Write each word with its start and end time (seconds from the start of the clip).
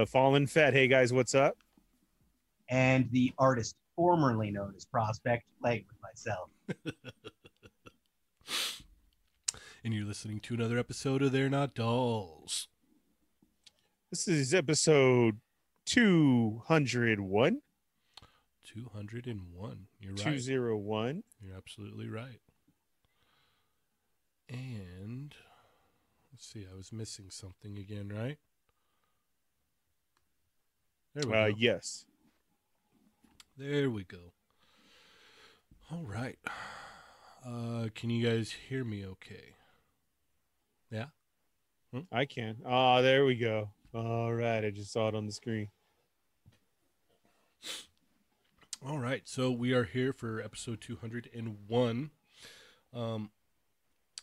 The 0.00 0.06
Fallen 0.06 0.46
Fed. 0.46 0.72
Hey 0.72 0.88
guys, 0.88 1.12
what's 1.12 1.34
up? 1.34 1.58
And 2.70 3.10
the 3.10 3.34
artist 3.36 3.76
formerly 3.96 4.50
known 4.50 4.72
as 4.74 4.86
Prospect, 4.86 5.42
playing 5.60 5.84
with 5.90 5.98
myself. 6.02 6.48
and 9.84 9.92
you're 9.92 10.06
listening 10.06 10.40
to 10.40 10.54
another 10.54 10.78
episode 10.78 11.20
of 11.20 11.32
They're 11.32 11.50
Not 11.50 11.74
Dolls. 11.74 12.68
This 14.08 14.26
is 14.26 14.54
episode 14.54 15.40
201. 15.84 17.60
201. 18.64 19.86
You're 20.00 20.14
right. 20.14 20.18
201. 20.18 21.24
You're 21.42 21.54
absolutely 21.54 22.08
right. 22.08 22.40
And 24.48 25.34
let's 26.32 26.50
see, 26.50 26.66
I 26.72 26.74
was 26.74 26.90
missing 26.90 27.26
something 27.28 27.76
again, 27.76 28.08
right? 28.08 28.38
There 31.14 31.26
we 31.28 31.34
Uh, 31.36 31.48
go. 31.50 31.54
yes. 31.58 32.04
There 33.56 33.90
we 33.90 34.04
go. 34.04 34.32
All 35.90 36.04
right. 36.04 36.38
Uh, 37.44 37.88
can 37.94 38.10
you 38.10 38.24
guys 38.26 38.52
hear 38.68 38.84
me 38.84 39.04
okay? 39.04 39.54
Yeah? 40.90 41.06
I 42.12 42.24
can. 42.26 42.58
Ah, 42.64 43.00
there 43.00 43.24
we 43.24 43.34
go. 43.36 43.70
All 43.92 44.32
right. 44.32 44.64
I 44.64 44.70
just 44.70 44.92
saw 44.92 45.08
it 45.08 45.14
on 45.14 45.26
the 45.26 45.32
screen. 45.32 45.68
All 48.86 48.98
right. 48.98 49.22
So 49.28 49.50
we 49.50 49.72
are 49.72 49.84
here 49.84 50.12
for 50.12 50.40
episode 50.40 50.80
201. 50.80 52.10
Um, 52.94 53.30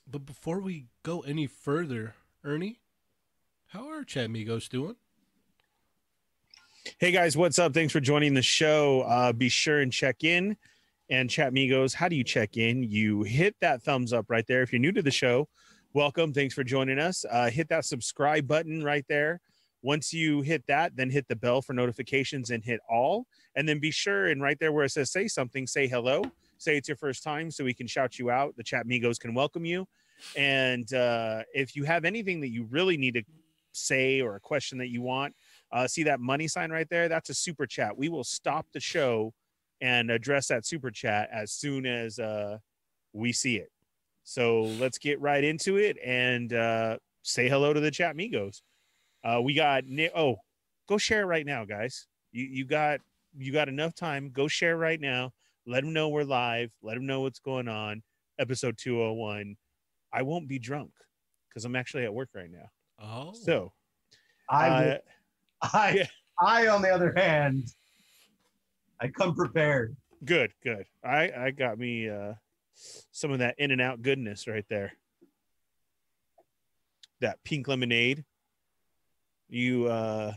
but 0.09 0.25
before 0.25 0.59
we 0.61 0.85
go 1.03 1.19
any 1.21 1.47
further, 1.47 2.15
Ernie, 2.43 2.79
how 3.67 3.89
are 3.89 4.03
Chatmigos 4.03 4.69
doing? 4.69 4.95
Hey 6.99 7.11
guys, 7.11 7.35
what's 7.35 7.59
up? 7.59 7.73
Thanks 7.73 7.91
for 7.91 7.99
joining 7.99 8.33
the 8.33 8.41
show. 8.41 9.01
Uh, 9.01 9.33
be 9.33 9.49
sure 9.49 9.81
and 9.81 9.91
check 9.91 10.23
in. 10.23 10.55
And 11.09 11.29
chat 11.29 11.53
migos, 11.53 11.93
how 11.93 12.07
do 12.07 12.15
you 12.15 12.23
check 12.23 12.55
in? 12.55 12.81
You 12.81 13.23
hit 13.23 13.55
that 13.61 13.83
thumbs 13.83 14.13
up 14.13 14.29
right 14.29 14.45
there. 14.47 14.61
If 14.61 14.71
you're 14.71 14.79
new 14.79 14.93
to 14.93 15.01
the 15.01 15.11
show, 15.11 15.47
welcome. 15.93 16.33
Thanks 16.33 16.53
for 16.53 16.63
joining 16.63 16.97
us. 16.97 17.25
Uh, 17.29 17.49
hit 17.49 17.69
that 17.69 17.85
subscribe 17.85 18.47
button 18.47 18.83
right 18.83 19.05
there. 19.09 19.41
Once 19.81 20.13
you 20.13 20.41
hit 20.41 20.65
that, 20.67 20.95
then 20.95 21.09
hit 21.09 21.27
the 21.27 21.35
bell 21.35 21.61
for 21.61 21.73
notifications 21.73 22.51
and 22.51 22.63
hit 22.63 22.79
all. 22.89 23.27
And 23.55 23.67
then 23.67 23.79
be 23.79 23.91
sure 23.91 24.27
and 24.27 24.41
right 24.41 24.57
there 24.59 24.71
where 24.71 24.85
it 24.85 24.91
says 24.91 25.11
say 25.11 25.27
something, 25.27 25.67
say 25.67 25.87
hello. 25.87 26.23
Say 26.57 26.77
it's 26.77 26.87
your 26.87 26.97
first 26.97 27.21
time 27.21 27.51
so 27.51 27.63
we 27.63 27.73
can 27.73 27.87
shout 27.87 28.17
you 28.17 28.31
out. 28.31 28.55
The 28.55 28.63
chat 28.63 28.87
migos 28.87 29.19
can 29.19 29.33
welcome 29.33 29.65
you. 29.65 29.87
And 30.35 30.91
uh, 30.93 31.43
if 31.53 31.75
you 31.75 31.83
have 31.83 32.05
anything 32.05 32.39
that 32.41 32.49
you 32.49 32.65
really 32.71 32.97
need 32.97 33.15
to 33.15 33.23
say 33.73 34.21
or 34.21 34.35
a 34.35 34.39
question 34.39 34.77
that 34.79 34.87
you 34.87 35.01
want, 35.01 35.35
uh, 35.71 35.87
see 35.87 36.03
that 36.03 36.19
money 36.19 36.47
sign 36.47 36.71
right 36.71 36.89
there? 36.89 37.09
That's 37.09 37.29
a 37.29 37.33
super 37.33 37.65
chat. 37.65 37.97
We 37.97 38.09
will 38.09 38.23
stop 38.23 38.65
the 38.73 38.79
show 38.79 39.33
and 39.81 40.09
address 40.09 40.47
that 40.47 40.65
super 40.65 40.89
chat 40.91 41.29
as 41.31 41.51
soon 41.51 41.85
as 41.85 42.19
uh, 42.19 42.57
we 43.13 43.31
see 43.31 43.57
it. 43.57 43.71
So 44.23 44.63
let's 44.79 44.97
get 44.97 45.19
right 45.21 45.43
into 45.43 45.77
it 45.77 45.97
and 46.03 46.51
uh, 46.53 46.97
say 47.23 47.47
hello 47.47 47.73
to 47.73 47.79
the 47.79 47.91
chat 47.91 48.15
migos. 48.15 48.61
Uh, 49.23 49.41
we 49.41 49.53
got 49.53 49.85
Nick. 49.85 50.11
Oh, 50.15 50.37
go 50.87 50.97
share 50.97 51.21
it 51.21 51.25
right 51.25 51.45
now, 51.45 51.65
guys. 51.65 52.07
You 52.31 52.45
you 52.45 52.65
got 52.65 52.99
you 53.37 53.51
got 53.53 53.69
enough 53.69 53.93
time. 53.95 54.31
Go 54.33 54.47
share 54.47 54.77
right 54.77 54.99
now. 54.99 55.31
Let 55.65 55.83
them 55.83 55.93
know 55.93 56.09
we're 56.09 56.23
live. 56.23 56.71
Let 56.81 56.95
them 56.95 57.05
know 57.05 57.21
what's 57.21 57.39
going 57.39 57.67
on. 57.67 58.01
Episode 58.39 58.77
201. 58.77 59.55
I 60.13 60.21
won't 60.21 60.47
be 60.47 60.59
drunk 60.59 60.91
because 61.49 61.65
I'm 61.65 61.75
actually 61.75 62.03
at 62.05 62.13
work 62.13 62.29
right 62.33 62.49
now. 62.51 62.69
Oh, 62.99 63.33
So 63.33 63.73
I, 64.49 64.67
uh, 64.69 64.81
will- 64.81 64.99
I, 65.61 65.93
yeah. 65.97 66.07
I, 66.39 66.67
on 66.67 66.81
the 66.81 66.89
other 66.89 67.13
hand, 67.15 67.67
I 69.01 69.07
come 69.07 69.35
prepared. 69.35 69.95
Good, 70.25 70.51
good. 70.63 70.85
I 71.03 71.31
I 71.37 71.51
got 71.51 71.77
me 71.77 72.09
uh 72.09 72.33
some 73.11 73.31
of 73.31 73.39
that 73.39 73.55
in 73.57 73.71
and 73.71 73.81
out 73.81 74.01
goodness 74.01 74.47
right 74.47 74.65
there. 74.69 74.93
That 77.21 77.43
pink 77.43 77.67
lemonade. 77.67 78.25
You 79.49 79.85
uh 79.87 80.33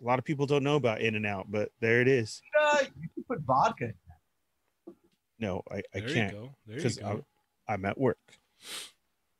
a 0.00 0.04
lot 0.04 0.18
of 0.18 0.24
people 0.24 0.46
don't 0.46 0.62
know 0.62 0.76
about 0.76 1.00
in 1.00 1.14
and 1.14 1.26
out, 1.26 1.46
but 1.48 1.70
there 1.80 2.00
it 2.00 2.08
is. 2.08 2.42
Uh, 2.60 2.78
you 3.00 3.08
can 3.14 3.24
put 3.26 3.40
vodka. 3.40 3.92
No, 5.38 5.62
I, 5.70 5.82
I 5.94 6.00
there 6.00 6.08
can't 6.08 6.32
you 6.32 6.38
go. 6.38 6.54
There 6.66 6.76
you 6.76 6.82
because 6.82 6.98
go. 6.98 7.24
I'm 7.68 7.84
at 7.84 7.98
work. 7.98 8.18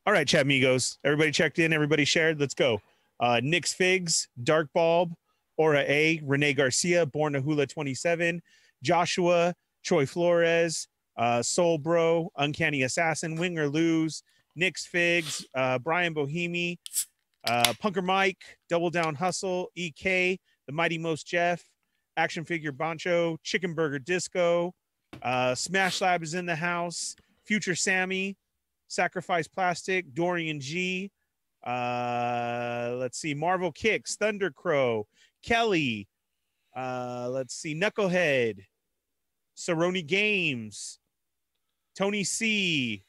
All 0.07 0.13
right, 0.13 0.27
chat 0.27 0.43
amigos. 0.43 0.99
Everybody 1.05 1.31
checked 1.31 1.59
in, 1.59 1.73
everybody 1.73 2.05
shared. 2.05 2.41
Let's 2.41 2.55
go. 2.55 2.81
Uh 3.21 3.41
Nick's 3.43 3.73
Figs, 3.73 4.29
Dark 4.43 4.69
Bulb, 4.75 5.15
Aura 5.57 5.81
A, 5.81 6.21
Renee 6.25 6.53
Garcia, 6.55 7.07
Born 7.07 7.33
to 7.33 7.41
Hula 7.41 7.67
27, 7.67 8.43
Joshua, 8.83 9.55
Troy 9.85 10.07
Flores, 10.07 10.89
uh, 11.17 11.43
Soul 11.43 11.79
Bro, 11.79 12.31
Uncanny 12.37 12.83
Assassin, 12.83 13.37
Wing 13.37 13.59
or 13.59 13.69
Lose, 13.69 14.23
Nick's 14.55 14.87
Figs, 14.87 15.47
uh, 15.55 15.79
Brian 15.79 16.15
Bohemi, 16.15 16.79
uh, 17.47 17.73
Punker 17.83 18.05
Mike, 18.05 18.59
Double 18.69 18.91
Down 18.91 19.15
Hustle, 19.15 19.71
EK, 19.77 20.39
The 20.67 20.73
Mighty 20.73 20.99
Most 20.99 21.27
Jeff, 21.27 21.63
Action 22.17 22.45
Figure 22.45 22.73
Boncho, 22.73 23.37
Chicken 23.43 23.75
Burger 23.75 23.99
Disco, 23.99 24.75
uh, 25.23 25.55
Smash 25.55 26.01
Lab 26.01 26.23
is 26.23 26.35
in 26.35 26.47
the 26.47 26.57
house, 26.57 27.15
Future 27.45 27.75
Sammy, 27.75 28.37
Sacrifice 28.89 29.49
Plastic, 29.49 30.13
Dorian 30.15 30.61
G, 30.61 31.11
uh, 31.67 32.95
let's 32.99 33.19
see, 33.19 33.35
Marvel 33.35 33.73
Kicks, 33.73 34.17
Thunder 34.17 34.51
Crow, 34.51 35.07
Kelly, 35.43 36.09
uh, 36.77 37.29
let's 37.31 37.55
see, 37.55 37.75
Knucklehead, 37.75 38.61
Saroni 39.57 40.07
Games, 40.07 40.99
Tony 41.97 42.23
C, 42.25 43.03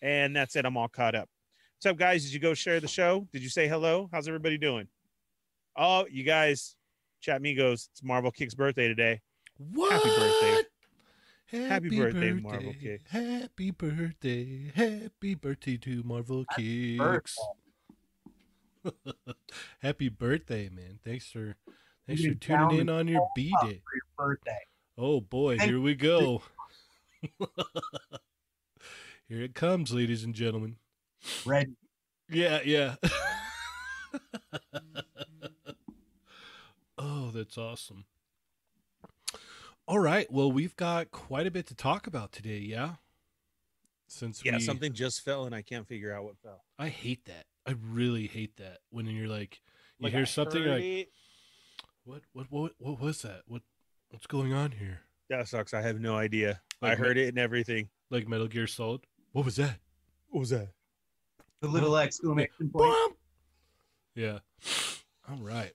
and 0.00 0.34
that's 0.34 0.56
it. 0.56 0.64
I'm 0.64 0.76
all 0.76 0.88
caught 0.88 1.14
up. 1.14 1.28
What's 1.76 1.86
up, 1.86 1.96
guys? 1.96 2.24
Did 2.24 2.32
you 2.32 2.40
go 2.40 2.54
share 2.54 2.80
the 2.80 2.88
show? 2.88 3.26
Did 3.32 3.42
you 3.42 3.48
say 3.48 3.68
hello? 3.68 4.08
How's 4.12 4.28
everybody 4.28 4.56
doing? 4.56 4.88
Oh, 5.76 6.06
you 6.10 6.24
guys, 6.24 6.76
chat 7.20 7.42
migos. 7.42 7.88
It's 7.92 8.02
Marvel 8.02 8.30
Kick's 8.30 8.54
birthday 8.54 8.88
today. 8.88 9.20
What? 9.58 9.92
Happy 9.92 10.08
birthday. 10.08 10.62
Happy, 11.46 11.68
Happy 11.68 11.98
birthday, 11.98 12.32
Marvel 12.32 12.74
Kicks. 12.80 13.10
Happy 13.10 13.70
birthday. 13.72 14.72
Happy 14.74 15.34
birthday 15.34 15.76
to 15.78 16.02
Marvel 16.04 16.44
Happy 16.50 16.98
Kicks. 16.98 17.38
Happy 19.80 20.08
birthday, 20.08 20.68
man. 20.68 20.98
Thanks 21.04 21.30
for 21.30 21.56
thanks 22.06 22.24
for 22.24 22.34
tuning 22.34 22.80
in 22.80 22.88
on 22.88 23.08
your 23.08 23.20
all 23.20 23.32
B 23.34 23.52
day. 23.62 23.82
birthday. 24.16 24.58
Oh 24.96 25.20
boy, 25.20 25.56
Thank 25.58 25.70
here 25.70 25.80
we 25.80 25.94
go. 25.94 26.42
here 29.28 29.40
it 29.42 29.54
comes, 29.54 29.92
ladies 29.92 30.24
and 30.24 30.34
gentlemen. 30.34 30.76
Ready. 31.44 31.72
Yeah, 32.30 32.60
yeah. 32.64 32.96
oh, 36.98 37.30
that's 37.32 37.58
awesome. 37.58 38.04
All 39.88 39.98
right. 39.98 40.30
Well, 40.30 40.52
we've 40.52 40.76
got 40.76 41.10
quite 41.10 41.46
a 41.46 41.50
bit 41.50 41.66
to 41.66 41.74
talk 41.74 42.06
about 42.06 42.30
today, 42.30 42.58
yeah? 42.58 42.94
Since 44.06 44.42
Yeah, 44.44 44.56
we, 44.56 44.60
something 44.60 44.92
just 44.92 45.22
fell 45.24 45.46
and 45.46 45.54
I 45.54 45.62
can't 45.62 45.86
figure 45.86 46.14
out 46.14 46.24
what 46.24 46.38
fell. 46.38 46.62
I 46.78 46.88
hate 46.88 47.24
that. 47.24 47.46
I 47.66 47.74
really 47.90 48.26
hate 48.26 48.56
that 48.56 48.78
when 48.90 49.06
you're 49.06 49.28
like 49.28 49.60
you 49.98 50.04
Like, 50.04 50.12
hear 50.12 50.22
I 50.22 50.24
something 50.24 50.62
heard 50.62 50.70
like 50.70 50.82
it. 50.84 51.08
what 52.04 52.22
what 52.32 52.46
what 52.50 52.72
what 52.78 53.00
was 53.00 53.22
that? 53.22 53.42
What 53.46 53.62
what's 54.10 54.26
going 54.26 54.52
on 54.52 54.72
here? 54.72 55.00
that 55.28 55.46
sucks. 55.46 55.72
I 55.74 55.80
have 55.82 56.00
no 56.00 56.16
idea. 56.16 56.60
I 56.82 56.88
Like, 56.90 56.98
heard 56.98 57.16
it 57.16 57.28
and 57.28 57.38
everything. 57.38 57.88
Like 58.10 58.26
Metal 58.26 58.48
Gear 58.48 58.66
Solid? 58.66 59.02
What 59.32 59.44
was 59.44 59.56
that? 59.56 59.78
What 60.30 60.40
was 60.40 60.50
that? 60.50 60.70
The 61.60 61.68
little 61.68 61.96
exclamation 61.96 62.70
point. 62.70 62.72
Bump! 62.72 63.16
Yeah. 64.16 64.38
All 65.28 65.36
right. 65.36 65.72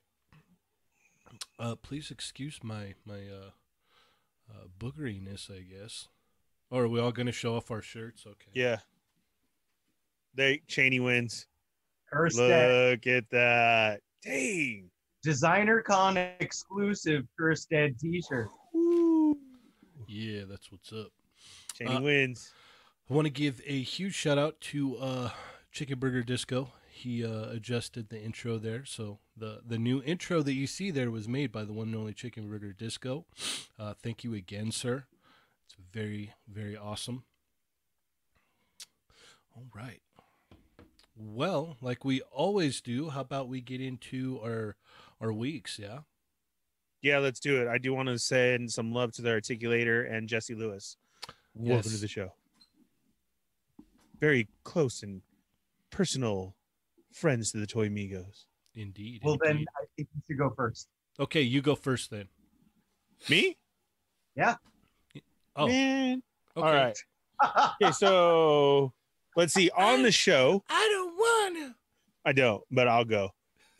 Uh, 1.58 1.74
please 1.76 2.10
excuse 2.10 2.58
my 2.62 2.94
my 3.06 3.14
uh, 3.20 3.50
uh, 4.50 4.64
boogeriness, 4.78 5.50
I 5.50 5.60
guess. 5.60 6.08
Or 6.70 6.82
are 6.84 6.88
we 6.88 7.00
all 7.00 7.12
going 7.12 7.26
to 7.26 7.32
show 7.32 7.56
off 7.56 7.70
our 7.70 7.80
shirts? 7.80 8.24
Okay. 8.26 8.50
Yeah. 8.52 8.80
They 10.34 10.62
Cheney 10.66 11.00
wins. 11.00 11.46
Kirstead. 12.12 12.90
Look 12.90 13.06
at 13.06 13.28
that. 13.30 14.00
Dang. 14.22 14.90
Designer 15.22 15.82
Con 15.82 16.16
exclusive 16.16 17.24
Kirstead 17.38 17.98
t-shirt. 17.98 18.48
Yeah, 20.06 20.42
that's 20.48 20.70
what's 20.70 20.92
up. 20.92 21.08
Cheney 21.74 21.96
Uh, 21.96 22.00
wins. 22.00 22.52
I 23.10 23.14
want 23.14 23.26
to 23.26 23.32
give 23.32 23.60
a 23.66 23.82
huge 23.82 24.14
shout 24.14 24.38
out 24.38 24.60
to 24.62 24.96
uh, 24.98 25.30
Chicken 25.72 25.98
Burger 25.98 26.22
Disco. 26.22 26.72
He 26.90 27.24
uh, 27.24 27.50
adjusted 27.50 28.08
the 28.08 28.20
intro 28.22 28.56
there, 28.58 28.84
so 28.84 29.18
the 29.36 29.60
the 29.66 29.78
new 29.78 30.02
intro 30.02 30.42
that 30.42 30.54
you 30.54 30.66
see 30.66 30.90
there 30.90 31.10
was 31.10 31.28
made 31.28 31.52
by 31.52 31.64
the 31.64 31.72
one 31.72 31.88
and 31.88 31.96
only 31.96 32.14
Chicken 32.14 32.48
Burger 32.48 32.72
Disco. 32.72 33.26
Uh, 33.78 33.92
thank 34.02 34.24
you 34.24 34.32
again, 34.32 34.72
sir. 34.72 35.04
It's 35.66 35.76
very 35.92 36.32
very 36.48 36.76
awesome. 36.76 37.24
All 39.54 39.66
right. 39.74 40.00
Well, 41.16 41.76
like 41.80 42.04
we 42.04 42.20
always 42.22 42.80
do, 42.80 43.08
how 43.08 43.22
about 43.22 43.48
we 43.48 43.60
get 43.60 43.80
into 43.80 44.38
our 44.42 44.76
our 45.20 45.32
weeks. 45.32 45.78
Yeah. 45.78 46.00
Yeah, 47.02 47.18
let's 47.18 47.40
do 47.40 47.60
it. 47.60 47.68
I 47.68 47.78
do 47.78 47.94
want 47.94 48.08
to 48.08 48.18
send 48.18 48.72
some 48.72 48.92
love 48.92 49.12
to 49.12 49.22
the 49.22 49.30
articulator 49.30 50.10
and 50.10 50.28
Jesse 50.28 50.54
Lewis. 50.54 50.96
Welcome 51.54 51.90
to 51.90 51.98
the 51.98 52.08
show. 52.08 52.32
Very 54.18 54.48
close 54.64 55.02
and 55.02 55.22
personal 55.90 56.54
friends 57.12 57.52
to 57.52 57.58
the 57.58 57.66
Toy 57.66 57.88
Migos. 57.88 58.44
Indeed. 58.74 59.22
Well, 59.24 59.38
then. 59.42 59.64
I 59.76 59.84
think 59.96 60.08
you 60.14 60.22
should 60.26 60.38
go 60.38 60.52
first. 60.56 60.88
Okay, 61.18 61.42
you 61.42 61.62
go 61.62 61.74
first 61.74 62.10
then. 62.10 62.28
Me? 63.30 63.56
Yeah. 64.34 64.56
Oh, 65.54 65.66
Man. 65.66 66.22
okay. 66.56 66.66
All 66.66 66.74
right. 66.74 66.98
Okay, 67.82 67.92
so 67.92 68.92
let's 69.36 69.54
see. 69.54 69.70
On 69.70 70.02
the 70.02 70.12
show, 70.12 70.62
I 70.68 70.88
don't 70.92 71.05
wanna. 71.05 71.05
I 72.26 72.32
don't, 72.32 72.62
but 72.70 72.88
I'll 72.88 73.04
go. 73.04 73.30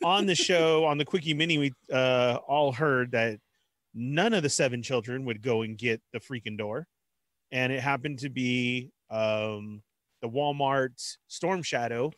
On 0.03 0.25
the 0.25 0.33
show, 0.35 0.85
on 0.85 0.97
the 0.97 1.05
Quickie 1.05 1.33
Mini, 1.33 1.57
we 1.57 1.73
uh, 1.91 2.39
all 2.47 2.71
heard 2.71 3.11
that 3.11 3.39
none 3.93 4.33
of 4.33 4.41
the 4.41 4.49
seven 4.49 4.81
children 4.81 5.25
would 5.25 5.41
go 5.41 5.63
and 5.63 5.77
get 5.77 6.01
the 6.13 6.19
freaking 6.19 6.57
door. 6.57 6.87
And 7.51 7.73
it 7.73 7.81
happened 7.81 8.19
to 8.19 8.29
be 8.29 8.91
um, 9.09 9.81
the 10.21 10.29
Walmart 10.29 11.17
Storm 11.27 11.61
Shadow 11.61 12.11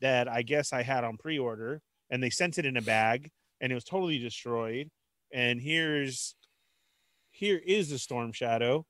that 0.00 0.28
I 0.28 0.42
guess 0.42 0.72
I 0.72 0.82
had 0.82 1.02
on 1.02 1.16
pre 1.16 1.38
order. 1.38 1.80
And 2.10 2.22
they 2.22 2.30
sent 2.30 2.58
it 2.58 2.66
in 2.66 2.76
a 2.76 2.82
bag 2.82 3.30
and 3.60 3.72
it 3.72 3.74
was 3.74 3.84
totally 3.84 4.18
destroyed. 4.18 4.90
And 5.32 5.60
here's 5.60 6.34
here 7.30 7.60
is 7.64 7.90
the 7.90 7.98
Storm 7.98 8.32
Shadow. 8.32 8.86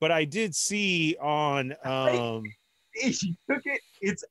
But 0.00 0.10
I 0.10 0.24
did 0.24 0.54
see 0.54 1.16
on 1.20 1.74
um 1.84 2.44
she 3.00 3.36
took 3.48 3.62
it. 3.64 3.80
It's 4.00 4.24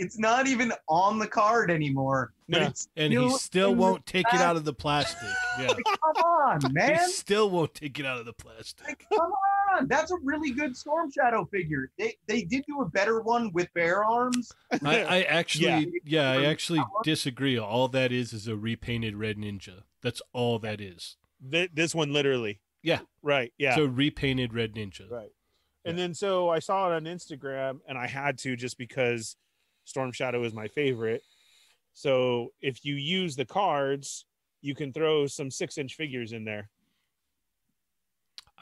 it's 0.00 0.18
not 0.18 0.46
even 0.46 0.72
on 0.88 1.18
the 1.18 1.26
card 1.26 1.70
anymore. 1.70 2.32
But 2.48 2.84
And 2.96 3.12
he 3.12 3.18
still 3.18 3.30
still 3.38 3.70
in 3.72 3.76
the 3.76 3.82
won't 3.82 4.06
take 4.06 4.26
it 4.32 4.40
out 4.40 4.56
of 4.56 4.64
the 4.64 4.72
plastic. 4.72 5.28
Yeah. 5.58 5.68
Come 5.68 6.24
on, 6.24 6.60
man. 6.72 6.98
he 6.98 7.12
still 7.12 7.50
won't 7.50 7.74
take 7.74 8.00
it 8.00 8.06
out 8.06 8.18
of 8.18 8.26
the 8.26 8.32
plastic. 8.32 8.86
Like, 8.88 9.06
come 9.12 9.30
on. 9.78 9.86
That's 9.86 10.10
a 10.10 10.16
really 10.24 10.50
good 10.50 10.76
Storm 10.76 11.10
Shadow 11.12 11.44
figure. 11.52 11.90
They 11.98 12.16
they 12.26 12.42
did 12.42 12.64
do 12.66 12.80
a 12.80 12.86
better 12.88 13.20
one 13.20 13.52
with 13.52 13.72
bare 13.74 14.04
arms. 14.04 14.50
I, 14.84 15.02
I 15.04 15.22
actually, 15.28 15.92
yeah, 16.04 16.32
Yeah. 16.34 16.40
I 16.40 16.44
actually 16.46 16.82
disagree. 17.04 17.56
All 17.58 17.86
that 17.88 18.10
is 18.10 18.32
is 18.32 18.48
a 18.48 18.56
repainted 18.56 19.14
red 19.16 19.36
ninja. 19.36 19.82
That's 20.02 20.22
all 20.32 20.58
that 20.60 20.80
is. 20.80 21.16
th- 21.52 21.70
this 21.74 21.94
one 21.94 22.12
literally. 22.12 22.60
Yeah. 22.82 23.00
Right. 23.22 23.52
Yeah. 23.58 23.76
So 23.76 23.84
repainted 23.84 24.54
red 24.54 24.74
ninja. 24.74 25.08
Right. 25.10 25.30
And 25.84 25.98
then 25.98 26.14
so 26.14 26.48
I 26.50 26.58
saw 26.58 26.90
it 26.90 26.96
on 26.96 27.04
Instagram 27.04 27.80
and 27.86 27.96
I 27.96 28.06
had 28.06 28.38
to 28.38 28.56
just 28.56 28.76
because 28.76 29.36
Storm 29.90 30.12
Shadow 30.12 30.42
is 30.44 30.54
my 30.54 30.68
favorite. 30.68 31.22
So 31.92 32.52
if 32.62 32.84
you 32.84 32.94
use 32.94 33.36
the 33.36 33.44
cards, 33.44 34.24
you 34.62 34.74
can 34.74 34.92
throw 34.92 35.26
some 35.26 35.50
six 35.50 35.76
inch 35.76 35.94
figures 35.96 36.32
in 36.32 36.44
there. 36.44 36.70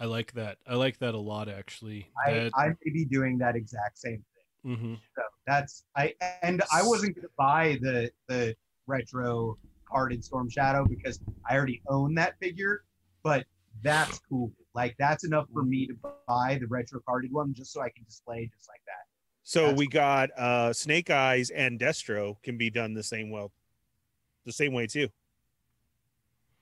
I 0.00 0.06
like 0.06 0.32
that. 0.32 0.58
I 0.66 0.74
like 0.74 0.98
that 0.98 1.14
a 1.14 1.18
lot, 1.18 1.48
actually. 1.48 2.08
I, 2.26 2.32
That, 2.32 2.52
I 2.54 2.68
may 2.68 2.92
be 2.92 3.04
doing 3.04 3.36
that 3.38 3.56
exact 3.56 3.98
same 3.98 4.24
thing. 4.64 4.76
mhm. 4.76 4.98
So 5.16 5.22
that's 5.46 5.84
I 5.96 6.14
and 6.42 6.62
I 6.72 6.82
wasn't 6.82 7.16
gonna 7.16 7.28
buy 7.36 7.78
the 7.80 8.10
the 8.28 8.56
retro 8.86 9.58
carded 9.90 10.24
Storm 10.24 10.48
Shadow 10.48 10.86
because 10.86 11.20
I 11.48 11.56
already 11.56 11.82
own 11.88 12.14
that 12.14 12.38
figure, 12.38 12.84
but 13.22 13.44
that's 13.82 14.20
cool. 14.20 14.52
Like 14.74 14.94
that's 14.98 15.24
enough 15.24 15.46
for 15.52 15.64
me 15.64 15.86
to 15.88 15.94
buy 16.26 16.58
the 16.60 16.66
retro 16.68 17.00
carded 17.06 17.32
one 17.32 17.52
just 17.52 17.72
so 17.72 17.80
I 17.80 17.90
can 17.90 18.04
display 18.04 18.50
just 18.54 18.68
like 18.68 18.82
that. 18.86 19.07
So 19.48 19.60
That's- 19.62 19.78
we 19.78 19.86
got 19.86 20.28
uh 20.36 20.74
Snake 20.74 21.08
Eyes 21.08 21.48
and 21.48 21.80
Destro 21.80 22.36
can 22.42 22.58
be 22.58 22.68
done 22.68 22.92
the 22.92 23.02
same 23.02 23.30
well 23.30 23.50
the 24.44 24.52
same 24.52 24.74
way 24.74 24.86
too. 24.86 25.08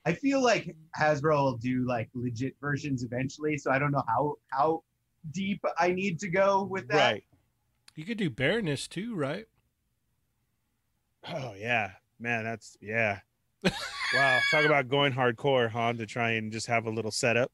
I 0.04 0.12
feel 0.12 0.40
like 0.40 0.76
Hasbro 0.96 1.36
will 1.36 1.56
do 1.56 1.84
like 1.84 2.08
legit 2.14 2.54
versions 2.60 3.02
eventually, 3.02 3.58
so 3.58 3.72
I 3.72 3.80
don't 3.80 3.90
know 3.90 4.04
how 4.06 4.34
how 4.52 4.84
deep 5.32 5.60
I 5.80 5.90
need 5.90 6.20
to 6.20 6.28
go 6.28 6.62
with 6.62 6.86
that. 6.86 7.12
Right. 7.12 7.24
You 7.96 8.04
could 8.04 8.18
do 8.18 8.30
Baroness 8.30 8.86
too, 8.86 9.16
right? 9.16 9.46
Oh 11.28 11.54
yeah. 11.58 11.90
Man, 12.20 12.44
that's 12.44 12.78
yeah. 12.80 13.18
wow. 14.14 14.38
Talk 14.52 14.64
about 14.64 14.86
going 14.86 15.12
hardcore, 15.12 15.68
huh? 15.68 15.94
To 15.94 16.06
try 16.06 16.30
and 16.34 16.52
just 16.52 16.68
have 16.68 16.86
a 16.86 16.90
little 16.90 17.10
setup. 17.10 17.50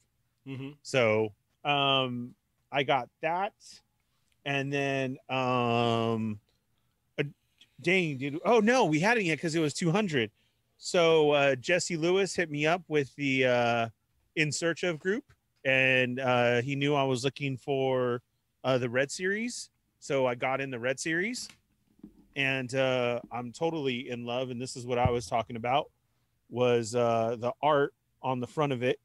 Mm-hmm. 0.46 0.72
So 0.82 1.32
um 1.64 2.34
I 2.70 2.82
got 2.82 3.08
that 3.22 3.54
and 4.44 4.72
then 4.72 5.16
um 5.28 6.38
uh, 7.18 7.24
dang 7.80 8.16
dude 8.16 8.38
oh 8.44 8.60
no 8.60 8.84
we 8.84 9.00
hadn't 9.00 9.24
yet 9.24 9.36
because 9.36 9.54
it 9.54 9.60
was 9.60 9.74
200 9.74 10.30
so 10.78 11.30
uh 11.32 11.54
Jesse 11.56 11.96
Lewis 11.96 12.34
hit 12.34 12.50
me 12.50 12.66
up 12.66 12.82
with 12.88 13.14
the 13.16 13.46
uh 13.46 13.88
in 14.36 14.50
search 14.50 14.82
of 14.82 14.98
group 14.98 15.24
and 15.64 16.18
uh 16.20 16.60
he 16.62 16.74
knew 16.74 16.94
I 16.94 17.04
was 17.04 17.24
looking 17.24 17.56
for 17.56 18.22
uh 18.64 18.78
the 18.78 18.88
red 18.88 19.10
series 19.10 19.70
so 20.00 20.26
I 20.26 20.34
got 20.34 20.60
in 20.60 20.70
the 20.70 20.78
red 20.78 20.98
series 20.98 21.48
and 22.34 22.74
uh 22.74 23.20
I'm 23.30 23.52
totally 23.52 24.10
in 24.10 24.24
love 24.24 24.50
and 24.50 24.60
this 24.60 24.76
is 24.76 24.86
what 24.86 24.98
I 24.98 25.10
was 25.10 25.26
talking 25.26 25.56
about 25.56 25.90
was 26.50 26.94
uh 26.94 27.36
the 27.38 27.52
art 27.62 27.94
on 28.22 28.40
the 28.40 28.46
front 28.46 28.72
of 28.72 28.82
it 28.82 28.98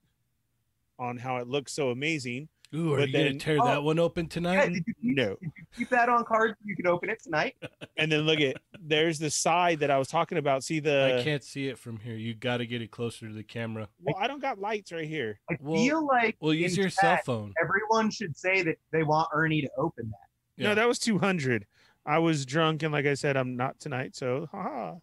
on 1.00 1.18
how 1.18 1.38
it 1.38 1.48
looks 1.48 1.74
so 1.74 1.90
amazing. 1.90 2.48
Ooh, 2.76 2.94
are 2.94 2.98
But 2.98 3.10
you 3.10 3.14
gonna 3.18 3.34
tear 3.40 3.58
Oh. 3.62 3.66
that 3.66 3.82
one 3.84 3.98
open 3.98 4.26
Yeah, 4.26 4.30
tonight? 4.30 4.74
did 4.74 4.84
you, 4.88 5.16
No. 5.16 5.36
did 5.42 5.52
you 5.56 5.64
keep 5.76 5.90
that 5.90 6.10
on 6.10 6.26
card 6.26 6.52
so 6.52 6.58
you 6.66 6.76
can 6.76 6.86
open 6.88 7.10
it 7.10 7.22
tonight? 7.24 7.56
And 7.98 8.12
then 8.12 8.22
look 8.22 8.40
at 8.42 8.58
there's 8.80 9.18
the 9.20 9.32
side 9.32 9.80
that 9.80 9.90
I 9.90 9.98
was 9.98 10.08
talking 10.08 10.38
about. 10.38 10.64
See 10.64 10.80
the 10.80 11.18
I 11.20 11.24
can't 11.24 11.44
see 11.44 11.68
it 11.68 11.80
from 11.80 11.98
here. 11.98 12.16
You 12.16 12.36
got 12.36 12.58
to 12.58 12.68
get 12.68 12.82
it 12.82 12.92
closer 12.92 13.28
to 13.28 13.34
the 13.34 13.44
camera. 13.44 13.88
well, 14.04 14.16
I 14.20 14.28
don't 14.28 14.42
got 14.42 14.60
lights 14.60 14.92
right 14.92 15.08
here. 15.08 15.40
I 15.50 15.58
Well- 15.62 15.76
feel 15.82 16.06
like 16.06 16.36
Well, 16.40 16.54
use 16.54 16.76
in 16.78 16.82
your 16.82 16.90
cell 16.92 17.18
phone. 17.26 17.54
everyone 17.62 18.12
should 18.12 18.38
say 18.38 18.62
that 18.64 18.78
they 18.92 19.04
want 19.04 19.30
Ernie 19.34 19.62
to 19.62 19.70
open 19.78 20.10
that. 20.10 20.28
Yeah. 20.58 20.70
No, 20.70 20.76
that 20.76 20.88
was 20.88 21.00
200. 21.00 21.66
I 22.06 22.20
was 22.20 22.46
drunk 22.46 22.84
and 22.84 22.92
like 22.92 23.06
I 23.06 23.14
said, 23.16 23.36
I'm 23.38 23.56
not 23.56 23.80
tonight. 23.80 24.16
So, 24.16 24.48
haha. 24.52 24.96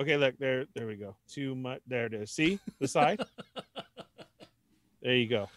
Okay, 0.00 0.16
look 0.16 0.38
there. 0.38 0.64
There 0.74 0.86
we 0.86 0.96
go. 0.96 1.16
Too 1.28 1.54
much. 1.54 1.80
There 1.86 2.06
it 2.06 2.14
is. 2.14 2.30
See 2.30 2.58
the 2.80 2.86
side. 2.88 3.20
there 5.02 5.14
you 5.16 5.28
go. 5.28 5.48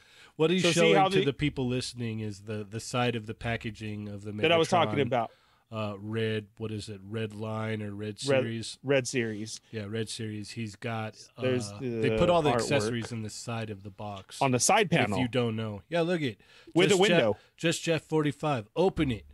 What 0.41 0.49
he's 0.49 0.63
So 0.63 0.71
showing 0.71 0.95
how 0.95 1.07
to 1.07 1.19
the- 1.19 1.25
the 1.25 1.33
people 1.33 1.67
listening 1.67 2.19
is 2.19 2.41
the 2.41 2.65
the 2.67 2.79
side 2.79 3.15
of 3.15 3.27
the 3.27 3.35
packaging 3.35 4.09
of 4.09 4.23
the 4.23 4.31
Megatron, 4.31 4.41
That 4.41 4.51
I 4.51 4.57
was 4.57 4.69
talking 4.69 4.99
about. 4.99 5.29
Uh, 5.71 5.93
red. 5.99 6.47
What 6.57 6.71
is 6.71 6.89
it? 6.89 6.99
Red 7.07 7.33
line 7.33 7.81
or 7.83 7.91
red 7.91 8.15
Red- 8.27 8.41
series? 8.41 8.77
Red 8.83 9.07
series 9.07 9.61
Yeah, 9.71 9.85
red 9.87 10.09
series. 10.09 10.49
He's 10.49 10.75
got. 10.75 11.15
Uh, 11.37 11.43
There's 11.43 11.71
they 11.79 12.17
put 12.17 12.29
all 12.29 12.41
the 12.41 12.49
artwork. 12.51 12.55
accessories 12.55 13.11
in 13.11 13.21
the 13.21 13.29
side 13.29 13.69
of 13.69 13.83
the 13.83 13.91
box. 13.91 14.41
on 14.41 14.49
the 14.51 14.59
side 14.59 14.89
panel 14.91 15.17
If 15.17 15.21
you 15.21 15.27
don't 15.29 15.55
know, 15.55 15.83
yeah, 15.87 16.01
look 16.01 16.21
it 16.21 16.41
with 16.73 16.91
a 16.91 16.97
window. 16.97 17.33
Jeff, 17.33 17.53
just 17.57 17.83
Jeff 17.83 18.01
forty 18.01 18.31
five. 18.31 18.67
Open 18.75 19.11
it. 19.11 19.25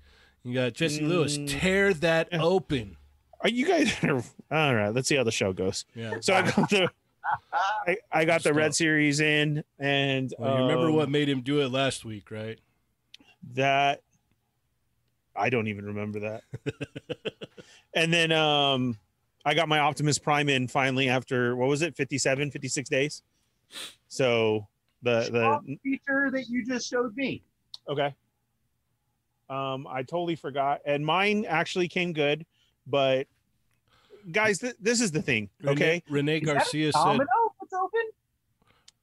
You 0.44 0.54
got 0.54 0.74
Jesse 0.74 1.02
Lewis. 1.06 1.38
Mm. 1.38 1.48
Tear 1.50 1.94
that 1.96 2.28
open. 2.34 2.98
Are 3.42 3.50
you 3.50 3.66
guys? 3.66 3.96
all 4.52 4.76
right. 4.76 4.90
Let's 4.90 5.08
see 5.08 5.16
how 5.16 5.24
the 5.24 5.32
show 5.32 5.54
goes. 5.54 5.86
Yeah. 5.96 6.18
So 6.20 6.34
I 6.36 6.42
got 6.52 6.70
the. 6.70 6.90
I, 7.88 7.98
I 8.12 8.26
got 8.26 8.44
the 8.44 8.54
red 8.54 8.76
series 8.76 9.20
in, 9.20 9.64
and 9.80 10.34
Well, 10.38 10.54
you 10.56 10.62
remember 10.62 10.88
um, 10.88 10.96
what 10.96 11.10
made 11.10 11.30
him 11.30 11.42
do 11.42 11.62
it 11.62 11.72
last 11.72 12.06
week, 12.06 12.32
right? 12.32 12.60
that 13.54 14.02
I 15.36 15.50
don't 15.50 15.68
even 15.68 15.86
remember 15.86 16.20
that. 16.22 16.44
and 17.94 18.12
then 18.12 18.32
um 18.32 18.98
I 19.46 19.54
got 19.54 19.70
my 19.70 19.80
Optimus 19.80 20.20
Prime 20.20 20.50
in 20.50 20.68
finally 20.68 21.08
after 21.08 21.56
what 21.56 21.70
was 21.70 21.82
it 21.82 21.96
57 21.96 22.52
56 22.52 22.90
days. 22.90 23.24
So 24.08 24.68
the 25.04 25.30
the 25.32 25.62
the 25.66 25.78
feature 25.84 26.30
that 26.32 26.46
you 26.50 26.66
just 26.66 26.90
showed 26.90 27.16
me. 27.16 27.44
okay. 27.88 28.14
Um 29.50 29.88
I 29.88 30.04
totally 30.04 30.36
forgot 30.36 30.82
and 30.86 31.06
mine 31.06 31.46
actually 31.48 31.88
came 31.88 32.14
good, 32.14 32.46
but 32.86 33.28
guys 34.32 34.60
th- 34.60 34.76
this 34.80 35.02
is 35.02 35.12
the 35.12 35.22
thing, 35.22 35.50
okay? 35.66 36.04
Renee, 36.10 36.38
Renee 36.38 36.38
Is 36.38 36.46
that 36.46 36.52
a 36.52 36.54
Garcia 36.56 36.92
said 36.92 37.00
Domino, 37.04 37.26
what's 37.58 37.74
open? 37.74 38.02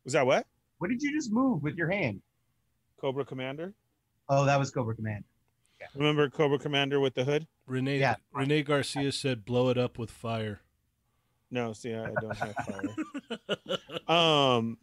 Was 0.04 0.12
that 0.12 0.26
what? 0.26 0.46
What 0.78 0.90
did 0.90 1.02
you 1.02 1.12
just 1.12 1.32
move 1.32 1.62
with 1.62 1.76
your 1.76 1.90
hand? 1.90 2.20
Cobra 3.00 3.24
Commander? 3.24 3.72
Oh, 4.28 4.44
that 4.44 4.58
was 4.58 4.70
Cobra 4.70 4.94
Command. 4.94 5.24
Remember 5.94 6.30
Cobra 6.30 6.58
Commander 6.58 6.98
with 7.00 7.14
the 7.14 7.24
hood? 7.24 7.46
Renee 7.66 7.98
Yeah. 8.00 8.16
Renee 8.32 8.62
Garcia 8.62 9.12
said 9.12 9.44
blow 9.44 9.68
it 9.68 9.76
up 9.78 9.98
with 9.98 10.10
fire. 10.10 10.60
No, 11.50 11.72
see 11.72 11.94
I, 11.94 12.04
I 12.04 12.10
don't 12.20 12.36
have 12.36 12.54
fire. 14.08 14.16
um 14.16 14.78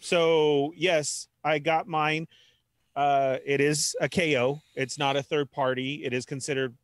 so 0.00 0.72
yes 0.76 1.26
i 1.44 1.58
got 1.58 1.86
mine 1.88 2.26
uh 2.96 3.36
it 3.44 3.60
is 3.60 3.96
a 4.00 4.08
ko 4.08 4.60
it's 4.76 4.96
not 4.98 5.16
a 5.16 5.22
third 5.22 5.50
party 5.50 6.02
it 6.04 6.12
is 6.12 6.24
considered 6.24 6.76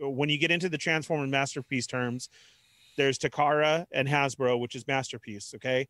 when 0.00 0.28
you 0.28 0.38
get 0.38 0.50
into 0.50 0.68
the 0.68 0.78
transformer 0.78 1.26
masterpiece 1.26 1.86
terms 1.86 2.28
there's 2.96 3.18
takara 3.18 3.86
and 3.92 4.08
hasbro 4.08 4.58
which 4.58 4.74
is 4.74 4.86
masterpiece 4.86 5.52
okay? 5.54 5.86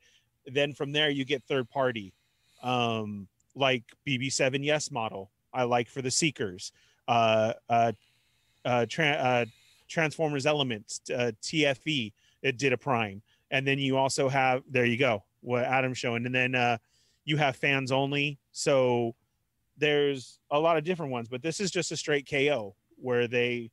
Then 0.46 0.72
from 0.74 0.92
there 0.92 1.10
you 1.10 1.24
get 1.24 1.42
third 1.44 1.68
party 1.70 2.12
um 2.62 3.26
like 3.54 3.82
bb7 4.06 4.64
yes 4.64 4.90
model 4.90 5.30
i 5.52 5.62
like 5.62 5.88
for 5.88 6.02
the 6.02 6.10
seekers 6.10 6.72
uh 7.08 7.52
uh 7.68 7.92
uh, 8.64 8.84
tra- 8.86 9.06
uh 9.06 9.44
transformers 9.88 10.44
elements 10.44 11.00
uh 11.10 11.32
tfe 11.42 12.12
it 12.42 12.58
did 12.58 12.72
a 12.72 12.76
prime. 12.76 13.22
And 13.50 13.66
then 13.66 13.78
you 13.78 13.96
also 13.96 14.28
have 14.28 14.62
there 14.70 14.84
you 14.84 14.96
go 14.96 15.24
what 15.40 15.64
Adam's 15.64 15.98
showing, 15.98 16.26
and 16.26 16.34
then 16.34 16.54
uh, 16.54 16.78
you 17.24 17.36
have 17.36 17.56
fans 17.56 17.90
only. 17.90 18.38
So 18.52 19.14
there's 19.78 20.38
a 20.50 20.58
lot 20.58 20.76
of 20.76 20.84
different 20.84 21.12
ones, 21.12 21.28
but 21.28 21.42
this 21.42 21.60
is 21.60 21.70
just 21.70 21.92
a 21.92 21.96
straight 21.96 22.28
KO 22.28 22.74
where 22.96 23.26
they 23.26 23.70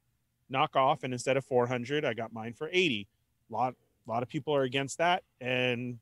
knock 0.49 0.75
off, 0.75 1.03
and 1.03 1.13
instead 1.13 1.37
of 1.37 1.45
400, 1.45 2.05
I 2.05 2.13
got 2.13 2.33
mine 2.33 2.53
for 2.53 2.69
80. 2.71 3.07
A 3.49 3.53
lot, 3.53 3.73
a 4.07 4.09
lot 4.11 4.23
of 4.23 4.29
people 4.29 4.55
are 4.55 4.63
against 4.63 4.97
that, 4.99 5.23
and 5.41 5.97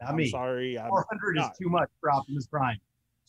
Not 0.00 0.10
I'm 0.10 0.16
me. 0.16 0.28
sorry. 0.30 0.78
I'm 0.78 0.88
400 0.88 1.38
is 1.38 1.44
too 1.60 1.68
much 1.68 1.88
for 2.00 2.10
Optimus 2.10 2.46
Prime 2.46 2.78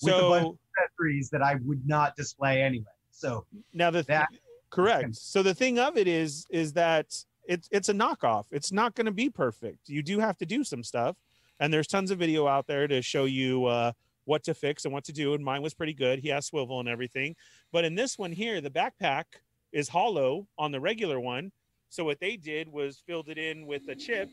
with 0.02 0.14
a 0.14 0.18
bunch 0.20 0.44
So 0.44 0.50
of 0.50 0.58
accessories 0.84 1.30
that 1.30 1.42
I 1.42 1.56
would 1.64 1.88
not 1.88 2.16
display 2.16 2.62
anyway. 2.62 2.86
So 3.12 3.46
now 3.74 3.92
the 3.92 4.00
th- 4.04 4.08
that- 4.08 4.30
correct. 4.70 5.16
So 5.16 5.44
the 5.44 5.54
thing 5.54 5.78
of 5.80 5.98
it 5.98 6.08
is, 6.08 6.46
is 6.50 6.74
that 6.74 7.06
it's 7.46 7.68
it's 7.72 7.90
a 7.90 7.94
knockoff. 7.94 8.46
It's 8.52 8.72
not 8.72 8.96
going 8.96 9.06
to 9.06 9.12
be 9.12 9.30
perfect. 9.30 9.90
You 9.90 10.02
do 10.02 10.20
have 10.20 10.38
to 10.38 10.46
do 10.46 10.64
some 10.64 10.84
stuff, 10.84 11.16
and 11.60 11.72
there's 11.74 11.88
tons 11.88 12.10
of 12.10 12.18
video 12.18 12.48
out 12.48 12.68
there 12.68 12.88
to 12.88 13.02
show 13.02 13.26
you 13.26 13.66
uh, 13.66 13.92
what 14.26 14.44
to 14.46 14.54
fix 14.54 14.86
and 14.86 14.94
what 14.94 15.04
to 15.06 15.12
do. 15.12 15.34
And 15.34 15.44
mine 15.44 15.62
was 15.62 15.74
pretty 15.74 15.94
good. 15.94 16.20
He 16.20 16.30
has 16.30 16.46
swivel 16.48 16.80
and 16.80 16.88
everything. 16.90 17.36
But 17.72 17.84
in 17.86 17.96
this 17.96 18.18
one 18.18 18.32
here, 18.32 18.62
the 18.62 18.70
backpack 18.70 19.26
is 19.74 19.90
hollow 19.90 20.48
on 20.58 20.72
the 20.72 20.80
regular 20.80 21.20
one. 21.20 21.52
So 21.90 22.04
what 22.06 22.20
they 22.20 22.38
did 22.38 22.70
was 22.70 23.02
filled 23.06 23.28
it 23.30 23.38
in 23.38 23.66
with 23.66 23.82
a 23.90 23.96
chip. 23.96 24.30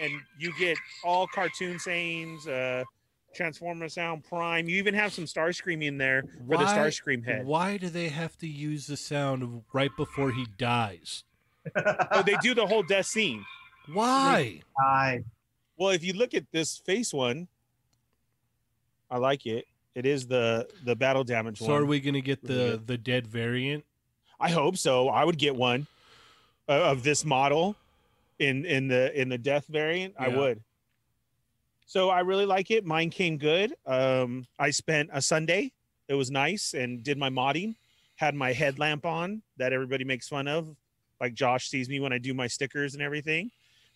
And 0.00 0.12
you 0.38 0.52
get 0.58 0.76
all 1.04 1.26
cartoon 1.26 1.78
sayings, 1.78 2.46
uh, 2.48 2.82
Transformer 3.34 3.88
sound, 3.88 4.24
Prime. 4.24 4.68
You 4.68 4.76
even 4.76 4.94
have 4.94 5.12
some 5.12 5.24
Starscream 5.24 5.82
in 5.82 5.96
there 5.96 6.22
for 6.46 6.56
the 6.58 6.64
Why- 6.64 6.76
Starscream 6.76 7.24
head. 7.24 7.46
Why 7.46 7.76
do 7.78 7.88
they 7.88 8.08
have 8.08 8.36
to 8.38 8.46
use 8.46 8.86
the 8.86 8.96
sound 8.96 9.62
right 9.72 9.90
before 9.96 10.32
he 10.32 10.46
dies? 10.58 11.24
Oh, 12.10 12.22
they 12.22 12.36
do 12.42 12.54
the 12.54 12.66
whole 12.66 12.82
death 12.82 13.06
scene. 13.06 13.44
Why? 13.92 14.60
I 14.78 15.24
Well, 15.76 15.90
if 15.90 16.04
you 16.04 16.12
look 16.12 16.34
at 16.34 16.44
this 16.52 16.78
face 16.78 17.12
one, 17.14 17.48
I 19.12 19.18
like 19.18 19.44
it. 19.44 19.66
It 19.94 20.06
is 20.06 20.26
the 20.26 20.66
the 20.84 20.96
battle 20.96 21.22
damage 21.22 21.58
So 21.58 21.66
one. 21.66 21.82
are 21.82 21.84
we 21.84 22.00
gonna 22.00 22.22
get 22.22 22.42
the 22.42 22.80
the 22.84 22.96
dead 22.96 23.26
variant? 23.26 23.84
I 24.40 24.50
hope 24.50 24.78
so. 24.78 25.10
I 25.10 25.24
would 25.24 25.36
get 25.36 25.54
one 25.54 25.86
uh, 26.66 26.72
of 26.72 27.02
this 27.02 27.22
model 27.24 27.76
in 28.38 28.64
in 28.64 28.88
the 28.88 29.12
in 29.20 29.28
the 29.28 29.36
death 29.36 29.66
variant. 29.68 30.14
I 30.18 30.28
would. 30.28 30.62
So 31.84 32.08
I 32.08 32.20
really 32.20 32.46
like 32.46 32.70
it. 32.70 32.86
Mine 32.86 33.10
came 33.10 33.36
good. 33.36 33.74
Um, 33.86 34.46
I 34.58 34.70
spent 34.70 35.10
a 35.12 35.20
Sunday. 35.20 35.72
It 36.08 36.14
was 36.14 36.30
nice 36.30 36.72
and 36.72 37.02
did 37.02 37.18
my 37.18 37.28
modding. 37.28 37.74
Had 38.16 38.34
my 38.34 38.52
headlamp 38.52 39.04
on 39.04 39.42
that 39.58 39.74
everybody 39.74 40.04
makes 40.04 40.26
fun 40.26 40.48
of, 40.48 40.74
like 41.20 41.34
Josh 41.34 41.68
sees 41.68 41.90
me 41.90 42.00
when 42.00 42.12
I 42.12 42.18
do 42.18 42.32
my 42.32 42.46
stickers 42.46 42.94
and 42.94 43.02
everything. 43.02 43.50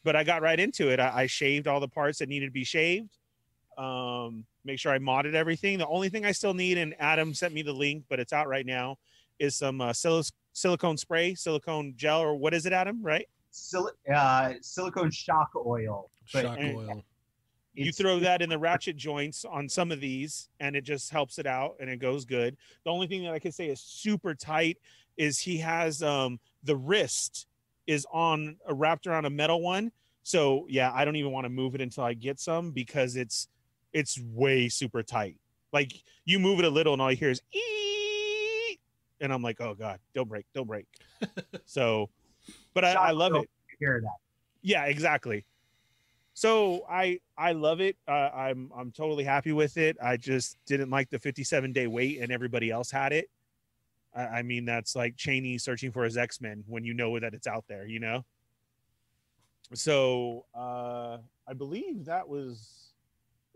But 0.05 0.15
I 0.15 0.25
got 0.25 0.43
right 0.43 0.61
into 0.61 0.91
it. 0.91 1.01
I, 1.01 1.23
I 1.23 1.27
shaved 1.27 1.67
all 1.67 1.81
the 1.81 1.89
parts 1.89 2.19
that 2.19 2.29
needed 2.29 2.47
to 2.47 2.53
be 2.53 2.65
shaved. 2.65 3.17
Um, 3.77 4.45
make 4.65 4.79
sure 4.79 4.93
I 4.93 4.99
modded 4.99 5.35
everything. 5.35 5.79
The 5.79 5.87
only 5.87 6.09
thing 6.09 6.25
I 6.25 6.33
still 6.33 6.55
need, 6.55 6.79
and 6.79 6.95
Adam 6.99 7.35
sent 7.35 7.53
me 7.53 7.63
the 7.63 7.73
link, 7.73 8.05
but 8.09 8.19
it's 8.19 8.33
out 8.33 8.49
right 8.49 8.67
now, 8.67 8.99
is 9.39 9.55
some 9.55 9.81
uh, 9.81 9.93
silis- 9.93 10.33
silicone 10.53 10.97
spray, 10.97 11.35
silicone 11.35 11.95
gel, 11.97 12.21
or 12.21 12.35
what 12.35 12.55
is 12.55 12.67
it, 12.67 12.73
Adam? 12.73 13.03
Right? 13.03 13.29
sil- 13.53 13.97
uh, 14.13 14.53
silicone 14.61 15.11
shock 15.11 15.51
oil. 15.55 16.11
Shock 16.25 16.57
and- 16.59 16.77
oil. 16.77 17.05
you 17.75 17.93
throw 17.93 18.19
that 18.21 18.41
in 18.41 18.49
the 18.49 18.59
ratchet 18.59 18.97
joints 18.97 19.45
on 19.45 19.69
some 19.69 19.93
of 19.93 20.01
these, 20.01 20.49
and 20.61 20.75
it 20.75 20.83
just 20.83 21.11
helps 21.11 21.39
it 21.39 21.47
out, 21.47 21.77
and 21.81 21.91
it 21.91 21.99
goes 21.99 22.25
good. 22.25 22.57
The 22.85 22.91
only 22.91 23.07
thing 23.07 23.23
that 23.25 23.33
I 23.33 23.39
can 23.39 23.53
say 23.53 23.69
is 23.69 23.81
super 23.81 24.35
tight 24.35 24.79
is 25.19 25.39
he 25.39 25.57
has 25.59 26.03
um 26.03 26.39
the 26.65 26.77
wrist 26.77 27.47
is 27.87 28.07
on 28.13 28.57
a 28.67 28.75
wrapped 28.75 29.07
around 29.07 29.25
a 29.27 29.31
metal 29.31 29.61
one. 29.63 29.93
So 30.23 30.67
yeah, 30.69 30.91
I 30.95 31.05
don't 31.05 31.17
even 31.17 31.33
want 31.33 31.45
to 31.45 31.51
move 31.51 31.75
it 31.75 31.81
until 31.81 32.05
I 32.05 32.15
get 32.15 32.41
some 32.41 32.73
because 32.73 33.17
it's 33.17 33.49
it's 33.97 34.21
way 34.21 34.69
super 34.69 35.03
tight. 35.03 35.39
Like 35.73 35.93
you 36.27 36.39
move 36.39 36.59
it 36.59 36.67
a 36.67 36.71
little, 36.71 36.93
and 36.93 37.01
all 37.01 37.11
you 37.11 37.17
hear 37.17 37.31
is 37.31 37.41
ee, 37.55 38.79
and 39.23 39.33
I'm 39.33 39.43
like, 39.43 39.61
oh 39.61 39.75
god, 39.75 40.01
don't 40.15 40.29
break, 40.29 40.45
don't 40.55 40.67
break. 40.67 40.87
so, 41.65 42.11
but 42.75 42.85
I, 42.85 42.93
I 42.93 43.11
love 43.13 43.35
it. 43.35 43.49
Hear 43.81 44.01
that? 44.03 44.17
Yeah, 44.61 44.85
exactly. 44.85 45.47
So 46.35 46.85
I 46.91 47.21
I 47.39 47.53
love 47.53 47.81
it. 47.81 47.97
Uh, 48.07 48.31
I'm 48.35 48.71
I'm 48.77 48.93
totally 48.93 49.25
happy 49.25 49.53
with 49.53 49.79
it. 49.79 49.97
I 50.03 50.19
just 50.19 50.59
didn't 50.67 50.91
like 50.91 51.09
the 51.09 51.19
57 51.19 51.73
day 51.73 51.87
wait, 51.87 52.21
and 52.21 52.31
everybody 52.31 52.71
else 52.71 52.91
had 52.91 53.15
it. 53.15 53.31
I, 54.15 54.23
I 54.25 54.43
mean, 54.43 54.67
that's 54.67 54.95
like 54.95 55.17
Cheney 55.17 55.57
searching 55.57 55.91
for 55.91 56.05
his 56.05 56.19
X 56.19 56.43
Men 56.43 56.63
when 56.67 56.85
you 56.85 56.93
know 56.93 57.19
that 57.19 57.33
it's 57.33 57.47
out 57.47 57.65
there, 57.67 57.87
you 57.87 58.01
know. 58.01 58.27
So 59.73 60.45
uh, 60.55 61.19
I 61.49 61.55
believe 61.55 62.05
that 62.05 62.29
was 62.29 62.86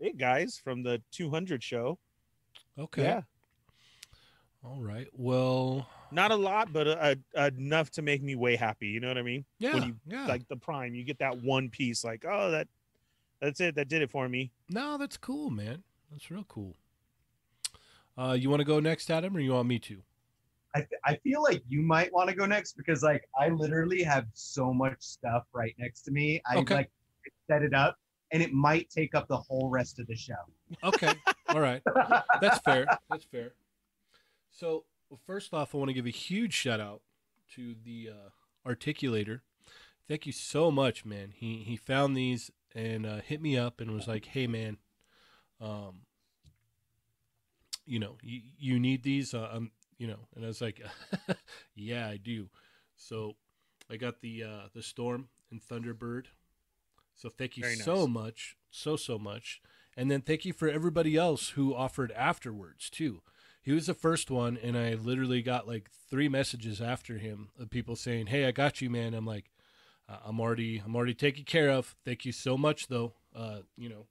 it, 0.01 0.17
guys, 0.17 0.57
from 0.61 0.83
the 0.83 1.01
200 1.11 1.63
show. 1.63 1.97
Okay. 2.77 3.03
Yeah, 3.03 3.21
All 4.63 4.81
right. 4.81 5.07
Well. 5.13 5.87
not 6.11 6.31
a 6.31 6.35
lot, 6.35 6.71
but 6.73 6.87
uh, 6.87 7.15
uh, 7.35 7.49
enough 7.57 7.89
to 7.91 8.01
make 8.01 8.21
me 8.21 8.35
way 8.35 8.55
happy. 8.55 8.87
You 8.87 8.99
know 8.99 9.07
what 9.07 9.17
I 9.17 9.21
mean? 9.21 9.45
Yeah. 9.59 9.85
you- 9.85 9.95
yeah. 10.07 10.25
Like 10.27 10.47
the 10.47 10.57
Prime, 10.57 10.93
you 10.95 11.03
get 11.03 11.19
that 11.19 11.41
one 11.41 11.69
piece. 11.69 12.03
Like, 12.03 12.25
oh, 12.29 12.51
that 12.51 12.67
that's 13.39 13.59
it. 13.59 13.75
That 13.75 13.87
did 13.87 14.01
it 14.01 14.11
for 14.11 14.27
me. 14.29 14.51
no, 14.69 14.97
that's 14.97 15.17
cool, 15.17 15.49
man. 15.49 15.83
That's 16.11 16.29
real 16.29 16.45
cool. 16.47 16.75
Uh, 18.17 18.33
you 18.39 18.49
want 18.49 18.59
to 18.59 18.65
go 18.65 18.79
next, 18.79 19.09
Adam, 19.09 19.35
or 19.35 19.39
you 19.39 19.53
want 19.53 19.67
me 19.67 19.79
to? 19.79 19.97
I, 20.75 20.85
I 21.05 21.15
feel 21.17 21.41
like 21.41 21.63
you 21.67 21.81
might 21.81 22.13
want 22.13 22.29
to 22.29 22.35
go 22.35 22.45
next 22.45 22.77
because 22.77 23.01
like 23.03 23.27
I 23.39 23.49
literally 23.49 24.03
have 24.03 24.25
so 24.33 24.73
much 24.73 24.97
stuff 24.99 25.43
right 25.53 25.73
next 25.79 26.01
to 26.03 26.11
me. 26.11 26.41
I 26.45 26.57
Okay. 26.57 26.75
like 26.75 26.91
set 27.49 27.61
it 27.63 27.73
up 27.73 27.97
and 28.31 28.41
it 28.41 28.53
might 28.53 28.89
take 28.89 29.13
up 29.15 29.27
the 29.27 29.37
whole 29.37 29.69
rest 29.69 29.99
of 29.99 30.07
the 30.07 30.15
show. 30.15 30.33
Okay. 30.83 31.13
All 31.49 31.59
right. 31.59 31.81
That's 32.39 32.59
fair. 32.59 32.85
That's 33.09 33.25
fair. 33.25 33.53
So, 34.51 34.85
well, 35.09 35.19
first 35.25 35.53
off, 35.53 35.75
I 35.75 35.77
want 35.77 35.89
to 35.89 35.93
give 35.93 36.05
a 36.05 36.09
huge 36.09 36.53
shout 36.53 36.79
out 36.79 37.01
to 37.55 37.75
the 37.83 38.09
uh, 38.11 38.69
articulator. 38.69 39.41
Thank 40.07 40.25
you 40.25 40.31
so 40.31 40.71
much, 40.71 41.05
man. 41.05 41.33
He 41.35 41.57
he 41.57 41.75
found 41.75 42.15
these 42.17 42.51
and 42.73 43.05
uh, 43.05 43.21
hit 43.21 43.41
me 43.41 43.57
up 43.57 43.79
and 43.79 43.91
was 43.91 44.07
like, 44.07 44.25
"Hey, 44.25 44.47
man, 44.47 44.77
um, 45.59 46.01
you 47.85 47.99
know, 47.99 48.17
you, 48.21 48.41
you 48.57 48.79
need 48.79 49.03
these. 49.03 49.33
Uh, 49.33 49.49
um, 49.51 49.71
you 49.97 50.07
know." 50.07 50.27
And 50.35 50.43
I 50.43 50.47
was 50.47 50.61
like, 50.61 50.81
"Yeah, 51.75 52.07
I 52.07 52.17
do." 52.17 52.49
So, 52.95 53.35
I 53.89 53.97
got 53.97 54.21
the 54.21 54.43
uh, 54.43 54.67
the 54.73 54.83
Storm 54.83 55.29
and 55.49 55.61
Thunderbird. 55.61 56.25
So 57.21 57.29
thank 57.29 57.55
you 57.55 57.63
Very 57.63 57.75
so 57.75 58.01
nice. 58.01 58.09
much, 58.09 58.57
so 58.71 58.95
so 58.95 59.19
much. 59.19 59.61
And 59.95 60.09
then 60.09 60.21
thank 60.21 60.43
you 60.43 60.53
for 60.53 60.67
everybody 60.67 61.15
else 61.15 61.49
who 61.49 61.75
offered 61.75 62.11
afterwards 62.13 62.89
too. 62.89 63.21
He 63.61 63.71
was 63.73 63.85
the 63.85 63.93
first 63.93 64.31
one, 64.31 64.57
and 64.57 64.75
I 64.75 64.95
literally 64.95 65.43
got 65.43 65.67
like 65.67 65.91
three 66.09 66.27
messages 66.27 66.81
after 66.81 67.19
him 67.19 67.49
of 67.59 67.69
people 67.69 67.95
saying, 67.95 68.27
"Hey, 68.27 68.45
I 68.45 68.51
got 68.51 68.81
you, 68.81 68.89
man." 68.89 69.13
I'm 69.13 69.27
like, 69.27 69.51
uh, 70.09 70.17
"I'm 70.25 70.39
already, 70.39 70.81
I'm 70.83 70.95
already 70.95 71.13
taken 71.13 71.43
care 71.43 71.69
of. 71.69 71.95
Thank 72.03 72.25
you 72.25 72.31
so 72.31 72.57
much, 72.57 72.87
though. 72.87 73.13
Uh, 73.35 73.59
you 73.77 73.89
know, 73.89 74.07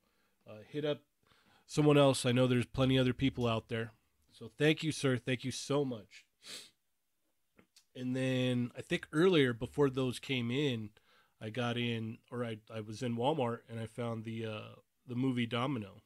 uh, 0.49 0.63
hit 0.69 0.85
up 0.85 1.01
someone 1.67 1.99
else. 1.99 2.25
I 2.25 2.31
know 2.31 2.47
there's 2.47 2.67
plenty 2.67 2.97
other 2.97 3.13
people 3.13 3.49
out 3.49 3.69
there. 3.69 3.91
So 4.31 4.53
thank 4.57 4.85
you, 4.85 4.93
sir. 4.93 5.17
Thank 5.17 5.43
you 5.43 5.51
so 5.51 5.85
much." 5.85 6.25
And 7.97 8.15
then 8.15 8.71
I 8.79 8.83
think 8.83 9.09
earlier 9.13 9.53
before 9.53 9.91
those 9.91 10.21
came 10.21 10.53
in, 10.53 10.91
I 11.41 11.51
got 11.51 11.77
in, 11.77 12.19
or 12.31 12.45
I 12.45 12.59
I 12.75 12.81
was 12.81 13.03
in 13.03 13.17
Walmart 13.17 13.61
and 13.69 13.81
I 13.81 13.87
found 13.87 14.25
the 14.25 14.47
uh, 14.47 14.75
the 15.07 15.15
movie 15.15 15.47
Domino. 15.47 16.03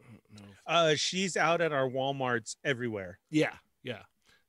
I 0.00 0.04
don't 0.12 0.40
know 0.42 0.48
if- 0.52 0.58
Uh, 0.66 0.94
she's 0.96 1.36
out 1.36 1.60
at 1.60 1.72
our 1.72 1.88
WalMarts 1.88 2.56
everywhere. 2.64 3.18
Yeah, 3.30 3.54
yeah. 3.82 4.02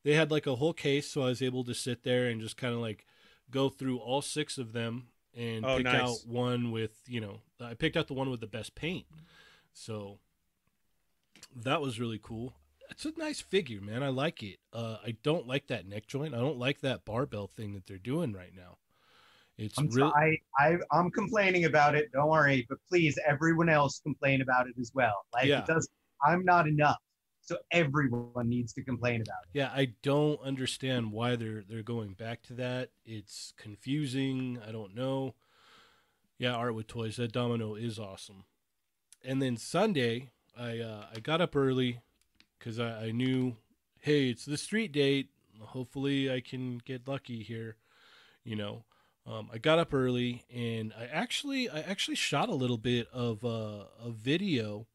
They 0.04 0.14
had 0.14 0.32
like 0.32 0.48
a 0.48 0.56
whole 0.56 0.74
case, 0.74 1.10
so 1.10 1.24
I 1.24 1.26
was 1.28 1.42
able 1.42 1.64
to 1.66 1.74
sit 1.74 2.04
there 2.04 2.28
and 2.28 2.40
just 2.42 2.56
kind 2.58 2.74
of 2.74 2.80
like 2.80 3.06
go 3.52 3.70
through 3.70 3.98
all 3.98 4.22
six 4.22 4.58
of 4.58 4.72
them 4.74 5.08
and 5.36 5.66
Oh, 5.66 5.78
pick 5.78 5.86
nice. 5.86 6.02
out 6.02 6.18
one 6.26 6.72
with 6.72 7.02
you 7.08 7.20
know 7.22 7.42
I 7.60 7.74
picked 7.74 7.98
out 7.98 8.08
the 8.08 8.14
one 8.14 8.30
with 8.30 8.40
the 8.40 8.48
best 8.48 8.76
paint. 8.76 9.06
So 9.74 10.20
that 11.56 11.82
was 11.82 12.00
really 12.00 12.20
cool. 12.22 12.54
It's 12.90 13.06
a 13.06 13.12
nice 13.18 13.40
figure, 13.40 13.82
man. 13.82 14.04
I 14.04 14.10
like 14.10 14.44
it. 14.44 14.58
Uh, 14.74 14.98
I 15.06 15.16
don't 15.24 15.48
like 15.48 15.68
that 15.68 15.88
neck 15.88 16.08
joint. 16.08 16.34
I 16.34 16.40
don't 16.40 16.58
like 16.58 16.82
that 16.82 17.06
barbell 17.06 17.48
thing 17.48 17.74
that 17.74 17.86
they're 17.86 17.98
doing 17.98 18.34
right 18.34 18.52
now. 18.56 18.78
It's 19.58 19.78
I'm 19.78 19.90
real. 19.90 20.12
I, 20.16 20.38
I 20.58 20.78
I'm 20.92 21.12
complaining 21.12 21.66
about 21.66 21.94
it. 21.96 22.12
Don't 22.14 22.30
worry, 22.30 22.66
but 22.70 22.78
please, 22.90 23.20
everyone 23.28 23.70
else 23.70 24.00
complain 24.00 24.42
about 24.42 24.68
it 24.68 24.76
as 24.80 24.92
well. 24.94 25.26
Like 25.34 25.46
Yeah. 25.46 25.60
it 25.60 25.66
does. 25.66 25.88
I'm 26.24 26.44
not 26.46 26.68
enough, 26.68 26.98
so 27.42 27.58
everyone 27.72 28.48
needs 28.48 28.74
to 28.74 28.84
complain 28.84 29.22
about 29.22 29.40
it. 29.44 29.58
Yeah, 29.58 29.70
I 29.74 29.94
don't 30.02 30.42
understand 30.42 31.12
why 31.12 31.36
they're 31.36 31.64
they're 31.68 31.84
going 31.84 32.14
back 32.14 32.42
to 32.44 32.54
that. 32.54 32.92
It's 33.06 33.54
confusing. 33.58 34.60
I 34.66 34.72
don't 34.72 34.96
know. 34.96 35.36
Yeah, 36.38 36.54
art 36.54 36.74
with 36.74 36.88
toys. 36.88 37.18
That 37.18 37.34
domino 37.34 37.76
is 37.76 38.00
awesome. 38.00 38.46
And 39.26 39.42
then 39.42 39.58
Sunday, 39.58 40.30
I 40.58 40.80
uh, 40.80 41.06
I 41.14 41.20
got 41.20 41.42
up 41.42 41.54
early 41.56 42.00
because 42.60 42.80
I, 42.80 43.06
I 43.06 43.12
knew, 43.12 43.56
hey, 44.02 44.30
it's 44.30 44.46
the 44.46 44.58
street 44.58 44.92
date. 44.92 45.30
Hopefully, 45.62 46.32
I 46.32 46.42
can 46.42 46.80
get 46.86 47.08
lucky 47.08 47.42
here. 47.42 47.78
You 48.44 48.56
know, 48.56 48.84
um, 49.26 49.50
I 49.54 49.58
got 49.58 49.80
up 49.80 49.94
early 49.94 50.44
and 50.54 50.94
I 50.98 51.06
actually 51.06 51.70
I 51.70 51.80
actually 51.82 52.16
shot 52.16 52.50
a 52.50 52.56
little 52.56 52.78
bit 52.78 53.08
of 53.14 53.44
uh, 53.46 53.86
a 54.04 54.10
video 54.12 54.88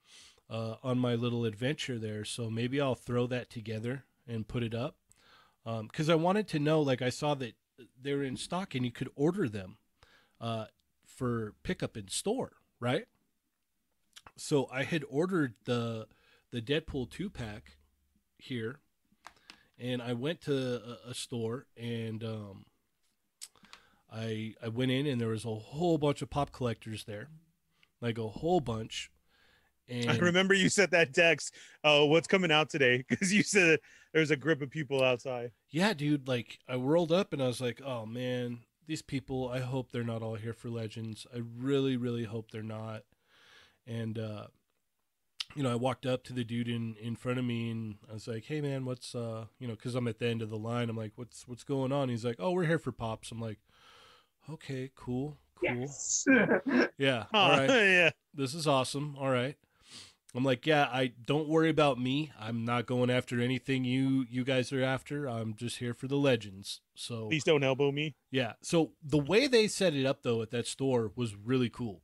uh, 0.50 0.76
on 0.82 0.98
my 0.98 1.14
little 1.14 1.44
adventure 1.44 1.98
there. 1.98 2.24
So 2.24 2.50
maybe 2.50 2.80
I'll 2.80 2.94
throw 2.94 3.26
that 3.28 3.50
together 3.50 4.04
and 4.26 4.48
put 4.48 4.62
it 4.62 4.74
up 4.74 4.96
because 5.64 6.08
um, 6.08 6.12
I 6.12 6.16
wanted 6.16 6.48
to 6.48 6.58
know. 6.58 6.80
Like 6.80 7.02
I 7.02 7.10
saw 7.10 7.34
that 7.34 7.54
they're 8.00 8.22
in 8.22 8.36
stock 8.36 8.74
and 8.74 8.84
you 8.84 8.90
could 8.90 9.10
order 9.14 9.48
them 9.48 9.76
uh, 10.40 10.66
for 11.06 11.54
pickup 11.62 11.96
in 11.96 12.08
store, 12.08 12.52
right? 12.80 13.06
So 14.36 14.68
I 14.72 14.82
had 14.82 15.04
ordered 15.08 15.54
the 15.64 16.08
the 16.54 16.62
Deadpool 16.62 17.10
two 17.10 17.28
pack 17.28 17.78
here, 18.38 18.78
and 19.76 20.00
I 20.00 20.12
went 20.12 20.40
to 20.42 20.80
a, 21.06 21.10
a 21.10 21.14
store 21.14 21.66
and 21.76 22.22
um, 22.22 22.66
I 24.10 24.54
I 24.62 24.68
went 24.68 24.92
in 24.92 25.04
and 25.06 25.20
there 25.20 25.28
was 25.28 25.44
a 25.44 25.52
whole 25.52 25.98
bunch 25.98 26.22
of 26.22 26.30
pop 26.30 26.52
collectors 26.52 27.04
there, 27.06 27.26
like 28.00 28.18
a 28.18 28.28
whole 28.28 28.60
bunch. 28.60 29.10
And 29.86 30.10
I 30.10 30.16
remember 30.16 30.54
you 30.54 30.70
said 30.70 30.92
that 30.92 31.12
text. 31.12 31.52
Oh, 31.82 32.06
what's 32.06 32.26
coming 32.26 32.50
out 32.50 32.70
today? 32.70 33.04
Because 33.10 33.34
you 33.34 33.42
said 33.42 33.80
there's 34.14 34.30
a 34.30 34.36
group 34.36 34.62
of 34.62 34.70
people 34.70 35.04
outside. 35.04 35.50
Yeah, 35.68 35.92
dude. 35.92 36.26
Like 36.26 36.58
I 36.66 36.76
rolled 36.76 37.12
up 37.12 37.34
and 37.34 37.42
I 37.42 37.48
was 37.48 37.60
like, 37.60 37.82
oh 37.84 38.06
man, 38.06 38.60
these 38.86 39.02
people. 39.02 39.50
I 39.50 39.60
hope 39.60 39.92
they're 39.92 40.02
not 40.02 40.22
all 40.22 40.36
here 40.36 40.54
for 40.54 40.70
Legends. 40.70 41.26
I 41.34 41.42
really, 41.58 41.98
really 41.98 42.24
hope 42.24 42.50
they're 42.50 42.62
not. 42.62 43.02
And 43.86 44.18
uh, 44.18 44.46
you 45.54 45.62
know, 45.62 45.70
I 45.72 45.76
walked 45.76 46.04
up 46.06 46.24
to 46.24 46.32
the 46.32 46.44
dude 46.44 46.68
in 46.68 46.96
in 47.00 47.14
front 47.16 47.38
of 47.38 47.44
me 47.44 47.70
and 47.70 47.96
I 48.10 48.14
was 48.14 48.26
like, 48.28 48.44
hey 48.44 48.60
man, 48.60 48.84
what's 48.84 49.14
uh, 49.14 49.46
you 49.58 49.66
know, 49.68 49.74
because 49.74 49.94
I'm 49.94 50.08
at 50.08 50.18
the 50.18 50.26
end 50.26 50.42
of 50.42 50.50
the 50.50 50.58
line. 50.58 50.90
I'm 50.90 50.96
like, 50.96 51.12
what's 51.16 51.46
what's 51.48 51.64
going 51.64 51.92
on? 51.92 52.08
He's 52.08 52.24
like, 52.24 52.36
oh, 52.38 52.52
we're 52.52 52.64
here 52.66 52.78
for 52.78 52.92
pops. 52.92 53.30
I'm 53.30 53.40
like, 53.40 53.58
okay, 54.50 54.90
cool, 54.94 55.38
cool. 55.54 55.68
Yes. 55.80 56.24
Yeah. 56.98 57.24
Oh, 57.34 57.38
All 57.38 57.50
right. 57.50 57.68
yeah. 57.68 58.10
this 58.34 58.54
is 58.54 58.66
awesome. 58.66 59.16
All 59.18 59.30
right. 59.30 59.56
I'm 60.36 60.44
like, 60.44 60.66
yeah, 60.66 60.88
I 60.92 61.12
don't 61.24 61.48
worry 61.48 61.70
about 61.70 62.00
me. 62.00 62.32
I'm 62.40 62.64
not 62.64 62.86
going 62.86 63.08
after 63.08 63.40
anything 63.40 63.84
you 63.84 64.26
you 64.28 64.42
guys 64.42 64.72
are 64.72 64.82
after. 64.82 65.26
I'm 65.28 65.54
just 65.54 65.78
here 65.78 65.94
for 65.94 66.08
the 66.08 66.16
legends. 66.16 66.80
So 66.96 67.28
Please 67.28 67.44
don't 67.44 67.62
elbow 67.62 67.92
me. 67.92 68.16
yeah. 68.32 68.54
So 68.60 68.90
the 69.00 69.18
way 69.18 69.46
they 69.46 69.68
set 69.68 69.94
it 69.94 70.04
up 70.04 70.22
though 70.24 70.42
at 70.42 70.50
that 70.50 70.66
store 70.66 71.12
was 71.14 71.36
really 71.36 71.68
cool. 71.70 72.02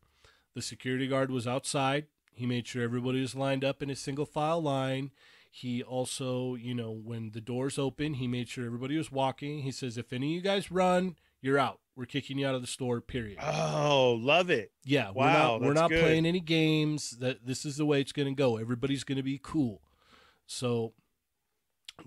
The 0.54 0.62
security 0.62 1.09
guard 1.09 1.30
was 1.33 1.47
outside. 1.49 2.07
He 2.40 2.47
made 2.47 2.66
sure 2.66 2.82
everybody 2.82 3.20
was 3.20 3.35
lined 3.35 3.64
up 3.64 3.83
in 3.83 3.90
a 3.90 3.94
single 3.94 4.24
file 4.24 4.62
line. 4.62 5.11
He 5.50 5.83
also, 5.83 6.55
you 6.55 6.74
know, 6.74 6.90
when 6.90 7.33
the 7.33 7.40
doors 7.40 7.79
open, 7.79 8.14
he 8.14 8.26
made 8.26 8.48
sure 8.48 8.64
everybody 8.64 8.96
was 8.96 9.12
walking. 9.12 9.61
He 9.61 9.70
says, 9.70 9.98
if 9.98 10.11
any 10.12 10.29
of 10.29 10.33
you 10.37 10.40
guys 10.40 10.70
run, 10.70 11.16
you're 11.42 11.59
out. 11.59 11.81
We're 11.94 12.07
kicking 12.07 12.38
you 12.38 12.46
out 12.46 12.55
of 12.55 12.62
the 12.62 12.66
store, 12.66 13.03
period. 13.03 13.38
Oh, 13.42 14.16
love 14.18 14.48
it. 14.48 14.72
Yeah, 14.85 15.09
we're 15.11 15.26
Wow, 15.26 15.59
not 15.59 15.61
we're 15.61 15.74
not 15.74 15.90
playing 15.90 16.24
any 16.24 16.40
games. 16.40 17.11
That 17.18 17.44
this 17.44 17.66
is 17.66 17.76
the 17.76 17.85
way 17.85 18.00
it's 18.00 18.12
going 18.12 18.29
to 18.29 18.35
go. 18.35 18.57
Everybody's 18.57 19.05
going 19.05 19.16
to 19.16 19.22
be 19.22 19.38
cool. 19.42 19.83
So 20.46 20.94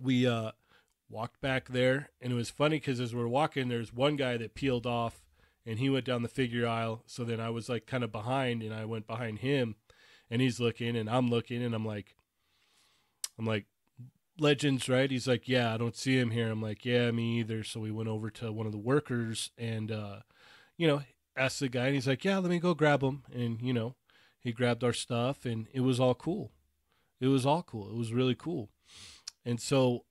we 0.01 0.25
uh 0.25 0.51
walked 1.09 1.39
back 1.41 1.69
there 1.69 2.09
and 2.19 2.33
it 2.33 2.35
was 2.35 2.49
funny 2.49 2.79
cuz 2.79 2.99
as 2.99 3.13
we're 3.13 3.27
walking 3.27 3.67
there's 3.67 3.93
one 3.93 4.15
guy 4.15 4.35
that 4.37 4.55
peeled 4.55 4.87
off 4.87 5.23
and 5.63 5.77
he 5.77 5.87
went 5.89 6.05
down 6.05 6.23
the 6.23 6.27
figure 6.29 6.65
aisle. 6.67 7.03
So 7.05 7.23
then 7.23 7.39
I 7.39 7.51
was 7.51 7.69
like 7.69 7.85
kind 7.85 8.03
of 8.03 8.11
behind 8.11 8.63
and 8.63 8.73
I 8.73 8.85
went 8.85 9.05
behind 9.05 9.39
him 9.39 9.75
and 10.33 10.41
he's 10.41 10.59
looking 10.59 10.95
and 10.95 11.07
I'm 11.07 11.29
looking 11.29 11.63
and 11.63 11.75
I'm 11.75 11.85
like 11.85 12.15
I'm 13.37 13.45
like 13.45 13.67
legends 14.39 14.89
right? 14.89 15.11
He's 15.11 15.27
like 15.27 15.47
yeah 15.47 15.73
i 15.73 15.77
don't 15.77 15.95
see 15.95 16.17
him 16.17 16.31
here. 16.31 16.49
I'm 16.49 16.61
like 16.61 16.83
yeah 16.83 17.11
me 17.11 17.39
either. 17.39 17.63
So 17.63 17.79
we 17.79 17.91
went 17.91 18.09
over 18.09 18.31
to 18.31 18.51
one 18.51 18.65
of 18.65 18.71
the 18.71 18.79
workers 18.79 19.51
and 19.57 19.91
uh 19.91 20.21
you 20.75 20.87
know 20.87 21.03
asked 21.37 21.59
the 21.59 21.69
guy 21.69 21.85
and 21.85 21.93
he's 21.93 22.07
like 22.07 22.25
yeah 22.25 22.39
let 22.39 22.49
me 22.49 22.59
go 22.59 22.73
grab 22.73 23.03
him. 23.03 23.23
And 23.31 23.61
you 23.61 23.73
know 23.73 23.95
he 24.39 24.51
grabbed 24.51 24.83
our 24.83 24.93
stuff 24.93 25.45
and 25.45 25.67
it 25.71 25.81
was 25.81 25.99
all 25.99 26.15
cool. 26.15 26.51
It 27.21 27.27
was 27.27 27.45
all 27.45 27.61
cool. 27.61 27.89
It 27.89 27.95
was 27.95 28.11
really 28.11 28.35
cool. 28.35 28.71
And 29.45 29.61
so 29.61 30.05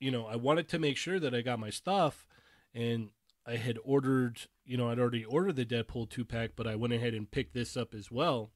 you 0.00 0.10
know 0.10 0.26
i 0.26 0.36
wanted 0.36 0.68
to 0.68 0.78
make 0.78 0.96
sure 0.96 1.18
that 1.18 1.34
i 1.34 1.40
got 1.40 1.58
my 1.58 1.70
stuff 1.70 2.24
and 2.74 3.10
i 3.46 3.56
had 3.56 3.78
ordered 3.84 4.42
you 4.64 4.76
know 4.76 4.88
i'd 4.90 4.98
already 4.98 5.24
ordered 5.24 5.56
the 5.56 5.64
deadpool 5.64 6.08
2 6.08 6.24
pack 6.24 6.50
but 6.54 6.66
i 6.66 6.76
went 6.76 6.92
ahead 6.92 7.14
and 7.14 7.30
picked 7.30 7.52
this 7.54 7.76
up 7.76 7.94
as 7.94 8.08
well 8.10 8.52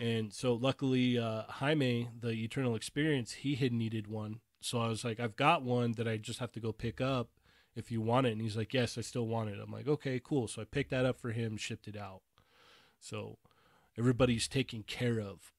and 0.00 0.32
so 0.32 0.54
luckily 0.54 1.18
uh, 1.18 1.42
jaime 1.48 2.08
the 2.18 2.30
eternal 2.30 2.74
experience 2.74 3.32
he 3.32 3.54
had 3.56 3.72
needed 3.72 4.06
one. 4.06 4.40
So 4.60 4.80
i 4.80 4.88
was 4.88 5.04
like 5.04 5.18
i've 5.20 5.36
got 5.36 5.62
one 5.62 5.92
that 5.92 6.06
i 6.08 6.16
just 6.16 6.38
have 6.38 6.52
to 6.52 6.60
go 6.60 6.72
pick 6.72 7.00
up 7.00 7.28
if 7.74 7.90
you 7.90 8.00
want 8.00 8.26
it. 8.26 8.32
And 8.32 8.40
he's 8.40 8.56
like 8.56 8.72
yes 8.72 8.96
i 8.96 9.00
still 9.00 9.26
want 9.26 9.50
it. 9.50 9.58
I'm 9.62 9.72
like 9.72 9.88
okay 9.88 10.20
cool. 10.22 10.48
So 10.48 10.62
i 10.62 10.64
picked 10.64 10.90
that 10.90 11.04
up 11.06 11.18
for 11.18 11.32
him 11.32 11.56
shipped 11.56 11.88
it 11.88 11.96
out. 11.96 12.22
So 13.00 13.38
everybody's 13.98 14.48
taken 14.48 14.82
care 14.82 15.18
of. 15.20 15.52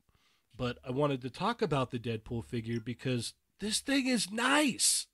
But 0.55 0.77
i 0.87 0.91
wanted 0.91 1.21
to 1.21 1.29
talk 1.29 1.61
about 1.61 1.91
the 1.91 1.99
deadpool 1.99 2.45
figure 2.45 2.79
because 2.79 3.33
this 3.59 3.79
thing 3.79 4.07
is 4.07 4.31
nice. 4.31 5.07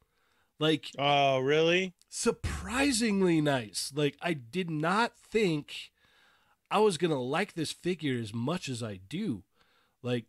Like 0.60 0.92
Oh, 0.98 1.40
really? 1.40 1.94
surprisingly 2.10 3.42
nice. 3.42 3.92
Like 3.96 4.18
I 4.22 4.34
did 4.34 4.70
not 4.70 5.18
think 5.18 5.92
I 6.72 6.80
was 6.80 6.98
going 6.98 7.12
to 7.12 7.18
like 7.18 7.54
this 7.54 7.72
figure 7.72 8.20
as 8.20 8.34
much 8.34 8.70
as 8.70 8.84
I 8.84 9.00
do. 9.10 9.44
Like 10.02 10.26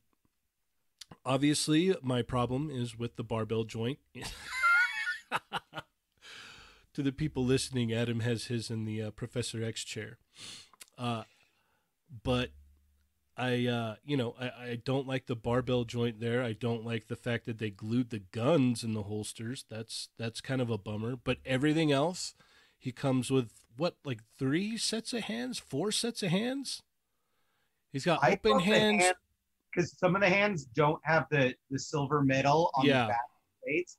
obviously 1.25 1.95
my 2.03 2.23
problem 2.23 2.71
is 2.71 2.99
with 2.99 3.17
the 3.17 3.25
barbell 3.25 3.65
joint. 3.65 3.99
to 6.95 7.03
the 7.03 7.13
people 7.13 7.45
listening, 7.45 7.93
Adam 7.93 8.21
has 8.21 8.47
his 8.47 8.71
in 8.71 8.85
the 8.85 9.03
uh, 9.03 9.11
Professor 9.11 9.63
X 9.65 9.85
chair. 9.85 10.19
Uh 10.99 11.25
but 12.23 12.51
I, 13.41 13.67
uh, 13.67 13.95
you 14.05 14.19
know, 14.19 14.35
I, 14.39 14.47
I 14.73 14.79
don't 14.85 15.07
like 15.07 15.27
the 15.27 15.37
barbell 15.37 15.85
joint 15.85 16.21
there. 16.21 16.43
I 16.43 16.53
don't 16.53 16.85
like 16.85 17.09
the 17.09 17.17
fact 17.17 17.47
that 17.47 17.59
they 17.59 17.71
glued 17.71 18.11
the 18.11 18.19
guns 18.19 18.85
in 18.85 18.93
the 18.93 19.05
holsters. 19.05 19.65
That's 19.71 20.11
that's 20.19 20.43
kind 20.43 20.61
of 20.61 20.69
a 20.69 20.77
bummer. 20.77 21.17
But 21.17 21.39
everything 21.47 21.91
else, 21.91 22.35
he 22.79 22.93
comes 22.93 23.31
with 23.31 23.51
what, 23.81 23.97
like 24.05 24.21
three 24.39 24.77
sets 24.77 25.13
of 25.15 25.23
hands, 25.23 25.59
four 25.59 25.91
sets 25.91 26.23
of 26.23 26.29
hands. 26.31 26.83
He's 27.93 28.05
got 28.05 28.23
I 28.23 28.33
open 28.33 28.61
hands. 28.61 29.03
hand- 29.05 29.17
because 29.75 29.97
some 29.99 30.15
of 30.17 30.21
the 30.21 30.29
hands 30.29 30.65
don't 30.65 31.01
have 31.05 31.27
the 31.31 31.55
the 31.71 31.79
silver 31.79 32.23
medal 32.23 32.71
on 32.75 32.85
Yeah. 32.85 33.03
the 33.05 33.09
back 33.09 33.21
plates. 33.63 33.99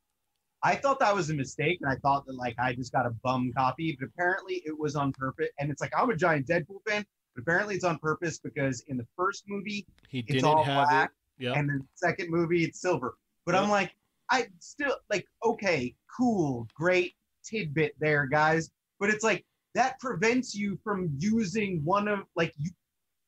I 0.63 0.75
thought 0.75 0.99
that 0.99 1.15
was 1.15 1.29
a 1.29 1.33
mistake, 1.33 1.79
and 1.81 1.89
I 1.89 1.95
thought 1.95 2.25
that 2.27 2.35
like 2.35 2.55
I 2.59 2.73
just 2.75 2.91
got 2.91 3.05
a 3.05 3.09
bum 3.23 3.51
copy, 3.57 3.97
but 3.99 4.09
apparently 4.09 4.61
it 4.65 4.77
was 4.77 4.95
on 4.95 5.11
purpose. 5.13 5.47
And 5.59 5.71
it's 5.71 5.81
like 5.81 5.91
I'm 5.97 6.09
a 6.09 6.15
giant 6.15 6.45
Deadpool 6.47 6.81
fan, 6.87 7.05
but 7.35 7.41
apparently 7.41 7.75
it's 7.75 7.85
on 7.85 7.97
purpose 7.99 8.37
because 8.37 8.81
in 8.87 8.97
the 8.97 9.07
first 9.17 9.45
movie 9.47 9.87
He 10.09 10.19
it's 10.19 10.27
didn't 10.27 10.43
all 10.45 10.63
have 10.63 10.87
black, 10.89 11.11
it. 11.39 11.45
Yeah. 11.45 11.53
and 11.53 11.69
the 11.69 11.79
second 11.95 12.29
movie 12.29 12.65
it's 12.65 12.79
silver. 12.81 13.15
But 13.45 13.55
Yep. 13.55 13.63
I'm 13.63 13.69
like, 13.69 13.95
I 14.29 14.47
still 14.59 14.95
like 15.09 15.25
okay, 15.43 15.95
cool, 16.15 16.67
great 16.75 17.15
tidbit 17.45 17.95
there, 17.99 18.25
guys. 18.27 18.69
But 18.99 19.09
it's 19.09 19.23
like 19.23 19.43
that 19.73 19.99
prevents 19.99 20.53
you 20.53 20.77
from 20.83 21.09
using 21.17 21.81
one 21.83 22.07
of 22.07 22.19
like 22.35 22.53
you 22.57 22.71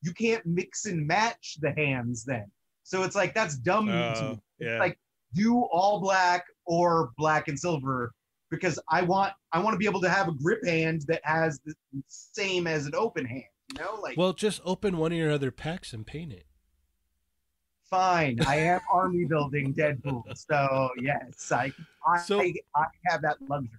you 0.02 0.12
can't 0.12 0.44
mix 0.44 0.84
and 0.84 1.06
match 1.06 1.56
the 1.60 1.72
hands 1.72 2.24
then. 2.24 2.44
So 2.82 3.02
it's 3.02 3.16
like 3.16 3.34
that's 3.34 3.56
dumb. 3.56 3.86
to 3.86 4.18
oh, 4.18 4.30
me. 4.30 4.40
yeah. 4.58 4.78
Like 4.78 4.98
do 5.34 5.62
all 5.72 6.00
black 6.00 6.44
or 6.66 7.10
black 7.16 7.48
and 7.48 7.58
silver 7.58 8.12
because 8.50 8.78
I 8.88 9.02
want 9.02 9.32
I 9.52 9.58
want 9.60 9.74
to 9.74 9.78
be 9.78 9.86
able 9.86 10.02
to 10.02 10.10
have 10.10 10.28
a 10.28 10.32
grip 10.32 10.64
hand 10.64 11.04
that 11.08 11.20
has 11.24 11.58
the 11.64 11.74
same 12.08 12.66
as 12.66 12.86
an 12.86 12.94
open 12.94 13.24
hand. 13.24 13.44
You 13.72 13.82
know, 13.82 13.98
like 14.00 14.16
well, 14.16 14.32
just 14.32 14.60
open 14.64 14.98
one 14.98 15.12
of 15.12 15.18
your 15.18 15.32
other 15.32 15.50
packs 15.50 15.92
and 15.92 16.06
paint 16.06 16.32
it. 16.32 16.44
fine. 17.88 18.38
I 18.46 18.56
am 18.56 18.80
army 18.92 19.24
building 19.24 19.72
Deadpool, 19.74 20.24
so 20.36 20.90
yes, 21.00 21.50
I 21.50 21.72
I, 22.06 22.18
So- 22.26 22.40
I, 22.40 22.54
I 22.76 22.84
have 23.08 23.22
that 23.22 23.38
luxury. 23.48 23.78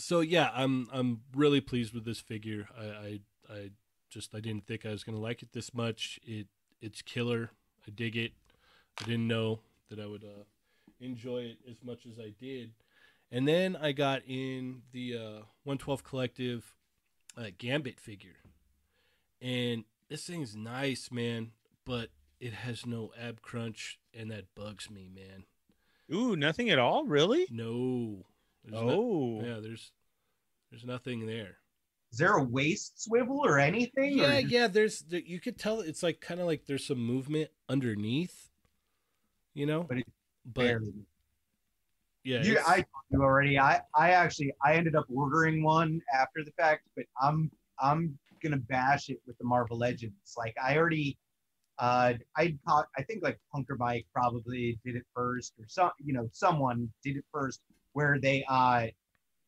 So 0.00 0.20
yeah, 0.20 0.50
I'm 0.54 0.88
I'm 0.92 1.20
really 1.34 1.60
pleased 1.60 1.94
with 1.94 2.04
this 2.04 2.20
figure. 2.20 2.68
I 2.78 2.84
I, 2.84 3.20
I 3.50 3.70
just 4.08 4.34
I 4.34 4.40
didn't 4.40 4.66
think 4.66 4.84
I 4.86 4.90
was 4.90 5.04
gonna 5.04 5.20
like 5.20 5.42
it 5.42 5.52
this 5.52 5.74
much. 5.74 6.18
It 6.22 6.48
it's 6.80 7.02
killer. 7.02 7.50
I 7.86 7.90
dig 7.90 8.16
it. 8.16 8.32
I 9.00 9.04
didn't 9.04 9.28
know 9.28 9.60
that 9.88 9.98
I 9.98 10.06
would 10.06 10.24
uh, 10.24 10.44
enjoy 11.00 11.38
it 11.42 11.58
as 11.68 11.76
much 11.82 12.06
as 12.06 12.18
I 12.18 12.32
did. 12.38 12.72
And 13.32 13.46
then 13.46 13.76
I 13.76 13.92
got 13.92 14.22
in 14.26 14.82
the 14.92 15.16
uh, 15.16 15.42
112 15.64 16.02
Collective 16.02 16.74
uh, 17.36 17.46
Gambit 17.56 18.00
figure, 18.00 18.38
and 19.40 19.84
this 20.08 20.24
thing's 20.24 20.56
nice, 20.56 21.10
man. 21.12 21.52
But 21.84 22.10
it 22.40 22.52
has 22.52 22.86
no 22.86 23.12
ab 23.18 23.40
crunch, 23.40 23.98
and 24.12 24.30
that 24.30 24.54
bugs 24.54 24.90
me, 24.90 25.08
man. 25.14 25.44
Ooh, 26.12 26.34
nothing 26.34 26.70
at 26.70 26.78
all, 26.78 27.04
really? 27.04 27.46
No. 27.50 28.26
There's 28.64 28.82
no- 28.82 28.90
Oh, 28.90 29.42
yeah. 29.44 29.60
There's 29.60 29.92
there's 30.70 30.84
nothing 30.84 31.26
there. 31.26 31.58
Is 32.12 32.18
there 32.18 32.34
a 32.36 32.42
waist 32.44 33.02
swivel 33.02 33.40
or 33.44 33.58
anything? 33.58 34.18
Yeah, 34.18 34.36
or 34.38 34.40
yeah. 34.40 34.66
There's 34.66 35.04
you 35.10 35.40
could 35.40 35.58
tell 35.58 35.80
it's 35.80 36.02
like 36.02 36.20
kind 36.20 36.40
of 36.40 36.46
like 36.46 36.66
there's 36.66 36.84
some 36.86 36.98
movement 36.98 37.50
underneath, 37.68 38.50
you 39.54 39.66
know. 39.66 39.84
But 39.84 39.98
it 39.98 40.06
but 40.44 40.62
barely. 40.64 40.92
Yeah, 42.22 42.42
You, 42.42 42.58
I 42.66 42.76
told 42.76 42.86
you 43.10 43.22
already. 43.22 43.58
I, 43.58 43.80
I 43.94 44.10
actually 44.10 44.52
I 44.64 44.74
ended 44.74 44.94
up 44.94 45.06
ordering 45.12 45.62
one 45.62 46.02
after 46.12 46.44
the 46.44 46.50
fact, 46.52 46.86
but 46.96 47.06
I'm 47.20 47.50
I'm 47.78 48.18
gonna 48.42 48.58
bash 48.58 49.08
it 49.08 49.20
with 49.26 49.38
the 49.38 49.44
Marvel 49.44 49.78
Legends. 49.78 50.34
Like 50.36 50.54
I 50.62 50.76
already, 50.76 51.16
uh, 51.78 52.14
I 52.36 52.58
caught 52.66 52.88
I 52.98 53.02
think 53.04 53.22
like 53.22 53.38
Punker 53.54 53.78
Mike 53.78 54.06
probably 54.12 54.78
did 54.84 54.96
it 54.96 55.04
first, 55.14 55.54
or 55.58 55.64
some 55.68 55.90
you 55.98 56.12
know 56.12 56.28
someone 56.32 56.90
did 57.02 57.16
it 57.16 57.24
first, 57.32 57.60
where 57.92 58.18
they 58.20 58.44
uh 58.48 58.86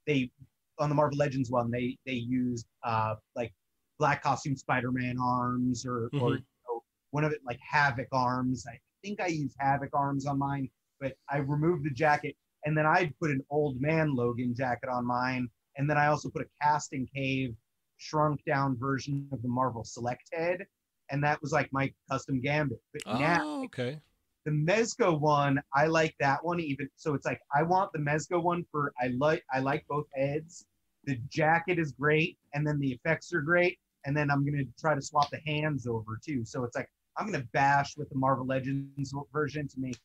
they 0.07 0.31
on 0.79 0.89
the 0.89 0.95
Marvel 0.95 1.19
Legends 1.19 1.51
one 1.51 1.71
they 1.71 1.97
they 2.07 2.13
used 2.13 2.67
uh 2.85 3.15
like 3.37 3.53
black 3.99 4.23
costume 4.23 4.57
Spider-Man 4.57 5.17
arms 5.23 5.87
or 5.87 6.09
or 6.15 6.31
Mhm. 6.31 6.39
you 6.39 6.45
know, 6.69 6.83
one 7.11 7.25
of 7.25 7.33
it 7.33 7.41
like 7.45 7.59
Havoc 7.61 8.09
arms. 8.13 8.65
I 8.67 8.79
think 9.03 9.21
I 9.21 9.27
used 9.29 9.57
Havoc 9.61 9.91
arms 9.95 10.27
on 10.27 10.39
mine, 10.39 10.69
but 11.01 11.13
I 11.29 11.39
removed 11.39 11.85
the 11.85 11.91
jacket 11.91 12.37
and 12.65 12.77
then 12.77 12.87
I 12.87 13.13
put 13.21 13.31
an 13.31 13.45
old 13.51 13.81
man 13.81 14.15
Logan 14.15 14.55
jacket 14.55 14.89
on 14.89 15.05
mine, 15.05 15.49
and 15.77 15.89
then 15.91 15.99
I 15.99 16.07
also 16.07 16.31
put 16.31 16.43
a 16.43 16.49
casting 16.63 17.07
cave 17.15 17.55
shrunk 17.97 18.41
down 18.45 18.77
version 18.77 19.29
of 19.33 19.43
the 19.43 19.49
Marvel 19.49 19.85
Select 19.85 20.29
head, 20.33 20.65
and 21.11 21.23
that 21.25 21.41
was 21.43 21.53
like 21.53 21.73
my 21.73 21.93
custom 22.09 22.41
gambit. 22.41 22.81
But 22.93 23.03
now 23.19 23.41
Oh, 23.45 23.65
okay. 23.65 24.01
The 24.45 24.51
Mezco 24.51 25.19
one, 25.19 25.61
I 25.75 25.87
like 25.87 26.15
that 26.21 26.45
one 26.45 26.61
even. 26.61 26.89
So 26.97 27.15
it's 27.15 27.27
like 27.27 27.41
I 27.55 27.63
want 27.63 27.93
the 27.93 27.99
Mezco 27.99 28.43
one 28.43 28.65
for 28.71 28.93
I 29.01 29.09
like 29.19 29.45
I 29.53 29.61
like 29.61 29.85
both 29.89 30.07
heads. 30.15 30.65
The 31.05 31.17
jacket 31.29 31.79
is 31.79 31.93
great, 31.93 32.39
and 32.55 32.67
then 32.67 32.79
the 32.79 32.93
effects 32.93 33.33
are 33.33 33.41
great, 33.41 33.79
and 34.05 34.17
then 34.17 34.31
I'm 34.31 34.45
gonna 34.45 34.65
try 34.79 34.95
to 34.95 35.03
swap 35.03 35.31
the 35.31 35.41
hands 35.47 35.87
over 35.87 36.19
too. 36.25 36.45
So 36.45 36.65
it's 36.65 36.77
like 36.77 36.89
I'm 37.17 37.27
gonna 37.27 37.45
bash 37.53 37.97
with 37.97 38.09
the 38.09 38.17
Marvel 38.17 38.47
Legends 38.47 39.15
version 39.33 39.69
to 39.69 39.75
make 39.79 39.99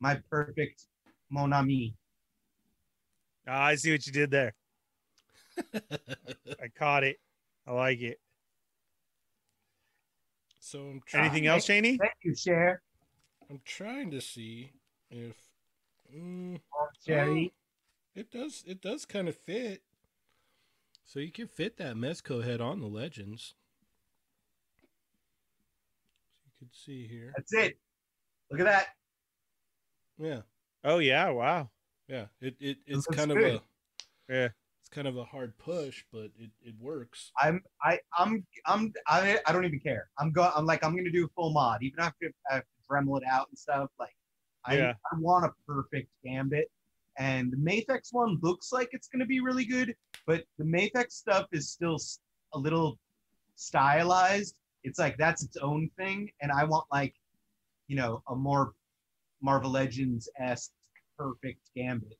my 0.00 0.20
perfect 0.30 0.86
Mon 1.30 1.52
Ami. 1.52 1.94
Ah, 3.46 3.64
I 3.64 3.74
see 3.74 3.92
what 3.92 4.06
you 4.06 4.12
did 4.12 4.30
there. 4.30 4.54
I 5.74 6.68
caught 6.78 7.04
it. 7.04 7.18
I 7.66 7.72
like 7.72 8.00
it. 8.00 8.18
so 10.60 10.80
I'm 10.80 11.00
trying. 11.06 11.24
Anything 11.24 11.46
else, 11.46 11.66
Cheney? 11.66 11.98
Thank 11.98 12.12
you, 12.22 12.34
Cher. 12.34 12.80
I'm 13.52 13.60
trying 13.66 14.10
to 14.12 14.20
see 14.22 14.72
if. 15.10 15.36
Mm, 16.16 16.58
Cherry. 17.06 17.52
oh, 17.52 18.18
it 18.18 18.30
does. 18.30 18.64
It 18.66 18.80
does 18.80 19.04
kind 19.04 19.28
of 19.28 19.36
fit. 19.36 19.82
So 21.04 21.20
you 21.20 21.30
can 21.30 21.48
fit 21.48 21.76
that 21.76 21.96
Mezco 21.96 22.42
head 22.42 22.62
on 22.62 22.80
the 22.80 22.86
legends. 22.86 23.52
You 26.46 26.52
can 26.58 26.68
see 26.72 27.06
here. 27.06 27.34
That's 27.36 27.52
it. 27.52 27.76
Look 28.50 28.60
at 28.60 28.64
that. 28.64 28.86
Yeah, 30.18 30.40
Oh 30.82 30.98
yeah, 30.98 31.28
wow. 31.28 31.68
yeah. 32.08 32.26
It 32.40 32.56
it 32.58 32.78
it's 32.86 33.06
looks 33.06 33.18
kind 33.18 33.32
of 33.32 33.38
a 33.38 33.60
Yeah. 34.30 34.48
it's 34.80 34.88
kind 34.90 35.06
of 35.06 35.18
a 35.18 35.24
hard 35.24 35.58
push, 35.58 36.04
but 36.10 36.30
it 36.38 36.50
it 36.64 36.74
works. 36.80 37.32
I'm 37.42 37.62
I 37.84 37.98
I'm 38.16 38.46
I'm 38.64 38.94
I, 39.06 39.40
I 39.46 39.52
don't 39.52 39.66
even 39.66 39.80
care. 39.80 40.08
I'm 40.18 40.32
go 40.32 40.50
I'm 40.56 40.64
like 40.64 40.82
I'm 40.82 40.96
gonna 40.96 41.10
do 41.10 41.26
a 41.26 41.28
full 41.36 41.52
mod, 41.52 41.82
even 41.82 42.00
after 42.00 42.32
I 42.50 42.54
I 42.54 42.54
have 42.56 42.62
to 42.64 42.81
Dremel 42.92 43.18
it 43.18 43.26
out 43.28 43.48
and 43.48 43.58
stuff. 43.58 43.90
Like 43.98 44.14
I 44.64 44.76
Yeah. 44.76 44.94
I 45.12 45.18
want 45.18 45.44
a 45.44 45.50
perfect 45.66 46.10
gambit. 46.24 46.70
And 47.18 47.52
the 47.52 47.56
Mafex 47.56 48.08
one 48.12 48.38
looks 48.42 48.72
like 48.72 48.88
it's 48.92 49.08
gonna 49.08 49.26
be 49.26 49.40
really 49.40 49.64
good, 49.64 49.94
but 50.26 50.44
the 50.58 50.64
Mafex 50.64 51.12
stuff 51.12 51.46
is 51.52 51.70
still 51.70 51.98
a 52.54 52.58
little 52.58 52.98
stylized. 53.54 54.56
It's 54.84 54.98
like 54.98 55.16
that's 55.18 55.42
its 55.44 55.56
own 55.56 55.90
thing, 55.96 56.30
and 56.40 56.50
I 56.50 56.64
want 56.64 56.86
like, 56.90 57.14
you 57.86 57.96
know, 57.96 58.22
a 58.28 58.34
more 58.34 58.72
Marvel 59.40 59.70
Legends 59.70 60.28
esque 60.38 60.72
perfect 61.18 61.70
gambit. 61.76 62.18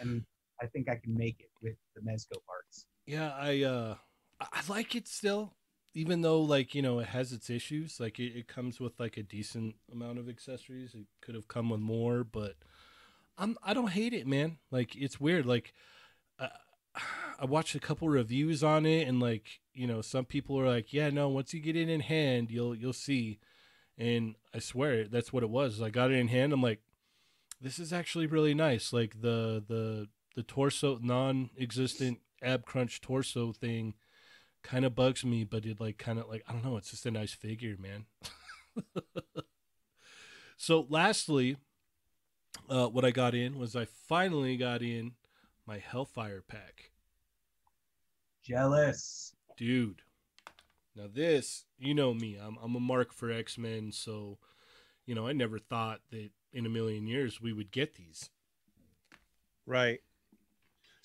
And 0.00 0.24
I 0.62 0.66
think 0.66 0.88
I 0.88 0.96
can 0.96 1.16
make 1.16 1.40
it 1.40 1.50
with 1.62 1.76
the 1.94 2.00
Mezco 2.02 2.36
parts. 2.46 2.86
Yeah, 3.06 3.34
I 3.34 3.62
uh 3.62 3.96
I 4.40 4.46
I 4.52 4.60
like 4.68 4.94
it 4.94 5.08
still, 5.08 5.56
even 5.98 6.20
though 6.20 6.40
like 6.40 6.76
you 6.76 6.82
know 6.82 7.00
it 7.00 7.08
has 7.08 7.32
its 7.32 7.50
issues. 7.50 7.98
Like 7.98 8.20
it, 8.20 8.38
it 8.38 8.46
comes 8.46 8.78
with 8.78 9.00
like 9.00 9.16
a 9.16 9.22
decent 9.24 9.74
amount 9.92 10.20
of 10.20 10.28
accessories. 10.28 10.94
It 10.94 11.06
could 11.20 11.34
have 11.34 11.48
come 11.48 11.70
with 11.70 11.80
more, 11.80 12.22
but 12.22 12.54
I'm 13.36 13.56
I 13.64 13.74
don't 13.74 13.90
hate 13.90 14.12
it, 14.12 14.24
man. 14.24 14.58
Like 14.70 14.94
it's 14.94 15.20
weird. 15.20 15.44
Like 15.44 15.74
uh, 16.38 16.48
I 17.40 17.46
watched 17.46 17.74
a 17.74 17.80
couple 17.80 18.08
reviews 18.08 18.62
on 18.62 18.86
it, 18.86 19.08
and 19.08 19.18
like 19.18 19.60
you 19.74 19.88
know 19.88 20.00
some 20.00 20.24
people 20.24 20.58
are 20.60 20.68
like, 20.68 20.92
yeah, 20.92 21.10
no, 21.10 21.28
once 21.28 21.52
you 21.52 21.58
get 21.58 21.74
it 21.74 21.88
in 21.88 22.00
hand, 22.00 22.52
you'll 22.52 22.76
you'll 22.76 22.92
see. 22.92 23.40
And 23.98 24.36
I 24.54 24.60
swear 24.60 25.08
that's 25.08 25.32
what 25.32 25.42
it 25.42 25.50
was. 25.50 25.82
I 25.82 25.90
got 25.90 26.12
it 26.12 26.18
in 26.18 26.28
hand. 26.28 26.52
I'm 26.52 26.62
like, 26.62 26.80
this 27.60 27.80
is 27.80 27.92
actually 27.92 28.28
really 28.28 28.54
nice. 28.54 28.92
Like 28.92 29.20
the 29.20 29.64
the 29.66 30.06
the 30.36 30.44
torso 30.44 31.00
non-existent 31.02 32.20
ab 32.40 32.64
crunch 32.64 33.00
torso 33.00 33.52
thing 33.52 33.94
kind 34.62 34.84
of 34.84 34.94
bugs 34.94 35.24
me, 35.24 35.44
but 35.44 35.64
it 35.66 35.80
like 35.80 35.98
kind 35.98 36.18
of 36.18 36.28
like 36.28 36.42
I 36.48 36.52
don't 36.52 36.64
know. 36.64 36.76
It's 36.76 36.90
just 36.90 37.06
a 37.06 37.10
nice 37.10 37.32
figure, 37.32 37.76
man. 37.78 38.06
so 40.56 40.86
lastly, 40.88 41.56
uh, 42.68 42.88
what 42.88 43.04
I 43.04 43.10
got 43.10 43.34
in 43.34 43.58
was 43.58 43.74
I 43.76 43.84
finally 43.84 44.56
got 44.56 44.82
in 44.82 45.12
my 45.66 45.78
Hellfire 45.78 46.42
pack, 46.46 46.90
Jealous. 48.42 49.36
dude. 49.56 50.02
Now 50.94 51.06
this, 51.12 51.64
you 51.78 51.94
know 51.94 52.12
me, 52.14 52.36
I'm 52.36 52.58
I'm 52.62 52.74
a 52.76 52.80
mark 52.80 53.12
for 53.12 53.30
X 53.30 53.56
Men, 53.58 53.92
so 53.92 54.38
you 55.06 55.14
know 55.14 55.26
I 55.26 55.32
never 55.32 55.58
thought 55.58 56.00
that 56.10 56.30
in 56.52 56.66
a 56.66 56.70
million 56.70 57.06
years 57.06 57.40
we 57.40 57.52
would 57.52 57.70
get 57.72 57.94
these. 57.94 58.30
Right. 59.66 60.00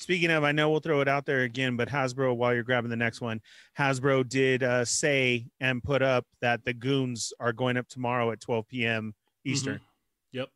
Speaking 0.03 0.31
of, 0.31 0.43
I 0.43 0.51
know 0.51 0.69
we'll 0.69 0.81
throw 0.81 0.99
it 0.99 1.07
out 1.07 1.25
there 1.25 1.43
again, 1.43 1.77
but 1.77 1.87
Hasbro, 1.87 2.35
while 2.35 2.53
you're 2.53 2.63
grabbing 2.63 2.89
the 2.89 2.97
next 2.97 3.21
one, 3.21 3.39
Hasbro 3.79 4.27
did 4.27 4.61
uh, 4.61 4.83
say 4.83 5.47
and 5.61 5.81
put 5.81 6.01
up 6.01 6.25
that 6.41 6.65
the 6.65 6.73
goons 6.73 7.31
are 7.39 7.53
going 7.53 7.77
up 7.77 7.87
tomorrow 7.87 8.29
at 8.31 8.41
12 8.41 8.67
p.m. 8.67 9.15
Eastern. 9.45 9.77
Mhm. 9.77 9.81
Yep. 10.33 10.49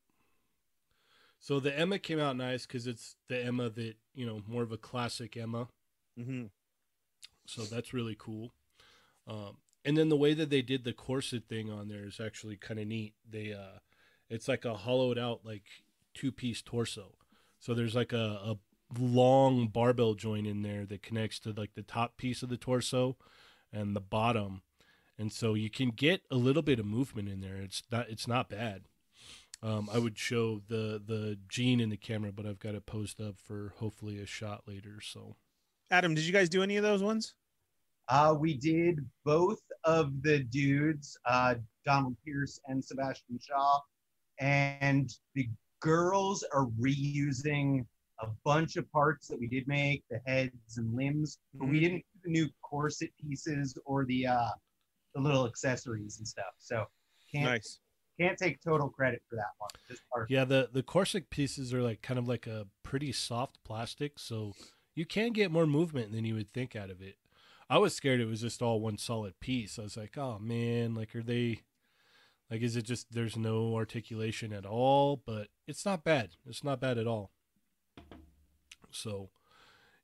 So 1.40 1.62
the 1.62 1.80
Emma 1.80 1.98
came 1.98 2.20
out 2.20 2.36
nice 2.36 2.66
because 2.66 2.88
it's 2.88 3.16
the 3.30 3.42
Emma 3.42 3.70
that 3.70 3.96
you 4.14 4.26
know 4.26 4.42
more 4.50 4.64
of 4.64 4.74
a 4.74 4.78
classic 4.78 5.38
Emma. 5.38 5.70
Mm-hmm. 6.20 6.48
So 7.46 7.62
that's 7.62 7.94
really 7.94 8.18
cool. 8.20 8.52
Um, 9.30 9.60
and 9.86 9.98
then 9.98 10.10
the 10.10 10.18
way 10.18 10.34
that 10.34 10.50
they 10.50 10.62
did 10.62 10.84
the 10.84 10.92
corset 10.92 11.48
thing 11.48 11.72
on 11.72 11.88
there 11.88 12.04
is 12.04 12.20
actually 12.20 12.58
kind 12.58 12.82
of 12.82 12.88
neat. 12.88 13.14
They 13.30 13.54
uh, 13.54 13.80
it's 14.30 14.50
like 14.50 14.66
a 14.66 14.74
hollowed 14.74 15.18
out 15.18 15.46
like 15.46 15.64
two 16.14 16.34
piece 16.34 16.62
torso. 16.62 17.14
So 17.60 17.74
there's 17.74 17.96
like 17.96 18.12
a, 18.12 18.18
a 18.44 18.58
long 18.98 19.68
barbell 19.68 20.14
joint 20.14 20.48
in 20.48 20.62
there 20.62 20.86
that 20.86 21.04
connects 21.04 21.40
to 21.40 21.52
like 21.52 21.74
the 21.76 21.82
top 21.82 22.18
piece 22.18 22.42
of 22.42 22.50
the 22.50 22.58
torso 22.58 23.18
and 23.72 23.96
the 23.96 24.02
bottom. 24.02 24.62
And 25.18 25.32
so 25.32 25.56
you 25.56 25.70
can 25.70 25.90
get 25.90 26.22
a 26.30 26.36
little 26.36 26.62
bit 26.62 26.80
of 26.80 26.86
movement 26.86 27.28
in 27.28 27.42
there. 27.42 27.58
It's 27.58 27.84
not 27.92 28.10
it's 28.10 28.28
not 28.28 28.50
bad. 28.50 28.84
Um, 29.64 29.90
I 29.92 29.98
would 29.98 30.18
show 30.18 30.62
the 30.68 31.02
the 31.04 31.40
Jean 31.50 31.80
in 31.80 31.90
the 31.90 31.98
camera, 31.98 32.32
but 32.32 32.46
I've 32.46 32.60
got 32.60 32.76
it 32.76 32.86
posed 32.86 33.20
up 33.20 33.36
for 33.40 33.74
hopefully 33.78 34.20
a 34.20 34.26
shot 34.26 34.64
later. 34.68 35.02
So 35.02 35.36
Adam, 35.90 36.14
did 36.14 36.26
you 36.26 36.34
guys 36.34 36.50
do 36.50 36.62
any 36.64 36.78
of 36.78 36.84
those 36.84 37.02
ones? 37.02 37.34
Uh, 38.10 38.34
we 38.38 38.54
did 38.54 39.06
both 39.26 39.60
of 39.84 40.22
the 40.22 40.40
dudes, 40.40 41.18
uh, 41.26 41.56
Donald 41.86 42.16
Pierce 42.24 42.60
and 42.68 42.84
Sebastian 42.84 43.38
Shaw, 43.42 43.80
and 44.40 45.14
the 45.34 45.50
girls 45.82 46.46
are 46.54 46.68
reusing 46.80 47.86
a 48.20 48.28
bunch 48.44 48.78
of 48.78 48.92
parts 48.92 49.28
that 49.28 49.40
we 49.40 49.48
did 49.48 49.68
make, 49.68 50.04
the 50.10 50.20
heads 50.26 50.78
and 50.78 50.94
limbs, 50.96 51.40
but 51.54 51.68
we 51.68 51.78
Mhm. 51.78 51.82
didn't 51.82 52.06
do 52.14 52.20
the 52.24 52.30
new 52.32 52.50
corset 52.62 53.12
pieces 53.20 53.78
or 53.86 54.06
the 54.06 54.28
uh, 54.28 54.50
the 55.14 55.22
little 55.22 55.46
accessories 55.48 56.18
and 56.20 56.28
stuff. 56.28 56.54
So 56.60 56.86
can't 57.32 57.46
Nice. 57.46 57.80
can't 58.20 58.38
take 58.38 58.62
total 58.62 58.90
credit 58.90 59.22
for 59.30 59.36
that 59.36 59.52
one. 59.58 59.70
Just 59.88 60.02
our- 60.12 60.28
Yeah, 60.30 60.46
the 60.46 60.70
the 60.72 60.84
corset 60.84 61.30
pieces 61.30 61.74
are 61.74 61.82
like 61.82 62.02
kind 62.02 62.18
of 62.20 62.28
like 62.28 62.48
a 62.48 62.68
pretty 62.84 63.12
soft 63.12 63.64
plastic, 63.64 64.20
so 64.20 64.54
you 64.96 65.06
can 65.06 65.32
get 65.34 65.52
more 65.52 65.68
movement 65.68 66.12
than 66.12 66.26
you 66.26 66.34
would 66.36 66.50
think 66.50 66.76
out 66.76 66.90
of 66.90 67.02
it. 67.02 67.18
I 67.70 67.78
was 67.80 67.94
scared 67.96 68.20
it 68.22 68.26
was 68.26 68.42
just 68.42 68.62
all 68.62 68.80
one 68.80 68.98
solid 68.98 69.40
piece. 69.40 69.78
I 69.78 69.84
was 69.84 69.98
like, 69.98 70.18
oh 70.18 70.40
man, 70.40 70.96
like 70.96 71.16
are 71.16 71.24
they 71.24 71.62
like 72.50 72.62
is 72.62 72.76
it 72.76 72.84
just 72.84 73.12
there's 73.12 73.36
no 73.38 73.76
articulation 73.76 74.54
at 74.54 74.66
all? 74.66 75.18
But 75.18 75.50
it's 75.68 75.86
not 75.86 76.04
bad. 76.04 76.36
It's 76.46 76.64
not 76.64 76.80
bad 76.80 76.98
at 76.98 77.08
all. 77.08 77.32
So 78.98 79.30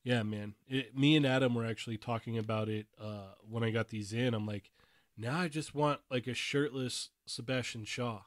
yeah, 0.04 0.24
man. 0.24 0.56
It, 0.68 0.98
me 0.98 1.16
and 1.16 1.26
Adam 1.26 1.56
were 1.56 1.66
actually 1.66 1.98
talking 1.98 2.38
about 2.38 2.70
it 2.70 2.88
uh, 3.02 3.34
when 3.50 3.64
I 3.64 3.72
got 3.72 3.90
these 3.90 4.12
in. 4.14 4.34
I'm 4.34 4.46
like, 4.46 4.70
now 5.18 5.40
I 5.40 5.48
just 5.48 5.74
want 5.74 6.02
like 6.12 6.28
a 6.28 6.34
shirtless 6.34 7.10
Sebastian 7.26 7.86
Shaw. 7.86 8.22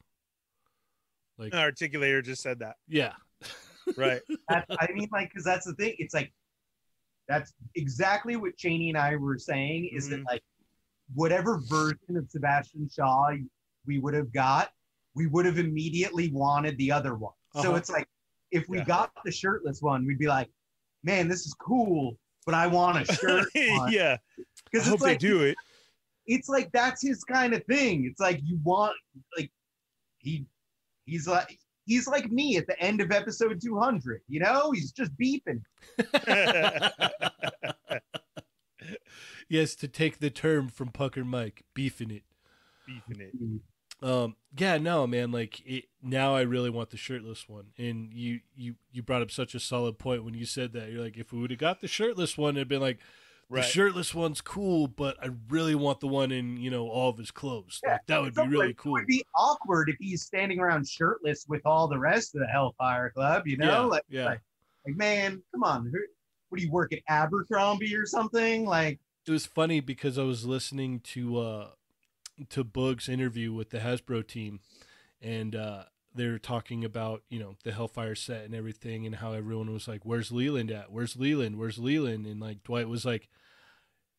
Like, 1.38 1.52
An 1.52 1.58
articulator 1.60 2.24
just 2.24 2.42
said 2.42 2.60
that. 2.60 2.76
yeah. 2.88 3.12
Right. 3.96 4.20
that, 4.50 4.66
I 4.78 4.88
mean, 4.92 5.08
like, 5.10 5.30
because 5.30 5.44
that's 5.44 5.64
the 5.64 5.72
thing. 5.74 5.94
It's 5.98 6.12
like 6.12 6.30
that's 7.28 7.54
exactly 7.76 8.36
what 8.36 8.56
Cheney 8.56 8.90
and 8.90 8.98
I 8.98 9.16
were 9.16 9.38
saying. 9.38 9.90
Is 9.92 10.10
that 10.10 10.20
Mhm. 10.20 10.24
like 10.26 10.42
whatever 11.14 11.60
version 11.60 12.16
of 12.16 12.28
Sebastian 12.30 12.90
Shaw 12.90 13.30
we 13.86 13.98
would 13.98 14.12
have 14.12 14.32
got, 14.32 14.72
we 15.14 15.26
would 15.28 15.46
have 15.46 15.58
immediately 15.58 16.30
wanted 16.30 16.76
the 16.76 16.92
other 16.92 17.14
one. 17.14 17.32
So 17.52 17.68
Uh-huh. 17.70 17.76
it's 17.76 17.90
like 17.90 18.06
if 18.50 18.68
we 18.68 18.78
Yeah. 18.78 18.84
got 18.84 19.12
the 19.24 19.32
shirtless 19.32 19.80
one, 19.80 20.04
we'd 20.04 20.18
be 20.18 20.26
like, 20.26 20.50
man, 21.06 21.28
this 21.28 21.46
is 21.46 21.54
cool, 21.54 22.18
but 22.44 22.54
I 22.54 22.66
want 22.66 23.08
a 23.08 23.14
shirt. 23.14 23.46
on." 23.56 23.90
yeah. 23.92 24.16
I 24.38 24.42
Because 24.70 24.86
hope 24.86 24.94
it's 24.96 25.04
they 25.04 25.10
like 25.10 25.18
do 25.20 25.42
it. 25.44 25.56
it's 26.26 26.48
like 26.48 26.70
that's 26.72 27.00
his 27.00 27.24
kind 27.24 27.54
of 27.54 27.64
thing. 27.64 28.04
It's 28.04 28.20
like 28.20 28.40
you 28.44 28.58
want 28.64 28.94
like 29.38 29.50
he 30.18 30.44
he's 31.06 31.26
like 31.28 31.58
he's 31.86 32.08
like 32.08 32.30
me 32.30 32.56
at 32.56 32.66
the 32.66 32.78
end 32.80 33.00
of 33.00 33.12
episode 33.12 33.60
200, 33.62 34.20
you 34.28 34.40
know? 34.40 34.72
He's 34.72 34.90
just 34.90 35.12
beeping. 35.16 35.62
yes, 39.48 39.74
to 39.76 39.86
take 39.88 40.18
the 40.18 40.30
term 40.30 40.68
from 40.68 40.90
Punker 40.90 41.24
Mike, 41.24 41.62
beefing 41.74 42.10
it. 42.10 42.24
Beefing 42.86 43.20
it. 43.22 43.36
Mm-hmm. 43.36 43.56
Um, 44.02 44.36
yeah, 44.56 44.78
no, 44.78 45.06
man. 45.06 45.32
Like 45.32 45.60
it, 45.66 45.86
now, 46.02 46.34
I 46.34 46.42
really 46.42 46.70
want 46.70 46.90
the 46.90 46.96
shirtless 46.96 47.48
one. 47.48 47.68
And 47.78 48.12
you, 48.12 48.40
you, 48.54 48.74
you 48.92 49.02
brought 49.02 49.22
up 49.22 49.30
such 49.30 49.54
a 49.54 49.60
solid 49.60 49.98
point 49.98 50.24
when 50.24 50.34
you 50.34 50.44
said 50.44 50.72
that. 50.74 50.90
You're 50.90 51.02
like, 51.02 51.16
if 51.16 51.32
we 51.32 51.40
would 51.40 51.50
have 51.50 51.58
got 51.58 51.80
the 51.80 51.88
shirtless 51.88 52.36
one, 52.36 52.56
it'd 52.56 52.68
been 52.68 52.80
like, 52.80 52.98
the 53.48 53.56
Right. 53.58 53.64
shirtless 53.64 54.12
one's 54.12 54.40
cool, 54.40 54.88
but 54.88 55.16
I 55.22 55.28
really 55.48 55.76
want 55.76 56.00
the 56.00 56.08
one 56.08 56.32
in 56.32 56.56
you 56.56 56.68
know 56.68 56.88
all 56.88 57.10
of 57.10 57.16
his 57.16 57.30
clothes. 57.30 57.80
Yeah, 57.84 57.92
like, 57.92 58.06
that 58.06 58.20
would 58.22 58.34
So, 58.34 58.42
be 58.42 58.48
really 58.48 58.66
like, 58.68 58.76
cool. 58.76 58.96
It 58.96 59.00
would 59.02 59.06
be 59.06 59.24
awkward 59.36 59.88
if 59.88 59.94
he's 60.00 60.22
standing 60.24 60.58
around 60.58 60.88
shirtless 60.88 61.46
with 61.48 61.62
all 61.64 61.86
the 61.86 61.96
rest 61.98 62.34
of 62.34 62.40
the 62.40 62.48
Hellfire 62.48 63.10
Club, 63.10 63.46
you 63.46 63.56
know? 63.56 63.66
yeah, 63.68 63.78
Like, 63.82 64.02
yeah. 64.08 64.24
like, 64.24 64.40
like, 64.84 64.96
man, 64.96 65.40
come 65.52 65.62
on. 65.62 65.84
Who- 65.86 65.98
What 66.48 66.58
do 66.58 66.64
you 66.64 66.72
work 66.72 66.92
at 66.92 66.98
Abercrombie 67.08 67.94
or 67.94 68.04
something? 68.04 68.64
Like, 68.66 68.98
it 69.26 69.30
was 69.30 69.46
funny 69.46 69.78
because 69.78 70.18
I 70.18 70.22
was 70.24 70.44
listening 70.44 70.98
to 71.14 71.38
uh 71.38 71.68
to 72.50 72.64
Boog's 72.64 73.08
interview 73.08 73.52
with 73.52 73.70
the 73.70 73.78
Hasbro 73.78 74.26
team 74.26 74.60
and 75.20 75.54
uh 75.54 75.84
they're 76.16 76.38
talking 76.38 76.82
about, 76.84 77.22
you 77.28 77.38
know, 77.38 77.56
the 77.62 77.72
Hellfire 77.72 78.14
set 78.14 78.44
and 78.44 78.54
everything 78.54 79.04
and 79.04 79.16
how 79.16 79.32
everyone 79.32 79.72
was 79.72 79.86
like, 79.86 80.04
Where's 80.04 80.32
Leland 80.32 80.70
at? 80.70 80.90
Where's 80.90 81.16
Leland? 81.16 81.58
Where's 81.58 81.78
Leland? 81.78 82.26
And 82.26 82.40
like 82.40 82.64
Dwight 82.64 82.88
was 82.88 83.04
like, 83.04 83.28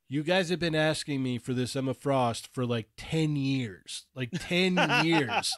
You 0.07 0.23
guys 0.23 0.49
have 0.49 0.59
been 0.59 0.75
asking 0.75 1.23
me 1.23 1.39
for 1.39 1.53
this 1.53 1.75
Emma 1.75 1.93
Frost 1.95 2.53
for 2.53 2.65
like 2.65 2.89
ten 2.97 3.35
years. 3.35 4.05
Like 4.15 4.29
ten 4.31 4.77
years. 5.05 5.55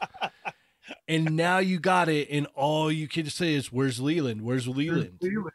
And 1.07 1.35
now 1.35 1.59
you 1.59 1.77
got 1.79 2.09
it, 2.09 2.29
and 2.31 2.47
all 2.55 2.91
you 2.91 3.07
can 3.07 3.29
say 3.29 3.53
is, 3.53 3.71
Where's 3.71 3.99
Leland? 3.99 4.41
Where's 4.41 4.67
Leland? 4.67 5.19
Leland. 5.21 5.51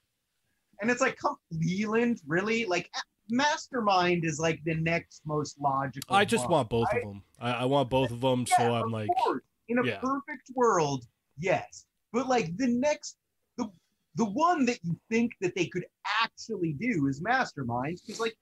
And 0.80 0.90
it's 0.90 1.00
like, 1.00 1.16
come 1.16 1.36
Leland, 1.50 2.20
really? 2.26 2.66
Like 2.66 2.90
Mastermind 3.30 4.24
is 4.24 4.38
like 4.38 4.60
the 4.64 4.74
next 4.74 5.22
most 5.24 5.60
logical. 5.60 6.14
I 6.14 6.24
just 6.24 6.44
one. 6.44 6.52
want 6.52 6.70
both 6.70 6.88
I- 6.92 6.98
of 6.98 7.02
them. 7.02 7.22
I, 7.40 7.50
I 7.52 7.64
want 7.64 7.90
both 7.90 8.10
of 8.10 8.20
them, 8.20 8.44
Yeah, 8.48 8.56
so 8.56 8.74
I'm 8.74 8.90
like, 8.90 9.08
course. 9.16 9.42
in 9.68 9.78
a 9.78 9.84
yeah. 9.84 9.98
perfect 10.00 10.50
world, 10.54 11.04
yes. 11.38 11.86
But 12.12 12.28
like 12.28 12.56
the 12.56 12.68
next, 12.68 13.16
the 13.56 13.70
the 14.14 14.24
one 14.24 14.64
that 14.66 14.78
you 14.84 14.98
think 15.10 15.32
that 15.40 15.54
they 15.54 15.66
could 15.66 15.84
actually 16.22 16.74
do 16.74 17.06
is 17.08 17.20
Mastermind 17.20 18.00
because 18.06 18.20
like 18.20 18.36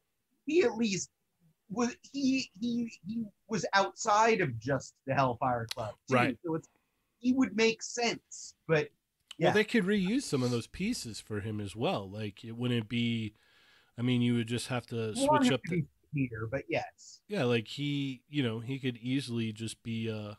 he 0.47 0.62
at 0.62 0.77
least 0.77 1.11
was 1.71 1.97
he 2.12 2.51
he 2.61 2.92
he 3.07 3.25
was 3.49 3.64
outside 3.73 4.40
of 4.40 4.59
just 4.59 4.95
the 5.07 5.14
Hellfire 5.14 5.66
Club, 5.75 5.95
too. 6.09 6.14
Right. 6.14 6.38
So 6.45 6.55
it's 6.57 6.68
he 7.18 7.33
would 7.33 7.57
make 7.57 7.83
sense, 7.83 8.55
but 8.66 8.88
yeah. 9.38 9.47
Well, 9.49 9.55
they 9.55 9.64
could 9.64 9.85
reuse 9.85 10.23
some 10.23 10.42
of 10.42 10.51
those 10.51 10.66
pieces 10.66 11.21
for 11.21 11.40
him 11.40 11.61
as 11.61 11.75
well. 11.75 12.09
Like, 12.11 12.45
it 12.45 12.57
wouldn't 12.57 12.88
be. 12.88 13.35
I 14.03 14.05
mean, 14.05 14.21
you 14.21 14.35
would 14.35 14.49
just 14.49 14.67
have 14.67 14.85
to 14.87 15.15
switch 15.15 15.53
up 15.53 15.61
the. 15.69 15.85
Peter, 16.12 16.49
but 16.51 16.65
yes. 16.69 17.21
Yeah, 17.29 17.45
like 17.45 17.69
he, 17.69 18.23
you 18.29 18.43
know, 18.43 18.59
he 18.59 18.79
could 18.79 18.99
easily 18.99 19.53
just 19.53 19.83
be. 19.83 20.11
uh 20.11 20.35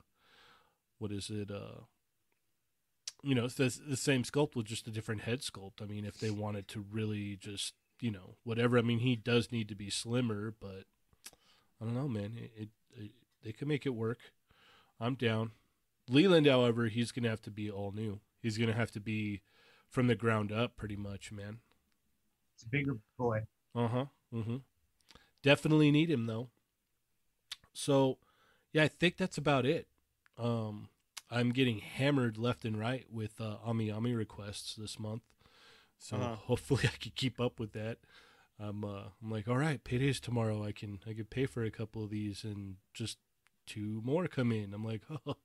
What 0.99 1.12
is 1.13 1.30
it? 1.30 1.49
uh 1.49 1.86
You 3.23 3.36
know, 3.36 3.45
it's 3.45 3.56
the, 3.56 3.73
the 3.88 3.97
same 3.97 4.23
sculpt 4.23 4.56
with 4.56 4.65
just 4.65 4.88
a 4.88 4.91
different 4.91 5.21
head 5.21 5.39
sculpt. 5.39 5.82
I 5.82 5.86
mean, 5.86 6.04
if 6.04 6.19
they 6.19 6.30
wanted 6.30 6.67
to 6.69 6.86
really 6.91 7.38
just, 7.38 7.73
you 8.02 8.12
know, 8.12 8.36
whatever. 8.43 8.78
I 8.78 8.82
mean, 8.82 8.99
he 8.99 9.15
does 9.15 9.52
need 9.52 9.69
to 9.69 9.76
be 9.76 9.89
slimmer, 9.89 10.54
but 10.60 10.84
I 11.82 11.86
don't 11.86 11.95
know, 11.95 12.10
man. 12.10 12.34
It, 12.36 12.52
it, 12.56 12.69
it 12.95 13.12
they 13.43 13.54
could 13.54 13.69
make 13.69 13.86
it 13.86 13.95
work. 13.95 14.19
I'm 14.99 15.15
down. 15.15 15.52
Leland, 16.10 16.47
however, 16.47 16.88
he's 16.88 17.13
gonna 17.13 17.30
have 17.30 17.41
to 17.43 17.52
be 17.52 17.71
all 17.71 17.93
new. 17.93 18.19
He's 18.41 18.58
gonna 18.58 18.73
have 18.73 18.91
to 18.91 18.99
be 18.99 19.41
from 19.89 20.08
the 20.08 20.15
ground 20.15 20.52
up, 20.52 20.76
pretty 20.76 20.97
much, 20.97 21.32
man. 21.32 21.60
It's 22.56 22.63
a 22.63 22.69
bigger 22.69 22.97
boy. 23.17 23.39
Uh 23.75 23.88
huh. 23.88 24.05
Mm-hmm. 24.33 24.57
Definitely 25.43 25.91
need 25.91 26.09
him 26.09 26.25
though. 26.25 26.49
So, 27.73 28.17
yeah, 28.71 28.83
I 28.83 28.88
think 28.88 29.17
that's 29.17 29.38
about 29.38 29.65
it. 29.65 29.88
Um, 30.38 30.89
I'm 31.29 31.51
getting 31.51 31.79
hammered 31.79 32.38
left 32.38 32.65
and 32.65 32.79
right 32.79 33.05
with 33.12 33.39
uh, 33.41 33.57
Ami 33.63 33.89
Ami 33.91 34.13
requests 34.13 34.75
this 34.75 34.99
month, 34.99 35.23
so 35.97 36.17
Uh-huh. 36.17 36.36
hopefully 36.36 36.83
I 36.86 36.97
can 36.99 37.12
keep 37.15 37.39
up 37.39 37.59
with 37.59 37.73
that. 37.73 37.99
I'm 38.59 38.83
uh, 38.86 39.05
I'm 39.21 39.31
like, 39.31 39.47
all 39.47 39.57
right, 39.57 39.83
payday's 39.83 40.19
tomorrow. 40.19 40.63
I 40.63 40.71
can 40.71 40.99
I 41.07 41.13
can 41.13 41.25
pay 41.25 41.45
for 41.45 41.63
a 41.63 41.71
couple 41.71 42.03
of 42.03 42.09
these 42.12 42.43
and 42.43 42.75
just 42.93 43.17
two 43.67 44.01
more 44.05 44.27
come 44.27 44.51
in. 44.51 44.73
I'm 44.73 44.83
like, 44.86 45.01
oh, 45.27 45.36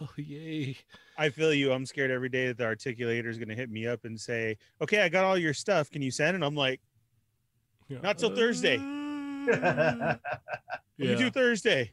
oh 0.00 0.08
yay. 0.16 0.76
I 1.16 1.30
feel 1.30 1.52
you. 1.52 1.72
I'm 1.72 1.86
scared 1.86 2.10
every 2.10 2.28
day 2.28 2.46
that 2.48 2.58
the 2.58 2.64
articulator 2.64 3.26
is 3.28 3.38
going 3.38 3.48
to 3.48 3.54
hit 3.56 3.70
me 3.70 3.86
up 3.86 4.04
and 4.04 4.18
say, 4.20 4.56
"Okay, 4.80 5.02
I 5.02 5.08
got 5.08 5.24
all 5.24 5.38
your 5.38 5.54
stuff. 5.54 5.90
Can 5.90 6.02
you 6.02 6.10
send?" 6.10 6.34
And 6.36 6.44
I'm 6.44 6.54
like, 6.56 6.80
Yeah. 7.88 7.98
Not 8.02 8.18
till 8.18 8.34
Thursday. 8.34 8.78
Uh, 9.48 10.16
"Let 10.98 11.18
do 11.18 11.30
Thursday." 11.30 11.92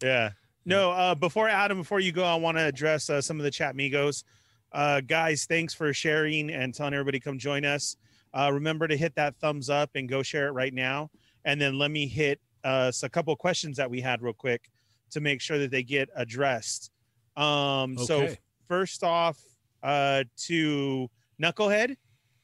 Yeah. 0.00 0.30
No. 0.64 0.92
Uh, 0.92 1.14
before 1.16 1.48
Adam, 1.48 1.78
before 1.78 1.98
you 1.98 2.12
go, 2.12 2.22
I 2.22 2.36
want 2.36 2.58
to 2.58 2.64
address 2.64 3.10
uh, 3.10 3.20
some 3.20 3.38
of 3.38 3.44
the 3.44 3.50
chat 3.50 3.74
migos. 3.74 4.22
Uh, 4.70 5.00
guys, 5.00 5.46
thanks 5.46 5.74
for 5.74 5.92
sharing 5.92 6.50
and 6.50 6.72
telling 6.72 6.94
everybody 6.94 7.18
to 7.18 7.24
come 7.24 7.38
join 7.38 7.64
us. 7.64 7.96
Uh, 8.32 8.50
remember 8.52 8.86
to 8.86 8.96
hit 8.96 9.16
that 9.16 9.34
thumbs 9.40 9.68
up 9.68 9.90
and 9.96 10.08
go 10.08 10.22
share 10.22 10.46
it 10.46 10.52
right 10.52 10.72
now. 10.72 11.10
And 11.44 11.60
then 11.60 11.76
let 11.76 11.90
me 11.90 12.06
hit 12.06 12.40
uh, 12.62 12.92
a 13.02 13.08
couple 13.08 13.34
questions 13.34 13.76
that 13.78 13.90
we 13.90 14.00
had 14.00 14.22
real 14.22 14.32
quick 14.34 14.70
to 15.10 15.20
make 15.20 15.40
sure 15.40 15.58
that 15.58 15.72
they 15.72 15.82
get 15.82 16.08
addressed. 16.14 16.92
Um, 17.36 17.98
So 17.98 18.20
first 18.68 19.02
off, 19.02 19.38
uh, 19.82 20.22
to 20.46 21.10
Knucklehead, 21.42 21.96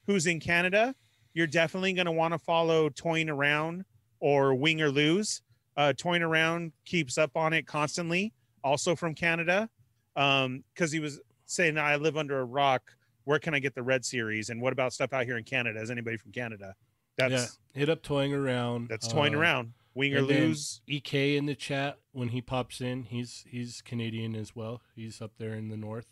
who's 0.07 0.26
in 0.26 0.40
Canada, 0.40 0.94
you're 1.37 1.46
definitely 1.46 1.92
going 1.92 2.07
to 2.07 2.12
want 2.12 2.33
to 2.33 2.38
follow 2.38 2.88
Toying 2.88 3.29
Around 3.29 3.85
or 4.20 4.55
Wing 4.55 4.81
or 4.81 4.88
Lose. 4.88 5.42
Uh, 5.77 5.92
Toying 5.92 6.22
Around 6.22 6.72
keeps 6.87 7.18
up 7.18 7.37
on 7.37 7.53
it 7.53 7.66
constantly, 7.66 8.33
also 8.64 8.96
from 8.96 9.14
Canada, 9.14 9.68
because 10.14 10.90
he 10.90 10.99
was 10.99 11.20
saying, 11.44 11.77
I 11.77 11.96
live 11.96 12.16
under 12.16 12.40
a 12.40 12.44
rock. 12.44 12.90
Where 13.25 13.38
can 13.38 13.53
I 13.53 13.59
get 13.59 13.75
the 13.75 13.83
Red 13.83 14.03
Series? 14.03 14.49
And 14.49 14.62
what 14.62 14.72
about 14.72 14.94
stuff 14.94 15.12
out 15.12 15.27
here 15.27 15.37
in 15.37 15.44
Canada? 15.44 15.79
Is 15.79 15.90
anybody 15.90 16.16
from 16.16 16.33
Canada? 16.33 16.75
That's 17.18 17.33
yeah, 17.75 17.81
hit 17.81 17.90
up 17.90 18.03
toying 18.03 18.33
around. 18.33 18.88
that's 18.88 19.07
Toying 19.07 19.35
Uh, 19.35 19.38
Around. 19.40 19.72
Wing 19.94 20.14
or 20.14 20.22
Lose. 20.22 20.81
EK 20.87 21.37
in 21.37 21.44
the 21.44 21.55
chat 21.55 21.99
when 22.12 22.29
he 22.29 22.40
pops 22.40 22.81
in. 22.81 23.03
He's 23.05 23.44
he's 23.46 23.83
Canadian 23.83 24.35
as 24.35 24.57
well. 24.57 24.81
He's 24.94 25.20
up 25.20 25.33
there 25.38 25.53
in 25.53 25.68
the 25.68 25.77
north. 25.77 26.07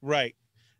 Right. 0.00 0.34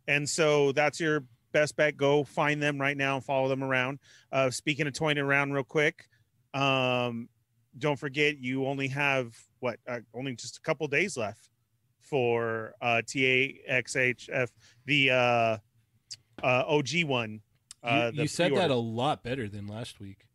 And 0.09 0.27
so 0.29 0.73
that's 0.73 1.01
your 1.01 1.25
best 1.57 1.75
bet. 1.77 1.97
Go 1.97 2.23
find 2.23 2.63
them 2.63 2.79
right 2.79 2.97
now 2.97 3.15
and 3.17 3.25
follow 3.25 3.49
them 3.49 3.65
around. 3.65 3.99
Uh, 4.31 4.51
speaking 4.51 4.87
of 4.87 4.93
toying 4.93 5.17
around 5.17 5.53
real 5.53 5.65
quick, 5.65 6.07
um, 6.53 7.29
don't 7.79 7.99
forget 7.99 8.39
you 8.39 8.67
only 8.67 8.89
have 8.89 9.35
what 9.61 9.79
uh, 9.89 10.01
only 10.15 10.35
just 10.35 10.59
a 10.59 10.61
couple 10.61 10.87
days 10.87 11.17
left 11.17 11.49
for 12.03 12.75
uh, 12.83 13.01
TAXHF, 13.07 14.49
the 14.85 15.11
uh, 15.11 15.57
uh, 16.43 16.65
OG 16.67 17.05
one. 17.05 17.41
You, 17.83 17.91
Uh, 17.91 18.11
the 18.11 18.23
you 18.23 18.29
said 18.29 18.51
that 18.53 18.57
pre-order. 18.57 18.75
a 18.75 18.77
lot 18.77 19.23
better 19.23 19.49
than 19.49 19.67
last 19.67 19.99
week. 19.99 20.27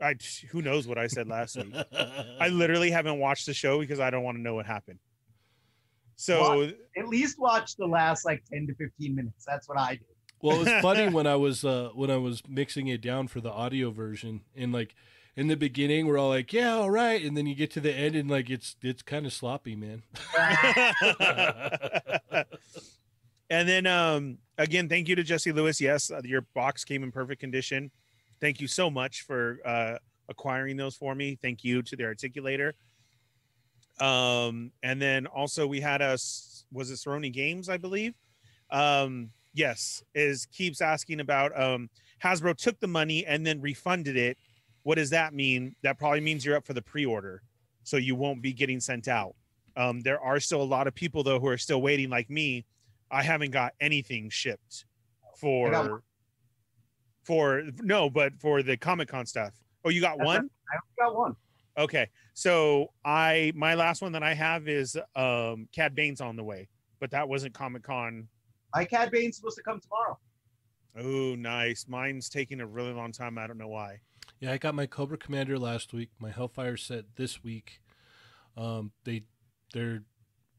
I, 0.00 0.14
who 0.50 0.62
knows 0.62 0.86
what 0.86 0.98
I 0.98 1.06
said 1.08 1.28
last 1.28 1.56
week? 1.56 1.74
I 2.40 2.48
literally 2.48 2.90
haven't 2.90 3.18
watched 3.18 3.46
the 3.46 3.54
show 3.54 3.78
because 3.80 4.00
I 4.00 4.10
don't 4.10 4.22
want 4.22 4.36
to 4.36 4.42
know 4.42 4.54
what 4.54 4.66
happened. 4.66 4.98
So 6.18 6.68
At 6.96 7.08
least 7.08 7.38
watch 7.38 7.76
the 7.76 7.86
last 7.86 8.24
like 8.24 8.42
10 8.52 8.66
to 8.66 8.74
15 8.74 9.14
minutes. 9.14 9.44
That's 9.46 9.68
what 9.68 9.78
I 9.78 9.90
did. 9.90 10.00
well, 10.42 10.56
it 10.56 10.64
was 10.64 10.68
funny 10.82 11.08
when 11.08 11.28
I 11.28 11.36
was 11.36 11.64
uh, 11.64 11.90
when 11.94 12.10
I 12.10 12.16
was 12.16 12.42
mixing 12.48 12.88
it 12.88 13.00
down 13.00 13.28
for 13.28 13.40
the 13.40 13.52
audio 13.52 13.92
version, 13.92 14.40
and 14.56 14.72
like 14.72 14.96
in 15.36 15.46
the 15.46 15.56
beginning, 15.56 16.08
we're 16.08 16.18
all 16.18 16.30
like, 16.30 16.52
"Yeah, 16.52 16.74
all 16.74 16.90
right," 16.90 17.24
and 17.24 17.36
then 17.36 17.46
you 17.46 17.54
get 17.54 17.70
to 17.72 17.80
the 17.80 17.94
end, 17.94 18.16
and 18.16 18.28
like 18.28 18.50
it's 18.50 18.74
it's 18.82 19.02
kind 19.02 19.26
of 19.26 19.32
sloppy, 19.32 19.76
man. 19.76 20.02
and 23.50 23.68
then 23.68 23.86
um 23.86 24.38
again 24.58 24.88
thank 24.88 25.08
you 25.08 25.14
to 25.14 25.22
jesse 25.22 25.52
lewis 25.52 25.80
yes 25.80 26.10
uh, 26.10 26.20
your 26.24 26.42
box 26.54 26.84
came 26.84 27.02
in 27.02 27.10
perfect 27.10 27.40
condition 27.40 27.90
thank 28.40 28.60
you 28.60 28.68
so 28.68 28.90
much 28.90 29.22
for 29.22 29.58
uh 29.64 29.96
acquiring 30.28 30.76
those 30.76 30.94
for 30.94 31.14
me 31.14 31.38
thank 31.40 31.64
you 31.64 31.82
to 31.82 31.96
the 31.96 32.02
articulator 32.02 32.72
um 34.00 34.70
and 34.82 35.00
then 35.00 35.26
also 35.26 35.66
we 35.66 35.80
had 35.80 36.02
us 36.02 36.64
was 36.72 36.90
it 36.90 36.94
Cerrone 36.94 37.32
games 37.32 37.68
i 37.68 37.76
believe 37.76 38.14
um 38.70 39.30
yes 39.54 40.02
is 40.14 40.46
keeps 40.46 40.80
asking 40.80 41.20
about 41.20 41.58
um 41.60 41.88
hasbro 42.22 42.56
took 42.56 42.78
the 42.80 42.86
money 42.86 43.24
and 43.26 43.46
then 43.46 43.60
refunded 43.60 44.16
it 44.16 44.36
what 44.82 44.96
does 44.96 45.10
that 45.10 45.34
mean 45.34 45.74
that 45.82 45.98
probably 45.98 46.20
means 46.20 46.44
you're 46.44 46.56
up 46.56 46.66
for 46.66 46.74
the 46.74 46.82
pre-order 46.82 47.42
so 47.82 47.96
you 47.96 48.14
won't 48.14 48.42
be 48.42 48.52
getting 48.52 48.80
sent 48.80 49.08
out 49.08 49.34
um, 49.76 50.00
there 50.00 50.20
are 50.20 50.40
still 50.40 50.60
a 50.60 50.64
lot 50.64 50.88
of 50.88 50.94
people 50.94 51.22
though 51.22 51.38
who 51.38 51.46
are 51.46 51.56
still 51.56 51.80
waiting 51.80 52.10
like 52.10 52.28
me 52.28 52.64
I 53.10 53.22
haven't 53.22 53.52
got 53.52 53.72
anything 53.80 54.28
shipped 54.30 54.84
got 55.22 55.38
for 55.38 56.02
for 57.24 57.62
no, 57.82 58.08
but 58.08 58.32
for 58.40 58.62
the 58.62 58.76
Comic 58.76 59.08
Con 59.08 59.26
stuff. 59.26 59.52
Oh, 59.84 59.90
you 59.90 60.00
got 60.00 60.18
one? 60.18 60.48
I 60.72 61.04
got 61.04 61.16
one. 61.16 61.36
Okay. 61.78 62.08
So 62.34 62.92
I 63.04 63.52
my 63.54 63.74
last 63.74 64.02
one 64.02 64.12
that 64.12 64.22
I 64.22 64.34
have 64.34 64.68
is 64.68 64.96
um 65.14 65.68
Cad 65.72 65.94
Bane's 65.94 66.20
on 66.20 66.36
the 66.36 66.44
way, 66.44 66.68
but 67.00 67.10
that 67.12 67.28
wasn't 67.28 67.54
Comic 67.54 67.84
Con. 67.84 68.28
My 68.74 68.84
Cad 68.84 69.10
Bane's 69.10 69.36
supposed 69.36 69.56
to 69.56 69.62
come 69.62 69.80
tomorrow. 69.80 70.18
Oh, 70.96 71.36
nice. 71.36 71.86
Mine's 71.88 72.28
taking 72.28 72.60
a 72.60 72.66
really 72.66 72.92
long 72.92 73.12
time. 73.12 73.38
I 73.38 73.46
don't 73.46 73.58
know 73.58 73.68
why. 73.68 74.00
Yeah, 74.40 74.52
I 74.52 74.58
got 74.58 74.74
my 74.74 74.86
Cobra 74.86 75.16
Commander 75.16 75.58
last 75.58 75.92
week. 75.92 76.10
My 76.18 76.30
Hellfire 76.30 76.76
set 76.76 77.16
this 77.16 77.42
week. 77.42 77.80
Um, 78.56 78.92
they 79.04 79.24
they're 79.72 80.02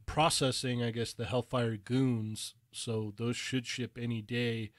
processing, 0.05 0.82
I 0.82 0.91
guess, 0.91 1.13
the 1.13 1.25
Hellfire 1.25 1.77
goons, 1.77 2.55
so 2.71 3.13
those 3.17 3.36
should 3.36 3.67
ship 3.67 3.97
any 3.99 4.21
day. 4.21 4.71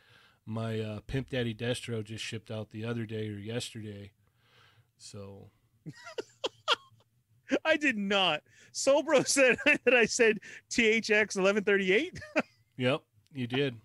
My 0.46 0.80
uh, 0.80 1.00
Pimp 1.06 1.30
Daddy 1.30 1.54
Destro 1.54 2.02
just 2.02 2.24
shipped 2.24 2.50
out 2.50 2.70
the 2.70 2.84
other 2.84 3.04
day 3.04 3.28
or 3.28 3.38
yesterday. 3.38 4.12
So 4.98 5.50
I 7.64 7.76
did 7.76 7.96
not. 7.98 8.42
Solbro 8.72 9.26
said 9.26 9.56
that 9.84 9.94
I 9.94 10.04
said 10.06 10.38
THX 10.70 11.36
1138. 11.36 12.20
yep, 12.76 13.00
you 13.34 13.46
did. 13.46 13.76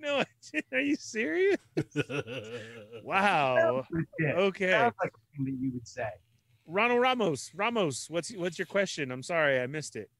No, 0.00 0.16
I 0.18 0.24
didn't. 0.52 0.66
Are 0.72 0.80
you 0.80 0.96
serious? 0.96 1.58
Wow. 3.04 3.84
Okay. 4.20 4.70
Sounds 4.72 4.94
like 5.00 5.12
something 5.36 5.44
that 5.54 5.60
you 5.62 5.70
would 5.74 5.86
say. 5.86 6.08
Ronald 6.66 7.00
Ramos. 7.00 7.52
Ramos, 7.54 8.06
what's 8.10 8.32
what's 8.34 8.58
your 8.58 8.66
question? 8.66 9.12
I'm 9.12 9.22
sorry, 9.22 9.60
I 9.60 9.68
missed 9.68 9.94
it. 9.94 10.10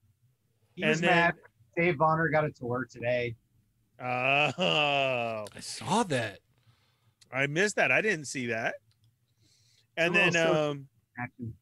He 0.77 0.83
And 0.83 0.91
was 0.91 1.01
then- 1.01 1.11
mad. 1.11 1.35
Dave 1.77 1.99
Bonner 1.99 2.29
got 2.29 2.45
a 2.45 2.51
tour 2.53 2.87
today. 2.89 3.35
Oh, 4.01 4.05
I 4.07 5.45
saw 5.61 6.05
that. 6.05 6.39
I 7.33 7.47
missed 7.49 7.77
that. 7.77 7.91
I 7.91 8.01
didn't 8.03 8.27
see 8.27 8.47
that. 8.47 8.77
And 9.97 10.15
A 10.15 10.19
then 10.19 10.33
little 10.35 10.71
um 10.71 10.89
Action. 11.19 11.55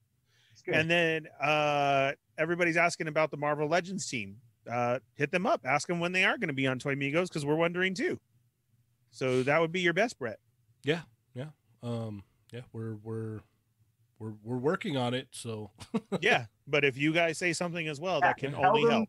It's 0.67 0.73
good. 0.73 0.75
and 0.75 0.91
then 0.91 1.29
uh 1.43 2.13
everybody's 2.39 2.77
asking 2.77 3.09
about 3.09 3.31
the 3.31 3.37
Marvel 3.37 3.69
Legends 3.69 4.09
team. 4.09 4.37
Uh 4.71 4.99
hit 5.15 5.31
them 5.31 5.47
up. 5.47 5.63
Ask 5.65 5.89
them 5.89 6.01
when 6.01 6.13
they 6.13 6.25
are 6.25 6.39
going 6.39 6.49
to 6.49 6.55
be 6.55 6.67
on 6.67 6.79
Toy 6.79 6.95
Migos 6.95 7.29
because 7.29 7.45
we're 7.45 7.57
wondering 7.57 7.95
too. 7.95 8.19
So 9.11 9.43
that 9.45 9.61
would 9.61 9.73
be 9.73 9.81
your 9.81 9.93
best, 9.93 10.19
Brett. 10.19 10.39
Yeah, 10.83 11.03
yeah, 11.35 11.51
um, 11.83 12.25
yeah, 12.53 12.63
we're 12.73 12.97
we're 13.03 13.41
we're 14.19 14.33
we're 14.43 14.59
working 14.59 14.97
on 14.97 15.15
it. 15.15 15.29
So 15.31 15.71
yeah, 16.21 16.47
but 16.67 16.85
if 16.85 16.97
you 16.97 17.13
guys 17.13 17.39
say 17.39 17.53
something 17.53 17.87
as 17.89 18.01
well, 18.01 18.21
that 18.21 18.37
can 18.39 18.55
only 18.55 18.91
help. 18.91 19.09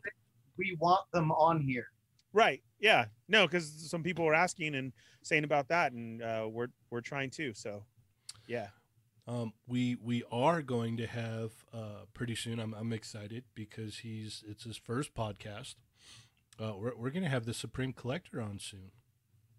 We 0.57 0.77
want 0.79 1.01
them 1.11 1.31
on 1.31 1.59
here. 1.61 1.87
Right. 2.33 2.61
Yeah. 2.79 3.05
No, 3.27 3.47
because 3.47 3.89
some 3.89 4.03
people 4.03 4.25
were 4.25 4.33
asking 4.33 4.75
and 4.75 4.93
saying 5.23 5.43
about 5.43 5.67
that, 5.69 5.93
and 5.93 6.21
uh, 6.21 6.47
we're 6.51 6.67
we're 6.91 7.01
trying 7.01 7.29
to. 7.31 7.53
So, 7.53 7.83
yeah. 8.47 8.67
Um, 9.27 9.53
we 9.67 9.95
we 9.95 10.23
are 10.31 10.61
going 10.61 10.97
to 10.97 11.07
have 11.07 11.51
uh, 11.73 12.05
pretty 12.13 12.35
soon. 12.35 12.59
I'm 12.59 12.73
I'm 12.73 12.93
excited 12.93 13.43
because 13.55 13.99
he's 13.99 14.43
it's 14.47 14.63
his 14.65 14.77
first 14.77 15.15
podcast. 15.15 15.75
Uh, 16.61 16.73
we're 16.77 16.95
we're 16.95 17.09
gonna 17.09 17.29
have 17.29 17.45
the 17.45 17.53
Supreme 17.53 17.91
Collector 17.91 18.39
on 18.41 18.59
soon. 18.59 18.91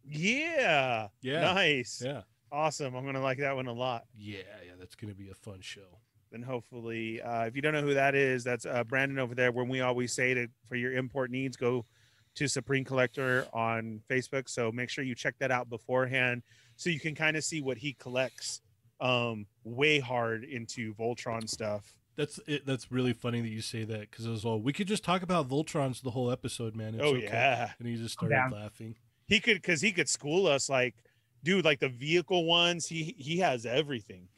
Yeah. 0.09 1.09
Yeah, 1.20 1.40
Nice. 1.52 2.00
yeah, 2.05 2.22
Awesome. 2.52 2.94
I'm 2.94 3.05
gonna 3.05 3.20
like 3.20 3.38
that 3.38 3.57
one 3.57 3.66
a 3.66 3.72
lot. 3.72 4.05
yeah, 4.16 4.38
yeah. 4.64 4.72
That's 4.79 4.94
gonna 4.94 5.14
be 5.14 5.31
a 5.31 5.35
fun 5.35 5.59
show. 5.61 5.98
And 6.33 6.44
hopefully, 6.44 7.20
uh, 7.22 7.44
if 7.46 7.57
you 7.57 7.62
don't 7.62 7.72
know 7.72 7.83
who 7.83 7.94
that 7.94 8.14
is, 8.14 8.44
that's 8.44 8.66
uh, 8.66 8.85
Brandon 8.85 9.18
over 9.18 9.35
there. 9.35 9.52
When 9.52 9.68
we 9.68 9.81
always 9.81 10.12
say 10.12 10.35
to 10.35 10.46
for 10.68 10.76
your 10.76 10.92
import 10.92 11.31
needs, 11.31 11.57
go 11.57 11.85
to 12.37 12.46
Supreme 12.48 12.85
Collector 12.85 13.46
on 13.52 14.00
Facebook. 14.09 14.48
So 14.48 14.70
make 14.70 14.90
sure 14.90 15.02
you 15.05 15.14
check 15.14 15.35
that 15.38 15.50
out 15.50 15.68
beforehand, 15.70 16.42
so 16.76 16.90
you 16.90 17.00
can 17.00 17.14
kind 17.14 17.37
of 17.37 17.42
see 17.44 17.61
what 17.61 17.79
he 17.79 17.94
collects. 17.94 18.61
Um, 19.00 19.46
way 19.64 19.98
hard 19.98 20.44
into 20.44 20.94
Voltron 20.94 21.48
stuff. 21.48 21.96
That's 22.16 22.40
it. 22.46 22.64
That's 22.64 22.90
really 22.90 23.12
funny 23.12 23.42
that 23.42 23.48
you 23.48 23.61
say 23.61 23.85
that 23.85 24.11
because 24.11 24.24
it 24.24 24.30
was 24.30 24.44
all 24.44 24.59
we 24.61 24.72
could 24.72 24.88
just 24.88 25.04
talk 25.04 25.22
about 25.22 25.48
Voltrons 25.48 26.02
the 26.02 26.12
whole 26.12 26.30
episode, 26.30 26.74
man. 26.74 26.94
It's 26.94 27.04
oh 27.04 27.14
okay." 27.16 27.24
yeah. 27.24 27.72
and 27.78 27.87
he 27.87 27.96
just 27.96 28.14
started 28.14 28.35
down. 28.37 28.50
laughing. 28.52 28.94
he 29.26 29.38
could 29.38 29.56
because 29.56 29.82
he 29.82 29.92
could 29.92 30.09
school 30.09 30.46
us 30.46 30.70
like 30.70 30.94
dude 31.44 31.64
like 31.64 31.78
the 31.80 31.90
vehicle 31.90 32.46
ones 32.46 32.87
he 32.87 33.14
he 33.18 33.38
has 33.40 33.66
everything 33.66 34.28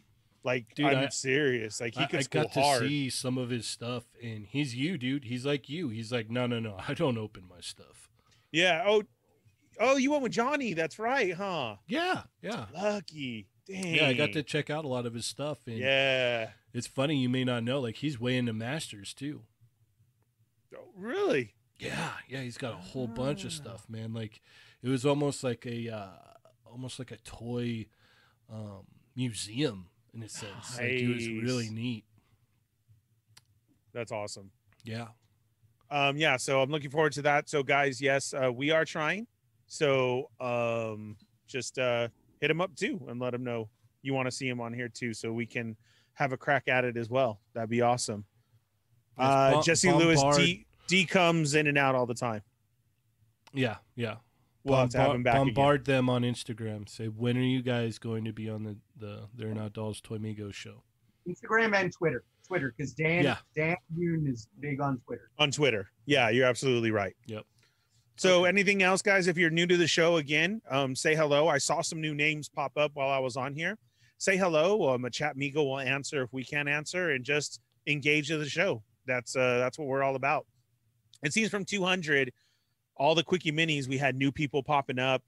like 0.44 0.74
Dude, 0.74 0.86
i'm 0.86 1.04
I- 1.04 1.08
serious 1.08 1.80
like 1.80 1.94
he 1.94 2.06
could 2.06 2.18
I 2.18 2.22
school 2.22 2.42
got 2.42 2.52
to 2.54 2.60
hard 2.60 2.80
see 2.82 3.10
some 3.10 3.38
of 3.38 3.48
his 3.50 3.66
stuff, 3.66 4.04
and 4.22 4.44
he's 4.46 4.74
you, 4.74 4.98
dude. 4.98 5.24
He's 5.24 5.46
like 5.46 5.68
you. 5.68 5.88
He's 5.88 6.10
like, 6.12 6.30
no, 6.30 6.46
no, 6.48 6.58
no. 6.58 6.76
I 6.88 6.94
don't 6.94 7.16
open 7.16 7.44
my 7.48 7.60
stuff. 7.60 8.08
yeah 8.50 8.82
oh 8.86 9.04
oh 9.78 9.96
you 9.96 10.10
went 10.10 10.24
with 10.24 10.32
johnny 10.32 10.74
that's 10.74 10.98
right 10.98 11.34
huh 11.34 11.76
Yeah, 11.86 12.22
yeah, 12.42 12.66
lucky 12.74 13.46
Dang. 13.68 13.94
yeah. 13.94 14.06
I 14.08 14.12
got 14.14 14.32
to 14.32 14.42
check 14.42 14.70
out 14.70 14.84
a 14.84 14.88
lot 14.88 15.04
of 15.06 15.14
his 15.14 15.26
stuff, 15.26 15.58
and 15.66 15.76
yeah 15.78 16.50
it's 16.72 16.86
funny 16.86 17.16
you 17.16 17.28
may 17.28 17.44
not 17.44 17.64
know, 17.64 17.80
like 17.80 17.96
he's 17.96 18.20
way 18.20 18.36
into 18.36 18.52
masters 18.52 19.12
too. 19.14 19.42
Oh, 20.76 20.84
really 20.96 21.54
Yeah, 21.78 22.10
yeah. 22.28 22.40
He's 22.42 22.58
got 22.58 22.72
a 22.74 22.76
whole 22.76 23.06
bunch 23.06 23.44
of 23.44 23.52
stuff, 23.52 23.86
man. 23.88 24.12
Like 24.12 24.40
it 24.82 24.88
was 24.88 25.04
almost 25.06 25.42
like 25.42 25.66
a, 25.66 25.88
uh, 25.88 26.08
almost 26.70 26.98
like 26.98 27.10
a 27.10 27.16
toy 27.18 27.86
um, 28.52 28.86
museum 29.16 29.88
in 30.14 30.22
a 30.22 30.28
sense. 30.28 30.76
Like 30.76 30.90
it 30.90 31.08
was 31.14 31.26
really 31.28 31.70
neat. 31.70 32.04
that's 33.92 34.12
awesome 34.12 34.50
Yeah. 34.84 35.08
um 35.90 36.16
yeah 36.16 36.36
so 36.36 36.60
i'm 36.60 36.70
looking 36.70 36.90
forward 36.90 37.12
to 37.12 37.22
that 37.22 37.48
so 37.48 37.62
guys 37.62 38.00
yes 38.00 38.34
uh, 38.34 38.52
we 38.52 38.70
are 38.70 38.84
trying 38.84 39.26
so 39.66 40.30
um 40.40 41.16
just 41.46 41.78
uh 41.78 42.08
hit 42.40 42.50
him 42.50 42.60
up 42.60 42.74
too 42.76 43.00
and 43.08 43.20
let 43.20 43.34
him 43.34 43.44
know 43.44 43.68
you 44.02 44.14
want 44.14 44.26
to 44.26 44.30
see 44.32 44.48
him 44.48 44.60
on 44.60 44.72
here 44.72 44.88
too 44.88 45.12
so 45.14 45.32
we 45.32 45.46
can 45.46 45.76
have 46.14 46.32
a 46.32 46.36
crack 46.36 46.68
at 46.68 46.84
it 46.84 46.96
as 46.96 47.08
well 47.10 47.40
that'd 47.54 47.70
be 47.70 47.80
awesome 47.82 48.24
uh 49.18 49.52
Bom- 49.52 49.62
jesse 49.62 49.92
lewis 49.92 50.22
d 50.36 50.66
d 50.86 51.04
comes 51.04 51.54
in 51.54 51.66
and 51.66 51.76
out 51.78 51.94
all 51.94 52.06
the 52.06 52.14
time 52.14 52.42
Yeah, 53.52 53.76
yeah. 53.96 54.16
we'll 54.64 54.78
have 54.78 54.90
to 54.90 54.98
have 54.98 55.06
Bombard- 55.08 55.16
him 55.48 55.54
back 55.54 55.72
again. 55.74 55.84
them 55.84 56.10
on 56.10 56.22
Instagram. 56.22 56.88
Say 56.88 57.06
when 57.08 57.36
are 57.36 57.40
you 57.40 57.62
guys 57.62 57.98
going 57.98 58.24
to 58.24 58.32
be 58.32 58.48
on 58.50 58.62
the 58.64 58.76
the 58.96 59.28
They're 59.34 59.54
Not 59.54 59.72
Dolls 59.72 60.00
Toy 60.00 60.18
Migos 60.18 60.54
show? 60.54 60.82
Instagram 61.28 61.74
and 61.74 61.92
Twitter. 61.92 62.24
Twitter, 62.46 62.74
because 62.76 62.92
Dan 62.94 63.24
Yeah. 63.24 63.36
Dan 63.56 63.76
Yoon 63.98 64.30
is 64.30 64.48
big 64.60 64.80
on 64.80 64.98
Twitter. 65.06 65.30
on 65.38 65.50
twitter 65.50 65.90
yeah 66.06 66.28
you're 66.30 66.46
absolutely 66.46 66.90
right 66.90 67.14
Yep. 67.26 67.44
So 68.18 68.44
anything 68.44 68.82
else 68.82 69.00
guys 69.00 69.28
if 69.28 69.38
you're 69.38 69.48
new 69.48 69.66
to 69.66 69.76
the 69.76 69.86
show 69.86 70.16
again 70.16 70.60
um 70.68 70.94
say 70.96 71.14
hello. 71.14 71.46
I 71.48 71.58
saw 71.58 71.82
some 71.82 72.00
new 72.00 72.14
names 72.14 72.48
pop 72.48 72.76
up 72.76 72.90
while 72.94 73.08
i 73.08 73.18
was 73.18 73.36
on 73.36 73.54
here. 73.54 73.78
Say 74.18 74.36
hello. 74.36 74.92
Um 74.92 75.04
a 75.04 75.10
chat 75.10 75.36
migo 75.36 75.56
will 75.56 75.78
answer 75.78 76.22
if 76.22 76.32
we 76.32 76.44
can't 76.44 76.68
answer 76.68 77.10
and 77.10 77.24
just 77.24 77.60
engage 77.86 78.30
in 78.30 78.40
the 78.40 78.48
show. 78.48 78.82
That's 79.06 79.36
uh 79.36 79.58
that's 79.58 79.78
what 79.78 79.86
we're 79.86 80.02
all 80.02 80.16
about. 80.16 80.46
It 81.22 81.32
seems 81.32 81.50
from 81.50 81.64
200 81.64 82.32
all 82.96 83.14
the 83.14 83.22
quickie 83.22 83.52
minis 83.52 83.86
we 83.86 83.98
had 83.98 84.16
new 84.16 84.32
people 84.32 84.62
popping 84.62 84.98
up. 84.98 85.22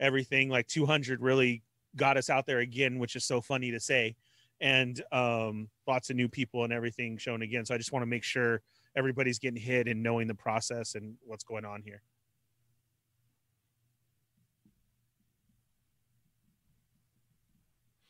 Everything 0.00 0.48
like 0.48 0.66
200 0.68 1.20
really 1.20 1.62
got 1.96 2.16
us 2.16 2.30
out 2.30 2.46
there 2.46 2.60
again 2.60 2.98
which 2.98 3.14
is 3.14 3.24
so 3.24 3.40
funny 3.42 3.70
to 3.72 3.80
say. 3.80 4.16
And 4.60 5.02
um 5.12 5.68
lots 5.86 6.08
of 6.08 6.16
new 6.16 6.28
people 6.28 6.64
and 6.64 6.72
everything 6.72 7.18
shown 7.18 7.42
again. 7.42 7.66
So 7.66 7.74
i 7.74 7.78
just 7.78 7.92
want 7.92 8.02
to 8.02 8.06
make 8.06 8.24
sure 8.24 8.62
everybody's 8.96 9.38
getting 9.38 9.60
hit 9.60 9.86
and 9.86 10.02
knowing 10.02 10.26
the 10.26 10.34
process 10.34 10.94
and 10.94 11.14
what's 11.24 11.44
going 11.44 11.64
on 11.64 11.82
here 11.82 12.02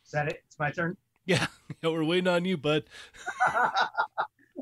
Is 0.05 0.13
that 0.13 0.29
it? 0.29 0.41
It's 0.47 0.59
my 0.59 0.71
turn. 0.71 0.97
Yeah, 1.29 1.45
yeah. 1.83 1.91
We're 1.91 2.05
waiting 2.05 2.29
on 2.29 2.45
you, 2.45 2.57
bud. 2.57 2.85
I'm 3.49 3.65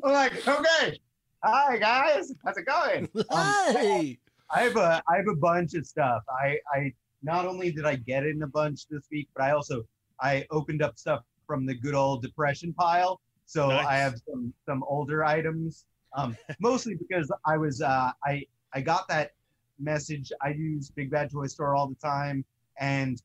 like, 0.03 0.33
okay. 0.49 0.99
Hi 1.45 1.77
guys, 1.77 2.33
how's 2.43 2.57
it 2.57 2.65
going? 2.65 3.07
Um, 3.31 3.53
Hey. 3.77 4.19
I 4.51 4.63
have 4.63 4.77
a 4.77 5.03
I 5.07 5.17
have 5.17 5.29
a 5.31 5.37
bunch 5.37 5.75
of 5.75 5.87
stuff. 5.87 6.23
I 6.31 6.59
I 6.73 6.95
not 7.23 7.45
only 7.45 7.71
did 7.71 7.85
I 7.85 7.97
get 7.97 8.25
in 8.25 8.43
a 8.45 8.47
bunch 8.47 8.89
this 8.89 9.03
week, 9.13 9.29
but 9.37 9.45
I 9.45 9.51
also 9.51 9.83
I 10.23 10.47
opened 10.51 10.81
up 10.81 10.99
stuff 10.99 11.21
from 11.47 11.67
the 11.67 11.75
good 11.75 11.95
old 11.95 12.23
depression 12.23 12.73
pile. 12.73 13.21
So 13.45 13.69
Nice. 13.69 13.87
I 13.87 13.97
have 13.97 14.15
some 14.27 14.55
some 14.65 14.83
older 14.89 15.23
items. 15.23 15.85
Um, 16.15 16.37
mostly 16.61 16.95
because 16.95 17.31
I 17.45 17.57
was 17.57 17.83
uh, 17.83 18.13
I 18.25 18.45
I 18.73 18.81
got 18.81 19.09
that 19.09 19.33
message. 19.79 20.33
I 20.43 20.51
use 20.51 20.91
Big 20.91 21.11
Bad 21.11 21.31
Toy 21.31 21.47
Store 21.47 21.75
all 21.75 21.89
the 21.89 21.95
time, 21.97 22.45
and 22.79 23.21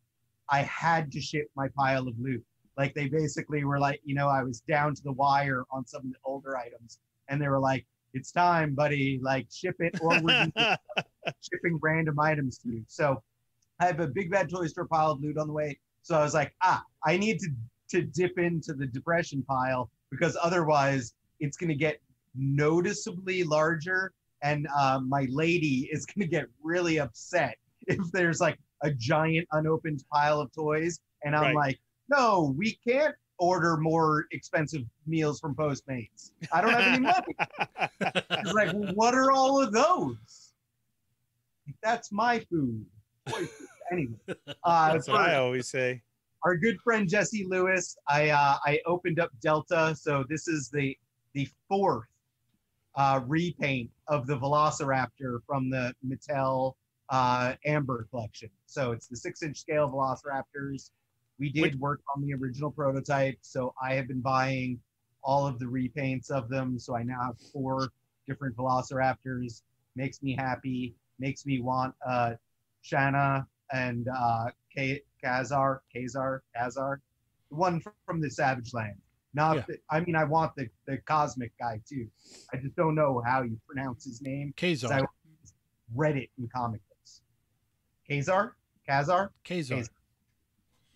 I 0.50 0.62
had 0.62 1.12
to 1.12 1.22
ship 1.22 1.50
my 1.56 1.68
pile 1.70 2.08
of 2.08 2.20
loot. 2.20 2.44
Like 2.78 2.94
they 2.96 3.08
basically 3.08 3.64
were 3.64 3.80
like, 3.80 4.02
you 4.04 4.16
know, 4.16 4.28
I 4.28 4.44
was 4.44 4.62
down 4.62 4.96
to 4.96 5.04
the 5.04 5.12
wire 5.12 5.66
on 5.72 5.86
some 5.86 6.02
of 6.02 6.10
the 6.10 6.18
older 6.24 6.58
items, 6.58 7.00
and 7.28 7.42
they 7.42 7.48
were 7.48 7.60
like, 7.60 7.86
"It's 8.14 8.32
time, 8.32 8.74
buddy. 8.74 9.20
Like 9.22 9.48
ship 9.52 9.76
it, 9.80 10.00
or 10.02 10.22
we're 10.22 10.52
shipping 11.42 11.80
random 11.82 12.20
items 12.20 12.58
to 12.60 12.70
you." 12.70 12.84
So 12.88 13.22
I 13.80 13.86
have 13.86 14.00
a 14.00 14.08
Big 14.08 14.32
Bad 14.32 14.50
Toy 14.50 14.68
Store 14.68 14.86
pile 14.86 15.12
of 15.12 15.22
loot 15.22 15.38
on 15.38 15.48
the 15.48 15.54
way. 15.54 15.78
So 16.02 16.18
I 16.18 16.24
was 16.24 16.34
like, 16.34 16.54
ah, 16.64 16.84
I 17.06 17.18
need 17.18 17.40
to 17.40 17.50
to 17.90 18.02
dip 18.04 18.38
into 18.38 18.74
the 18.74 18.86
depression 18.88 19.44
pile 19.44 19.90
because 20.12 20.38
otherwise 20.42 21.14
it's 21.40 21.58
going 21.58 21.70
to 21.70 21.76
get 21.76 22.00
noticeably 22.36 23.44
larger 23.44 24.12
and 24.42 24.68
uh, 24.78 25.00
my 25.06 25.28
lady 25.30 25.90
is 25.92 26.06
gonna 26.06 26.28
get 26.28 26.46
really 26.64 27.00
upset 27.00 27.58
if 27.88 28.00
there's 28.12 28.40
like 28.40 28.58
a 28.84 28.92
giant 28.94 29.46
unopened 29.52 30.04
pile 30.14 30.40
of 30.40 30.52
toys, 30.54 31.00
and 31.24 31.36
I'm 31.36 31.42
Right. 31.42 31.56
like, 31.56 31.80
no, 32.10 32.54
we 32.58 32.80
can't 32.88 33.14
order 33.38 33.76
more 33.78 34.26
expensive 34.32 34.84
meals 35.06 35.40
from 35.40 35.54
Postmates. 35.56 36.32
I 36.54 36.62
don't 36.62 36.72
have 36.74 36.88
any 36.88 37.00
money. 37.00 37.16
It's 38.42 38.54
like, 38.54 38.72
what 38.72 39.14
are 39.14 39.32
all 39.32 39.62
of 39.62 39.74
those? 39.74 40.54
That's 41.84 42.12
my 42.12 42.40
food. 42.40 42.86
Anyway, 43.92 44.14
uh, 44.64 44.94
That's 44.94 45.08
what 45.10 45.18
I 45.22 45.36
always 45.36 45.70
say. 45.70 46.02
our 46.46 46.56
good 46.56 46.80
friend 46.82 47.08
Jesse 47.08 47.46
Lewis, 47.46 47.98
I 48.08 48.30
uh, 48.30 48.56
I 48.66 48.80
opened 48.86 49.20
up 49.20 49.30
Delta, 49.42 49.94
so 50.00 50.24
this 50.30 50.48
is 50.48 50.70
the 50.70 50.98
the 51.34 51.48
fourth 51.68 52.08
uh, 52.96 53.22
repaint 53.28 53.90
of 54.08 54.28
the 54.28 54.38
Velociraptor 54.38 55.40
from 55.46 55.70
the 55.70 55.94
Mattel 56.08 56.74
uh, 57.10 57.56
Amber 57.66 58.08
collection. 58.12 58.50
So 58.66 58.92
it's 58.92 59.08
the 59.08 59.16
six-inch 59.16 59.58
scale 59.58 59.90
Velociraptors. 59.90 60.92
We 61.40 61.50
did 61.52 61.62
Which- 61.62 61.76
work 61.76 62.02
on 62.16 62.22
the 62.26 62.34
original 62.34 62.72
prototype, 62.72 63.38
so 63.42 63.74
I 63.82 63.94
have 63.94 64.08
been 64.08 64.22
buying 64.22 64.80
all 65.24 65.46
of 65.48 65.60
the 65.60 65.66
repaints 65.66 66.30
of 66.30 66.50
them. 66.50 66.78
So 66.80 66.96
I 66.96 67.04
now 67.04 67.22
have 67.24 67.40
four 67.54 67.90
different 68.28 68.56
Velociraptors. 68.58 69.62
Makes 69.96 70.22
me 70.22 70.36
happy. 70.36 70.94
Makes 71.20 71.46
me 71.46 71.62
want 71.62 71.94
uh, 72.08 72.34
Shanna 72.82 73.46
and 73.74 74.08
uh, 74.08 74.46
K- 74.76 75.02
Kazar, 75.24 75.80
Kazar, 75.96 76.40
Kazar, 76.56 76.98
the 77.50 77.56
one 77.56 77.82
from 78.06 78.22
the 78.22 78.30
Savage 78.30 78.74
Land. 78.74 78.96
Not, 79.34 79.58
Yeah. 79.58 79.64
the, 79.68 79.80
I 79.92 80.00
mean, 80.00 80.16
I 80.16 80.24
want 80.24 80.56
the 80.56 80.68
the 80.86 80.98
cosmic 81.00 81.52
guy 81.60 81.80
too. 81.88 82.10
I 82.52 82.58
just 82.58 82.76
don't 82.76 82.96
know 82.96 83.22
how 83.26 83.44
you 83.44 83.60
pronounce 83.68 84.04
his 84.06 84.22
name. 84.22 84.54
'cause 84.58 84.84
I 84.84 85.02
Kazar. 85.02 85.08
read 85.96 86.18
it 86.18 86.30
in 86.40 86.48
comic 86.50 86.82
books. 86.90 87.22
Kazar, 88.10 88.54
Kazar. 88.88 89.30
Kazar. 89.46 89.78
Kazar. 89.80 89.90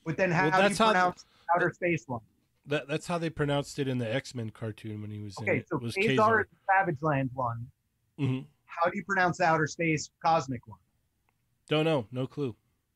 But 0.06 0.18
then 0.18 0.32
how, 0.32 0.44
Well, 0.44 0.52
how 0.52 0.58
do 0.58 0.64
you 0.64 0.70
that's 0.70 0.80
how- 0.80 0.86
pronounce 0.88 1.26
outer 1.56 1.72
space 1.74 2.08
one? 2.08 2.22
That, 2.66 2.88
that's 2.88 3.06
how 3.08 3.18
they 3.18 3.30
pronounced 3.30 3.78
it 3.78 3.88
in 3.90 3.98
the 3.98 4.12
X 4.12 4.34
Men 4.34 4.50
cartoon 4.50 5.02
when 5.02 5.12
he 5.12 5.22
was 5.22 5.38
in 5.38 5.44
Okay, 5.44 5.58
it. 5.60 5.68
so 5.70 5.78
was 5.78 5.94
Kazar 5.96 6.16
Kazar. 6.18 6.42
is 6.42 6.48
the 6.50 6.58
Savage 6.74 7.02
Land 7.02 7.30
one. 7.34 7.70
Mhm. 8.20 8.46
How 8.66 8.90
do 8.90 8.98
you 8.98 9.04
pronounce 9.06 9.38
the 9.38 9.44
outer 9.46 9.68
space 9.68 10.10
cosmic 10.24 10.66
one? 10.68 10.80
Don't 11.70 11.86
know. 11.86 12.08
No 12.12 12.26
clue. 12.26 12.56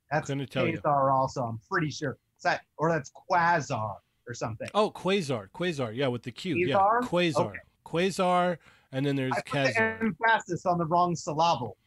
That's 0.10 0.28
Couldn't 0.28 0.50
tell 0.50 0.66
you. 0.68 0.80
Kazar 0.80 1.14
also. 1.14 1.44
I'm 1.44 1.60
pretty 1.70 1.92
sure. 1.92 2.18
That, 2.44 2.62
or 2.78 2.90
that's 2.90 3.12
Quasar 3.30 3.98
or 4.28 4.34
something. 4.34 4.68
Oh, 4.74 4.92
Quasar. 4.92 5.50
Quasar. 5.52 5.96
Yeah, 5.96 6.08
with 6.08 6.24
the 6.24 6.32
Q. 6.32 6.56
Quasar? 6.56 6.68
Yeah. 6.68 7.08
Quasar. 7.08 7.40
Okay. 7.50 7.60
Quasar. 7.86 8.58
And 8.92 9.06
then 9.06 9.16
there's 9.16 9.34
I 9.34 9.42
put 9.42 9.64
the 9.64 9.74
Kazar. 9.74 10.02
emphasis 10.02 10.66
on 10.66 10.78
the 10.78 10.86
wrong 10.86 11.16
syllable. 11.16 11.78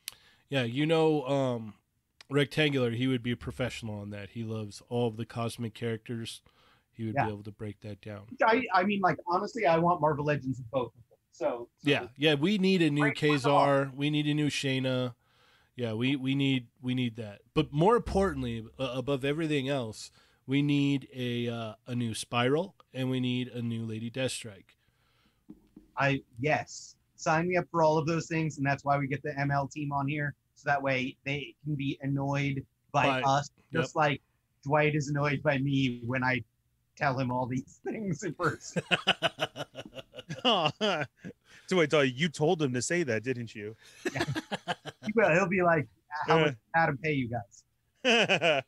Yeah, 0.48 0.64
you 0.64 0.86
know, 0.86 1.24
um, 1.26 1.74
Rectangular, 2.28 2.90
he 2.90 3.06
would 3.06 3.22
be 3.22 3.32
a 3.32 3.36
professional 3.36 4.00
on 4.00 4.10
that. 4.10 4.30
He 4.30 4.44
loves 4.44 4.82
all 4.88 5.08
of 5.08 5.16
the 5.16 5.24
cosmic 5.24 5.74
characters. 5.74 6.42
He 6.92 7.04
would 7.06 7.14
Yeah. 7.14 7.26
be 7.26 7.32
able 7.32 7.42
to 7.44 7.50
break 7.52 7.80
that 7.80 8.00
down. 8.00 8.22
I, 8.44 8.62
I 8.74 8.84
mean, 8.84 9.00
like 9.00 9.18
honestly, 9.26 9.66
I 9.66 9.78
want 9.78 10.00
Marvel 10.00 10.24
Legends 10.24 10.58
of 10.58 10.70
both. 10.70 10.92
So, 11.32 11.68
so 11.82 11.90
Yeah, 11.90 12.08
yeah, 12.16 12.34
we 12.34 12.58
need 12.58 12.82
a 12.82 12.90
new 12.90 13.12
Kazar. 13.12 13.94
We 13.94 14.10
need 14.10 14.26
a 14.26 14.34
new 14.34 14.50
Shanna. 14.50 15.14
Yeah, 15.76 15.94
we 15.94 16.14
we 16.16 16.34
need 16.34 16.66
we 16.82 16.94
need 16.94 17.16
that. 17.16 17.40
But 17.54 17.72
more 17.72 17.96
importantly, 17.96 18.66
uh, 18.78 18.92
above 18.94 19.24
everything 19.24 19.68
else, 19.68 20.10
we 20.50 20.62
need 20.62 21.08
a 21.14 21.48
uh, 21.48 21.74
a 21.86 21.94
new 21.94 22.12
Spiral 22.12 22.74
and 22.92 23.08
we 23.08 23.20
need 23.20 23.46
a 23.48 23.62
new 23.62 23.86
Lady 23.86 24.10
Deathstrike. 24.10 24.74
I 25.96 26.22
yes, 26.40 26.96
sign 27.14 27.46
me 27.48 27.56
up 27.56 27.66
for 27.70 27.84
all 27.84 27.96
of 27.96 28.06
those 28.06 28.26
things, 28.26 28.58
and 28.58 28.66
that's 28.66 28.84
why 28.84 28.98
we 28.98 29.06
get 29.06 29.22
the 29.22 29.30
ML 29.30 29.70
team 29.70 29.92
on 29.92 30.08
here, 30.08 30.34
so 30.56 30.68
that 30.68 30.82
way 30.82 31.16
they 31.24 31.54
can 31.64 31.76
be 31.76 31.96
annoyed 32.02 32.66
by 32.90 33.20
By- 33.20 33.22
us, 33.22 33.50
just 33.72 33.94
like 33.94 34.20
Dwight 34.64 34.96
is 34.96 35.08
annoyed 35.08 35.40
by 35.40 35.58
me 35.58 36.00
when 36.04 36.24
I 36.24 36.42
tell 36.96 37.16
him 37.16 37.30
all 37.30 37.46
these 37.46 37.78
things 37.84 38.24
in 38.24 38.34
person. 38.34 38.82
so 40.42 41.80
I 41.80 41.86
thought 41.86 42.12
you 42.12 42.28
told 42.28 42.60
him 42.60 42.72
to 42.72 42.82
say 42.82 43.04
that, 43.04 43.22
didn't 43.22 43.54
you? 43.54 43.76
He 45.04 45.12
will. 45.14 45.30
He'll 45.30 45.48
be 45.48 45.62
like, 45.62 45.86
"How 46.26 46.38
much 46.40 46.46
did 46.48 46.56
Adam 46.74 46.98
pay 46.98 47.12
you 47.12 47.30
guys?" 48.02 48.64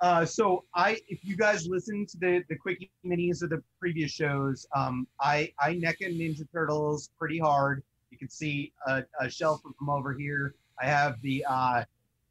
Uh, 0.00 0.24
so 0.24 0.64
I, 0.74 0.98
if 1.08 1.24
you 1.24 1.36
guys 1.36 1.66
listen 1.66 2.06
to 2.06 2.16
the 2.18 2.42
the 2.48 2.56
quickie 2.56 2.90
minis 3.04 3.42
of 3.42 3.50
the 3.50 3.62
previous 3.78 4.10
shows, 4.10 4.66
um, 4.74 5.06
I 5.20 5.52
I 5.58 5.74
NECA 5.74 6.08
Ninja 6.18 6.50
Turtles 6.52 7.10
pretty 7.18 7.38
hard. 7.38 7.82
You 8.10 8.16
can 8.16 8.30
see 8.30 8.72
a, 8.86 9.04
a 9.20 9.28
shelf 9.28 9.60
from 9.62 9.90
over 9.90 10.14
here. 10.14 10.54
I 10.80 10.86
have 10.86 11.20
the 11.20 11.44
uh, 11.46 11.84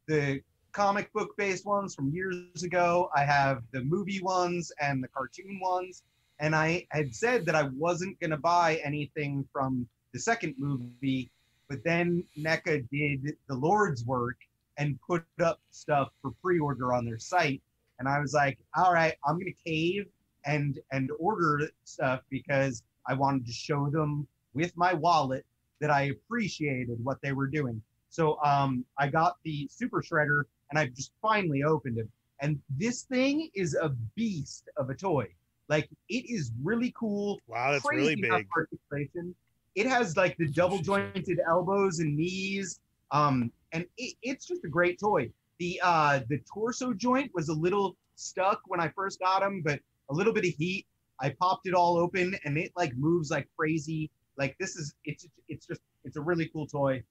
the 0.08 0.40
comic 0.72 1.12
book 1.12 1.36
based 1.36 1.64
ones 1.64 1.94
from 1.94 2.10
years 2.10 2.62
ago. 2.64 3.08
I 3.14 3.24
have 3.24 3.62
the 3.72 3.82
movie 3.82 4.20
ones 4.20 4.72
and 4.80 5.02
the 5.02 5.08
cartoon 5.08 5.60
ones. 5.62 6.02
And 6.40 6.54
I 6.54 6.86
had 6.90 7.14
said 7.14 7.44
that 7.46 7.54
I 7.54 7.64
wasn't 7.76 8.18
gonna 8.18 8.36
buy 8.36 8.80
anything 8.82 9.46
from 9.52 9.86
the 10.12 10.18
second 10.18 10.54
movie, 10.58 11.30
but 11.68 11.84
then 11.84 12.24
NECA 12.36 12.88
did 12.90 13.36
the 13.46 13.54
Lord's 13.54 14.04
work 14.04 14.36
and 14.80 14.98
put 15.06 15.22
up 15.40 15.60
stuff 15.70 16.08
for 16.20 16.32
pre-order 16.42 16.92
on 16.92 17.04
their 17.04 17.18
site 17.18 17.62
and 17.98 18.08
i 18.08 18.18
was 18.18 18.34
like 18.34 18.58
all 18.76 18.92
right 18.92 19.14
i'm 19.26 19.38
gonna 19.38 19.50
cave 19.64 20.06
and 20.44 20.80
and 20.90 21.10
order 21.20 21.70
stuff 21.84 22.20
because 22.30 22.82
i 23.06 23.14
wanted 23.14 23.46
to 23.46 23.52
show 23.52 23.88
them 23.90 24.26
with 24.54 24.76
my 24.76 24.92
wallet 24.92 25.44
that 25.80 25.90
i 25.90 26.04
appreciated 26.04 26.98
what 27.04 27.18
they 27.22 27.32
were 27.32 27.46
doing 27.46 27.80
so 28.08 28.38
um 28.42 28.84
i 28.98 29.06
got 29.06 29.36
the 29.44 29.68
super 29.70 30.02
shredder 30.02 30.42
and 30.70 30.78
i 30.78 30.86
just 30.86 31.12
finally 31.22 31.62
opened 31.62 31.98
it 31.98 32.08
and 32.40 32.58
this 32.76 33.02
thing 33.02 33.50
is 33.54 33.74
a 33.74 33.90
beast 34.16 34.68
of 34.76 34.90
a 34.90 34.94
toy 34.94 35.28
like 35.70 35.88
it 36.08 36.28
is 36.28 36.50
really 36.62 36.92
cool 36.98 37.38
wow, 37.46 37.70
that's 37.70 37.88
really 37.88 38.16
big. 38.16 38.46
articulation. 38.54 39.34
It 39.76 39.86
has 39.86 40.16
like 40.16 40.36
the 40.36 40.48
double 40.48 40.78
jointed 40.78 41.40
elbows 41.48 42.00
and 42.00 42.16
knees. 42.16 42.80
Um, 43.12 43.52
and 43.72 43.84
it, 43.96 44.14
it's 44.22 44.46
just 44.46 44.64
a 44.64 44.68
great 44.68 44.98
toy. 44.98 45.30
The 45.58 45.80
uh 45.82 46.20
the 46.28 46.40
torso 46.52 46.92
joint 46.92 47.30
was 47.34 47.48
a 47.48 47.54
little 47.54 47.96
stuck 48.16 48.60
when 48.66 48.80
I 48.80 48.88
first 48.88 49.20
got 49.20 49.42
him, 49.42 49.62
but 49.64 49.80
a 50.10 50.14
little 50.14 50.32
bit 50.32 50.44
of 50.44 50.50
heat. 50.50 50.86
I 51.20 51.34
popped 51.40 51.66
it 51.66 51.74
all 51.74 51.98
open 51.98 52.34
and 52.44 52.56
it 52.56 52.72
like 52.76 52.96
moves 52.96 53.30
like 53.30 53.48
crazy. 53.58 54.10
Like 54.38 54.56
this 54.58 54.76
is 54.76 54.94
it's 55.04 55.26
it's 55.48 55.66
just 55.66 55.80
it's 56.04 56.16
a 56.16 56.20
really 56.20 56.48
cool 56.48 56.66
toy. 56.66 57.02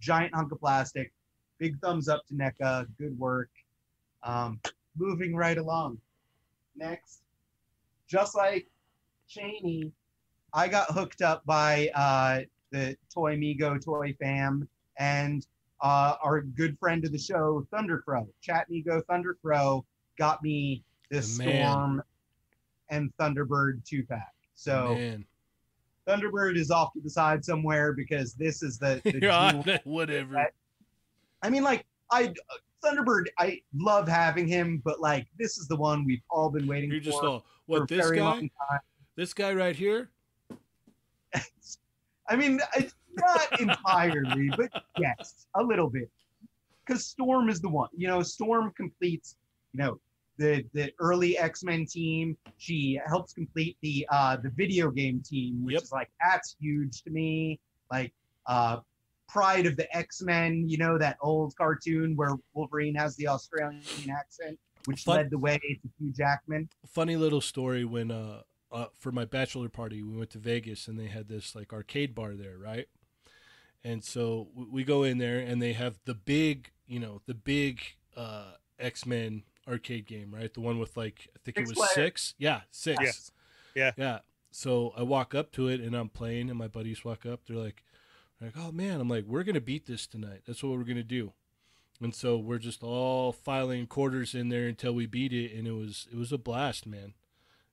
Giant 0.00 0.34
hunk 0.34 0.52
of 0.52 0.60
plastic. 0.60 1.12
Big 1.58 1.78
thumbs 1.80 2.08
up 2.08 2.24
to 2.28 2.34
NECA. 2.34 2.86
Good 2.98 3.18
work. 3.18 3.50
Um, 4.22 4.60
moving 4.96 5.34
right 5.34 5.58
along. 5.58 5.98
Next, 6.76 7.22
just 8.08 8.36
like 8.36 8.68
Cheney, 9.28 9.92
I 10.54 10.68
got 10.68 10.90
hooked 10.92 11.20
up 11.20 11.44
by 11.44 11.90
uh, 11.94 12.40
the 12.70 12.96
Toy 13.12 13.36
Migo 13.36 13.82
Toy 13.84 14.14
Fam 14.20 14.68
and 14.98 15.46
uh, 15.80 16.14
our 16.22 16.42
good 16.42 16.76
friend 16.78 17.04
of 17.04 17.12
the 17.12 17.18
show, 17.18 17.66
Thundercrow. 17.72 18.26
Chat 18.40 18.66
Migo 18.70 19.02
Thundercrow 19.04 19.84
got 20.18 20.42
me 20.42 20.82
man. 21.10 21.22
Storm 21.22 22.02
and 22.90 23.12
Thunderbird 23.18 23.84
two 23.84 24.04
pack. 24.04 24.34
So 24.54 24.94
Man. 24.94 25.24
Thunderbird 26.06 26.56
is 26.56 26.70
off 26.70 26.92
to 26.94 27.00
the 27.00 27.10
side 27.10 27.44
somewhere 27.44 27.92
because 27.92 28.34
this 28.34 28.62
is 28.62 28.78
the, 28.78 29.00
the 29.04 29.80
whatever. 29.84 30.34
that- 30.34 30.54
I 31.42 31.50
mean, 31.50 31.62
like 31.62 31.86
I 32.10 32.34
Thunderbird, 32.84 33.24
I 33.38 33.60
love 33.74 34.08
having 34.08 34.48
him, 34.48 34.82
but 34.84 35.00
like 35.00 35.26
this 35.38 35.58
is 35.58 35.68
the 35.68 35.76
one 35.76 36.04
we've 36.04 36.22
all 36.30 36.50
been 36.50 36.66
waiting 36.66 36.90
You're 36.90 37.00
just 37.00 37.18
for 37.18 37.40
for 37.40 37.42
what 37.66 37.88
this 37.88 38.10
guy? 38.10 38.48
This 39.16 39.34
guy 39.34 39.52
right 39.52 39.76
here? 39.76 40.10
I 42.28 42.36
mean, 42.36 42.60
it's 42.76 42.94
not 43.16 43.48
entirely, 43.60 44.50
but 44.56 44.70
yes, 44.96 45.46
a 45.54 45.62
little 45.62 45.88
bit. 45.90 46.10
Because 46.86 47.06
Storm 47.06 47.48
is 47.48 47.60
the 47.60 47.68
one. 47.68 47.88
You 47.96 48.08
know, 48.08 48.22
Storm 48.22 48.72
completes, 48.76 49.36
you 49.72 49.78
know, 49.82 50.00
the 50.38 50.64
the 50.72 50.92
early 51.00 51.36
X 51.38 51.62
Men 51.62 51.86
team. 51.86 52.36
She 52.56 52.98
helps 53.06 53.32
complete 53.32 53.76
the 53.82 54.06
uh 54.10 54.36
the 54.36 54.50
video 54.50 54.90
game 54.90 55.22
team, 55.22 55.64
which 55.64 55.74
Yep. 55.74 55.82
is 55.82 55.92
like 55.92 56.10
that's 56.22 56.56
huge 56.60 57.02
to 57.02 57.10
me. 57.10 57.60
Like 57.90 58.12
uh 58.46 58.78
Pryde 59.28 59.66
of 59.66 59.76
the 59.76 59.94
X 59.94 60.22
Men, 60.22 60.68
you 60.68 60.78
know, 60.78 60.96
that 60.96 61.18
old 61.20 61.54
cartoon 61.56 62.16
where 62.16 62.34
Wolverine 62.54 62.94
has 62.94 63.14
the 63.16 63.28
Australian 63.28 63.82
accent, 64.10 64.58
which 64.86 65.04
Fun- 65.04 65.16
led 65.16 65.30
the 65.30 65.38
way 65.38 65.58
to 65.58 65.88
Hugh 65.98 66.12
Jackman. 66.12 66.68
funny 66.86 67.16
little 67.16 67.42
story 67.42 67.84
when 67.84 68.10
uh, 68.10 68.42
uh 68.72 68.86
for 68.98 69.12
my 69.12 69.24
bachelor 69.26 69.68
party 69.68 70.02
we 70.02 70.16
went 70.16 70.30
to 70.30 70.38
Vegas 70.38 70.88
and 70.88 70.98
they 70.98 71.08
had 71.08 71.28
this 71.28 71.54
like 71.54 71.72
arcade 71.74 72.14
bar 72.14 72.34
there, 72.34 72.56
right? 72.56 72.86
And 73.84 74.02
so 74.04 74.48
we 74.54 74.84
go 74.84 75.02
in 75.02 75.18
there 75.18 75.38
and 75.38 75.62
they 75.62 75.72
have 75.72 75.98
the 76.04 76.14
big, 76.14 76.70
you 76.86 76.98
know, 77.00 77.20
the 77.26 77.34
big 77.34 77.80
uh 78.16 78.52
X-Men 78.78 79.44
arcade 79.66 80.06
game, 80.06 80.34
right? 80.34 80.52
The 80.52 80.60
one 80.60 80.78
with 80.78 80.96
like 80.96 81.28
I 81.34 81.38
think 81.44 81.56
Six 81.58 81.70
it 81.70 81.76
was 81.76 81.88
players. 81.92 81.94
6. 81.94 82.34
Yeah, 82.38 82.60
6. 82.70 82.98
Yes. 83.02 83.30
Yeah. 83.74 83.90
Yeah. 83.96 84.18
So 84.50 84.92
I 84.96 85.02
walk 85.02 85.34
up 85.34 85.52
to 85.52 85.68
it 85.68 85.80
and 85.80 85.94
I'm 85.94 86.08
playing 86.08 86.48
and 86.50 86.58
my 86.58 86.68
buddies 86.68 87.04
walk 87.04 87.24
up. 87.26 87.40
They're 87.46 87.56
like 87.56 87.84
Like, 88.40 88.54
oh 88.56 88.72
man, 88.72 89.00
I'm 89.00 89.08
like, 89.08 89.24
we're 89.26 89.42
gonna 89.44 89.60
beat 89.60 89.86
this 89.86 90.06
tonight. 90.06 90.42
That's 90.46 90.62
what 90.62 90.76
we're 90.76 90.84
gonna 90.84 91.02
do. 91.02 91.32
And 92.00 92.14
so 92.14 92.36
we're 92.38 92.58
just 92.58 92.82
all 92.84 93.32
filing 93.32 93.86
quarters 93.88 94.34
in 94.34 94.48
there 94.48 94.68
until 94.68 94.92
we 94.92 95.06
beat 95.06 95.32
it, 95.32 95.52
and 95.52 95.66
it 95.66 95.72
was 95.72 96.06
it 96.12 96.16
was 96.16 96.30
a 96.32 96.38
blast, 96.38 96.86
man. 96.86 97.14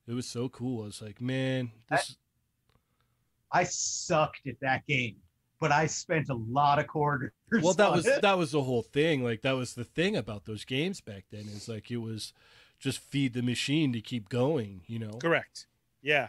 It 0.08 0.14
was 0.14 0.26
so 0.26 0.48
cool. 0.48 0.82
I 0.82 0.86
was 0.86 1.00
like, 1.02 1.20
man, 1.20 1.70
this. 1.90 2.16
I 3.52 3.62
sucked 3.64 4.46
at 4.48 4.58
that 4.60 4.84
game, 4.86 5.16
but 5.60 5.72
I 5.72 5.86
spent 5.86 6.28
a 6.28 6.34
lot 6.34 6.78
of 6.78 6.86
quarters. 6.86 7.32
well, 7.50 7.72
that 7.74 7.88
on 7.90 7.96
was 7.96 8.06
it. 8.06 8.22
that 8.22 8.38
was 8.38 8.52
the 8.52 8.62
whole 8.62 8.82
thing. 8.82 9.22
Like 9.24 9.42
that 9.42 9.52
was 9.52 9.74
the 9.74 9.84
thing 9.84 10.16
about 10.16 10.44
those 10.44 10.64
games 10.64 11.00
back 11.00 11.24
then. 11.30 11.42
Is 11.42 11.68
like 11.68 11.90
it 11.90 11.96
was 11.98 12.32
just 12.78 12.98
feed 12.98 13.32
the 13.32 13.42
machine 13.42 13.92
to 13.92 14.00
keep 14.00 14.28
going. 14.28 14.82
You 14.86 14.98
know. 14.98 15.18
Correct. 15.18 15.66
Yeah. 16.02 16.28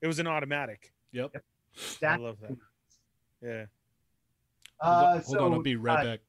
It 0.00 0.06
was 0.06 0.18
an 0.18 0.26
automatic. 0.26 0.92
Yep. 1.12 1.30
I 1.34 1.40
That- 2.00 2.20
love 2.20 2.36
that. 2.42 2.56
Yeah. 3.42 3.64
Uh, 4.80 5.12
hold 5.20 5.24
so, 5.24 5.44
on, 5.44 5.52
I'll 5.54 5.62
be 5.62 5.74
right 5.76 6.06
uh, 6.06 6.10
back. 6.10 6.20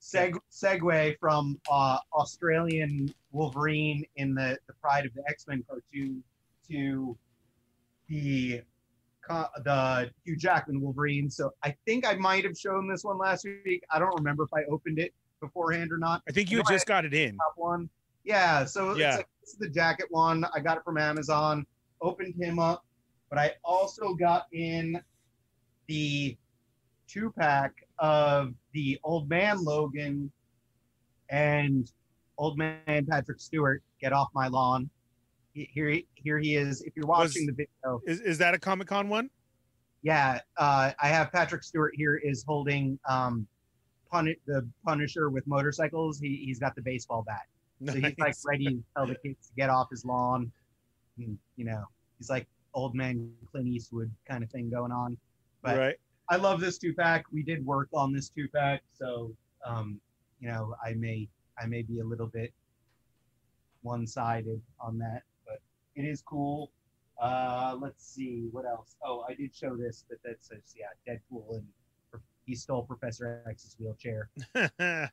seg- 0.00 0.38
segue 0.50 1.16
from 1.20 1.60
uh, 1.70 1.98
Australian 2.12 3.12
Wolverine 3.30 4.04
in 4.16 4.34
the, 4.34 4.58
the 4.66 4.72
Pryde 4.74 5.06
of 5.06 5.14
the 5.14 5.22
X 5.28 5.46
Men 5.46 5.62
cartoon 5.68 6.22
to 6.68 7.16
the 8.08 8.58
co- 8.58 8.62
the 9.28 10.10
Hugh 10.24 10.36
Jackman 10.36 10.80
Wolverine. 10.80 11.30
So 11.30 11.50
I 11.62 11.74
think 11.86 12.06
I 12.06 12.14
might 12.14 12.44
have 12.44 12.56
shown 12.56 12.88
this 12.88 13.04
one 13.04 13.18
last 13.18 13.44
week. 13.44 13.82
I 13.90 13.98
don't 13.98 14.14
remember 14.16 14.44
if 14.44 14.52
I 14.52 14.64
opened 14.70 14.98
it 14.98 15.12
beforehand 15.40 15.90
or 15.92 15.98
not. 15.98 16.22
I 16.28 16.32
think 16.32 16.50
you 16.50 16.58
No, 16.58 16.64
had 16.66 16.74
just 16.74 16.86
got 16.86 17.04
it 17.04 17.14
in. 17.14 17.36
Top 17.36 17.54
one, 17.56 17.88
yeah. 18.24 18.64
So 18.64 18.94
Yeah. 18.96 19.08
it's 19.08 19.16
like 19.18 19.28
this 19.40 19.50
is 19.50 19.58
the 19.58 19.68
jacket 19.68 20.06
one. 20.10 20.44
I 20.54 20.60
got 20.60 20.78
it 20.78 20.84
from 20.84 20.98
Amazon. 20.98 21.66
Opened 22.00 22.34
him 22.40 22.58
up, 22.58 22.84
but 23.30 23.38
I 23.38 23.52
also 23.64 24.14
got 24.14 24.46
in 24.52 25.00
the 25.86 26.36
two 27.06 27.30
pack 27.38 27.72
of 27.98 28.54
the 28.72 28.98
Old 29.04 29.28
Man 29.28 29.62
Logan 29.62 30.30
and 31.30 31.90
Old 32.38 32.58
Man 32.58 33.06
Patrick 33.08 33.40
Stewart. 33.40 33.82
Get 34.00 34.12
off 34.12 34.28
my 34.34 34.48
lawn. 34.48 34.90
He- 35.54 35.70
Here, 35.72 35.88
he- 35.88 36.06
here 36.14 36.38
he 36.38 36.56
is. 36.56 36.82
If 36.82 36.94
you're 36.96 37.06
watching 37.06 37.46
the 37.46 37.52
video, 37.52 38.00
Is, 38.06 38.20
is 38.20 38.38
that 38.38 38.54
a 38.54 38.58
Comic 38.58 38.88
Con 38.88 39.08
one? 39.08 39.30
yeah, 40.02 40.40
uh, 40.58 40.92
I 41.00 41.08
have 41.08 41.32
Patrick 41.32 41.62
Stewart 41.62 41.94
here 41.96 42.16
is 42.16 42.44
holding 42.46 42.98
um, 43.08 43.46
pun- 44.10 44.34
the 44.46 44.68
Punisher 44.84 45.30
with 45.30 45.46
motorcycles. 45.46 46.18
He, 46.18 46.42
he's 46.44 46.58
got 46.58 46.74
the 46.74 46.82
baseball 46.82 47.22
bat, 47.26 47.46
so 47.86 47.94
he's 47.94 48.02
like 48.18 48.34
ready 48.44 48.66
to 48.66 48.84
tell 48.94 49.06
the 49.06 49.14
kids 49.14 49.48
to 49.48 49.54
get 49.56 49.70
off 49.70 49.88
his 49.90 50.04
lawn. 50.04 50.52
And, 51.16 51.38
you 51.56 51.64
know, 51.64 51.84
he's 52.18 52.28
like 52.28 52.46
old 52.74 52.94
man 52.94 53.32
Clint 53.50 53.68
Eastwood 53.68 54.10
kind 54.28 54.42
of 54.44 54.50
thing 54.50 54.68
going 54.68 54.92
on. 54.92 55.16
But 55.62 55.78
right. 55.78 55.96
I 56.28 56.36
love 56.36 56.60
this 56.60 56.76
two 56.76 56.92
pack. 56.92 57.24
We 57.32 57.42
did 57.42 57.64
work 57.64 57.88
on 57.94 58.12
this 58.12 58.28
two 58.28 58.48
pack, 58.48 58.82
so 58.92 59.32
um, 59.64 60.00
you 60.40 60.48
know, 60.48 60.74
I 60.84 60.94
may 60.94 61.28
I 61.58 61.66
may 61.66 61.82
be 61.82 62.00
a 62.00 62.04
little 62.04 62.26
bit 62.26 62.52
one 63.82 64.06
sided 64.06 64.60
on 64.80 64.98
that, 64.98 65.22
it 65.96 66.02
is 66.02 66.22
cool. 66.22 66.70
Uh, 67.20 67.76
let's 67.80 68.04
see 68.06 68.48
what 68.50 68.64
else. 68.66 68.96
Oh, 69.04 69.24
I 69.28 69.34
did 69.34 69.54
show 69.54 69.76
this, 69.76 70.04
but 70.08 70.18
that 70.24 70.36
says 70.44 70.74
yeah, 70.76 70.86
Deadpool 71.06 71.56
and 71.56 71.66
he 72.46 72.54
stole 72.54 72.82
Professor 72.82 73.42
X's 73.48 73.76
wheelchair. 73.78 74.28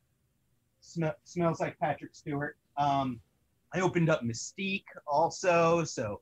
Sm- 0.81 1.05
smells 1.23 1.59
like 1.61 1.77
Patrick 1.79 2.13
Stewart. 2.15 2.57
Um, 2.77 3.19
I 3.73 3.79
opened 3.81 4.09
up 4.09 4.21
Mystique 4.23 4.83
also, 5.07 5.83
so 5.83 6.21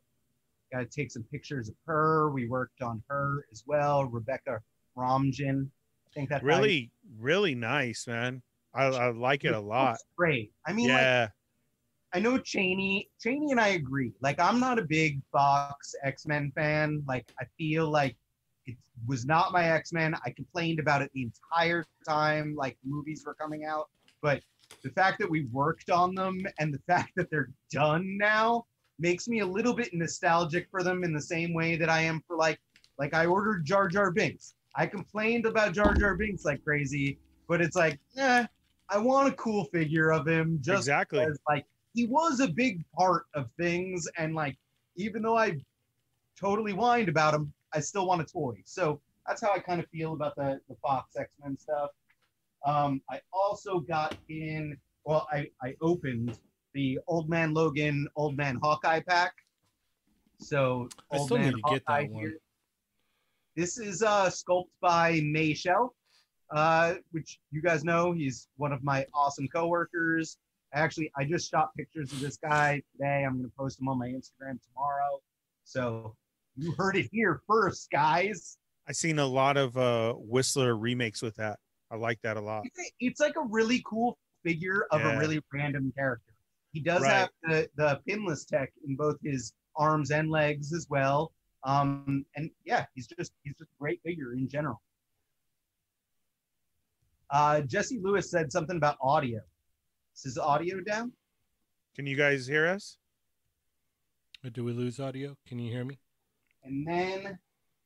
got 0.72 0.80
to 0.80 0.86
take 0.86 1.12
some 1.12 1.24
pictures 1.32 1.70
of 1.70 1.76
her. 1.88 2.30
We 2.30 2.48
worked 2.48 2.82
on 2.82 3.02
her 3.08 3.46
as 3.52 3.64
well. 3.66 4.06
Rebecca 4.06 4.60
Romijn. 4.96 5.68
I 5.68 6.14
think 6.14 6.30
that's 6.30 6.44
you- 6.44 6.48
really, 6.48 6.92
really 7.18 7.56
nice, 7.56 8.06
man. 8.06 8.42
I, 8.74 8.84
I 8.86 9.10
like 9.12 9.46
it 9.46 9.54
a 9.54 9.60
lot. 9.60 9.98
Great. 10.16 10.52
I 10.68 10.74
mean, 10.74 10.90
like, 10.90 11.00
Yeah. 11.00 11.28
I 12.14 12.20
know 12.20 12.38
Cheney. 12.38 13.10
Cheney 13.20 13.52
and 13.52 13.60
I 13.60 13.70
agree. 13.70 14.14
Like, 14.22 14.40
I'm 14.40 14.60
not 14.60 14.80
a 14.80 14.84
big 14.84 15.22
Fox 15.32 15.94
X 16.04 16.26
Men 16.26 16.52
fan. 16.56 17.04
Like, 17.08 17.32
I 17.40 17.46
feel 17.58 17.90
like 17.90 18.16
it 18.66 18.76
was 19.08 19.26
not 19.26 19.52
my 19.52 19.66
X 19.66 19.94
Men. 19.94 20.16
I 20.26 20.32
complained 20.32 20.80
about 20.80 21.02
it 21.02 21.12
the 21.14 21.24
entire 21.24 21.86
time, 22.08 22.56
like 22.56 22.78
movies 22.84 23.24
were 23.26 23.36
coming 23.36 23.66
out. 23.66 23.90
But 24.22 24.42
the 24.84 24.90
fact 24.90 25.20
that 25.20 25.30
we 25.30 25.46
worked 25.46 25.90
on 25.90 26.16
them 26.16 26.46
and 26.60 26.74
the 26.74 26.80
fact 26.88 27.12
that 27.16 27.30
they're 27.30 27.52
done 27.72 28.18
now 28.18 28.66
makes 28.98 29.28
me 29.28 29.40
a 29.40 29.46
little 29.46 29.74
bit 29.74 29.94
nostalgic 29.94 30.68
for 30.70 30.84
them 30.84 31.04
in 31.04 31.14
the 31.14 31.22
same 31.22 31.54
way 31.54 31.76
that 31.78 31.90
I 31.90 32.02
am 32.02 32.22
for 32.28 32.36
like, 32.36 32.60
like 32.98 33.14
I 33.14 33.26
ordered 33.26 33.66
Jar 33.66 33.88
Jar 33.88 34.12
Binks. 34.12 34.56
I 34.76 34.88
complained 34.88 35.46
about 35.46 35.74
Jar 35.74 35.94
Jar 35.94 36.16
Binks 36.16 36.44
like 36.44 36.64
crazy, 36.64 37.18
but 37.48 37.62
it's 37.62 37.76
like, 37.76 38.00
eh, 38.18 38.46
I 38.90 38.98
want 38.98 39.28
a 39.28 39.32
cool 39.34 39.66
figure 39.66 40.12
of 40.12 40.28
him 40.28 40.60
just 40.62 40.80
exactly. 40.80 41.20
because 41.20 41.40
like 41.48 41.66
he 41.94 42.06
was 42.08 42.40
a 42.40 42.48
big 42.48 42.84
part 42.98 43.26
of 43.34 43.50
things 43.60 44.08
and 44.18 44.36
like 44.36 44.58
even 44.96 45.22
though 45.22 45.38
i 45.38 45.56
totally 46.40 46.72
whined 46.72 47.10
about 47.10 47.34
him 47.34 47.52
i 47.74 47.80
still 47.80 48.08
want 48.08 48.22
a 48.22 48.26
toy 48.26 48.56
so 48.66 49.00
that's 49.28 49.42
how 49.42 49.52
i 49.54 49.60
kind 49.60 49.80
of 49.80 49.88
feel 49.90 50.14
about 50.14 50.36
the, 50.36 50.60
the 50.70 50.76
fox 50.82 51.16
x-men 51.16 51.58
stuff 51.58 51.92
um, 52.66 53.02
i 53.10 53.20
also 53.32 53.80
got 53.80 54.16
in 54.30 54.78
well 55.06 55.28
I, 55.32 55.50
I 55.62 55.76
opened 55.82 56.38
the 56.74 57.00
old 57.08 57.30
man 57.30 57.54
logan 57.54 58.08
old 58.16 58.38
man 58.38 58.60
hawkeye 58.62 59.02
pack 59.02 59.34
so 60.40 60.90
I 61.12 61.18
Old 61.18 61.26
still 61.28 61.38
Man 61.38 61.48
need 61.48 61.64
to 61.64 61.70
get 61.70 61.84
that 61.88 61.94
Hawkeye 61.94 62.08
one. 62.08 62.34
this 63.56 63.78
is 63.78 64.02
uh 64.02 64.30
sculpted 64.30 64.74
by 64.82 65.22
May 65.24 65.54
Shell, 65.54 65.94
uh, 66.52 66.96
which 67.12 67.40
you 67.52 67.62
guys 67.62 67.84
know 67.84 68.14
he's 68.14 68.48
one 68.58 68.72
of 68.72 68.84
my 68.84 69.06
awesome 69.14 69.48
coworkers. 69.48 70.38
Actually, 70.74 71.12
I 71.18 71.26
just 71.26 71.50
shot 71.50 71.74
pictures 71.76 72.12
of 72.12 72.20
this 72.20 72.38
guy 72.38 72.82
today. 72.92 73.24
I'm 73.26 73.38
gonna 73.38 73.50
post 73.58 73.80
them 73.80 73.88
on 73.90 73.98
my 73.98 74.08
Instagram 74.08 74.60
tomorrow. 74.68 75.20
So 75.64 76.16
you 76.56 76.72
heard 76.74 76.96
it 76.96 77.10
here 77.12 77.42
first, 77.48 77.90
guys. 77.92 78.58
i've 78.88 78.96
seen 78.96 79.20
a 79.20 79.26
lot 79.26 79.58
of 79.58 79.78
uh 79.78 80.14
Whistler 80.14 80.76
remakes 80.78 81.22
with 81.22 81.36
that. 81.38 81.60
I 81.92 81.96
like 81.96 82.20
that 82.22 82.38
a 82.38 82.42
lot. 82.42 82.64
It's, 82.66 82.92
it's 83.00 83.20
like 83.20 83.36
a 83.36 83.42
really 83.50 83.82
cool 83.86 84.18
figure 84.44 84.86
of 84.92 85.02
Yeah. 85.02 85.16
a 85.16 85.20
really 85.20 85.42
random 85.52 85.92
character. 85.98 86.34
He 86.72 86.80
does 86.82 87.02
Right. 87.02 87.12
have 87.12 87.30
the, 87.44 87.70
the 87.76 88.00
pinless 88.08 88.46
tech 88.46 88.72
in 88.88 88.96
both 88.96 89.18
his 89.24 89.54
arms 89.76 90.12
and 90.12 90.30
legs 90.30 90.72
as 90.72 90.88
well. 90.90 91.32
Um, 91.64 92.26
and 92.36 92.52
yeah, 92.64 92.86
he's 92.94 93.08
just 93.08 93.32
he's 93.44 93.54
just 93.56 93.72
a 93.72 93.80
great 93.80 94.02
figure 94.04 94.34
in 94.34 94.48
general. 94.48 94.80
Uh, 97.32 97.62
Jesse 97.62 98.00
Lewis 98.02 98.30
said 98.32 98.52
something 98.52 98.78
about 98.78 98.98
audio. 99.02 99.40
Is 100.20 100.24
his 100.24 100.38
audio 100.38 100.82
down? 100.82 101.14
Can 101.96 102.06
you 102.06 102.18
guys 102.18 102.46
hear 102.46 102.68
us? 102.68 102.98
Uh, 104.46 104.50
Do 104.52 104.66
we 104.66 104.74
lose 104.74 105.00
audio? 105.00 105.38
Can 105.48 105.60
you 105.60 105.72
hear 105.72 105.86
me? 105.86 105.98
And 106.66 106.86
then 106.86 107.40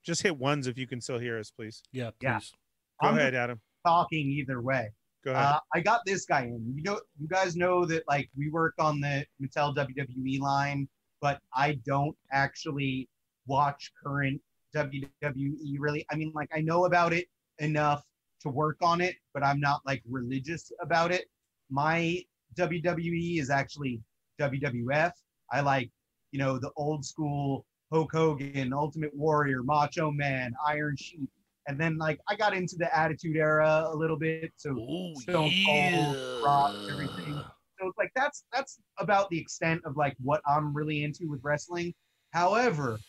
Just 0.04 0.24
hit 0.24 0.36
ones 0.36 0.66
if 0.66 0.76
you 0.76 0.88
can 0.88 1.00
still 1.00 1.20
hear 1.20 1.38
us, 1.38 1.52
please. 1.52 1.84
Yeah, 1.92 2.10
please. 2.10 2.24
Yeah. 2.24 2.40
Go 3.02 3.08
I'm 3.10 3.18
ahead, 3.20 3.36
Adam. 3.36 3.62
talking 3.86 4.32
either 4.32 4.62
way. 4.62 4.92
Go 5.24 5.32
ahead. 5.32 5.44
Uh, 5.46 5.60
I 5.76 5.82
got 5.82 6.02
this 6.08 6.26
guy 6.26 6.46
in. 6.46 6.74
You 6.76 6.82
know, 6.82 7.00
you 7.20 7.28
guys 7.28 7.56
know 7.56 7.86
that 7.86 8.04
like 8.08 8.32
we 8.36 8.50
work 8.50 8.74
on 8.80 9.00
the 9.00 9.24
Mattel 9.40 9.76
WWE 9.76 10.40
line, 10.40 10.88
but 11.22 11.40
I 11.54 11.74
don't 11.86 12.16
actually 12.32 13.08
watch 13.46 13.92
current 14.04 14.42
WWE 14.76 15.76
really. 15.78 16.04
I 16.12 16.16
mean, 16.16 16.32
like 16.34 16.50
I 16.52 16.62
know 16.62 16.86
about 16.86 17.14
it 17.14 17.28
enough 17.60 18.04
to 18.42 18.50
work 18.50 18.78
on 18.82 19.02
it, 19.02 19.16
but 19.36 19.44
I'm 19.44 19.60
not 19.60 19.82
like 19.86 20.02
religious 20.10 20.72
about 20.82 21.12
it. 21.12 21.26
My 21.74 22.24
WWE 22.56 23.40
is 23.40 23.50
actually 23.50 24.00
WWF. 24.40 25.12
I 25.52 25.62
like, 25.62 25.90
you 26.32 26.38
know, 26.38 26.60
the 26.60 26.70
old 26.78 27.04
school 27.04 27.66
Hulk 27.92 28.12
Hogan, 28.12 28.74
Ultimate 28.74 29.16
Warrior, 29.16 29.64
Macho 29.64 30.12
Man, 30.12 30.54
Iron 30.68 30.96
Sheik. 30.96 31.30
And 31.68 31.80
then 31.82 31.98
like 31.98 32.20
I 32.30 32.36
got 32.36 32.54
into 32.54 32.76
the 32.78 32.96
Attitude 32.96 33.38
Era 33.38 33.86
a 33.88 33.96
little 33.96 34.18
bit. 34.18 34.52
So 34.56 34.76
Stone 35.22 35.52
Cold, 35.66 36.44
Rock, 36.46 36.76
everything. 36.92 37.34
so 37.80 37.88
it's 37.88 37.98
like 37.98 38.12
that's 38.16 38.44
that's 38.54 38.80
about 39.00 39.30
the 39.32 39.40
extent 39.40 39.82
of 39.84 39.98
like 39.98 40.16
what 40.22 40.42
I'm 40.46 40.76
really 40.76 41.04
into 41.04 41.28
with 41.28 41.40
wrestling. 41.44 41.94
However, 42.34 43.00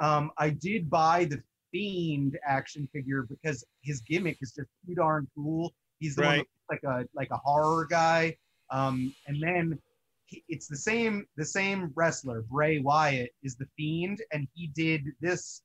um, 0.00 0.30
I 0.38 0.50
did 0.50 0.88
buy 0.88 1.26
the 1.26 1.42
Fiend 1.72 2.38
action 2.46 2.88
figure 2.94 3.26
because 3.28 3.64
his 3.82 4.00
gimmick 4.00 4.38
is 4.40 4.52
just 4.52 4.68
too 4.86 4.94
darn 4.94 5.28
cool. 5.34 5.74
He's 5.98 6.14
the 6.16 6.22
one 6.22 6.30
Right. 6.30 6.36
that's 6.38 6.48
like 6.70 6.82
a 6.84 7.04
like 7.14 7.28
a 7.30 7.36
horror 7.36 7.86
guy. 7.88 8.36
Um, 8.70 9.14
and 9.26 9.42
then 9.42 9.78
he, 10.26 10.44
it's 10.48 10.68
the 10.68 10.76
same 10.76 11.26
the 11.36 11.44
same 11.44 11.92
wrestler 11.94 12.42
Bray 12.42 12.78
Wyatt 12.80 13.30
is 13.42 13.56
the 13.56 13.66
Fiend, 13.76 14.22
and 14.32 14.46
he 14.54 14.68
did 14.68 15.02
this 15.20 15.62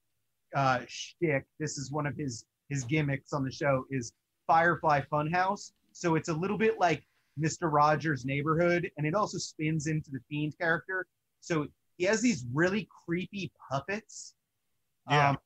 uh, 0.56 0.82
shtick. 0.88 1.46
This 1.60 1.78
is 1.78 1.92
one 1.92 2.06
of 2.06 2.16
his 2.16 2.46
his 2.70 2.84
gimmicks 2.84 3.34
on 3.34 3.44
the 3.44 3.52
show 3.52 3.86
is 3.92 4.14
Firefly 4.48 5.02
Funhouse. 5.12 5.74
So 5.92 6.16
it's 6.16 6.30
a 6.30 6.34
little 6.34 6.58
bit 6.58 6.80
like 6.80 7.04
Mr. 7.40 7.72
Rogers' 7.72 8.26
Neighborhood, 8.26 8.90
and 8.98 9.06
it 9.06 9.14
also 9.16 9.38
spins 9.38 9.88
into 9.88 10.12
the 10.12 10.20
Fiend 10.30 10.58
character. 10.58 11.06
So 11.42 11.68
he 11.98 12.06
has 12.06 12.22
these 12.22 12.46
really 12.54 12.88
creepy 13.06 13.52
puppets. 13.70 14.34
Yeah. 15.10 15.32
Um, 15.32 15.38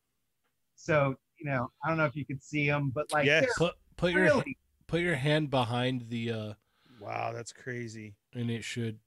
so 0.76 1.16
you 1.40 1.46
know, 1.50 1.72
I 1.84 1.90
don't 1.90 1.98
know 1.98 2.06
if 2.06 2.16
you 2.16 2.26
could 2.26 2.44
see 2.44 2.68
them, 2.68 2.92
but 2.94 3.12
like, 3.12 3.26
Yes. 3.26 3.42
they're 3.42 3.54
Put 3.58 3.76
put 3.96 4.12
your 4.12 4.24
really, 4.24 4.57
put 4.88 5.02
your 5.02 5.16
hand 5.16 5.50
behind 5.50 6.10
the 6.10 6.32
uh 6.32 6.54
Wow, 7.00 7.32
that's 7.34 7.54
crazy. 7.54 8.16
and 8.34 8.50
it 8.50 8.64
should 8.64 8.98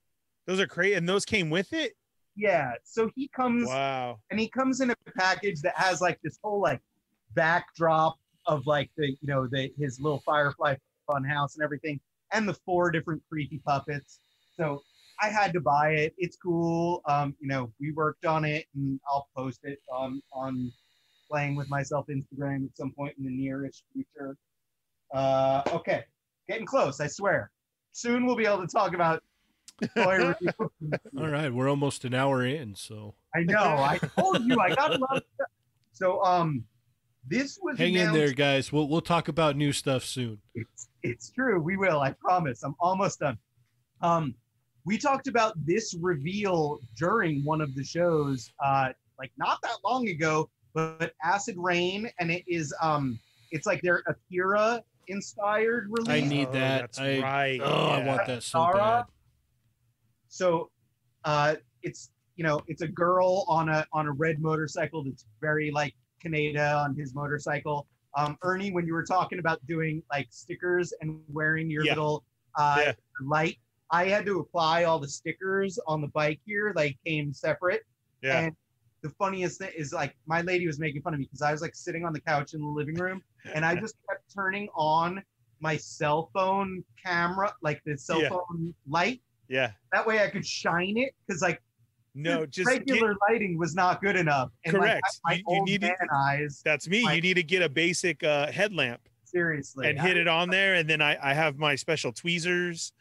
Those 0.45 0.59
are 0.59 0.67
crazy, 0.67 0.93
and 0.95 1.07
those 1.09 1.25
came 1.25 1.49
with 1.49 1.73
it. 1.73 1.93
yeah. 2.35 2.73
So 2.83 3.09
he 3.15 3.27
comes 3.29 3.67
Wow. 3.67 4.19
and 4.29 4.39
he 4.39 4.47
comes 4.49 4.79
in 4.81 4.91
a 4.91 4.95
package 5.17 5.61
that 5.61 5.77
has 5.77 6.01
like 6.01 6.19
this 6.23 6.37
whole 6.43 6.61
like 6.61 6.81
backdrop 7.35 8.17
of 8.47 8.65
like 8.67 8.89
the 8.97 9.07
you 9.09 9.17
know 9.27 9.47
the 9.47 9.71
his 9.77 9.99
little 9.99 10.19
Firefly 10.25 10.75
fun 11.07 11.23
house 11.23 11.55
and 11.55 11.63
everything, 11.63 11.99
and 12.33 12.47
the 12.47 12.53
four 12.65 12.91
different 12.91 13.21
creepy 13.29 13.59
puppets. 13.65 14.19
So 14.57 14.81
I 15.21 15.29
had 15.29 15.53
to 15.53 15.59
buy 15.61 15.91
it. 15.91 16.13
It's 16.17 16.37
cool. 16.37 17.01
Um, 17.05 17.35
you 17.39 17.47
know, 17.47 17.71
we 17.79 17.91
worked 17.91 18.25
on 18.25 18.43
it, 18.45 18.65
and 18.75 18.99
I'll 19.07 19.27
post 19.35 19.59
it 19.63 19.79
on 19.91 20.21
on 20.33 20.71
playing 21.29 21.55
with 21.55 21.69
myself 21.69 22.07
Instagram 22.07 22.65
at 22.65 22.75
some 22.77 22.91
point 22.93 23.15
in 23.17 23.25
the 23.25 23.31
nearest 23.31 23.83
future. 23.93 24.35
Uh, 25.13 25.61
okay, 25.73 26.03
getting 26.47 26.65
close. 26.65 26.99
I 26.99 27.07
swear. 27.07 27.51
Soon 27.91 28.25
we'll 28.25 28.35
be 28.35 28.45
able 28.45 28.61
to 28.61 28.67
talk 28.67 28.93
about 28.93 29.21
all 29.97 31.27
right 31.27 31.51
we're 31.51 31.69
almost 31.69 32.05
an 32.05 32.13
hour 32.13 32.45
in 32.45 32.75
so 32.75 33.15
I 33.35 33.41
know. 33.43 33.57
I 33.59 33.97
told 33.97 34.43
you 34.43 34.59
I 34.59 34.75
got 34.75 34.93
a 34.93 34.97
lot 34.97 35.17
of 35.17 35.23
stuff. 35.33 35.47
So 35.93 36.23
um 36.23 36.63
this 37.27 37.57
was 37.61 37.77
hang 37.77 37.95
in 37.95 38.13
there 38.13 38.31
guys 38.31 38.71
we'll 38.71 38.87
we'll 38.87 39.01
talk 39.01 39.27
about 39.27 39.55
new 39.55 39.71
stuff 39.71 40.03
soon 40.03 40.39
It's, 40.53 40.89
it's 41.03 41.31
true. 41.31 41.59
We 41.59 41.77
will. 41.77 41.99
I 41.99 42.13
promise. 42.19 42.63
I'm 42.63 42.75
almost 42.79 43.19
done. 43.19 43.37
Um 44.01 44.35
we 44.85 44.97
talked 44.97 45.27
about 45.27 45.53
this 45.65 45.95
reveal 45.99 46.79
during 46.97 47.43
one 47.43 47.61
of 47.61 47.73
the 47.75 47.83
shows 47.83 48.51
uh 48.63 48.89
like 49.17 49.31
not 49.37 49.59
that 49.63 49.77
long 49.83 50.09
ago, 50.09 50.49
but 50.73 51.13
Acid 51.23 51.55
Rain 51.57 52.09
and 52.19 52.29
it 52.29 52.43
is 52.47 52.73
um 52.81 53.19
it's 53.51 53.65
like 53.65 53.81
their 53.81 54.03
Akira 54.07 54.83
inspired 55.07 55.87
release. 55.89 56.23
I 56.23 56.27
need 56.27 56.47
Oh, 56.49 56.51
that. 56.53 56.79
That's 56.81 56.99
I- 56.99 57.19
right. 57.19 57.59
oh 57.61 57.87
i 57.87 58.05
want 58.05 58.25
that 58.27 58.43
so 58.43 58.63
Sarah? 58.71 58.77
bad 58.77 59.05
So 60.27 60.69
uh 61.25 61.55
it's 61.83 62.11
you 62.35 62.43
know 62.43 62.61
it's 62.67 62.81
a 62.81 62.87
girl 62.87 63.45
on 63.47 63.69
a 63.69 63.85
on 63.93 64.07
a 64.07 64.11
red 64.11 64.39
motorcycle 64.41 65.03
that's 65.03 65.25
very 65.41 65.71
like 65.71 65.93
Kaneda 66.23 66.83
on 66.83 66.95
his 66.95 67.13
motorcycle. 67.15 67.87
Um 68.17 68.37
Ernie, 68.43 68.71
when 68.71 68.85
you 68.85 68.93
were 68.93 69.03
talking 69.05 69.39
about 69.39 69.59
doing 69.67 70.01
like 70.11 70.27
stickers 70.31 70.93
and 71.01 71.19
wearing 71.29 71.69
your 71.69 71.83
Yeah. 71.83 71.91
little 71.93 72.23
uh 72.57 72.81
Yeah. 72.85 72.93
light, 73.21 73.57
I 73.91 74.05
had 74.05 74.25
to 74.27 74.39
apply 74.39 74.85
all 74.85 74.99
the 74.99 75.07
stickers 75.09 75.77
on 75.87 76.01
the 76.01 76.07
bike 76.09 76.39
here. 76.45 76.73
They 76.75 76.97
came 77.05 77.33
separate. 77.33 77.83
Yeah. 78.21 78.39
And 78.41 78.55
the 79.01 79.09
funniest 79.09 79.59
thing 79.59 79.71
is 79.75 79.91
like 79.93 80.15
my 80.27 80.41
lady 80.41 80.67
was 80.67 80.79
making 80.79 81.01
fun 81.01 81.13
of 81.13 81.19
me 81.19 81.25
because 81.25 81.41
I 81.41 81.51
was 81.51 81.61
like 81.61 81.75
sitting 81.75 82.05
on 82.05 82.13
the 82.13 82.21
couch 82.21 82.53
in 82.53 82.61
the 82.61 82.67
living 82.67 82.95
room 82.95 83.21
and 83.55 83.65
I 83.65 83.75
just 83.75 83.95
kept 84.07 84.23
turning 84.33 84.67
on 84.75 85.23
my 85.59 85.75
cell 85.77 86.29
phone 86.33 86.83
camera, 87.03 87.53
like 87.61 87.81
the 87.85 87.97
cell 87.97 88.21
Yeah. 88.21 88.29
phone 88.29 88.73
light 88.87 89.21
Yeah. 89.47 89.71
that 89.91 90.05
way 90.05 90.23
I 90.23 90.29
could 90.29 90.45
shine 90.45 90.97
it 90.97 91.13
because 91.27 91.41
like 91.41 91.61
No, 92.13 92.45
just 92.45 92.67
get- 92.69 92.79
regular 92.79 93.15
lighting 93.29 93.57
was 93.57 93.73
not 93.73 94.01
good 94.01 94.15
enough. 94.17 94.49
And 94.65 94.75
Correct. 94.75 95.01
Like, 95.25 95.39
You- 95.47 95.55
you 95.55 95.63
need 95.63 95.81
to- 95.81 95.95
eyes, 96.13 96.61
that's 96.63 96.87
me. 96.89 97.05
I- 97.07 97.13
You 97.13 97.21
need 97.21 97.35
to 97.35 97.43
get 97.43 97.61
a 97.63 97.69
basic 97.69 98.21
uh, 98.23 98.51
headlamp 98.51 99.01
seriously. 99.23 99.87
and 99.89 99.99
hit 99.99 100.17
it 100.17 100.27
on 100.27 100.49
there, 100.57 100.73
and 100.75 100.89
then 100.89 101.01
I, 101.01 101.17
I 101.31 101.33
have 101.33 101.57
my 101.57 101.75
special 101.75 102.11
tweezers 102.11 102.91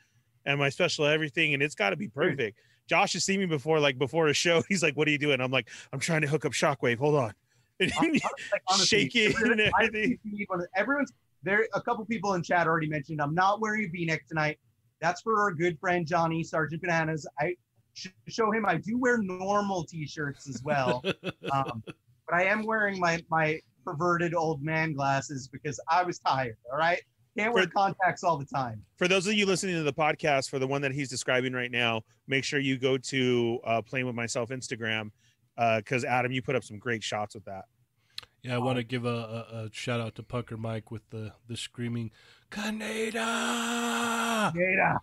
and 0.46 0.59
my 0.61 0.68
special 0.70 1.07
everything, 1.07 1.55
and 1.55 1.62
it's 1.62 1.74
got 1.74 1.90
to 1.90 1.96
be 1.96 2.09
perfect. 2.09 2.59
Josh 2.91 3.12
has 3.12 3.22
seen 3.22 3.38
me 3.38 3.47
before, 3.47 3.78
like 3.78 3.99
before 3.99 4.26
a 4.26 4.34
show. 4.34 4.62
He's 4.68 4.82
like, 4.82 4.97
"What 4.97 5.07
are 5.07 5.12
you 5.12 5.18
doing?" 5.18 5.41
I'm 5.41 5.53
like, 5.53 5.68
"I'm 5.93 6.01
trying 6.01 6.22
to 6.22 6.26
hook 6.26 6.45
up 6.45 6.51
Shockwave. 6.51 6.99
Hold 6.99 7.14
on." 7.14 7.32
And 7.80 8.20
honestly, 8.68 9.09
shake 9.09 9.16
everyone- 9.16 9.61
and 9.61 9.70
I 9.78 9.84
everything. 9.84 10.09
think 10.11 10.20
you 10.24 10.32
need 10.41 10.47
one 10.49 10.61
of- 10.61 10.66
Everyone's 10.76 11.12
there. 11.45 11.66
A 11.72 11.80
couple 11.80 12.05
people 12.05 12.34
in 12.34 12.43
chat 12.43 12.66
already 12.66 12.88
mentioned 12.88 13.22
I'm 13.22 13.32
not 13.34 13.61
wearing 13.61 13.84
a 13.84 13.88
V-neck 13.88 14.26
tonight. 14.28 14.59
That's 15.01 15.22
for 15.22 15.41
our 15.41 15.53
good 15.53 15.78
friend 15.78 16.05
Johnny 16.07 16.43
Sergeant 16.43 16.82
Bananas. 16.82 17.26
I 17.38 17.55
should 17.95 18.12
show 18.28 18.51
him 18.51 18.66
I 18.66 18.76
do 18.76 18.99
wear 18.99 19.18
normal 19.18 19.84
T-shirts 19.84 20.49
as 20.49 20.62
well, 20.64 21.03
um, 21.53 21.82
but 21.86 22.34
I 22.34 22.43
am 22.45 22.64
wearing 22.66 22.99
my 22.99 23.22
my 23.30 23.61
perverted 23.84 24.34
old 24.34 24.62
man 24.62 24.93
glasses 24.93 25.49
because 25.49 25.80
I 25.88 26.03
was 26.03 26.18
tired. 26.18 26.57
All 26.70 26.76
right, 26.76 27.01
can't 27.39 27.55
wear 27.55 27.64
For- 27.64 27.70
contacts 27.70 28.24
all 28.24 28.37
the 28.37 28.45
time. 28.47 28.83
for 28.97 29.09
those 29.09 29.26
of 29.26 29.35
you 29.35 29.47
listening 29.47 29.76
to 29.76 29.83
the 29.83 29.93
podcast, 29.93 30.51
for 30.51 30.59
the 30.59 30.66
one 30.66 30.83
that 30.83 30.93
he's 30.93 31.09
describing 31.09 31.53
right 31.53 31.70
now, 31.70 32.03
make 32.26 32.45
sure 32.45 32.59
you 32.61 32.78
go 32.78 32.99
to 32.99 33.61
uh, 33.64 33.83
playing 33.83 34.07
with 34.07 34.14
myself 34.16 34.51
Instagram 34.51 35.11
because 35.76 36.05
Adam, 36.05 36.33
you 36.33 36.43
put 36.43 36.57
up 36.57 36.64
some 36.64 36.78
great 36.78 37.03
shots 37.03 37.35
with 37.35 37.45
that. 37.45 37.64
Yeah, 38.43 38.55
I 38.55 38.59
want 38.59 38.78
to 38.78 38.85
give 38.85 39.05
a, 39.05 39.09
a, 39.09 39.64
a 39.66 39.70
shout 39.72 40.01
out 40.01 40.14
to 40.14 40.22
Punker 40.22 40.57
Mike 40.59 40.91
with 40.91 41.03
the 41.11 41.33
the 41.47 41.57
screaming 41.59 42.11
Canada. 42.51 43.20
Data. 44.55 44.99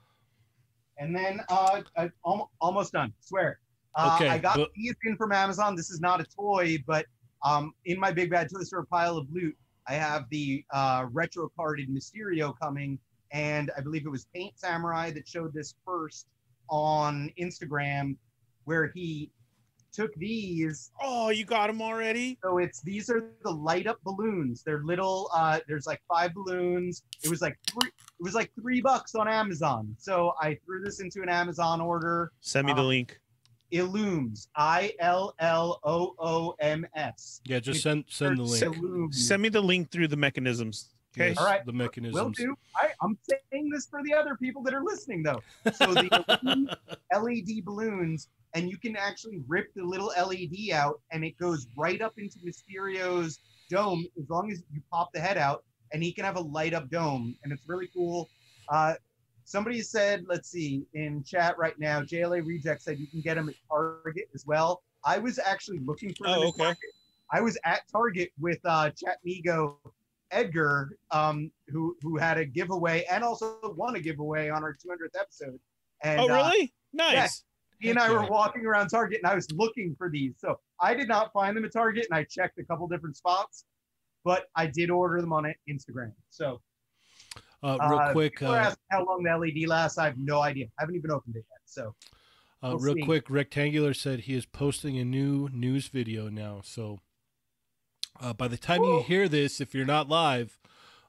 And 0.98 1.16
then 1.16 1.42
uh, 1.50 1.82
I, 1.96 2.10
almost, 2.24 2.50
almost 2.60 2.94
done. 2.94 3.14
Swear. 3.20 3.60
Uh, 3.96 4.16
Okay, 4.20 4.30
I 4.30 4.38
got 4.40 4.58
but- 4.58 4.72
these 4.76 4.96
in 5.06 5.16
from 5.18 5.32
Amazon. 5.32 5.76
This 5.76 5.90
is 5.92 6.00
not 6.00 6.20
a 6.22 6.26
toy, 6.26 6.84
but 6.88 7.06
um, 7.46 7.74
in 7.86 8.00
my 8.00 8.12
big 8.12 8.32
bad 8.32 8.50
toy 8.52 8.62
store 8.64 8.86
pile 8.86 9.18
of 9.18 9.28
loot, 9.32 9.56
I 9.88 9.94
have 9.94 10.26
the 10.30 10.64
uh, 10.72 11.06
retro 11.12 11.50
carded 11.56 11.90
Mysterio 11.90 12.54
coming, 12.60 13.00
and 13.32 13.72
I 13.78 13.82
believe 13.82 14.06
it 14.06 14.10
was 14.10 14.26
Paint 14.34 14.60
Samurai 14.60 15.12
that 15.12 15.28
showed 15.28 15.54
this 15.54 15.76
first 15.86 16.28
on 16.70 17.32
Instagram, 17.40 18.18
where 18.66 18.92
he 18.94 19.32
took 19.94 20.14
these 20.16 20.92
Oh, 21.02 21.30
you 21.30 21.46
got 21.46 21.70
him 21.70 21.82
already? 21.82 22.38
so 22.44 22.58
it's 22.58 22.82
these 22.82 23.10
are 23.10 23.32
the 23.44 23.50
light 23.52 23.88
up 23.88 23.98
balloons. 24.04 24.62
They're 24.64 24.84
little. 24.84 25.30
Uh, 25.34 25.60
there's 25.68 25.88
like 25.88 26.02
five 26.08 26.34
balloons. 26.34 27.04
It 27.24 27.30
was 27.30 27.42
like 27.42 27.58
three. 27.72 27.88
It 27.90 28.24
was 28.24 28.36
like 28.36 28.52
three 28.60 28.82
bucks 28.82 29.16
on 29.16 29.28
Amazon. 29.28 29.96
So 29.98 30.34
I 30.42 30.58
threw 30.66 30.84
this 30.84 31.00
into 31.00 31.22
an 31.22 31.30
Amazon 31.30 31.80
order. 31.82 32.32
Send 32.42 32.68
me 32.68 32.74
the 32.74 32.82
Uh, 32.82 32.86
link. 32.86 33.20
Illooms. 33.74 34.48
I 34.56 34.94
L 35.00 35.36
L 35.40 35.80
O 35.84 36.16
O 36.20 36.56
M 36.60 36.86
S. 36.96 37.42
Yeah, 37.46 37.60
just 37.60 37.82
send 37.82 38.06
send 38.08 38.38
the 38.38 38.44
link. 38.44 38.64
Illooms. 38.64 39.16
Send 39.16 39.42
me 39.42 39.50
the 39.50 39.62
link 39.62 39.92
through 39.92 40.08
the 40.08 40.18
mechanisms. 40.18 40.90
Okay. 41.16 41.30
Yes, 41.30 41.38
All 41.38 41.46
right. 41.46 41.66
the 41.66 41.74
mechanisms. 41.74 42.22
Will 42.22 42.30
do. 42.30 42.56
I, 42.76 42.90
I'm 43.02 43.18
saying 43.28 43.70
this 43.70 43.88
for 43.88 44.04
the 44.04 44.14
other 44.14 44.36
people 44.36 44.62
that 44.64 44.74
are 44.74 44.84
listening 44.84 45.24
though. 45.24 45.42
So 45.74 45.94
the 45.94 46.04
Illooms 46.44 46.76
LED 47.14 47.66
balloons, 47.66 48.30
and 48.54 48.70
you 48.70 48.78
can 48.78 48.96
actually 48.96 49.42
rip 49.48 49.74
the 49.74 49.84
little 49.84 50.12
LED 50.18 50.72
out, 50.74 51.02
and 51.12 51.24
it 51.24 51.38
goes 51.38 51.68
right 51.76 52.02
up 52.02 52.14
into 52.18 52.38
Mysterio's 52.46 53.40
dome 53.70 54.06
as 54.22 54.30
long 54.30 54.52
as 54.52 54.64
you 54.72 54.82
pop 54.92 55.12
the 55.14 55.20
head 55.20 55.38
out, 55.38 55.64
and 55.92 56.04
he 56.04 56.12
can 56.12 56.24
have 56.26 56.36
a 56.36 56.42
light 56.42 56.74
up 56.74 56.90
dome, 56.90 57.36
and 57.44 57.52
it's 57.52 57.68
really 57.68 57.90
cool. 57.94 58.30
Uh, 58.70 58.94
somebody 59.48 59.82
said, 59.82 60.26
let's 60.28 60.50
see, 60.52 60.86
in 60.94 61.24
chat 61.24 61.58
right 61.58 61.80
now, 61.80 62.02
JLA 62.02 62.46
Reject 62.46 62.82
said 62.82 63.00
you 63.00 63.08
can 63.08 63.22
get 63.22 63.36
them 63.36 63.48
at 63.48 63.56
Target 63.70 64.30
as 64.36 64.46
well. 64.46 64.84
I 65.06 65.20
was 65.20 65.40
actually 65.40 65.80
looking 65.80 66.14
for 66.14 66.28
them. 66.28 66.36
Oh, 66.38 66.42
at 66.42 66.48
okay. 66.50 66.64
Target. 66.64 66.90
I 67.32 67.42
was 67.42 67.58
at 67.64 67.82
Target 67.90 68.30
with 68.38 68.60
uh, 68.66 68.90
Chat 68.90 69.20
Migo 69.26 69.76
Edgar, 70.32 70.98
um, 71.12 71.50
who 71.70 71.96
who 72.02 72.18
had 72.18 72.38
a 72.38 72.46
giveaway 72.46 73.06
and 73.10 73.24
also 73.24 73.58
won 73.78 73.96
a 73.96 74.02
giveaway 74.02 74.50
on 74.50 74.64
our 74.64 74.74
200th 74.74 75.18
episode. 75.18 75.60
And 76.04 76.20
oh, 76.20 76.26
uh, 76.26 76.36
really? 76.36 76.74
Nice. 76.92 77.46
he 77.80 77.90
and 77.90 78.00
I 78.00 78.12
were 78.12 78.28
walking 78.28 78.66
around 78.66 78.90
Target, 78.90 79.22
and 79.24 79.32
I 79.32 79.36
was 79.36 79.50
looking 79.54 79.96
for 79.98 80.10
these. 80.10 80.34
So 80.40 80.60
I 80.82 80.94
did 80.94 81.08
not 81.08 81.32
find 81.32 81.56
them 81.56 81.64
at 81.64 81.72
Target, 81.72 82.06
and 82.12 82.20
I 82.20 82.26
checked 82.26 82.60
a 82.60 82.66
couple 82.66 82.86
different 82.90 83.16
spots, 83.16 83.64
but 84.26 84.48
I 84.58 84.68
did 84.68 84.90
order 84.90 85.22
them 85.22 85.32
on 85.32 85.46
Instagram. 85.70 86.12
So 86.30 86.60
Uh, 87.64 87.78
real 87.90 88.00
uh, 88.00 88.12
quick, 88.12 88.42
uh, 88.44 88.54
asking 88.54 88.84
how 88.92 89.04
long 89.04 89.24
the 89.24 89.36
LED 89.36 89.68
lasts. 89.68 89.98
I 89.98 90.06
have 90.06 90.18
no 90.18 90.42
idea. 90.42 90.68
I 90.78 90.84
haven't 90.84 90.96
even 90.96 91.12
opened 91.12 91.36
it 91.36 91.46
yet. 91.50 91.62
So 91.66 91.96
uh, 92.62 92.70
we'll 92.70 92.80
real 92.80 92.96
see. 92.96 93.02
quick, 93.02 93.30
Rectangular 93.30 93.94
said 93.94 94.22
he 94.22 94.36
is 94.36 94.46
posting 94.46 94.98
a 94.98 95.06
new 95.06 95.50
news 95.52 95.88
video 95.88 96.30
now. 96.30 96.62
So 96.64 97.00
uh, 98.22 98.34
by 98.34 98.48
the 98.48 98.58
time 98.58 98.84
you 98.84 99.02
hear 99.02 99.28
this, 99.28 99.60
if 99.60 99.74
you're 99.74 99.86
not 99.86 100.08
live, 100.08 100.60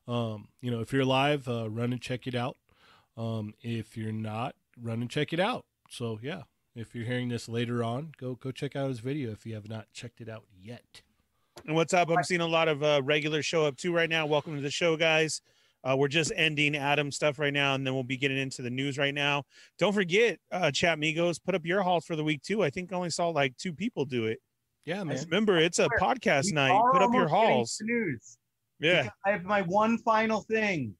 um, 0.06 0.48
you 0.62 0.70
know, 0.70 0.80
if 0.80 0.92
you're 0.92 1.04
live, 1.04 1.48
uh, 1.48 1.68
run 1.68 1.92
and 1.92 2.00
check 2.00 2.26
it 2.26 2.34
out. 2.34 2.56
Um, 3.16 3.54
if 3.60 3.96
you're 3.96 4.12
not, 4.12 4.54
run 4.80 5.02
and 5.02 5.10
check 5.10 5.32
it 5.32 5.40
out. 5.40 5.66
So 5.90 6.18
yeah, 6.22 6.42
if 6.74 6.94
you're 6.94 7.04
hearing 7.04 7.28
this 7.28 7.48
later 7.48 7.82
on, 7.84 8.12
go 8.18 8.34
go 8.36 8.52
check 8.52 8.74
out 8.76 8.88
his 8.88 9.00
video 9.00 9.32
if 9.32 9.44
you 9.44 9.54
have 9.54 9.68
not 9.68 9.92
checked 9.92 10.20
it 10.20 10.28
out 10.28 10.44
yet. 10.58 11.02
And 11.66 11.74
what's 11.74 11.92
up? 11.92 12.08
I'm 12.08 12.22
seeing 12.22 12.40
a 12.40 12.46
lot 12.46 12.68
of 12.68 12.82
uh, 12.82 13.02
regular 13.04 13.42
show 13.42 13.66
up 13.66 13.76
too 13.76 13.92
right 13.92 14.08
now. 14.08 14.26
Welcome 14.26 14.54
to 14.54 14.62
the 14.62 14.70
show, 14.70 14.96
guys. 14.96 15.42
Uh, 15.84 15.96
we're 15.96 16.08
just 16.08 16.32
ending 16.34 16.76
Adam 16.76 17.10
stuff 17.12 17.38
right 17.38 17.52
now, 17.52 17.74
and 17.74 17.86
then 17.86 17.94
we'll 17.94 18.02
be 18.02 18.16
getting 18.16 18.38
into 18.38 18.62
the 18.62 18.70
news 18.70 18.98
right 18.98 19.14
now. 19.14 19.44
Don't 19.78 19.92
forget, 19.92 20.38
uh, 20.50 20.70
Chat 20.70 20.98
Migos, 20.98 21.42
put 21.42 21.54
up 21.54 21.64
your 21.64 21.82
hauls 21.82 22.04
for 22.04 22.16
the 22.16 22.24
week 22.24 22.42
too. 22.42 22.62
I 22.62 22.70
think 22.70 22.92
I 22.92 22.96
only 22.96 23.10
saw 23.10 23.28
like 23.28 23.56
two 23.56 23.72
people 23.72 24.04
do 24.04 24.26
it. 24.26 24.40
Yeah, 24.84 25.04
man. 25.04 25.18
Remember, 25.24 25.58
it's 25.58 25.78
a 25.78 25.88
podcast 26.00 26.46
we 26.46 26.52
night. 26.52 26.80
Put 26.92 27.02
up 27.02 27.12
your 27.12 27.28
almost 27.28 27.32
hauls. 27.32 27.82
News. 27.82 28.38
Yeah. 28.80 29.10
I 29.24 29.30
have 29.30 29.44
my 29.44 29.62
one 29.62 29.98
final 29.98 30.42
thing. 30.42 30.94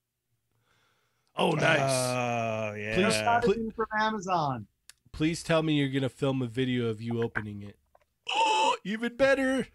Oh, 1.38 1.52
nice. 1.52 1.80
Oh 1.80 2.74
Just 3.02 3.20
yeah. 3.20 3.24
got 3.24 3.44
Pl- 3.44 3.54
it 3.54 3.76
from 3.76 3.88
Amazon. 4.00 4.68
Please 5.12 5.42
tell 5.44 5.64
me 5.64 5.74
you're 5.74 5.90
gonna 5.90 6.10
film 6.10 6.42
a 6.42 6.48
video 6.48 6.88
of 6.88 7.02
you 7.02 7.24
opening 7.24 7.64
it. 7.64 7.78
Oh, 8.30 8.76
even 8.84 9.16
better. 9.16 9.68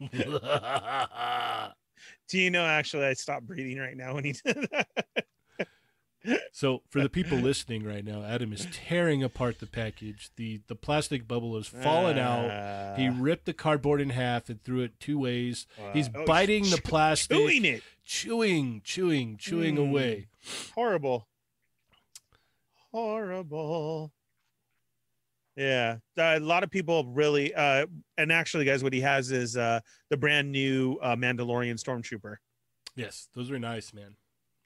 Do 2.28 2.38
you 2.38 2.50
know? 2.50 2.64
Actually, 2.64 3.06
I 3.06 3.14
stopped 3.14 3.46
breathing 3.46 3.78
right 3.78 3.96
now 3.96 4.14
when 4.14 4.24
he 4.24 4.32
did 4.44 4.68
that. 4.70 4.88
so 6.52 6.82
for 6.88 7.00
the 7.02 7.08
people 7.08 7.36
listening 7.38 7.82
right 7.84 8.04
now, 8.04 8.22
Adam 8.22 8.52
is 8.52 8.66
tearing 8.70 9.24
apart 9.24 9.58
the 9.58 9.66
package. 9.66 10.30
the 10.36 10.60
The 10.68 10.76
plastic 10.76 11.26
bubble 11.26 11.56
is 11.56 11.66
falling 11.66 12.18
out. 12.18 12.96
He 12.98 13.08
Uh, 13.08 13.14
ripped 13.14 13.44
the 13.46 13.52
cardboard 13.52 14.00
in 14.00 14.10
half 14.10 14.48
and 14.48 14.62
threw 14.62 14.80
it 14.82 15.00
two 15.00 15.18
ways. 15.18 15.66
He's 15.92 16.08
oh, 16.14 16.24
biting 16.24 16.64
the 16.70 16.80
plastic, 16.82 17.36
chewing 17.36 17.64
it. 17.64 17.82
chewing, 18.04 18.82
chewing, 18.84 19.36
chewing 19.36 19.76
Mm. 19.76 19.88
away. 19.90 20.28
Horrible. 20.74 21.26
Horrible. 22.92 24.12
Yeah, 25.56 25.98
a 26.16 26.40
lot 26.40 26.62
of 26.64 26.70
people 26.70 27.04
really, 27.06 27.54
uh, 27.54 27.86
and 28.16 28.32
actually, 28.32 28.64
guys, 28.64 28.82
what 28.82 28.92
he 28.92 29.00
has 29.02 29.30
is 29.30 29.56
uh, 29.56 29.80
the 30.08 30.16
brand 30.16 30.50
new 30.50 30.98
uh, 31.02 31.14
Mandalorian 31.14 31.74
Stormtrooper. 31.74 32.36
Yes, 32.96 33.28
those 33.34 33.50
are 33.50 33.58
nice, 33.58 33.92
man. 33.92 34.16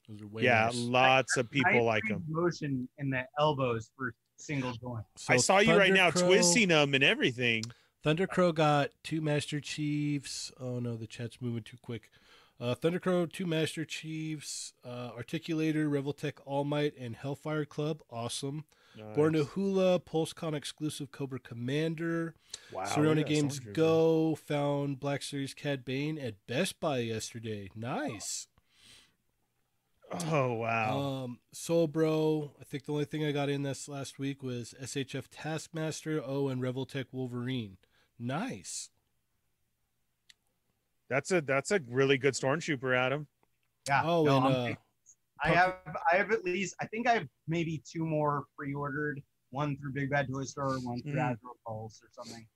Those 0.09 0.23
are 0.23 0.29
way 0.29 0.45
yeah, 0.45 0.67
nice. 0.67 0.77
lots 0.77 1.37
of 1.37 1.51
people 1.51 1.73
Nice 1.73 1.83
like 1.83 2.03
them. 2.09 2.23
Motion 2.29 2.89
in 2.99 3.11
the 3.11 3.25
elbows 3.39 3.91
for 3.97 4.15
single 4.37 4.73
joint. 4.73 5.05
I 5.29 5.37
So 5.37 5.43
saw 5.43 5.59
you 5.59 5.77
right 5.77 5.93
now 5.93 6.13
Crow- 6.13 6.27
twisting 6.29 6.69
them 6.69 6.95
and 6.95 7.03
everything. 7.03 7.65
Thundercrow 8.05 8.55
got 8.55 8.91
two 9.03 9.21
Master 9.21 9.59
Chiefs. 9.59 10.53
Oh 10.61 10.79
no, 10.79 10.97
the 10.97 11.09
chat's 11.09 11.41
moving 11.41 11.65
too 11.65 11.79
quick. 11.83 12.11
Uh, 12.61 12.75
Thunder 12.75 13.01
Crow, 13.01 13.27
two 13.27 13.47
Master 13.47 13.85
Chiefs, 13.85 14.73
uh, 14.85 15.11
Articulator, 15.11 15.89
Revoltech 15.91 16.35
All 16.47 16.65
Might, 16.65 16.97
and 16.97 17.17
Hellfire 17.17 17.65
Club. 17.67 18.01
Awesome. 18.11 18.65
Born 19.15 19.35
to 19.35 19.45
Hula, 19.45 20.01
PulseCon 20.01 20.55
exclusive 20.55 21.11
Cobra 21.13 21.39
Commander. 21.39 22.35
wow, 22.73 22.83
look 22.83 22.89
Serona 22.91 23.11
at 23.11 23.17
that 23.17 23.27
Games 23.29 23.61
Stormtrooper. 23.61 23.73
Go 23.75 24.35
found 24.35 25.01
Black 25.01 25.23
Series 25.23 25.55
Cad 25.55 25.85
Bane 25.85 26.19
at 26.19 26.35
Best 26.47 26.81
Buy 26.81 26.99
yesterday. 26.99 27.71
Nice. 27.75 28.47
Oh 30.31 30.53
wow! 30.53 30.99
Um, 31.25 31.41
Soul 31.53 31.89
Bro. 31.89 32.53
I 32.61 32.65
think 32.65 32.85
the 32.87 32.93
only 32.93 33.05
thing 33.07 33.25
I 33.25 33.33
got 33.33 33.49
in 33.49 33.65
this 33.65 33.89
last 33.89 34.19
week 34.21 34.41
was 34.43 34.73
SHF 34.81 35.25
Taskmaster. 35.33 36.23
Oh, 36.25 36.47
and 36.49 36.63
Revoltech 36.63 37.07
Wolverine. 37.13 37.77
Nice. 38.19 38.91
that's 41.09 41.33
a 41.33 41.41
that's 41.41 41.71
a 41.73 41.81
really 41.89 42.19
good 42.19 42.35
Stormtrooper, 42.35 42.97
Adam. 42.97 43.27
Yeah. 43.89 44.03
Oh, 44.05 44.25
no, 44.25 44.37
and 44.39 44.47
I'm- 44.47 44.73
uh, 44.73 44.75
I 45.43 45.51
have 45.51 45.77
I 46.13 46.17
have 46.17 46.33
at 46.33 46.45
least 46.45 46.75
I 46.81 46.87
think 46.87 47.07
I 47.07 47.15
have 47.15 47.29
maybe 47.47 47.83
two 47.91 48.05
more 48.05 48.45
pre-ordered. 48.57 49.23
One 49.51 49.77
through 49.77 49.93
Big 49.93 50.11
Bad 50.11 50.29
Toy 50.33 50.43
Store, 50.43 50.73
one 50.81 51.01
through 51.03 51.13
Mm. 51.15 51.37
Hasbro 51.37 51.53
Pulse 51.67 52.03
or 52.03 52.09
something. 52.11 52.47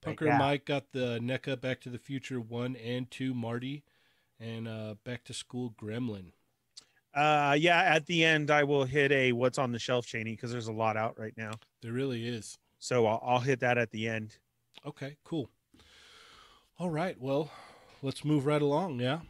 But 0.00 0.16
Punker 0.16 0.26
yeah. 0.26 0.38
Mike 0.38 0.64
got 0.64 0.84
the 0.92 1.18
NECA 1.20 1.60
Back 1.60 1.80
to 1.82 1.90
the 1.90 1.98
Future 1.98 2.40
1 2.40 2.76
and 2.76 3.10
2 3.10 3.34
Marty 3.34 3.82
and 4.38 4.68
uh, 4.68 4.94
Back 5.04 5.24
to 5.24 5.34
School 5.34 5.74
Gremlin. 5.80 6.32
Uh, 7.12 7.56
yeah, 7.58 7.80
at 7.82 8.06
the 8.06 8.24
end, 8.24 8.50
I 8.50 8.62
will 8.62 8.84
hit 8.84 9.10
a 9.10 9.32
what's 9.32 9.58
on 9.58 9.72
the 9.72 9.78
shelf, 9.78 10.06
Cheney, 10.06 10.32
because 10.32 10.52
there's 10.52 10.68
a 10.68 10.72
lot 10.72 10.96
out 10.96 11.18
right 11.18 11.34
now. 11.36 11.52
There 11.82 11.92
really 11.92 12.26
is. 12.28 12.56
So 12.78 13.06
I'll, 13.06 13.22
I'll 13.24 13.40
hit 13.40 13.60
that 13.60 13.76
at 13.78 13.90
the 13.90 14.08
end. 14.08 14.36
Okay, 14.86 15.16
cool. 15.24 15.50
All 16.78 16.90
right, 16.90 17.20
well, 17.20 17.50
let's 18.02 18.24
move 18.24 18.46
right 18.46 18.62
along, 18.62 19.00
yeah? 19.00 19.20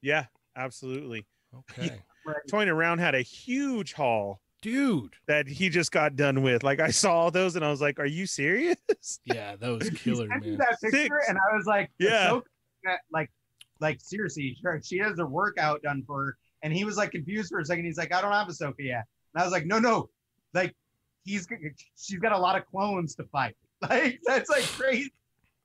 Yeah, 0.00 0.26
absolutely. 0.56 1.26
Okay. 1.54 1.98
Right. 2.24 2.36
Toying 2.48 2.68
around 2.68 3.00
had 3.00 3.16
a 3.16 3.20
huge 3.22 3.94
haul 3.94 4.40
Dude. 4.60 5.14
that 5.26 5.48
he 5.48 5.68
just 5.68 5.90
got 5.90 6.14
done 6.14 6.42
with. 6.42 6.62
Like 6.62 6.78
I 6.78 6.92
saw 6.92 7.30
those 7.30 7.56
and 7.56 7.64
I 7.64 7.68
was 7.68 7.80
like, 7.80 7.98
"Are 7.98 8.06
you 8.06 8.26
serious?" 8.26 8.76
Yeah, 9.24 9.56
that 9.56 9.68
was 9.68 9.90
killer, 9.90 10.28
man. 10.28 10.56
that 10.58 10.78
picture, 10.80 10.96
Six. 11.18 11.28
and 11.28 11.36
I 11.36 11.56
was 11.56 11.66
like, 11.66 11.90
Yeah. 11.98 12.28
so 12.28 12.44
like, 13.12 13.28
like 13.80 13.98
seriously, 14.00 14.56
she 14.84 14.98
has 14.98 15.18
her 15.18 15.26
workout 15.26 15.82
done 15.82 16.04
for 16.06 16.26
her, 16.26 16.36
and 16.62 16.72
he 16.72 16.84
was 16.84 16.96
like 16.96 17.10
confused 17.10 17.48
for 17.48 17.58
a 17.58 17.64
second. 17.64 17.86
He's 17.86 17.98
like, 17.98 18.14
I 18.14 18.22
don't 18.22 18.30
have 18.30 18.48
a 18.48 18.52
Soka 18.52 18.74
yet, 18.78 19.02
and 19.34 19.42
I 19.42 19.44
was 19.44 19.50
like, 19.52 19.66
no, 19.66 19.80
no, 19.80 20.08
like 20.54 20.76
he's 21.24 21.48
she's 21.98 22.20
got 22.20 22.30
a 22.30 22.38
lot 22.38 22.56
of 22.56 22.64
clones 22.66 23.16
to 23.16 23.24
fight. 23.32 23.56
Like 23.90 24.20
that's 24.24 24.48
like 24.48 24.62
crazy. 24.62 25.12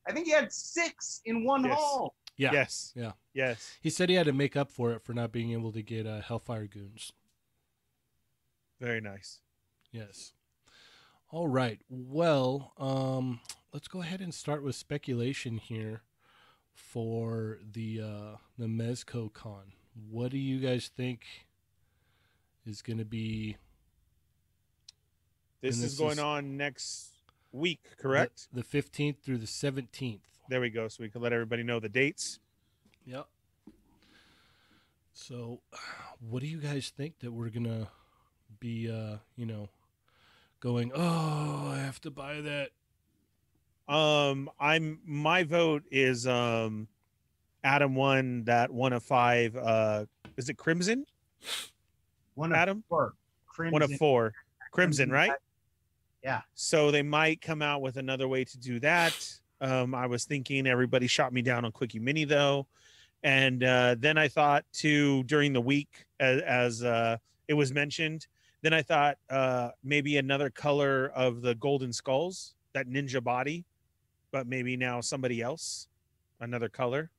I 0.09 0.11
think 0.11 0.25
he 0.25 0.31
had 0.31 0.51
six 0.51 1.21
in 1.25 1.45
one 1.45 1.65
Yes. 1.65 1.77
haul. 1.77 2.15
Yeah. 2.37 2.51
Yes. 2.53 2.93
Yeah. 2.95 3.13
Yes. 3.33 3.77
He 3.81 3.89
said 3.89 4.09
he 4.09 4.15
had 4.15 4.27
to 4.27 4.33
make 4.33 4.55
up 4.55 4.71
for 4.71 4.91
it 4.93 5.03
for 5.03 5.13
not 5.13 5.31
being 5.31 5.51
able 5.53 5.71
to 5.71 5.81
get 5.81 6.05
uh, 6.05 6.21
Hellfire 6.21 6.67
Goons. 6.67 7.11
Very 8.79 9.01
nice. 9.01 9.39
Yes. 9.91 10.33
All 11.31 11.47
right. 11.47 11.79
Well, 11.89 12.73
um, 12.77 13.39
let's 13.73 13.87
go 13.87 14.01
ahead 14.01 14.21
and 14.21 14.33
start 14.33 14.63
with 14.63 14.75
speculation 14.75 15.57
here 15.57 16.01
for 16.73 17.57
the 17.73 18.01
uh, 18.01 18.35
the 18.57 18.67
Mezco 18.67 19.33
Con. 19.33 19.73
What 20.09 20.31
do 20.31 20.37
you 20.37 20.59
guys 20.59 20.91
think 20.95 21.25
is 22.67 22.83
going 22.83 22.99
to 22.99 23.05
be 23.05 23.57
This, 25.61 25.77
And 25.77 25.85
is 25.85 25.97
going 25.97 26.11
is- 26.13 26.19
on 26.19 26.55
next 26.55 27.09
week, 27.51 27.81
correct? 27.97 28.47
the 28.53 28.63
fifteenth 28.63 29.23
through 29.23 29.39
the 29.39 29.47
seventeenth? 29.47 30.36
There 30.49 30.61
we 30.61 30.69
go. 30.69 30.87
So 30.87 31.03
we 31.03 31.09
can 31.09 31.21
let 31.21 31.33
everybody 31.33 31.63
know 31.63 31.79
the 31.79 31.89
dates. 31.89 32.39
Yep. 33.05 33.27
So, 35.13 35.61
what 36.29 36.41
do 36.41 36.47
you 36.47 36.59
guys 36.59 36.91
think 36.95 37.19
that 37.19 37.31
we're 37.31 37.49
gonna 37.49 37.87
be? 38.59 38.89
Uh, 38.89 39.17
you 39.35 39.45
know, 39.45 39.69
going. 40.59 40.91
Oh, 40.93 41.71
I 41.73 41.79
have 41.79 41.99
to 42.01 42.11
buy 42.11 42.41
that. 42.41 42.69
Um, 43.93 44.49
I'm 44.59 44.99
my 45.05 45.43
vote 45.43 45.83
is 45.91 46.27
um, 46.27 46.87
Adam 47.63 47.95
won 47.95 48.43
that 48.45 48.71
one 48.71 48.93
of 48.93 49.03
five. 49.03 49.55
Uh, 49.55 50.05
is 50.37 50.49
it 50.49 50.57
Crimson? 50.57 51.05
One 52.35 52.51
of 52.51 52.57
Adam, 52.57 52.83
four. 52.87 53.13
Crimson. 53.47 53.73
one 53.73 53.81
of 53.81 53.91
four. 53.93 54.33
Crimson, 54.71 55.09
right? 55.09 55.31
Yeah. 56.23 56.41
So 56.53 56.91
they 56.91 57.01
might 57.01 57.41
come 57.41 57.61
out 57.61 57.81
with 57.81 57.97
another 57.97 58.27
way 58.27 58.43
to 58.43 58.57
do 58.57 58.79
that. 58.81 59.39
Um, 59.61 59.95
I 59.95 60.05
was 60.05 60.25
thinking 60.25 60.67
everybody 60.67 61.07
shot 61.07 61.33
me 61.33 61.41
down 61.41 61.65
on 61.65 61.71
Quickie 61.71 61.99
Mini 61.99 62.25
though, 62.25 62.67
and 63.23 63.63
uh, 63.63 63.95
then 63.97 64.17
I 64.17 64.27
thought 64.27 64.65
too 64.71 65.23
during 65.23 65.53
the 65.53 65.61
week 65.61 66.05
as, 66.19 66.41
as 66.41 66.83
uh, 66.83 67.17
it 67.47 67.53
was 67.53 67.73
mentioned. 67.73 68.27
Then 68.61 68.73
I 68.73 68.81
thought 68.81 69.17
uh, 69.29 69.69
maybe 69.83 70.17
another 70.17 70.49
color 70.49 71.11
of 71.15 71.41
the 71.41 71.55
Golden 71.55 71.93
Skulls, 71.93 72.55
that 72.73 72.87
ninja 72.87 73.23
body, 73.23 73.65
but 74.31 74.47
maybe 74.47 74.77
now 74.77 75.01
somebody 75.01 75.41
else, 75.41 75.87
another 76.39 76.69
color. 76.69 77.09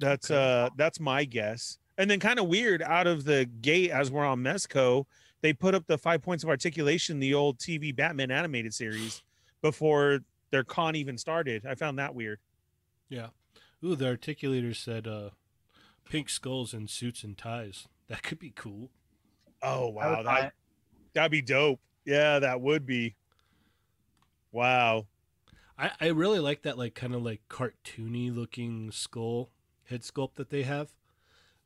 That's 0.00 0.30
uh 0.30 0.70
that's 0.76 0.98
my 0.98 1.24
guess. 1.24 1.78
And 1.98 2.10
then 2.10 2.18
kind 2.18 2.38
of 2.38 2.46
weird 2.46 2.82
out 2.82 3.06
of 3.06 3.24
the 3.24 3.44
gate 3.60 3.90
as 3.90 4.10
we're 4.10 4.24
on 4.24 4.40
Mezco, 4.40 5.04
they 5.42 5.52
put 5.52 5.74
up 5.74 5.86
the 5.86 5.98
five 5.98 6.22
points 6.22 6.42
of 6.42 6.48
articulation, 6.48 7.20
the 7.20 7.34
old 7.34 7.58
TV 7.58 7.94
Batman 7.94 8.30
animated 8.30 8.72
series, 8.72 9.22
before 9.62 10.20
their 10.50 10.64
con 10.64 10.96
even 10.96 11.16
started. 11.18 11.64
I 11.66 11.74
found 11.74 11.98
that 11.98 12.14
weird. 12.14 12.38
Yeah. 13.08 13.28
Ooh, 13.84 13.96
the 13.96 14.04
articulator 14.06 14.74
said 14.76 15.06
uh, 15.06 15.30
pink 16.08 16.28
skulls 16.28 16.74
and 16.74 16.88
suits 16.90 17.22
and 17.24 17.36
ties. 17.36 17.86
That 18.10 18.24
could 18.24 18.40
be 18.40 18.50
cool. 18.56 18.90
Oh 19.62 19.88
wow, 19.90 20.24
buy 20.24 20.40
that 20.40 20.52
that'd 21.14 21.30
be 21.30 21.42
dope. 21.42 21.78
Yeah, 22.04 22.40
that 22.40 22.60
would 22.60 22.84
be. 22.84 23.14
Wow. 24.52 25.06
I, 25.78 25.92
I 26.00 26.06
really 26.08 26.40
like 26.40 26.62
that 26.62 26.76
like 26.76 26.96
kind 26.96 27.14
of 27.14 27.22
like 27.22 27.42
cartoony 27.48 28.34
looking 28.34 28.90
skull 28.90 29.50
head 29.84 30.00
sculpt 30.02 30.34
that 30.34 30.50
they 30.50 30.62
have. 30.64 30.88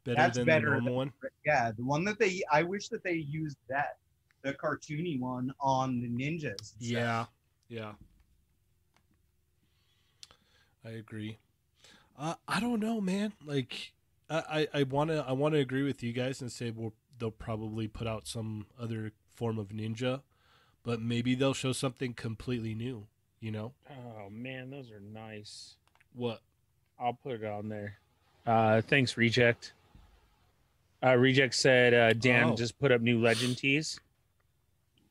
Better 0.05 0.16
That's 0.16 0.36
than 0.36 0.45
better 0.45 0.66
the 0.66 0.70
normal 0.72 0.84
than- 0.84 0.95
one. 0.97 1.12
Yeah, 1.47 1.72
the 1.72 1.82
one 1.82 2.05
that 2.05 2.18
they. 2.18 2.42
I 2.53 2.62
wish 2.62 2.88
that 2.90 3.03
they 3.03 3.14
used 3.14 3.57
that, 3.70 3.97
the 4.42 4.53
cartoony 4.53 5.18
one 5.18 5.51
on 5.61 6.03
the 6.03 6.09
ninjas. 6.09 6.45
and 6.45 6.61
stuff. 6.61 6.76
Yeah. 6.80 7.24
Yeah. 7.69 7.93
I 10.85 10.91
agree. 10.91 11.39
Uh, 12.19 12.35
I 12.47 12.61
don't 12.61 12.81
know, 12.81 13.01
man. 13.01 13.33
Like, 13.45 13.93
I, 14.31 14.69
I, 14.75 14.81
I 14.81 14.83
wanna 14.85 15.25
I 15.27 15.33
wanna 15.33 15.59
agree 15.59 15.83
with 15.83 16.03
you 16.03 16.12
guys 16.12 16.41
and 16.41 16.53
say 16.53 16.71
well 16.71 16.93
they'll 17.19 17.31
probably 17.31 17.89
put 17.89 18.07
out 18.07 18.27
some 18.27 18.67
other 18.81 19.12
form 19.35 19.59
of 19.59 19.69
ninja, 19.69 20.21
but 20.83 21.01
maybe 21.01 21.35
they'll 21.35 21.55
show 21.55 21.73
something 21.73 22.12
completely 22.15 22.75
new. 22.75 23.07
You 23.41 23.51
know 23.51 23.73
Oh 23.91 24.31
man, 24.31 24.71
those 24.71 24.91
are 24.91 25.01
nice. 25.01 25.75
what? 26.15 26.41
I'll 26.99 27.12
put 27.15 27.43
it 27.43 27.45
on 27.45 27.69
there. 27.69 27.97
Uh 28.47 28.81
thanks, 28.83 29.17
Reject. 29.17 29.73
Uh 31.03 31.17
Reject 31.17 31.55
said 31.55 31.93
uh 31.95 32.12
Dan 32.12 32.51
Oh. 32.51 32.57
just 32.57 32.79
put 32.79 32.93
up 32.93 33.01
new 33.01 33.21
legend 33.21 33.59
tees. 33.59 33.99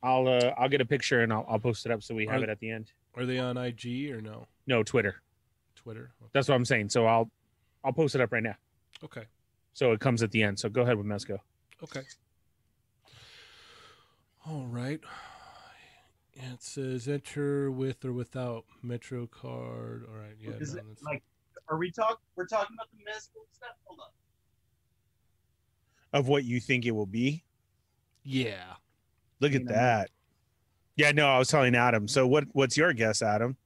I'll 0.04 0.28
uh 0.28 0.54
I'll 0.58 0.70
get 0.70 0.82
a 0.82 0.86
picture 0.86 1.22
and 1.22 1.34
I'll 1.34 1.45
I'll 1.49 1.60
post 1.60 1.86
it 1.86 1.91
up 1.91 2.04
so 2.04 2.14
we 2.14 2.28
have 2.28 2.41
Are- 2.41 2.43
it 2.43 2.49
at 2.49 2.60
the 2.60 2.70
end. 2.70 2.91
Are 3.16 3.26
they 3.26 3.39
on 3.39 3.58
IG 3.58 4.12
or 4.12 4.22
no? 4.22 4.47
No, 4.68 4.84
Twitter. 4.84 5.22
Twitter. 5.76 6.12
That's 6.34 6.47
what 6.47 6.56
I'm 6.56 6.66
saying. 6.66 6.89
So 6.89 7.06
I'll 7.06 7.30
I'll 7.84 7.93
post 7.93 8.16
it 8.16 8.22
up 8.22 8.32
right 8.32 8.43
now. 8.43 8.56
Okay. 9.04 9.24
So 9.74 9.91
it 9.91 9.99
comes 9.99 10.24
at 10.24 10.32
the 10.32 10.43
end. 10.43 10.60
So 10.60 10.70
go 10.70 10.82
ahead 10.82 10.97
with 10.97 11.06
Mezco. 11.06 11.39
Okay. 11.84 12.01
All 14.45 14.66
right. 14.68 14.99
It 16.34 16.62
says 16.64 17.08
enter 17.08 17.72
with 17.72 18.04
or 18.04 18.12
without 18.12 18.66
Metro 18.82 19.28
card. 19.28 20.06
All 20.10 20.18
right, 20.18 20.36
yeah. 20.39 20.51
Is 20.60 20.74
no, 20.74 20.80
it, 20.80 20.86
like, 21.04 21.24
are 21.70 21.78
we 21.78 21.91
talk? 21.91 22.20
We're 22.36 22.47
talking 22.47 22.76
about 22.76 22.88
the 22.91 22.97
Mezco 23.10 23.45
stuff. 23.54 23.76
Hold 23.86 23.99
on. 23.99 24.08
Of 26.20 26.28
what 26.28 26.43
you 26.43 26.60
think 26.60 26.86
it 26.86 26.91
will 26.91 27.06
be. 27.06 27.43
yeah. 28.24 28.74
Look 29.44 29.54
at 29.54 29.62
You 29.62 29.66
know. 29.68 29.74
that. 29.74 30.10
Yeah, 30.96 31.12
no, 31.12 31.28
I 31.28 31.38
was 31.39 31.50
telling 31.50 31.76
Adam. 31.76 32.08
So 32.08 32.26
what 32.28 32.46
what's 32.54 32.78
your 32.78 32.94
guess, 32.94 33.22
Adam? 33.22 33.58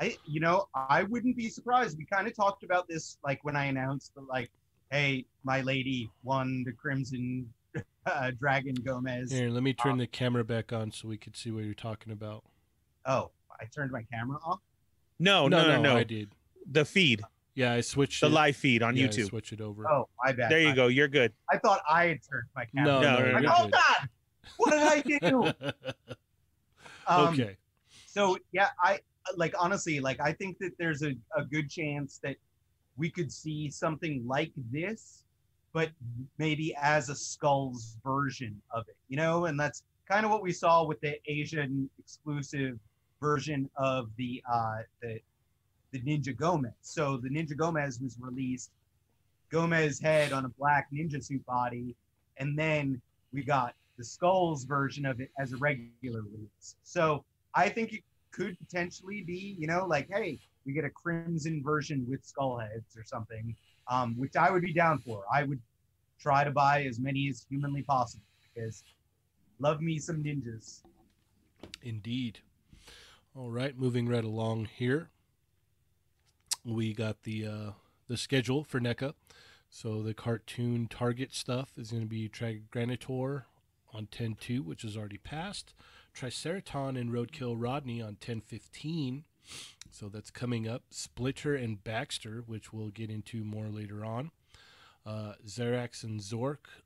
I, 0.00 0.16
you 0.26 0.40
know, 0.40 0.68
I 0.74 1.04
wouldn't 1.04 1.36
be 1.36 1.48
surprised. 1.48 1.96
We 1.96 2.04
kind 2.04 2.26
of 2.26 2.34
talked 2.36 2.62
about 2.64 2.86
this, 2.88 3.16
like 3.24 3.42
when 3.44 3.56
I 3.56 3.64
announced 3.66 4.14
that, 4.14 4.26
like, 4.28 4.50
hey, 4.90 5.24
my 5.42 5.62
lady 5.62 6.10
won 6.22 6.64
the 6.64 6.72
Crimson 6.72 7.48
uh, 8.06 8.30
Dragon 8.38 8.74
Gomez. 8.74 9.32
Here, 9.32 9.48
let 9.50 9.62
me 9.62 9.72
turn 9.72 9.96
the 9.98 10.06
camera 10.06 10.44
back 10.44 10.72
on 10.72 10.92
so 10.92 11.08
we 11.08 11.16
could 11.16 11.36
see 11.36 11.50
what 11.50 11.64
you're 11.64 11.74
talking 11.74 12.12
about. 12.12 12.44
Oh, 13.06 13.30
I 13.60 13.64
turned 13.74 13.90
my 13.90 14.02
camera 14.12 14.38
off. 14.44 14.60
No, 15.18 15.48
no, 15.48 15.66
no, 15.66 15.80
no. 15.80 15.96
I 15.96 16.04
did. 16.04 16.30
The 16.70 16.84
feed, 16.84 17.22
Yeah, 17.54 17.72
I 17.72 17.80
switched 17.80 18.20
the 18.20 18.26
it. 18.26 18.32
live 18.32 18.56
feed 18.56 18.82
on 18.82 18.96
yeah, 18.96 19.06
I 19.06 19.08
YouTube. 19.08 19.28
switch 19.28 19.52
it 19.52 19.60
over. 19.62 19.88
Oh, 19.90 20.08
my 20.22 20.32
bad. 20.32 20.50
There 20.50 20.60
you 20.60 20.70
I, 20.70 20.74
go. 20.74 20.88
You're 20.88 21.08
good. 21.08 21.32
I 21.50 21.56
thought 21.58 21.80
I 21.88 22.04
had 22.06 22.18
turned 22.30 22.44
my 22.54 22.66
no, 22.74 23.00
camera. 23.00 23.00
no, 23.00 23.00
No, 23.00 23.24
you're 23.24 23.32
Like, 23.34 23.42
you're 23.44 23.52
oh 23.56 23.62
good. 23.64 23.72
God, 23.72 24.08
what 24.56 24.70
did 24.70 24.82
I 24.82 25.18
do? 25.30 25.52
Um, 27.08 27.34
okay. 27.34 27.56
So 28.06 28.36
yeah, 28.50 28.70
I 28.82 28.98
like 29.36 29.54
honestly, 29.60 30.00
like 30.00 30.20
I 30.20 30.32
think 30.32 30.58
that 30.58 30.72
there's 30.76 31.02
a, 31.02 31.14
a 31.36 31.44
good 31.44 31.70
chance 31.70 32.18
that 32.24 32.34
we 32.96 33.10
could 33.10 33.30
see 33.30 33.70
something 33.70 34.24
like 34.26 34.50
this, 34.72 35.22
but 35.72 35.90
maybe 36.38 36.74
as 36.82 37.08
a 37.08 37.14
skulls 37.14 37.96
version 38.04 38.60
of 38.72 38.88
it, 38.88 38.96
you 39.08 39.16
know, 39.16 39.44
and 39.44 39.60
that's 39.60 39.84
kind 40.08 40.24
of 40.24 40.32
what 40.32 40.42
we 40.42 40.50
saw 40.50 40.84
with 40.84 41.00
the 41.00 41.16
Asian 41.30 41.88
exclusive 42.00 42.76
version 43.20 43.70
of 43.76 44.08
the 44.16 44.42
uh 44.52 44.78
the 45.00 45.20
the 45.92 46.00
Ninja 46.00 46.36
Gomez. 46.36 46.72
So 46.82 47.18
the 47.18 47.28
Ninja 47.28 47.56
Gomez 47.56 48.00
was 48.00 48.16
released 48.20 48.72
Gomez 49.50 50.00
head 50.00 50.32
on 50.32 50.44
a 50.44 50.48
black 50.48 50.88
ninja 50.92 51.22
suit 51.22 51.44
body, 51.46 51.94
and 52.38 52.58
then 52.58 53.00
we 53.32 53.42
got 53.42 53.74
the 53.96 54.04
Skulls 54.04 54.64
version 54.64 55.06
of 55.06 55.20
it 55.20 55.30
as 55.38 55.52
a 55.52 55.56
regular 55.56 56.22
release. 56.22 56.76
So 56.82 57.24
I 57.54 57.68
think 57.68 57.92
it 57.92 58.02
could 58.32 58.58
potentially 58.58 59.22
be, 59.22 59.56
you 59.58 59.66
know, 59.66 59.86
like, 59.86 60.08
hey, 60.10 60.38
we 60.66 60.72
get 60.72 60.84
a 60.84 60.90
crimson 60.90 61.62
version 61.62 62.04
with 62.08 62.24
skull 62.24 62.58
heads 62.58 62.96
or 62.96 63.04
something, 63.04 63.56
um, 63.88 64.14
which 64.18 64.36
I 64.36 64.50
would 64.50 64.62
be 64.62 64.72
down 64.72 64.98
for. 64.98 65.24
I 65.32 65.44
would 65.44 65.60
try 66.20 66.44
to 66.44 66.50
buy 66.50 66.82
as 66.84 66.98
many 66.98 67.28
as 67.28 67.46
humanly 67.48 67.82
possible 67.82 68.24
because 68.54 68.82
love 69.58 69.80
me 69.80 69.98
some 69.98 70.22
ninjas. 70.22 70.82
Indeed. 71.82 72.40
All 73.34 73.50
right, 73.50 73.78
moving 73.78 74.08
right 74.08 74.24
along 74.24 74.68
here. 74.76 75.10
We 76.64 76.94
got 76.94 77.22
the 77.22 77.46
uh, 77.46 77.70
the 78.08 78.16
schedule 78.16 78.64
for 78.64 78.80
NECA. 78.80 79.14
So 79.68 80.02
the 80.02 80.14
cartoon 80.14 80.88
target 80.88 81.34
stuff 81.34 81.72
is 81.76 81.90
going 81.90 82.02
to 82.02 82.08
be 82.08 82.28
Trigranitor 82.28 83.44
on 83.96 84.06
10-2, 84.06 84.60
which 84.60 84.84
is 84.84 84.96
already 84.96 85.18
passed. 85.18 85.72
Triceraton 86.14 86.98
and 87.00 87.10
Roadkill 87.10 87.56
Rodney 87.58 88.02
on 88.02 88.16
10-15. 88.16 89.22
So 89.90 90.08
that's 90.08 90.30
coming 90.30 90.68
up. 90.68 90.82
Splinter 90.90 91.54
and 91.54 91.82
Baxter, 91.82 92.42
which 92.46 92.72
we'll 92.72 92.88
get 92.88 93.10
into 93.10 93.44
more 93.44 93.68
later 93.68 94.04
on. 94.04 94.30
Uh, 95.04 95.32
Zarax 95.46 96.02
and 96.02 96.20
Zork, 96.20 96.82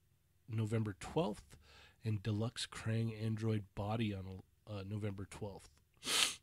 November 0.49 0.95
12th. 1.01 1.57
And 2.05 2.23
Deluxe 2.23 2.67
Krang 2.67 3.13
Android 3.23 3.65
Body 3.75 4.15
on 4.15 4.43
uh, 4.71 4.83
November 4.89 5.27
12th. 5.31 6.39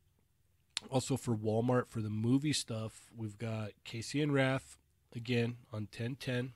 Also 0.91 1.17
for 1.17 1.35
Walmart 1.35 1.87
for 1.87 2.01
the 2.01 2.09
movie 2.09 2.53
stuff, 2.53 3.09
we've 3.15 3.37
got 3.37 3.71
Casey 3.83 4.21
and 4.21 4.31
Raph 4.31 4.77
again 5.15 5.57
on 5.73 5.81
1010, 5.81 6.53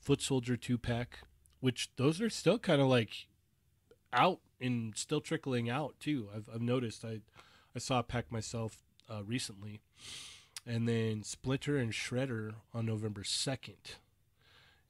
Foot 0.00 0.20
Soldier 0.20 0.56
2 0.56 0.76
pack, 0.76 1.20
which 1.60 1.90
those 1.96 2.20
are 2.20 2.28
still 2.28 2.58
kind 2.58 2.80
of 2.80 2.88
like 2.88 3.28
out 4.14 4.40
and 4.60 4.96
still 4.96 5.20
trickling 5.20 5.68
out 5.68 5.94
too. 6.00 6.28
I've, 6.34 6.48
I've 6.52 6.62
noticed. 6.62 7.04
I 7.04 7.20
I 7.74 7.78
saw 7.78 7.98
a 7.98 8.02
pack 8.04 8.30
myself 8.30 8.78
uh, 9.10 9.24
recently, 9.24 9.80
and 10.66 10.88
then 10.88 11.22
Splinter 11.22 11.76
and 11.76 11.92
Shredder 11.92 12.54
on 12.72 12.86
November 12.86 13.22
2nd, 13.22 13.96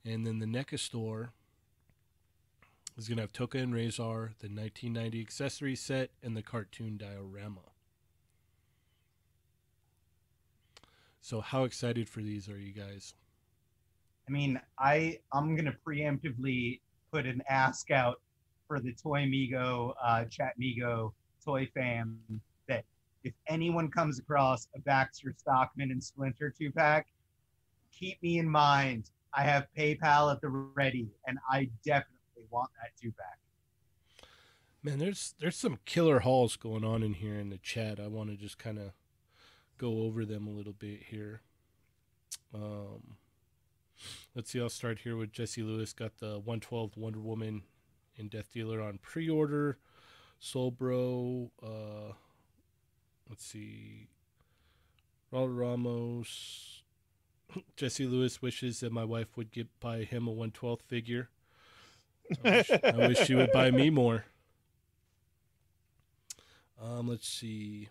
and 0.05 0.27
then 0.27 0.39
the 0.39 0.47
NECA 0.47 0.79
store 0.79 1.33
is 2.99 3.09
going 3.09 3.16
to 3.16 3.22
have 3.22 3.33
Tokka 3.33 3.62
and 3.62 3.72
Rahzar, 3.72 4.37
the 4.39 4.49
1990 4.49 5.20
accessory 5.20 5.75
set, 5.75 6.11
and 6.22 6.37
the 6.37 6.43
cartoon 6.43 6.97
diorama. 6.97 7.61
So, 11.20 11.41
how 11.41 11.64
excited 11.64 12.09
for 12.09 12.20
these 12.20 12.51
are 12.51 12.59
you 12.59 12.72
guys? 12.72 13.14
I 14.29 14.31
mean, 14.31 14.61
I 14.79 15.20
I'm 15.33 15.57
gonna 15.57 15.77
preemptively 15.87 16.81
put 17.11 17.27
an 17.27 17.43
ask 17.49 17.91
out 17.91 18.20
for 18.75 18.81
the 18.81 18.93
Toy 18.93 19.20
Migo, 19.22 19.95
uh, 20.03 20.25
Chat 20.25 20.55
Migo 20.61 21.12
Toy 21.45 21.68
Fam 21.75 22.18
that 22.66 22.85
if 23.22 23.33
anyone 23.47 23.89
comes 23.89 24.18
across 24.18 24.66
a 24.75 24.81
Baxter 24.81 25.33
Stockman 25.37 25.93
and 25.93 26.03
Splinter 26.03 26.53
two 26.59 26.72
pack, 26.72 27.07
keep 27.93 28.20
me 28.20 28.39
in 28.39 28.49
mind. 28.49 29.11
I 29.33 29.43
have 29.43 29.68
PayPal 29.79 30.33
at 30.33 30.41
the 30.41 30.49
ready, 30.49 31.09
and 31.27 31.39
I 31.49 31.70
definitely 31.85 32.47
want 32.51 32.70
that 32.83 32.91
two 33.01 33.12
pack. 33.12 33.39
Man, 34.83 34.99
there's 34.99 35.37
there's 35.39 35.57
some 35.57 35.79
killer 35.85 36.20
hauls 36.20 36.57
going 36.57 36.85
on 36.85 37.05
in 37.05 37.14
here 37.14 37.39
in 37.39 37.51
the 37.51 37.59
chat. 37.59 38.01
I 38.01 38.09
want 38.09 38.31
to 38.31 38.37
just 38.37 38.59
kind 38.59 38.79
of 38.79 38.91
go 39.79 40.01
over 40.01 40.25
them 40.25 40.49
a 40.49 40.51
little 40.51 40.72
bit 40.72 41.05
here. 41.11 41.43
Um, 42.53 43.18
let's 44.35 44.51
see. 44.51 44.61
I'll 44.61 44.68
start 44.68 45.01
here 45.01 45.16
with 45.16 45.31
Jesse 45.31 45.62
Lewis. 45.62 45.93
Got 45.93 46.18
the 46.18 46.41
112 46.41 46.97
Wonder 46.97 47.20
Woman 47.20 47.62
and 48.19 48.31
Death 48.31 48.51
Dealer 48.53 48.81
on 48.81 48.99
pre-order. 48.99 49.79
Soul 50.39 50.71
Bro. 50.71 51.51
Uh, 51.62 52.12
let's 53.29 53.45
see. 53.45 54.09
Raul 55.33 55.57
Ramos. 55.57 56.83
Jesse 57.77 58.07
Lewis 58.07 58.43
wishes 58.43 58.81
that 58.81 58.93
my 58.93 59.05
wife 59.05 59.37
would 59.37 59.51
get 59.51 59.69
buy 59.81 60.05
him 60.05 60.29
a 60.29 60.33
112th 60.33 60.83
figure. 60.83 61.29
I 62.45 62.51
wish, 62.51 62.71
I 62.71 62.97
wish 63.09 63.19
she 63.27 63.35
would 63.35 63.53
buy 63.53 63.71
me 63.71 63.91
more. 63.91 64.25
Um, 66.81 67.09
let's 67.09 67.29
see. 67.29 67.89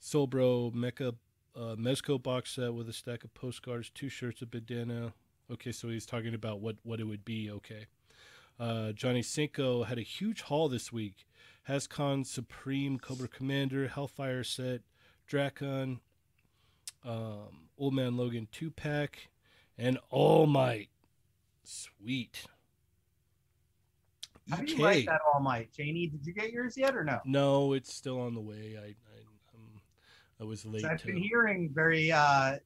Soulbro 0.00 0.72
Mecha 0.72 1.14
uh, 1.56 1.74
Mezco 1.76 2.22
box 2.22 2.54
set 2.54 2.74
with 2.74 2.88
a 2.88 2.92
stack 2.92 3.24
of 3.24 3.34
postcards, 3.34 3.90
two 3.90 4.08
shirts, 4.08 4.42
a 4.42 4.46
bandana. 4.46 5.14
Okay, 5.50 5.72
so 5.72 5.88
he's 5.88 6.06
talking 6.06 6.34
about 6.34 6.60
what 6.60 6.76
what 6.82 7.00
it 7.00 7.04
would 7.04 7.24
be. 7.24 7.50
Okay. 7.50 7.86
Uh, 8.58 8.92
Johnny 8.92 9.22
Cinco 9.22 9.84
had 9.84 9.98
a 9.98 10.02
huge 10.02 10.42
haul 10.42 10.68
this 10.68 10.92
week. 10.92 11.26
Hascon 11.68 12.24
Supreme 12.26 12.98
Cobra 12.98 13.28
Commander 13.28 13.86
Hellfire 13.88 14.42
set, 14.44 14.80
Dracon, 15.30 15.98
um, 17.04 17.68
Old 17.76 17.94
Man 17.94 18.16
Logan 18.16 18.48
two 18.50 18.70
pack, 18.70 19.28
and 19.76 19.98
All 20.10 20.46
Might. 20.46 20.88
Sweet. 21.64 22.44
How 24.48 24.56
do 24.58 24.72
you 24.72 24.78
like 24.82 25.06
that 25.06 25.20
All 25.34 25.40
Might, 25.40 25.72
Janie? 25.72 26.06
Did 26.06 26.24
you 26.24 26.32
get 26.32 26.50
yours 26.52 26.76
yet 26.76 26.96
or 26.96 27.04
no? 27.04 27.20
No, 27.24 27.72
it's 27.72 27.92
still 27.92 28.20
on 28.20 28.34
the 28.34 28.40
way. 28.40 28.76
I 28.80 28.86
I, 28.86 29.20
um, 29.54 29.80
I 30.40 30.44
was 30.44 30.64
late. 30.64 30.82
'Cause 30.82 30.90
I've 30.92 31.04
been 31.04 31.16
hearing 31.18 31.68
very, 31.74 32.10
uh, 32.10 32.58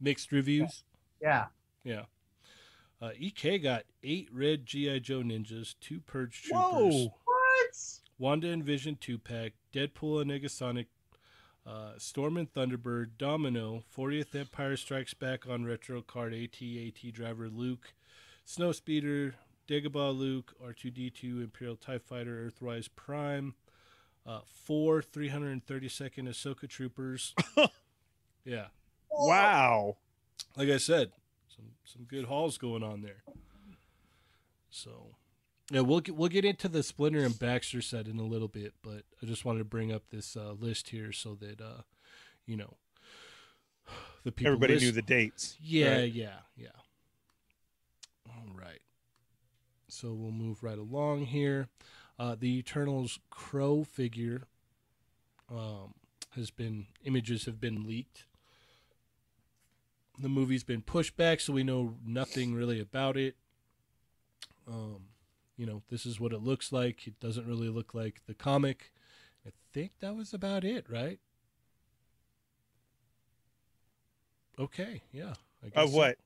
mixed 0.00 0.32
reviews. 0.32 0.84
Yeah. 1.24 1.46
Yeah. 1.82 2.02
Uh, 3.02 3.10
EK 3.18 3.58
got 3.58 3.84
eight 4.02 4.28
red 4.32 4.64
GI 4.66 5.00
Joe 5.00 5.20
ninjas, 5.20 5.74
two 5.80 6.00
Purge 6.00 6.42
troopers, 6.42 6.70
Whoa. 6.70 7.14
What? 7.24 8.00
Wanda 8.18 8.48
and 8.50 8.64
Vision 8.64 8.96
two 9.00 9.18
pack, 9.18 9.52
Deadpool 9.72 10.22
and 10.22 10.30
Negasonic, 10.30 10.86
uh, 11.66 11.92
Storm 11.98 12.36
and 12.36 12.52
Thunderbird, 12.52 13.10
Domino, 13.18 13.82
40th 13.96 14.34
Empire 14.38 14.76
Strikes 14.76 15.14
Back 15.14 15.48
on 15.48 15.64
retro 15.64 16.02
card, 16.02 16.32
AT-AT 16.32 17.12
driver 17.12 17.48
Luke, 17.48 17.94
Snowspeeder, 18.46 19.34
Dagobah 19.68 20.16
Luke, 20.16 20.54
R2D2 20.64 21.42
Imperial 21.42 21.76
Tie 21.76 21.98
Fighter, 21.98 22.50
Earthrise 22.50 22.88
Prime, 22.94 23.54
uh, 24.26 24.40
four 24.46 25.02
332nd 25.02 26.28
Ahsoka 26.28 26.68
troopers. 26.68 27.34
yeah, 28.44 28.66
Wow. 29.10 29.96
Like 30.56 30.68
I 30.68 30.76
said, 30.78 31.12
some 31.54 31.66
some 31.84 32.04
good 32.04 32.26
hauls 32.26 32.58
going 32.58 32.82
on 32.82 33.02
there. 33.02 33.22
So, 34.70 35.14
yeah, 35.70 35.80
we'll 35.80 36.00
get 36.00 36.16
we'll 36.16 36.28
get 36.28 36.44
into 36.44 36.68
the 36.68 36.82
Splinter 36.82 37.20
and 37.24 37.38
Baxter 37.38 37.80
set 37.80 38.06
in 38.08 38.18
a 38.18 38.24
little 38.24 38.48
bit, 38.48 38.74
but 38.82 39.02
I 39.22 39.26
just 39.26 39.44
wanted 39.44 39.60
to 39.60 39.64
bring 39.64 39.92
up 39.92 40.02
this 40.10 40.36
uh, 40.36 40.52
list 40.58 40.88
here 40.90 41.12
so 41.12 41.34
that 41.36 41.60
uh, 41.60 41.82
you 42.46 42.56
know 42.56 42.74
the 44.24 44.32
people 44.32 44.52
Everybody 44.52 44.74
list- 44.74 44.84
knew 44.86 44.92
the 44.92 45.02
dates. 45.02 45.56
Yeah, 45.60 45.96
right? 45.98 46.12
yeah, 46.12 46.38
yeah. 46.56 46.68
All 48.28 48.54
right. 48.58 48.80
So 49.88 50.12
we'll 50.12 50.32
move 50.32 50.62
right 50.62 50.78
along 50.78 51.26
here. 51.26 51.68
Uh, 52.18 52.36
the 52.38 52.58
Eternals 52.58 53.18
Kro 53.30 53.84
figure 53.84 54.42
um, 55.50 55.94
has 56.34 56.50
been 56.50 56.86
images 57.04 57.44
have 57.46 57.60
been 57.60 57.84
leaked. 57.86 58.24
The 60.18 60.28
movie's 60.28 60.64
been 60.64 60.82
pushed 60.82 61.16
back, 61.16 61.40
so 61.40 61.52
we 61.52 61.64
know 61.64 61.96
nothing 62.06 62.54
really 62.54 62.80
about 62.80 63.16
it. 63.16 63.36
Um, 64.68 65.06
you 65.56 65.66
know, 65.66 65.82
this 65.90 66.06
is 66.06 66.20
what 66.20 66.32
it 66.32 66.40
looks 66.40 66.72
like. 66.72 67.06
It 67.06 67.18
doesn't 67.20 67.46
really 67.46 67.68
look 67.68 67.94
like 67.94 68.22
the 68.26 68.34
comic. 68.34 68.92
I 69.46 69.50
think 69.72 69.92
that 70.00 70.14
was 70.14 70.32
about 70.32 70.64
it, 70.64 70.86
right? 70.88 71.18
Okay, 74.58 75.02
yeah. 75.12 75.34
I 75.64 75.68
guess 75.68 75.84
Of 75.84 75.90
so. 75.90 75.96
what? 75.96 76.16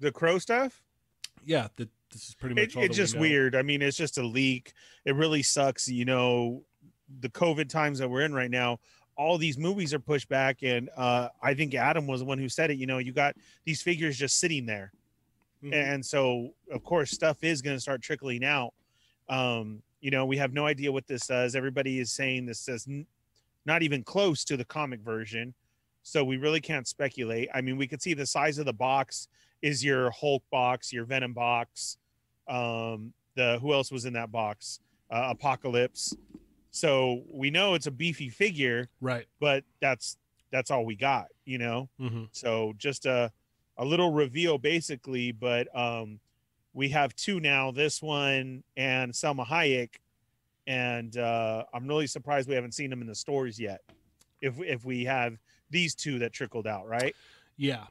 The 0.00 0.10
Kro 0.12 0.38
stuff? 0.38 0.82
Yeah, 1.44 1.68
the, 1.76 1.88
this 2.12 2.28
is 2.28 2.34
pretty 2.34 2.54
much 2.54 2.70
It, 2.70 2.76
all 2.76 2.82
it's 2.82 2.96
just 2.96 3.18
weird. 3.18 3.54
I 3.54 3.62
mean, 3.62 3.82
it's 3.82 3.96
just 3.96 4.18
a 4.18 4.26
leak. 4.26 4.72
It 5.04 5.14
really 5.14 5.42
sucks. 5.42 5.88
You 5.88 6.04
know, 6.04 6.64
the 7.20 7.28
COVID 7.28 7.68
times 7.68 7.98
that 7.98 8.08
we're 8.08 8.22
in 8.22 8.34
right 8.34 8.50
now, 8.50 8.80
all 9.20 9.36
these 9.36 9.58
movies 9.58 9.92
are 9.92 9.98
pushed 9.98 10.30
back. 10.30 10.62
And 10.62 10.88
uh, 10.96 11.28
I 11.42 11.52
think 11.52 11.74
Adam 11.74 12.06
was 12.06 12.20
the 12.20 12.24
one 12.26 12.38
who 12.38 12.48
said 12.48 12.70
it. 12.70 12.78
You 12.78 12.86
know, 12.86 12.96
you 12.96 13.12
got 13.12 13.36
these 13.66 13.82
figures 13.82 14.16
just 14.16 14.38
sitting 14.38 14.64
there. 14.64 14.92
Mhm. 15.62 15.74
And 15.74 16.06
so, 16.06 16.54
of 16.70 16.82
course, 16.82 17.10
stuff 17.10 17.44
is 17.44 17.60
going 17.60 17.76
to 17.76 17.80
start 17.80 18.00
trickling 18.00 18.42
out. 18.42 18.72
Um, 19.28 19.82
you 20.00 20.10
know, 20.10 20.24
we 20.24 20.38
have 20.38 20.54
no 20.54 20.64
idea 20.64 20.90
what 20.90 21.06
this 21.06 21.24
says. 21.24 21.54
Everybody 21.54 21.98
is 22.00 22.10
saying 22.10 22.46
this 22.46 22.60
says 22.60 22.86
n- 22.88 23.06
not 23.66 23.82
even 23.82 24.02
close 24.02 24.42
to 24.44 24.56
the 24.56 24.64
comic 24.64 25.00
version. 25.00 25.52
So 26.02 26.24
we 26.24 26.38
really 26.38 26.62
can't 26.62 26.88
speculate. 26.88 27.50
I 27.52 27.60
mean, 27.60 27.76
we 27.76 27.86
could 27.86 28.00
see 28.00 28.14
the 28.14 28.24
size 28.24 28.56
of 28.56 28.64
the 28.64 28.72
box 28.72 29.28
is 29.60 29.84
your 29.84 30.10
Hulk 30.12 30.42
box, 30.50 30.94
your 30.94 31.04
Venom 31.04 31.34
box. 31.34 31.98
Um, 32.48 33.12
the 33.36 33.58
who 33.60 33.74
else 33.74 33.92
was 33.92 34.06
in 34.06 34.14
that 34.14 34.32
box? 34.32 34.80
Uh, 35.10 35.28
Apocalypse. 35.32 36.16
So 36.70 37.22
we 37.30 37.50
know 37.50 37.74
it's 37.74 37.86
a 37.86 37.90
beefy 37.90 38.28
figure, 38.28 38.88
Right. 39.00 39.26
but 39.40 39.64
that's 39.80 40.16
that's 40.52 40.70
all 40.70 40.84
we 40.84 40.96
got, 40.96 41.26
you 41.44 41.58
know. 41.58 41.88
Mm-hmm. 42.00 42.24
So 42.32 42.72
just 42.78 43.06
a 43.06 43.30
a 43.76 43.84
little 43.84 44.12
reveal 44.12 44.58
basically, 44.58 45.32
but 45.32 45.68
um 45.76 46.20
we 46.72 46.88
have 46.90 47.14
two 47.16 47.40
now, 47.40 47.70
this 47.72 48.00
one 48.00 48.62
and 48.76 49.12
Salma 49.12 49.46
Hayek. 49.46 49.94
And 50.66 51.16
uh 51.16 51.64
I'm 51.74 51.86
really 51.88 52.06
surprised 52.06 52.48
we 52.48 52.54
haven't 52.54 52.74
seen 52.74 52.90
them 52.90 53.00
in 53.00 53.06
the 53.08 53.14
stores 53.14 53.58
yet. 53.58 53.80
If 54.40 54.60
if 54.60 54.84
we 54.84 55.04
have 55.04 55.38
these 55.70 55.94
two 55.94 56.18
that 56.20 56.32
trickled 56.32 56.66
out, 56.66 56.86
right? 56.88 57.14
Yeah. 57.56 57.84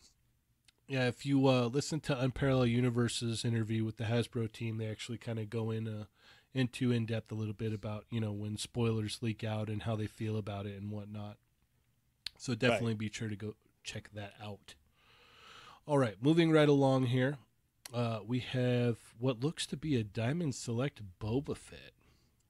Yeah, 0.88 1.08
if 1.08 1.24
you 1.24 1.48
uh, 1.48 1.66
listen 1.68 2.00
to 2.02 2.20
Unparalleled 2.20 2.70
Universe's 2.70 3.46
interview 3.46 3.86
with 3.86 3.98
the 3.98 4.06
Hasbro 4.06 4.52
team, 4.52 4.78
they 4.78 4.88
actually 4.90 5.20
kind 5.20 5.38
of 5.38 5.48
go 5.48 5.70
in 5.70 5.88
uh, 5.88 6.06
into 6.54 6.92
in 6.92 7.06
depth 7.06 7.32
a 7.32 7.36
little 7.36 7.54
bit 7.54 7.74
about 7.74 8.06
you 8.10 8.20
know 8.20 8.32
when 8.32 8.58
spoilers 8.58 9.20
leak 9.22 9.44
out 9.44 9.70
and 9.70 9.84
how 9.84 9.96
they 9.96 10.08
feel 10.08 10.38
about 10.38 10.66
it 10.66 10.80
and 10.80 10.92
whatnot. 10.92 11.38
So 12.38 12.56
definitely 12.56 12.94
be 12.96 13.10
sure 13.12 13.28
to 13.30 13.36
go 13.36 13.56
check 13.84 14.10
that 14.14 14.34
out. 14.42 14.76
All 15.86 15.98
right, 15.98 16.16
moving 16.22 16.52
right 16.52 16.70
along 16.70 17.08
here, 17.08 17.38
uh, 17.94 18.20
we 18.26 18.40
have 18.40 18.98
what 19.20 19.42
looks 19.42 19.66
to 19.68 19.78
be 19.78 19.96
a 19.98 20.04
Diamond 20.04 20.56
Select 20.56 21.02
Boba 21.20 21.58
Fett. 21.58 21.92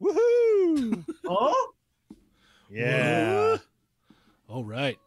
Woohoo! 0.01 1.05
Oh, 1.27 1.71
yeah. 2.69 3.57
All 4.47 4.63
right, 4.63 4.97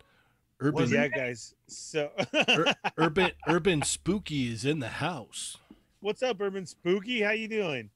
Urban 0.60 0.82
Wasn't 0.82 1.00
yeah, 1.00 1.08
guys. 1.08 1.54
So 1.66 2.10
Ur- 2.48 2.74
Urban 2.96 3.30
Urban 3.46 3.82
Spooky 3.82 4.50
is 4.52 4.64
in 4.64 4.78
the 4.80 4.88
house. 4.88 5.58
what's 6.00 6.22
up, 6.22 6.40
Urban 6.40 6.66
Spooky? 6.66 7.22
How 7.22 7.30
you 7.32 7.48
doing? 7.48 7.90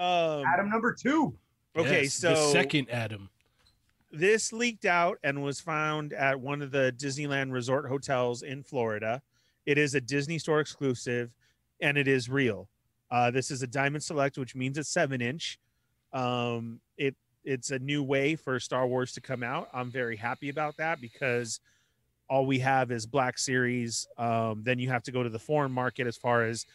Um 0.00 0.44
Adam 0.46 0.70
number 0.70 0.94
two. 0.94 1.34
okay, 1.76 2.04
Yes, 2.04 2.14
so 2.14 2.30
the 2.30 2.36
second 2.52 2.90
Adam. 2.90 3.28
this 4.10 4.52
leaked 4.52 4.86
out 4.86 5.18
and 5.22 5.42
was 5.42 5.60
found 5.60 6.12
at 6.14 6.40
one 6.40 6.62
of 6.62 6.70
the 6.70 6.92
Disneyland 6.96 7.52
resort 7.52 7.86
hotels 7.86 8.42
in 8.42 8.62
Florida. 8.62 9.20
It 9.66 9.76
is 9.78 9.94
a 9.94 10.00
Disney 10.00 10.38
store 10.38 10.60
exclusive 10.60 11.30
and 11.82 11.98
it 11.98 12.08
is 12.08 12.28
real. 12.28 12.68
Uh, 13.10 13.30
this 13.30 13.50
is 13.50 13.62
a 13.62 13.66
Diamond 13.66 14.02
Select, 14.02 14.38
which 14.38 14.54
means 14.54 14.78
it's 14.78 14.88
seven 14.88 15.20
inch. 15.20 15.58
Um, 16.12 16.80
it 16.96 17.14
it's 17.44 17.70
a 17.70 17.78
new 17.78 18.02
way 18.02 18.36
for 18.36 18.58
Star 18.60 18.86
Wars 18.86 19.12
to 19.12 19.20
come 19.20 19.42
out. 19.42 19.68
I'm 19.72 19.90
very 19.90 20.16
happy 20.16 20.48
about 20.48 20.76
that 20.78 21.00
because 21.00 21.60
all 22.28 22.46
we 22.46 22.58
have 22.60 22.90
is 22.92 23.06
Black 23.06 23.38
Series. 23.38 24.06
Um, 24.18 24.62
then 24.62 24.78
you 24.78 24.88
have 24.88 25.02
to 25.04 25.12
go 25.12 25.22
to 25.22 25.28
the 25.28 25.38
foreign 25.38 25.72
market 25.72 26.06
as 26.06 26.16
far 26.16 26.44
as 26.44 26.66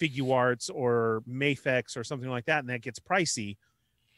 Figuarts 0.00 0.70
or 0.72 1.22
Mafex 1.28 1.96
or 1.96 2.04
something 2.04 2.30
like 2.30 2.46
that, 2.46 2.60
and 2.60 2.68
that 2.68 2.82
gets 2.82 2.98
pricey 2.98 3.56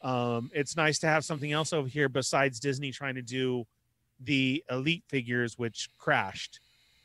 um, 0.03 0.51
it's 0.55 0.77
nice 0.77 0.99
to 1.01 1.07
have 1.07 1.25
something 1.25 1.53
else 1.53 1.73
over 1.73 1.89
here 1.89 2.09
besides 2.09 2.59
Disney 2.59 2.91
trying 2.91 3.17
to 3.17 3.23
do 3.23 3.67
the 4.21 4.65
elite 4.71 5.05
figures, 5.09 5.59
which 5.59 5.89
crashed. 5.99 6.61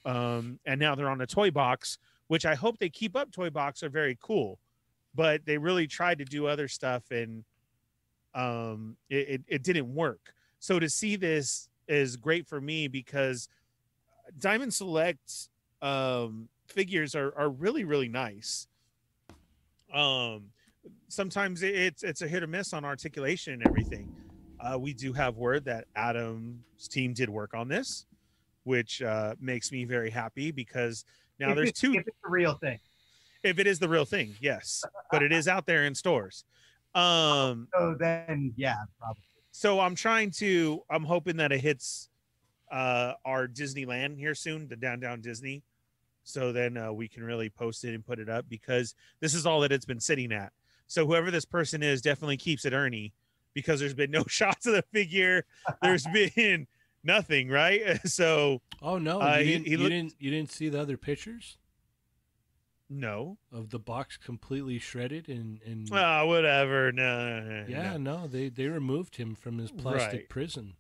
Um, 0.06 0.60
and 0.66 0.80
now 0.80 0.96
they're 0.96 1.10
on 1.10 1.22
a 1.22 1.28
toy 1.28 1.52
box, 1.52 1.98
which 2.28 2.46
I 2.46 2.56
hope 2.56 2.78
they 2.78 2.90
keep 2.90 3.16
up. 3.16 3.32
Toy 3.32 3.50
box 3.50 3.84
are 3.84 3.90
very 3.90 4.18
cool, 4.22 4.60
but 5.14 5.46
they 5.46 5.58
really 5.58 5.88
tried 5.88 6.20
to 6.20 6.26
do 6.26 6.48
other 6.48 6.68
stuff 6.68 7.04
and 7.12 7.44
um, 8.34 8.98
it, 9.10 9.30
it, 9.30 9.42
it 9.48 9.64
didn't 9.64 9.94
work. 9.94 10.34
So 10.60 10.80
to 10.80 10.90
see 10.90 11.16
this 11.16 11.70
is 11.88 12.16
great 12.16 12.48
for 12.48 12.60
me 12.60 12.88
because 12.88 13.50
Diamond 14.40 14.74
Select 14.74 15.50
um, 15.82 16.50
figures 16.68 17.16
are, 17.16 17.34
are 17.38 17.50
really, 17.50 17.84
really 17.84 18.10
nice. 18.10 18.68
Um, 19.94 20.46
sometimes 21.08 21.64
it's 21.64 22.04
it's 22.04 22.22
a 22.22 22.28
hit 22.28 22.44
or 22.44 22.48
miss 22.48 22.74
on 22.74 22.84
articulation 22.86 23.54
and 23.54 23.66
everything. 23.66 24.14
Uh, 24.60 24.78
we 24.80 24.94
do 24.94 25.14
have 25.14 25.38
word 25.38 25.66
that 25.66 25.86
Adam's 25.96 26.88
team 26.90 27.14
did 27.14 27.30
work 27.30 27.54
on 27.54 27.68
this, 27.68 28.06
which 28.64 29.02
uh, 29.02 29.36
makes 29.40 29.72
me 29.72 29.86
very 29.86 30.10
happy 30.10 30.52
because 30.52 31.06
now 31.40 31.50
If 31.52 31.56
there's 31.56 31.72
two. 31.72 31.94
If 31.94 32.08
it's 32.08 32.18
the 32.24 32.30
real 32.30 32.56
thing. 32.56 32.80
If 33.44 33.60
it 33.60 33.68
is 33.68 33.78
the 33.78 33.88
real 33.88 34.06
thing, 34.06 34.36
yes, 34.42 34.84
but 35.12 35.22
it 35.22 35.32
is 35.32 35.48
out 35.48 35.66
there 35.68 35.86
in 35.86 35.94
stores. 35.94 36.46
Um, 36.96 37.68
So 37.78 37.96
then, 38.00 38.54
yeah, 38.56 38.78
probably. 39.00 39.22
so 39.52 39.80
I'm 39.80 39.94
trying 39.96 40.32
to. 40.32 40.82
I'm 40.90 41.04
hoping 41.04 41.38
that 41.38 41.52
it 41.52 41.60
hits 41.60 42.10
uh, 42.72 43.14
our 43.24 43.48
Disneyland 43.48 44.18
here 44.18 44.34
soon, 44.34 44.68
the 44.68 44.76
Downtown 44.76 45.22
Disney. 45.22 45.62
So 46.28 46.52
then 46.52 46.76
uh, 46.76 46.92
we 46.92 47.08
can 47.08 47.24
really 47.24 47.50
post 47.50 47.84
it 47.86 47.94
and 47.94 48.06
put 48.06 48.20
it 48.20 48.28
up 48.30 48.50
because 48.50 48.94
this 49.22 49.34
is 49.34 49.46
all 49.46 49.62
that 49.62 49.72
it's 49.72 49.86
been 49.86 50.00
sitting 50.02 50.32
at. 50.34 50.52
So 50.88 51.06
whoever 51.06 51.32
this 51.32 51.46
person 51.46 51.82
is 51.84 52.02
definitely 52.02 52.38
keeps 52.38 52.66
it 52.66 52.74
Ernie 52.74 53.14
because 53.54 53.80
there's 53.80 53.94
been 53.94 54.12
no 54.12 54.24
shots 54.28 54.66
of 54.66 54.74
the 54.74 54.84
figure. 54.92 55.46
There's 55.82 56.06
been 56.14 56.68
nothing, 57.04 57.48
right? 57.50 58.00
So 58.06 58.62
Oh 58.82 58.98
no, 58.98 59.22
Uh, 59.22 59.38
you, 59.38 59.46
he- 59.46 59.52
didn't, 59.54 59.66
he 59.66 59.72
you 59.72 59.78
looked- 59.78 59.90
didn't 59.92 60.16
you 60.20 60.32
didn't 60.32 60.52
see 60.52 60.68
the 60.70 60.82
other 60.82 60.98
pictures 60.98 61.58
no. 62.90 63.38
of 63.52 63.70
the 63.72 63.80
box 63.80 64.18
completely 64.18 64.78
shredded 64.80 65.28
and 65.30 65.60
and 65.66 65.90
Oh, 65.92 66.28
whatever. 66.28 66.92
No, 66.92 67.66
yeah, 67.68 67.98
no. 67.98 68.22
no, 68.22 68.28
they 68.28 68.50
they 68.50 68.68
removed 68.68 69.16
him 69.18 69.36
from 69.36 69.58
his 69.58 69.72
plastic 69.72 70.12
Right. 70.22 70.30
prison. 70.30 70.74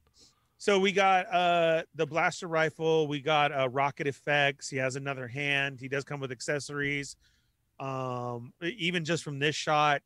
So 0.58 0.80
we 0.80 0.92
got 0.92 1.32
uh 1.34 1.84
the 1.96 2.06
blaster 2.06 2.48
rifle, 2.48 3.08
we 3.08 3.22
got 3.22 3.52
uh 3.52 3.70
rocket 3.70 4.08
effects, 4.08 4.70
he 4.70 4.78
has 4.78 4.96
another 4.96 5.28
hand, 5.28 5.80
he 5.80 5.88
does 5.88 6.04
come 6.04 6.20
with 6.20 6.32
accessories. 6.32 7.16
Um 7.80 8.54
even 8.62 9.04
just 9.04 9.24
from 9.24 9.40
this 9.40 9.56
shot, 9.56 10.02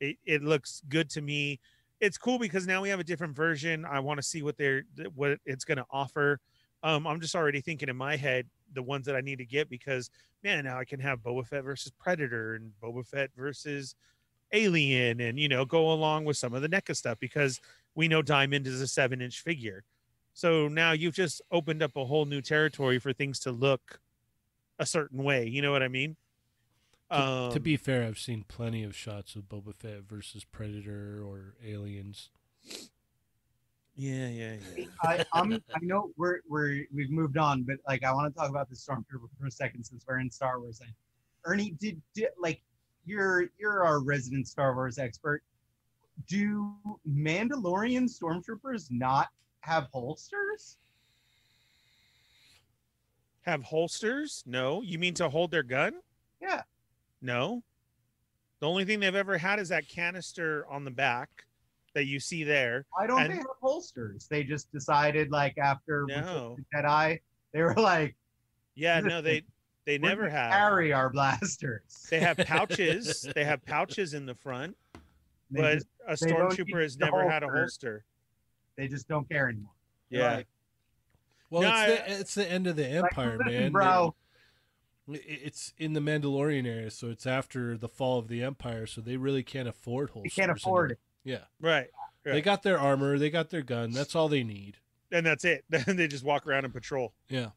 it, 0.00 0.16
it 0.24 0.42
looks 0.42 0.82
good 0.88 1.10
to 1.10 1.20
me. 1.20 1.60
It's 2.00 2.16
cool 2.16 2.38
because 2.38 2.66
now 2.66 2.80
we 2.80 2.88
have 2.90 3.00
a 3.00 3.04
different 3.04 3.34
version. 3.34 3.84
I 3.84 3.98
want 4.00 4.18
to 4.18 4.22
see 4.22 4.42
what 4.42 4.56
they're 4.56 4.84
what 5.14 5.38
it's 5.44 5.64
gonna 5.64 5.86
offer. 5.90 6.40
Um, 6.84 7.08
I'm 7.08 7.20
just 7.20 7.34
already 7.34 7.60
thinking 7.60 7.88
in 7.88 7.96
my 7.96 8.14
head 8.16 8.46
the 8.74 8.82
ones 8.82 9.06
that 9.06 9.16
I 9.16 9.20
need 9.20 9.38
to 9.38 9.44
get 9.44 9.68
because 9.68 10.10
man, 10.44 10.64
now 10.64 10.78
I 10.78 10.84
can 10.84 11.00
have 11.00 11.20
Boba 11.20 11.44
Fett 11.44 11.64
versus 11.64 11.90
Predator 11.98 12.54
and 12.54 12.70
Boba 12.80 13.04
Fett 13.04 13.30
versus 13.36 13.96
Alien 14.52 15.20
and 15.20 15.38
you 15.38 15.48
know 15.48 15.64
go 15.64 15.92
along 15.92 16.24
with 16.24 16.36
some 16.36 16.54
of 16.54 16.62
the 16.62 16.68
NECA 16.68 16.96
stuff 16.96 17.18
because 17.20 17.60
we 17.94 18.08
know 18.08 18.22
Diamond 18.22 18.66
is 18.66 18.80
a 18.80 18.86
seven 18.88 19.20
inch 19.20 19.40
figure. 19.40 19.84
So 20.34 20.68
now 20.68 20.92
you've 20.92 21.14
just 21.14 21.42
opened 21.50 21.82
up 21.82 21.96
a 21.96 22.04
whole 22.04 22.24
new 22.24 22.40
territory 22.40 22.98
for 22.98 23.12
things 23.12 23.40
to 23.40 23.50
look 23.52 24.00
a 24.78 24.86
certain 24.86 25.24
way. 25.24 25.46
You 25.46 25.62
know 25.62 25.72
what 25.72 25.82
I 25.82 25.88
mean? 25.88 26.16
To, 27.10 27.16
to 27.16 27.56
Um, 27.56 27.62
be 27.62 27.76
fair, 27.76 28.04
I've 28.04 28.18
seen 28.18 28.44
plenty 28.46 28.84
of 28.84 28.94
shots 28.94 29.34
of 29.34 29.48
Boba 29.48 29.74
Fett 29.74 30.02
versus 30.08 30.44
Predator 30.44 31.22
or 31.26 31.54
aliens. 31.64 32.30
yeah, 33.96 34.28
yeah, 34.28 34.54
yeah. 34.76 34.84
I, 35.02 35.24
I'm, 35.32 35.52
I 35.54 35.78
know 35.82 36.10
we're 36.16 36.40
we're 36.48 36.84
we've 36.94 37.10
moved 37.10 37.36
on, 37.36 37.64
but 37.64 37.76
like 37.88 38.04
I 38.04 38.12
want 38.12 38.32
to 38.32 38.38
talk 38.38 38.48
about 38.50 38.68
the 38.68 38.76
stormtrooper 38.76 39.28
for 39.40 39.46
a 39.46 39.50
second 39.50 39.82
since 39.84 40.04
we're 40.06 40.20
in 40.20 40.30
Star 40.30 40.60
Wars. 40.60 40.80
And 40.80 40.92
Ernie, 41.44 41.74
did, 41.80 42.00
did 42.14 42.28
like 42.40 42.60
you're 43.08 43.46
you're 43.58 43.84
our 43.84 44.00
resident 44.00 44.46
Star 44.46 44.74
Wars 44.74 44.98
expert. 44.98 45.42
Do 46.28 46.74
Mandalorian 47.08 48.08
stormtroopers 48.08 48.88
not 48.90 49.28
have 49.60 49.88
holsters? 49.92 50.76
Have 53.42 53.62
holsters? 53.62 54.42
No. 54.46 54.82
You 54.82 54.98
mean 54.98 55.14
to 55.14 55.28
hold 55.28 55.50
their 55.50 55.62
gun? 55.62 55.94
Yeah. 56.42 56.62
No. 57.22 57.62
The 58.60 58.68
only 58.68 58.84
thing 58.84 59.00
they've 59.00 59.14
ever 59.14 59.38
had 59.38 59.58
is 59.58 59.68
that 59.70 59.88
canister 59.88 60.66
on 60.68 60.84
the 60.84 60.90
back 60.90 61.30
that 61.94 62.04
you 62.06 62.20
see 62.20 62.44
there. 62.44 62.84
Why 62.90 63.06
don't 63.06 63.22
And- 63.22 63.32
they 63.32 63.36
have 63.36 63.46
holsters? 63.60 64.26
They 64.28 64.42
just 64.44 64.70
decided 64.72 65.30
like 65.30 65.56
after 65.58 66.04
No. 66.08 66.56
the 66.56 66.64
Jedi, 66.76 67.20
they 67.52 67.62
were 67.62 67.74
like, 67.74 68.16
Yeah, 68.74 69.00
no, 69.00 69.20
they 69.22 69.44
they 69.88 69.98
"We're 69.98 70.08
never 70.10 70.28
have. 70.28 70.52
carry 70.52 70.92
our 70.92 71.08
blasters. 71.10 71.80
They 72.10 72.20
have 72.20 72.36
pouches. 72.46 73.26
they 73.34 73.44
have 73.44 73.64
pouches 73.64 74.12
in 74.14 74.26
the 74.26 74.34
front, 74.34 74.76
They 75.50 75.60
but 75.62 75.74
just, 75.74 75.86
a 76.06 76.12
stormtrooper 76.26 76.82
has 76.82 76.96
the 76.96 77.06
never 77.06 77.28
had 77.28 77.42
a 77.42 77.46
holster. 77.46 77.58
holster. 77.58 78.04
they 78.76 78.86
just 78.88 79.08
don't 79.08 79.28
care 79.28 79.48
anymore. 79.48 79.72
They're 80.10 80.20
Yeah. 80.20 80.34
like, 80.36 80.46
Well, 81.50 81.62
No, 81.62 81.68
it's, 81.68 81.76
I- 81.78 81.86
the, 82.14 82.20
it's 82.20 82.34
the 82.34 82.50
end 82.50 82.66
of 82.66 82.76
the 82.76 82.82
like, 82.84 83.12
empire, 83.12 83.38
"Listen, 83.38 83.52
man. 83.62 83.72
bro. 83.72 84.14
I- 85.10 85.14
It's 85.26 85.72
in 85.78 85.94
the 85.94 86.00
Mandalorian 86.00 86.66
era, 86.66 86.90
so 86.90 87.08
it's 87.08 87.26
after 87.26 87.78
the 87.78 87.88
fall 87.88 88.18
of 88.18 88.28
the 88.28 88.42
empire, 88.42 88.84
so 88.86 89.00
they 89.00 89.16
really 89.16 89.42
can't 89.42 89.66
afford 89.68 90.10
You 90.10 90.12
holsters. 90.14 90.34
can't 90.34 90.50
afford 90.50 90.90
anymore. 90.90 90.98
it. 91.24 91.30
Yeah, 91.30 91.44
Right. 91.66 91.88
they 92.24 92.42
got 92.42 92.62
their 92.62 92.78
armor, 92.78 93.18
they 93.18 93.30
got 93.30 93.48
their 93.48 93.62
gun. 93.62 93.92
That's 93.92 94.14
all 94.14 94.28
they 94.28 94.44
need. 94.44 94.76
And 95.10 95.24
that's 95.24 95.46
it. 95.46 95.64
Then 95.70 95.84
they 95.96 96.06
just 96.08 96.24
walk 96.24 96.46
around 96.46 96.66
and 96.66 96.74
patrol. 96.74 97.14
Yeah. 97.30 97.50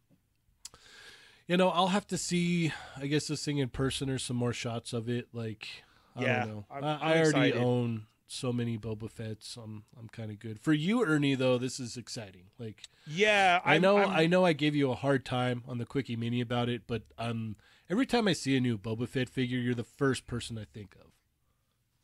You 1.51 1.57
know, 1.57 1.67
I'll 1.69 1.87
have 1.89 2.07
to 2.07 2.17
see, 2.17 2.71
I 2.95 3.07
guess, 3.07 3.27
this 3.27 3.43
thing 3.43 3.57
in 3.57 3.67
person 3.67 4.09
or 4.09 4.17
some 4.17 4.37
more 4.37 4.53
shots 4.53 4.93
of 4.93 5.09
it. 5.09 5.27
Like, 5.33 5.67
I 6.15 6.21
Yeah, 6.21 6.45
don't 6.45 6.47
know. 6.55 6.65
I'm- 6.71 6.83
I, 6.85 6.87
I'm 6.93 6.99
I 7.01 7.11
already 7.17 7.27
excited. 7.49 7.57
own 7.61 8.05
so 8.25 8.53
many 8.53 8.77
Boba 8.77 9.11
Fett's. 9.11 9.57
I'm, 9.57 9.83
I'm 9.99 10.07
kind 10.07 10.31
of 10.31 10.39
good. 10.39 10.61
For 10.61 10.71
you, 10.71 11.03
Ernie, 11.05 11.35
though, 11.35 11.57
this 11.57 11.77
is 11.77 11.97
exciting. 11.97 12.43
Like, 12.57 12.83
Yeah, 13.05 13.59
i 13.65 13.73
I'm- 13.73 13.81
know, 13.81 13.97
I'm- 13.97 14.09
I 14.11 14.27
know, 14.27 14.45
I 14.45 14.53
gave 14.53 14.75
you 14.77 14.91
a 14.91 14.95
hard 14.95 15.25
time 15.25 15.63
on 15.67 15.77
the 15.77 15.85
quickie 15.85 16.15
mini 16.15 16.39
about 16.39 16.69
it, 16.69 16.83
but 16.87 17.01
um, 17.17 17.57
every 17.89 18.05
time 18.05 18.29
I 18.29 18.33
see 18.33 18.55
a 18.55 18.61
new 18.61 18.77
Boba 18.77 19.05
Fett 19.09 19.27
figure, 19.27 19.59
you're 19.59 19.75
the 19.75 19.83
first 19.83 20.27
person 20.27 20.57
I 20.57 20.63
think 20.63 20.95
of. 21.03 21.11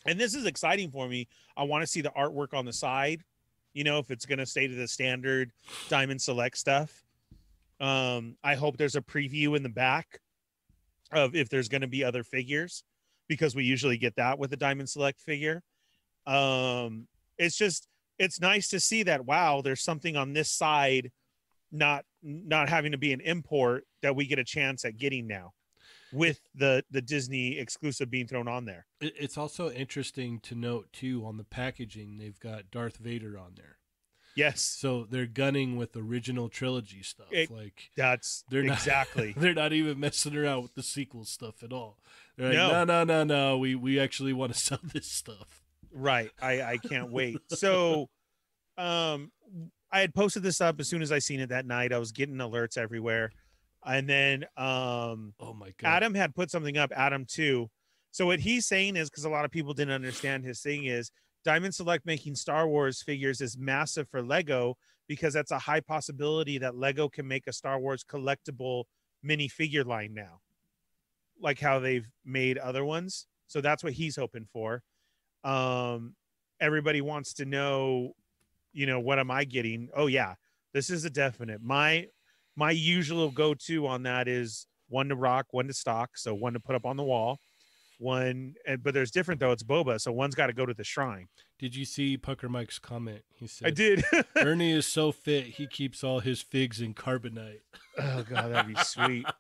and 0.06 0.20
this 0.20 0.34
is 0.36 0.46
exciting 0.46 0.92
for 0.92 1.08
me. 1.08 1.30
I 1.56 1.64
want 1.64 1.84
to 1.84 1.88
see 1.88 2.02
the 2.02 2.12
artwork 2.18 2.54
on 2.54 2.66
the 2.66 2.74
side. 2.74 3.24
You 3.74 3.86
know, 3.86 4.00
if 4.00 4.12
it's 4.12 4.26
going 4.26 4.40
to 4.40 4.46
stay 4.46 4.68
to 4.68 4.76
the 4.76 4.90
standard 4.90 5.52
Diamond 5.88 6.22
Select 6.22 6.58
stuff. 6.58 7.06
Um, 7.80 8.38
I 8.44 8.56
hope 8.56 8.78
there's 8.78 8.96
a 8.96 9.02
preview 9.02 9.56
in 9.56 9.64
the 9.64 9.70
back 9.70 10.20
of 11.12 11.36
if 11.36 11.50
there's 11.50 11.70
going 11.70 11.82
to 11.82 11.88
be 11.88 12.04
other 12.04 12.24
figures 12.24 12.84
because 13.28 13.56
we 13.56 13.64
usually 13.64 13.98
get 13.98 14.16
that 14.16 14.40
with 14.40 14.52
a 14.54 14.58
Diamond 14.58 14.90
Select 14.90 15.22
figure. 15.22 15.62
Um, 16.26 17.08
it's 17.38 17.58
just 17.58 17.88
it's 18.20 18.42
nice 18.42 18.70
to 18.70 18.80
see 18.80 19.04
that 19.04 19.26
wow, 19.26 19.62
there's 19.62 19.84
something 19.84 20.16
on 20.16 20.34
this 20.34 20.52
side 20.52 21.12
not 21.72 22.06
not 22.24 22.70
having 22.70 22.92
to 22.92 22.98
be 22.98 23.14
an 23.14 23.22
import 23.22 23.86
that 24.02 24.16
we 24.16 24.26
get 24.26 24.40
a 24.40 24.44
chance 24.44 24.86
at 24.86 24.98
getting 24.98 25.28
now 25.28 25.54
with 26.12 26.40
the 26.56 26.84
the 26.92 27.02
Disney 27.02 27.58
exclusive 27.58 28.10
being 28.10 28.28
thrown 28.28 28.48
on 28.48 28.66
there. 28.66 28.86
It's 29.02 29.38
also 29.38 29.70
interesting 29.72 30.40
to 30.42 30.56
note 30.56 30.92
too 30.94 31.26
on 31.26 31.38
the 31.38 31.44
packaging 31.44 32.18
they've 32.18 32.40
got 32.40 32.72
Darth 32.72 32.98
Vader 32.98 33.38
on 33.38 33.54
there, 33.56 33.78
Yes, 34.38 34.62
so 34.62 35.08
they're 35.10 35.26
gunning 35.26 35.78
with 35.78 35.96
original 35.98 36.48
trilogy 36.48 37.02
stuff. 37.02 37.28
It- 37.32 37.50
like 37.50 37.90
that's 37.98 38.44
They're 38.50 38.64
not- 38.64 38.78
exactly. 38.78 39.34
they're 39.38 39.54
not 39.56 39.74
even 39.74 40.00
messing 40.00 40.36
around 40.38 40.62
with 40.62 40.76
the 40.76 40.84
sequel 40.84 41.26
stuff 41.26 41.64
at 41.64 41.74
all. 41.74 41.98
They're 42.38 42.50
like, 42.50 42.56
No. 42.58 42.70
no, 42.70 42.84
no, 42.84 43.04
no, 43.04 43.24
no. 43.24 43.58
We 43.58 43.74
we 43.76 44.00
actually 44.00 44.34
want 44.34 44.54
to 44.54 44.60
sell 44.68 44.80
this 44.84 45.08
stuff. 45.08 45.64
right. 45.92 46.30
I 46.42 46.62
I 46.62 46.78
can't 46.78 47.12
wait. 47.12 47.40
So, 47.50 48.10
um, 48.78 49.32
I 49.92 50.02
had 50.02 50.14
posted 50.14 50.44
this 50.44 50.62
up 50.62 50.80
as 50.80 50.88
soon 50.88 51.02
as 51.02 51.12
I 51.12 51.20
seen 51.20 51.40
it 51.40 51.50
that 51.50 51.66
night. 51.66 51.92
I 51.92 51.98
was 51.98 52.12
getting 52.12 52.36
alerts 52.36 52.78
everywhere, 52.78 53.32
and 53.86 54.08
then 54.08 54.44
um, 54.56 55.34
Oh 55.40 55.54
my 55.54 55.74
god, 55.82 55.88
Adam 55.90 56.14
had 56.14 56.36
put 56.36 56.52
something 56.52 56.78
up. 56.78 56.92
Adam 56.96 57.26
too. 57.26 57.70
So 58.12 58.26
what 58.28 58.40
he's 58.40 58.66
saying 58.68 58.98
is 58.98 59.10
because 59.10 59.26
a 59.26 59.30
lot 59.30 59.46
of 59.46 59.52
people 59.52 59.74
didn't 59.74 59.94
understand 59.94 60.44
his 60.44 60.62
thing 60.62 60.86
is 60.86 61.12
Diamond 61.48 61.74
Select 61.74 62.06
making 62.06 62.36
Star 62.36 62.68
Wars 62.68 63.02
figures 63.02 63.40
is 63.40 63.58
massive 63.58 64.10
for 64.10 64.22
Lego 64.22 64.76
because 65.08 65.34
that's 65.34 65.52
a 65.52 65.58
high 65.58 65.80
possibility 65.80 66.58
that 66.58 66.76
Lego 66.76 67.08
can 67.08 67.26
make 67.26 67.48
a 67.48 67.54
Star 67.54 67.80
Wars 67.80 68.04
collectible 68.04 68.84
mini 69.24 69.48
figure 69.48 69.86
line 69.86 70.14
now, 70.14 70.42
like 71.42 71.58
how 71.58 71.80
they've 71.80 72.06
made 72.26 72.58
other 72.58 72.84
ones. 72.84 73.28
So 73.48 73.62
that's 73.62 73.82
what 73.82 73.94
he's 73.94 74.18
hoping 74.18 74.46
for. 74.52 74.84
Um, 75.46 76.16
everybody 76.60 77.00
wants 77.00 77.36
to 77.36 77.46
know, 77.46 78.12
you 78.74 78.86
know, 78.86 79.00
what 79.00 79.18
am 79.18 79.32
I 79.32 79.46
getting? 79.46 79.88
Oh 79.96 80.08
yeah, 80.08 80.34
this 80.74 80.90
is 80.90 81.06
a 81.06 81.10
definite. 81.10 81.62
My 81.64 82.08
my 82.58 82.72
usual 82.72 83.32
go-to 83.32 83.88
on 83.88 84.04
that 84.04 84.28
is 84.28 84.68
one 84.90 85.08
to 85.08 85.16
rock, 85.16 85.46
one 85.52 85.68
to 85.68 85.74
stock. 85.74 86.18
So 86.18 86.36
one 86.36 86.52
to 86.56 86.60
put 86.60 86.76
up 86.76 86.86
on 86.86 86.98
the 86.98 87.04
wall, 87.04 87.40
one. 87.98 88.56
And, 88.66 88.84
but 88.84 88.94
there's 88.94 89.12
different 89.12 89.40
though. 89.40 89.52
It's 89.52 89.64
boba, 89.64 90.00
so 90.00 90.12
one's 90.12 90.36
got 90.36 90.48
to 90.48 90.54
go 90.54 90.66
to 90.66 90.74
the 90.74 90.84
shrine. 90.84 91.28
did 91.60 91.76
you 91.76 91.86
see 91.86 92.18
Punker 92.18 92.50
Mike's 92.50 92.80
comment? 92.80 93.22
He 93.34 93.48
said, 93.48 93.68
I 93.68 93.72
did. 93.72 94.04
Ernie 94.36 94.72
is 94.72 94.86
so 94.86 95.12
fit 95.12 95.46
he 95.46 95.68
keeps 95.68 96.04
all 96.04 96.20
his 96.20 96.42
figs 96.42 96.82
in 96.82 96.94
carbonite." 96.94 97.62
oh 98.00 98.24
god, 98.24 98.52
that'd 98.52 98.74
be 98.74 98.82
sweet. 98.84 99.26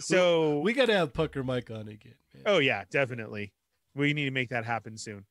So 0.00 0.58
We 0.60 0.72
got 0.72 0.86
to 0.86 0.94
have 0.94 1.12
Punker 1.12 1.44
Mike 1.44 1.70
on 1.70 1.88
again. 1.88 2.14
Man. 2.34 2.42
Oh 2.46 2.58
yeah, 2.58 2.84
definitely. 2.90 3.52
We 3.94 4.12
need 4.12 4.24
to 4.24 4.30
make 4.32 4.48
that 4.48 4.64
happen 4.64 4.96
soon. 4.96 5.24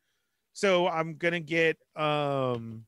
So 0.53 0.87
I'm 0.87 1.15
gonna 1.15 1.39
get 1.39 1.77
um 1.95 2.85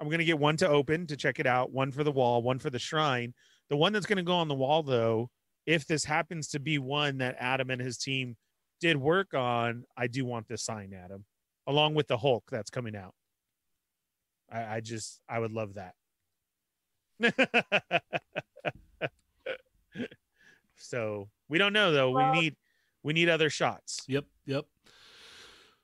I'm 0.00 0.08
gonna 0.08 0.24
get 0.24 0.38
one 0.38 0.56
to 0.56 0.68
open 0.68 1.06
to 1.06 1.16
check 1.16 1.38
it 1.38 1.46
out, 1.46 1.70
one 1.70 1.92
for 1.92 2.02
the 2.02 2.10
wall, 2.10 2.42
one 2.42 2.58
for 2.58 2.70
the 2.70 2.78
shrine. 2.78 3.34
The 3.68 3.76
one 3.76 3.92
that's 3.92 4.06
gonna 4.06 4.22
go 4.22 4.34
on 4.34 4.48
the 4.48 4.54
wall 4.54 4.82
though, 4.82 5.30
if 5.66 5.86
this 5.86 6.04
happens 6.04 6.48
to 6.48 6.58
be 6.58 6.78
one 6.78 7.18
that 7.18 7.36
Adam 7.38 7.70
and 7.70 7.80
his 7.80 7.98
team 7.98 8.36
did 8.82 8.96
work 8.96 9.32
on, 9.32 9.84
I 9.96 10.08
do 10.08 10.24
want 10.24 10.48
this 10.48 10.64
sign, 10.64 10.92
Adam, 10.92 11.24
along 11.68 11.94
with 11.94 12.08
the 12.08 12.18
Hulk 12.18 12.50
that's 12.50 12.68
coming 12.68 12.96
out. 12.96 13.14
I, 14.50 14.76
I 14.76 14.80
just 14.80 15.20
I 15.28 15.38
would 15.38 15.52
love 15.52 15.74
that. 15.74 15.94
so 20.76 21.28
we 21.48 21.58
don't 21.58 21.72
know 21.72 21.92
though. 21.92 22.10
We 22.10 22.40
need 22.40 22.56
we 23.04 23.12
need 23.12 23.28
other 23.28 23.50
shots. 23.50 24.00
Yep, 24.08 24.24
yep. 24.46 24.66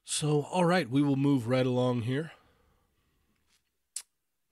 So, 0.04 0.42
all 0.50 0.64
right, 0.64 0.90
we 0.90 1.00
will 1.00 1.16
move 1.16 1.46
right 1.46 1.66
along 1.66 2.02
here. 2.02 2.32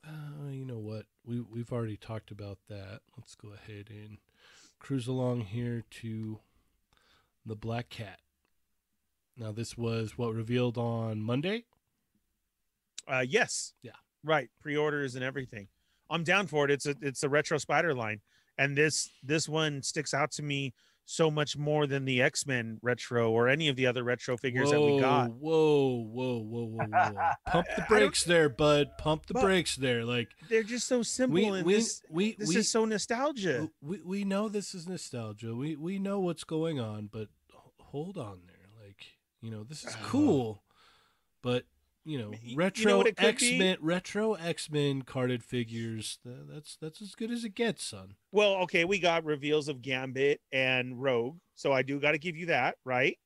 Uh, 0.06 0.50
you 0.50 0.64
know 0.64 0.78
what? 0.78 1.06
We 1.24 1.40
we've 1.40 1.72
already 1.72 1.96
talked 1.96 2.30
about 2.30 2.58
that. 2.68 3.00
Let's 3.18 3.34
go 3.34 3.48
ahead 3.48 3.86
and 3.90 4.18
cruise 4.78 5.08
along 5.08 5.46
here 5.46 5.82
to 6.02 6.38
the 7.44 7.56
Black 7.56 7.88
Cat. 7.88 8.20
Now, 9.38 9.52
this 9.52 9.76
was 9.76 10.16
what 10.16 10.34
revealed 10.34 10.78
on 10.78 11.20
Monday. 11.20 11.64
Uh, 13.06 13.24
yes. 13.26 13.74
Yeah. 13.82 13.92
Right. 14.24 14.48
Pre-orders 14.60 15.14
and 15.14 15.22
everything. 15.22 15.68
I'm 16.10 16.24
down 16.24 16.46
for 16.46 16.64
it. 16.64 16.70
It's 16.70 16.86
a 16.86 16.94
it's 17.02 17.22
a 17.22 17.28
retro 17.28 17.58
spider 17.58 17.94
line, 17.94 18.20
and 18.58 18.76
this 18.76 19.10
this 19.22 19.48
one 19.48 19.82
sticks 19.82 20.14
out 20.14 20.30
to 20.32 20.42
me 20.42 20.72
so 21.04 21.30
much 21.30 21.56
more 21.56 21.86
than 21.86 22.04
the 22.04 22.20
X 22.20 22.46
Men 22.46 22.78
retro 22.82 23.30
or 23.30 23.48
any 23.48 23.68
of 23.68 23.76
the 23.76 23.86
other 23.86 24.02
retro 24.04 24.36
figures 24.36 24.70
that 24.70 24.80
we 24.80 25.00
got. 25.00 25.30
Whoa, 25.30 26.04
whoa, 26.04 26.38
whoa, 26.38 26.64
whoa, 26.64 26.86
whoa! 26.86 27.30
Pump 27.46 27.66
the 27.76 27.84
brakes 27.88 28.24
there, 28.24 28.48
bud. 28.48 28.90
Pump 28.98 29.26
the 29.26 29.34
brakes 29.34 29.76
there. 29.76 30.04
Like 30.04 30.28
They're 30.48 30.62
just 30.62 30.86
so 30.86 31.02
simple, 31.02 31.34
we 31.34 31.46
and 31.46 31.66
we 31.66 31.74
this 31.74 32.02
we 32.10 32.34
this 32.34 32.50
we, 32.50 32.56
is 32.56 32.70
so 32.70 32.84
nostalgia. 32.84 33.68
we 33.80 34.00
we 34.02 34.24
know 34.24 34.48
this 34.48 34.74
is 34.74 34.88
nostalgia. 34.88 35.54
We 35.54 35.76
we 35.76 35.98
know 35.98 36.20
what's 36.20 36.44
going 36.44 36.80
on, 36.80 37.08
but 37.12 37.28
hold 37.80 38.18
on 38.18 38.40
there. 38.46 38.55
You 39.40 39.50
know, 39.50 39.64
this 39.64 39.84
is 39.84 39.94
Oh. 39.94 40.04
cool, 40.04 40.62
but 41.42 41.64
you 42.04 42.18
know, 42.18 42.30
Y- 42.30 42.38
you 42.42 42.50
know 42.52 42.56
retro 42.58 42.96
what 42.98 43.06
it 43.08 43.16
could 43.16 43.26
X? 43.26 43.42
Men, 43.42 43.76
retro 43.80 44.34
X 44.34 44.70
Men 44.70 45.02
carded 45.02 45.42
figures. 45.42 46.18
That's 46.24 46.76
that's 46.76 47.02
as 47.02 47.14
good 47.14 47.30
as 47.30 47.44
it 47.44 47.54
gets, 47.54 47.84
son. 47.84 48.14
Well, 48.32 48.54
okay, 48.62 48.84
we 48.84 48.98
got 48.98 49.24
reveals 49.24 49.68
of 49.68 49.82
Gambit 49.82 50.40
and 50.52 51.00
Rogue, 51.02 51.38
so 51.56 51.72
I 51.72 51.82
do 51.82 51.98
got 52.00 52.12
to 52.12 52.18
give 52.18 52.36
you 52.36 52.46
that, 52.46 52.76
right? 52.84 53.18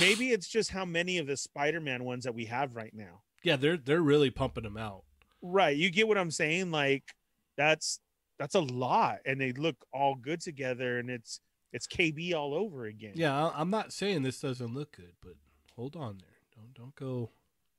Maybe 0.00 0.30
it's 0.30 0.48
just 0.48 0.70
how 0.70 0.84
many 0.84 1.18
of 1.18 1.26
the 1.26 1.36
Spider-Man 1.36 2.04
ones 2.04 2.24
that 2.24 2.34
we 2.34 2.46
have 2.46 2.76
right 2.76 2.94
now. 2.94 3.22
Yeah, 3.42 3.56
they're 3.56 3.76
they're 3.76 4.00
really 4.00 4.30
pumping 4.30 4.62
them 4.64 4.76
out. 4.76 5.04
Right. 5.42 5.76
You 5.76 5.90
get 5.90 6.06
what 6.08 6.16
I'm 6.16 6.30
saying? 6.30 6.70
Like 6.70 7.02
that's 7.56 7.98
that's 8.38 8.54
a 8.54 8.60
lot 8.60 9.18
and 9.26 9.40
they 9.40 9.52
look 9.52 9.76
all 9.92 10.14
good 10.14 10.40
together 10.40 10.98
and 10.98 11.10
it's 11.10 11.40
it's 11.72 11.86
KB 11.86 12.34
all 12.34 12.54
over 12.54 12.84
again. 12.86 13.12
Yeah, 13.14 13.46
I- 13.48 13.60
I'm 13.60 13.70
not 13.70 13.92
saying 13.92 14.22
this 14.22 14.40
doesn't 14.40 14.74
look 14.74 14.96
good, 14.96 15.12
but 15.22 15.34
hold 15.76 15.96
on 15.96 16.18
there. 16.18 16.28
Don't 16.54 16.74
don't 16.74 16.94
go 16.94 17.30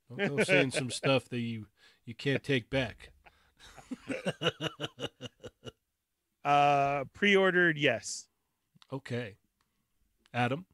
don't 0.09 0.37
go 0.37 0.43
saying 0.43 0.71
some 0.71 0.89
stuff 1.01 1.29
that 1.29 1.39
you 1.39 1.67
you 2.05 2.13
can't 2.15 2.43
take 2.43 2.69
back. 2.69 3.11
Uh 6.45 7.05
pre-ordered, 7.13 7.77
yes. 7.77 8.27
okay, 8.91 9.37
Adam. 10.33 10.65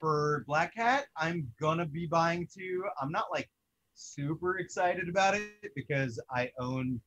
For 0.00 0.42
Black 0.46 0.72
Hat, 0.74 1.04
I'm 1.18 1.48
gonna 1.60 1.84
be 1.84 2.06
buying 2.06 2.46
two. 2.50 2.82
I'm 3.00 3.12
not 3.12 3.26
like 3.30 3.50
super 3.94 4.58
excited 4.58 5.08
about 5.10 5.34
it 5.34 5.72
because 5.76 6.18
I 6.30 6.50
own 6.58 6.98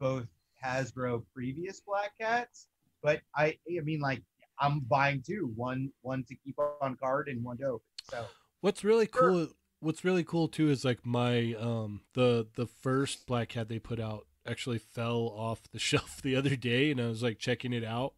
both 0.00 0.26
Hasbro 0.62 1.24
previous 1.34 1.80
Black 1.80 2.12
Cats, 2.20 2.68
but 3.02 3.20
I 3.34 3.58
I 3.68 3.80
mean 3.82 4.00
like 4.00 4.22
I'm 4.58 4.80
buying 4.80 5.22
two. 5.26 5.52
One 5.56 5.90
one 6.02 6.24
to 6.28 6.36
keep 6.44 6.56
on 6.80 6.96
card 6.96 7.28
and 7.28 7.42
one 7.42 7.58
to 7.58 7.64
open. 7.64 7.80
So 8.10 8.26
What's 8.60 8.84
really 8.84 9.08
Sure. 9.12 9.30
cool 9.30 9.48
what's 9.80 10.04
really 10.04 10.22
cool 10.22 10.46
too 10.48 10.70
is 10.70 10.84
like 10.84 11.04
my 11.04 11.54
um 11.54 12.02
the 12.14 12.46
the 12.54 12.66
first 12.66 13.26
black 13.26 13.48
cat 13.48 13.68
they 13.68 13.80
put 13.80 13.98
out 13.98 14.26
actually 14.46 14.78
fell 14.78 15.32
off 15.36 15.62
the 15.72 15.78
shelf 15.90 16.20
the 16.22 16.36
other 16.36 16.56
day 16.56 16.90
and 16.90 17.00
I 17.00 17.08
was 17.08 17.22
like 17.22 17.38
checking 17.38 17.72
it 17.72 17.84
out. 17.84 18.14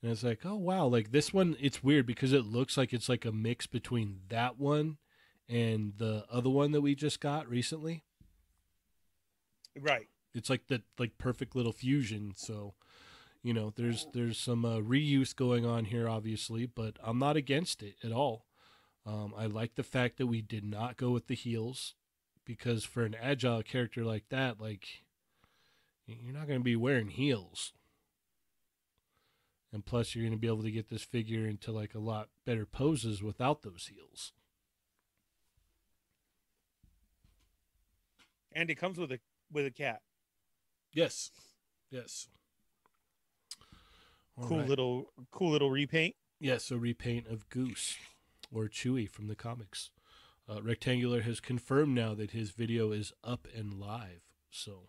And 0.00 0.10
I 0.10 0.12
was 0.12 0.24
like, 0.24 0.44
"Oh 0.44 0.56
wow, 0.56 0.86
like 0.86 1.12
this 1.12 1.32
one 1.32 1.56
it's 1.60 1.82
weird 1.82 2.06
because 2.06 2.32
it 2.32 2.44
looks 2.46 2.76
like 2.76 2.92
it's 2.92 3.08
like 3.08 3.24
a 3.24 3.32
mix 3.32 3.66
between 3.66 4.20
that 4.28 4.58
one 4.58 4.98
and 5.48 5.94
the 5.98 6.24
other 6.30 6.50
one 6.50 6.72
that 6.72 6.80
we 6.80 6.94
just 6.94 7.20
got 7.20 7.48
recently. 7.48 8.02
Right. 9.78 10.08
It's 10.34 10.50
like 10.50 10.66
that 10.68 10.82
like 10.98 11.16
perfect 11.18 11.54
little 11.54 11.72
fusion, 11.72 12.32
so 12.36 12.74
you 13.44 13.52
know, 13.52 13.72
there's 13.76 14.06
there's 14.14 14.38
some 14.38 14.64
uh, 14.64 14.78
reuse 14.78 15.36
going 15.36 15.66
on 15.66 15.84
here 15.84 16.08
obviously, 16.08 16.64
but 16.64 16.96
I'm 17.04 17.18
not 17.18 17.36
against 17.36 17.82
it 17.82 17.96
at 18.02 18.10
all. 18.10 18.46
Um, 19.06 19.34
I 19.36 19.44
like 19.44 19.74
the 19.74 19.82
fact 19.82 20.16
that 20.16 20.26
we 20.26 20.40
did 20.40 20.64
not 20.64 20.96
go 20.96 21.10
with 21.10 21.26
the 21.26 21.34
heels 21.34 21.94
because 22.46 22.84
for 22.84 23.04
an 23.04 23.14
agile 23.20 23.62
character 23.62 24.02
like 24.02 24.30
that, 24.30 24.62
like 24.62 25.04
you're 26.06 26.32
not 26.32 26.48
going 26.48 26.60
to 26.60 26.64
be 26.64 26.74
wearing 26.74 27.08
heels. 27.08 27.74
And 29.74 29.84
plus, 29.84 30.14
you're 30.14 30.24
going 30.24 30.32
to 30.32 30.40
be 30.40 30.46
able 30.46 30.62
to 30.62 30.70
get 30.70 30.88
this 30.88 31.02
figure 31.02 31.46
into 31.46 31.70
like 31.70 31.94
a 31.94 31.98
lot 31.98 32.28
better 32.46 32.64
poses 32.64 33.22
without 33.22 33.62
those 33.62 33.90
heels. 33.92 34.32
And 38.52 38.70
it 38.70 38.76
comes 38.76 38.98
with 38.98 39.12
a 39.12 39.18
with 39.52 39.66
a 39.66 39.70
cat. 39.70 40.00
Yes, 40.92 41.30
yes. 41.90 42.28
All 44.36 44.48
cool 44.48 44.58
right. 44.58 44.68
little 44.68 45.12
cool 45.30 45.50
little 45.50 45.70
repaint. 45.70 46.16
Yes, 46.40 46.70
a 46.70 46.78
repaint 46.78 47.26
of 47.28 47.48
Goose 47.48 47.96
or 48.52 48.68
Chewy 48.68 49.08
from 49.08 49.28
the 49.28 49.36
comics. 49.36 49.90
Uh, 50.48 50.62
Rectangular 50.62 51.22
has 51.22 51.40
confirmed 51.40 51.94
now 51.94 52.14
that 52.14 52.32
his 52.32 52.50
video 52.50 52.92
is 52.92 53.12
up 53.22 53.48
and 53.56 53.74
live, 53.74 54.20
so 54.50 54.88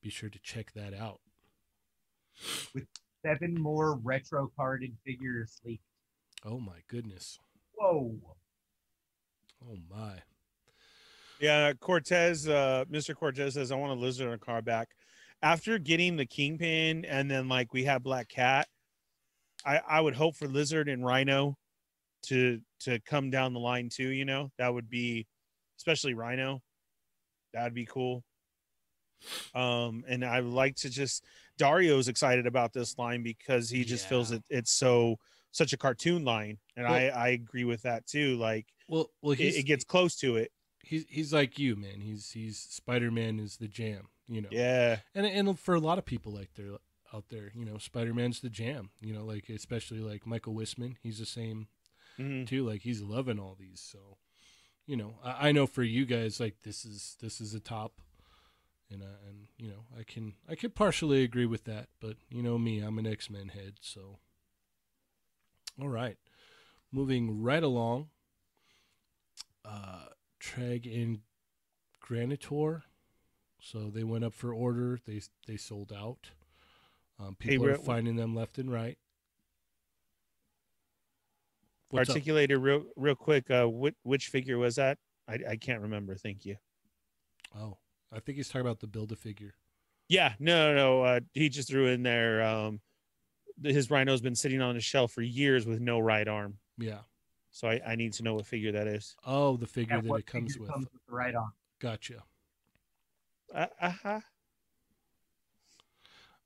be 0.00 0.08
sure 0.08 0.30
to 0.30 0.38
check 0.38 0.72
that 0.72 0.94
out. 0.94 1.20
With 2.72 2.86
seven 3.26 3.60
more 3.60 3.96
retro 3.96 4.50
carded 4.56 4.96
figures 5.04 5.60
leaked. 5.64 5.82
Oh 6.44 6.60
my 6.60 6.78
goodness! 6.88 7.38
Whoa. 7.74 8.14
Oh 9.68 9.76
my! 9.90 10.22
Yeah, 11.40 11.72
Cortez, 11.74 12.48
uh, 12.48 12.84
Mr. 12.90 13.14
Cortez 13.14 13.54
says, 13.54 13.70
I 13.70 13.76
want 13.76 13.92
a 13.92 14.00
lizard 14.00 14.28
on 14.28 14.34
a 14.34 14.38
car 14.38 14.60
back. 14.62 14.88
After 15.42 15.78
getting 15.78 16.16
the 16.16 16.26
kingpin 16.26 17.04
and 17.04 17.30
then 17.30 17.48
like 17.48 17.72
we 17.72 17.84
have 17.84 18.02
Black 18.02 18.28
Cat, 18.28 18.66
I, 19.64 19.80
I 19.88 20.00
would 20.00 20.14
hope 20.14 20.36
for 20.36 20.48
lizard 20.48 20.88
and 20.88 21.04
rhino 21.04 21.56
to 22.24 22.60
to 22.80 22.98
come 23.00 23.30
down 23.30 23.52
the 23.52 23.60
line 23.60 23.88
too, 23.88 24.08
you 24.08 24.24
know. 24.24 24.50
That 24.58 24.74
would 24.74 24.88
be 24.90 25.26
especially 25.78 26.14
rhino. 26.14 26.60
That'd 27.52 27.74
be 27.74 27.86
cool. 27.86 28.24
Um, 29.54 30.04
and 30.08 30.24
I 30.24 30.40
would 30.40 30.52
like 30.52 30.76
to 30.76 30.90
just 30.90 31.24
Dario's 31.58 32.08
excited 32.08 32.46
about 32.46 32.72
this 32.72 32.96
line 32.98 33.22
because 33.22 33.68
he 33.68 33.84
just 33.84 34.08
feels 34.08 34.30
Yeah. 34.30 34.36
it 34.38 34.42
it's 34.50 34.72
so 34.72 35.16
such 35.50 35.72
a 35.72 35.76
cartoon 35.76 36.24
line. 36.24 36.58
And 36.76 36.84
Well- 36.86 36.94
I, 36.94 37.06
I 37.08 37.28
agree 37.28 37.64
with 37.64 37.82
that 37.82 38.06
too. 38.06 38.36
Like 38.36 38.66
Well, 38.88 39.10
well, 39.22 39.32
it, 39.32 39.40
it 39.40 39.66
gets 39.66 39.84
close 39.84 40.16
to 40.16 40.36
it. 40.36 40.52
he's 40.82 41.04
he's 41.08 41.32
like 41.32 41.58
you, 41.58 41.74
man. 41.76 42.00
He's 42.00 42.30
he's 42.30 42.58
Spider 42.58 43.10
Man 43.10 43.40
is 43.40 43.56
the 43.56 43.68
jam, 43.68 44.08
you 44.28 44.40
know. 44.42 44.48
Yeah. 44.50 44.98
and 45.14 45.26
and 45.26 45.58
for 45.58 45.74
a 45.74 45.80
lot 45.80 45.98
of 45.98 46.04
people 46.04 46.32
like 46.32 46.54
there 46.54 46.76
out 47.14 47.24
there, 47.30 47.50
you 47.54 47.64
know, 47.64 47.78
Spider 47.78 48.12
Man's 48.14 48.40
the 48.40 48.50
jam. 48.50 48.90
You 49.00 49.14
know, 49.14 49.24
like 49.24 49.48
especially 49.48 50.00
like 50.00 50.26
Michael 50.26 50.54
Wisman, 50.54 50.96
he's 51.02 51.18
the 51.18 51.26
same 51.26 51.68
Mhm. 52.18 52.46
too. 52.46 52.66
Like 52.68 52.82
he's 52.82 53.00
loving 53.02 53.38
all 53.38 53.56
these. 53.58 53.80
So, 53.80 54.18
you 54.86 54.96
know, 54.96 55.14
I, 55.24 55.48
I 55.48 55.52
know 55.52 55.66
for 55.66 55.82
you 55.82 56.04
guys, 56.04 56.38
like 56.40 56.56
this 56.64 56.84
is 56.84 57.16
this 57.20 57.40
is 57.40 57.54
a 57.54 57.60
top, 57.60 58.00
and 58.90 59.02
uh, 59.02 59.20
and 59.28 59.48
you 59.56 59.68
know, 59.68 59.84
I 59.98 60.02
can 60.04 60.34
I 60.48 60.54
can 60.54 60.70
partially 60.70 61.22
agree 61.24 61.46
with 61.46 61.64
that. 61.64 61.88
But 62.00 62.16
you 62.28 62.42
know 62.42 62.58
me, 62.58 62.80
I'm 62.80 62.98
an 62.98 63.06
X 63.06 63.30
Men 63.30 63.48
head. 63.48 63.74
So, 63.80 64.18
all 65.80 65.88
right, 65.88 66.16
moving 66.92 67.40
right 67.42 67.62
along. 67.62 68.08
Uh, 69.64 70.06
Treg 70.40 70.86
and 70.86 71.20
Granitor. 72.02 72.82
So 73.60 73.90
they 73.90 74.04
went 74.04 74.24
up 74.24 74.34
for 74.34 74.52
order. 74.52 74.98
They 75.06 75.20
they 75.46 75.56
sold 75.56 75.92
out. 75.92 76.30
Um, 77.18 77.36
Hey, 77.40 77.50
people 77.50 77.66
are 77.66 77.74
finding 77.74 78.16
them 78.16 78.34
left 78.34 78.58
and 78.58 78.70
right. 78.72 78.96
What's 81.90 82.08
up? 82.10 82.14
articulated 82.16 82.58
real 82.58 82.84
real 82.96 83.14
quick 83.14 83.50
uh 83.50 83.64
which, 83.68 83.94
which 84.02 84.26
figure 84.28 84.58
was 84.58 84.76
that 84.76 84.98
I, 85.26 85.38
I 85.50 85.56
can't 85.56 85.80
remember 85.80 86.16
thank 86.16 86.44
you 86.44 86.56
Oh, 87.58 87.78
I 88.12 88.20
think 88.20 88.36
he's 88.36 88.48
talking 88.48 88.60
about 88.60 88.80
the 88.80 88.86
build 88.86 89.10
a 89.10 89.16
figure. 89.16 89.54
yeah 90.08 90.34
no 90.38 90.74
no 90.74 90.76
no 90.76 91.02
uh 91.02 91.20
he 91.32 91.48
just 91.48 91.68
threw 91.68 91.86
in 91.86 92.02
there 92.02 92.42
um 92.42 92.80
his 93.62 93.90
rhino's 93.90 94.20
been 94.20 94.34
sitting 94.34 94.60
on 94.60 94.76
a 94.76 94.80
shelf 94.80 95.12
for 95.12 95.22
years 95.22 95.64
with 95.66 95.80
no 95.80 95.98
right 95.98 96.28
arm 96.28 96.58
Yeah. 96.76 96.98
so 97.50 97.68
i, 97.68 97.80
I 97.86 97.96
need 97.96 98.12
to 98.14 98.22
know 98.22 98.34
what 98.34 98.44
figure 98.46 98.72
that 98.72 98.86
is 98.86 99.16
Oh, 99.24 99.56
the 99.56 99.66
figure 99.66 99.96
Yeah, 99.96 100.02
that 100.02 100.14
it 100.18 100.26
comes 100.26 100.52
figure 100.52 100.64
with. 100.66 100.70
comes 100.70 100.86
with 100.92 101.04
the 101.06 101.12
right 101.14 101.34
on. 101.34 101.52
Gotcha. 101.80 102.22
Uh, 103.54 103.66
uh-huh. 103.80 104.20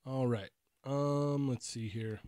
All 0.06 0.26
right. 0.26 0.50
Um, 0.84 1.48
let's 1.48 1.66
see 1.66 1.88
here. 1.88 2.20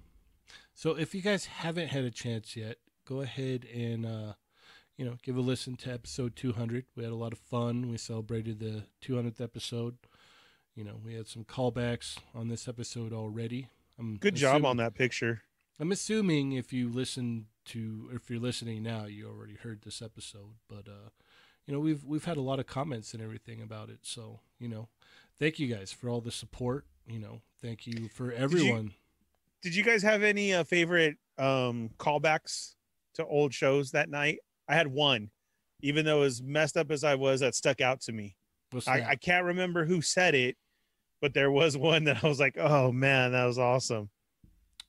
So 0.75 0.97
if 0.97 1.15
you 1.15 1.23
guys 1.23 1.47
haven't 1.47 1.89
had 1.89 2.05
a 2.05 2.11
chance 2.11 2.57
yet, 2.57 2.77
go 3.07 3.21
ahead 3.21 3.67
and 3.73 4.07
uh, 4.07 4.33
you 4.97 5.05
know, 5.05 5.17
give 5.23 5.37
a 5.37 5.41
listen 5.41 5.77
to 5.77 5.93
episode 5.93 6.37
200. 6.37 6.87
We 6.97 7.03
had 7.03 7.13
a 7.13 7.17
lot 7.17 7.33
of 7.33 7.39
fun. 7.39 7.91
We 7.91 7.99
celebrated 7.99 8.61
the 8.61 8.85
200th 9.05 9.41
episode. 9.41 9.97
You 10.75 10.85
know, 10.85 11.01
we 11.05 11.15
had 11.15 11.29
some 11.29 11.45
callbacks 11.45 12.19
on 12.35 12.49
this 12.49 12.69
episode 12.69 13.13
already. 13.13 13.69
I'm 13.99 14.17
good 14.17 14.37
job 14.37 14.65
on 14.65 14.77
that 14.79 14.95
picture 14.95 15.43
I'm 15.81 15.91
assuming 15.91 16.53
if 16.53 16.73
you 16.73 16.89
listen 16.89 17.47
to, 17.67 18.09
or 18.11 18.17
if 18.17 18.31
you're 18.31 18.41
listening 18.41 18.83
now, 18.83 19.07
you 19.07 19.29
already 19.29 19.57
heard 19.57 19.83
this 19.83 20.01
episode. 20.01 20.55
But 20.69 20.87
uh, 20.89 21.11
you 21.66 21.74
know, 21.74 21.81
we've 21.81 22.05
we've 22.05 22.24
had 22.24 22.36
a 22.36 22.43
lot 22.43 22.59
of 22.59 22.66
comments 22.66 23.15
and 23.15 23.23
everything 23.23 23.61
about 23.62 23.89
it. 23.89 24.01
So 24.03 24.41
you 24.59 24.69
know, 24.69 24.89
thank 25.39 25.59
you 25.59 25.66
guys 25.66 25.93
for 25.93 26.09
all 26.09 26.20
the 26.20 26.31
support. 26.31 26.85
You 27.07 27.19
know, 27.19 27.41
thank 27.62 27.86
you 27.86 28.09
for 28.09 28.32
everyone. 28.32 28.93
did 29.62 29.74
you 29.74 29.82
guys 29.82 30.03
have 30.03 30.23
any 30.23 30.53
uh, 30.55 30.65
favorite 30.65 31.16
um 31.39 31.91
callbacks 31.99 32.74
to 33.15 33.24
old 33.27 33.53
shows 33.53 33.91
that 33.91 34.09
night 34.09 34.39
i 34.69 34.74
had 34.74 34.86
one 34.86 35.31
even 35.81 36.05
though 36.05 36.23
as 36.23 36.41
messed 36.41 36.77
up 36.77 36.93
as 36.93 37.03
i 37.03 37.16
was 37.16 37.41
that 37.41 37.57
stuck 37.57 37.81
out 37.81 38.01
to 38.01 38.12
me 38.12 38.36
I. 38.86 39.11
I 39.11 39.16
can't 39.16 39.45
remember 39.45 39.85
who 39.85 40.01
said 40.01 40.36
it 40.36 40.57
but 41.20 41.35
there 41.35 41.51
was 41.51 41.77
one 41.91 42.05
that 42.05 42.23
i 42.23 42.28
was 42.28 42.39
like 42.39 42.57
oh 42.57 42.93
man 42.93 43.32
that 43.32 43.47
was 43.47 43.59
awesome 43.59 44.11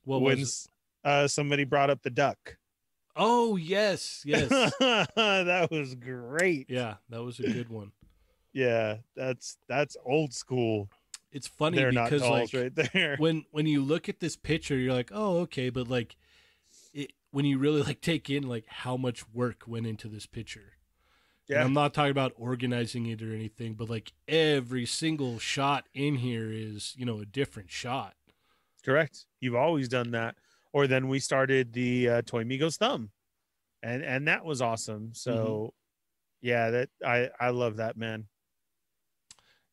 what 0.04 0.22
when 0.22 0.38
was 0.40 0.68
uh, 1.04 1.28
somebody 1.28 1.64
brought 1.64 1.90
up 1.90 2.02
the 2.02 2.10
duck. 2.10 2.58
Oh 3.16 3.56
yes, 3.56 4.22
yes, 4.26 4.50
that 4.80 5.68
was 5.72 5.96
great. 5.96 6.70
yeah, 6.70 6.96
that 7.10 7.24
was 7.24 7.40
a 7.40 7.44
good 7.44 7.70
one. 7.70 7.92
Yeah, 8.54 8.98
that's 9.16 9.58
that's 9.68 9.98
old 10.06 10.34
school. 10.34 10.90
It's 11.32 11.48
funny 11.48 11.78
They're 11.78 11.92
because 11.92 12.22
like 12.22 12.54
right 12.54 12.74
there. 12.94 13.16
when 13.18 13.46
when 13.52 13.68
you 13.68 13.82
look 13.84 14.08
at 14.10 14.20
this 14.20 14.36
picture, 14.36 14.78
you're 14.78 14.94
like, 14.94 15.12
oh 15.14 15.40
okay, 15.40 15.70
but 15.70 15.88
like, 15.90 16.16
it, 16.94 17.12
when 17.32 17.46
you 17.46 17.58
really 17.58 17.84
like 17.84 18.02
take 18.02 18.30
in 18.30 18.48
like 18.48 18.66
how 18.68 18.96
much 18.98 19.28
work 19.34 19.64
went 19.68 19.88
into 19.88 20.08
this 20.08 20.26
picture. 20.26 20.74
And 21.48 21.58
Yeah. 21.58 21.64
I'm 21.64 21.74
not 21.74 21.94
talking 21.94 22.12
about 22.12 22.34
organizing 22.38 23.06
it 23.08 23.22
or 23.22 23.34
anything, 23.34 23.74
but 23.76 23.90
like 23.90 24.14
every 24.28 24.86
single 24.86 25.38
shot 25.38 25.88
in 25.94 26.16
here 26.16 26.50
is, 26.52 26.96
you 26.98 27.06
know, 27.06 27.20
a 27.20 27.26
different 27.26 27.70
shot. 27.72 28.16
Correct. 28.84 29.26
You've 29.40 29.56
always 29.56 29.88
done 29.90 30.12
that. 30.12 30.36
Or 30.76 30.88
then 30.88 31.08
we 31.08 31.20
started 31.20 31.72
the 31.72 32.10
uh, 32.10 32.22
Toy 32.24 32.44
Migos 32.44 32.76
thumb, 32.76 33.10
and 33.82 34.04
and 34.04 34.28
that 34.28 34.44
was 34.44 34.62
awesome. 34.62 35.12
So, 35.14 35.32
Mm-hmm. 35.32 36.48
yeah, 36.48 36.70
that 36.72 36.90
I 37.06 37.30
I 37.40 37.50
love 37.52 37.78
that 37.78 37.96
man. 37.96 38.28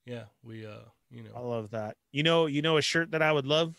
Yeah, 0.04 0.26
we 0.44 0.64
uh, 0.64 0.86
you 1.10 1.24
know, 1.24 1.30
I 1.34 1.40
love 1.40 1.70
that. 1.70 1.96
You 2.12 2.22
know, 2.22 2.46
you 2.46 2.62
know 2.62 2.76
a 2.76 2.82
shirt 2.82 3.10
that 3.10 3.20
I 3.20 3.32
would 3.32 3.46
love. 3.46 3.74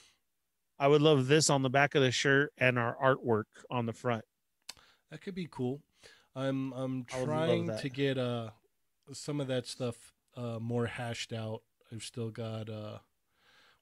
I 0.77 0.89
would 0.89 1.01
love 1.01 1.27
this 1.27 1.49
on 1.49 1.61
the 1.61 1.69
back 1.69 1.95
of 1.95 2.01
the 2.01 2.11
shirt 2.11 2.51
and 2.57 2.77
our 2.77 2.97
artwork 3.01 3.45
on 3.71 3.85
the 3.85 3.93
front. 3.93 4.25
that 5.09 5.21
could 5.21 5.35
be 5.35 5.47
cool. 5.49 5.81
I'm 6.35 6.73
I'm 6.73 7.05
I 7.13 7.19
would 7.19 7.29
love 7.29 7.29
trying 7.29 7.77
to 7.77 7.89
get 7.89 8.17
uh 8.17 8.49
some 9.13 9.39
of 9.39 9.47
that 9.47 9.65
stuff 9.65 9.95
uh 10.35 10.59
more 10.59 10.87
hashed 10.87 11.31
out. 11.31 11.61
I've 11.89 12.03
still 12.03 12.31
got 12.31 12.69
uh 12.69 12.97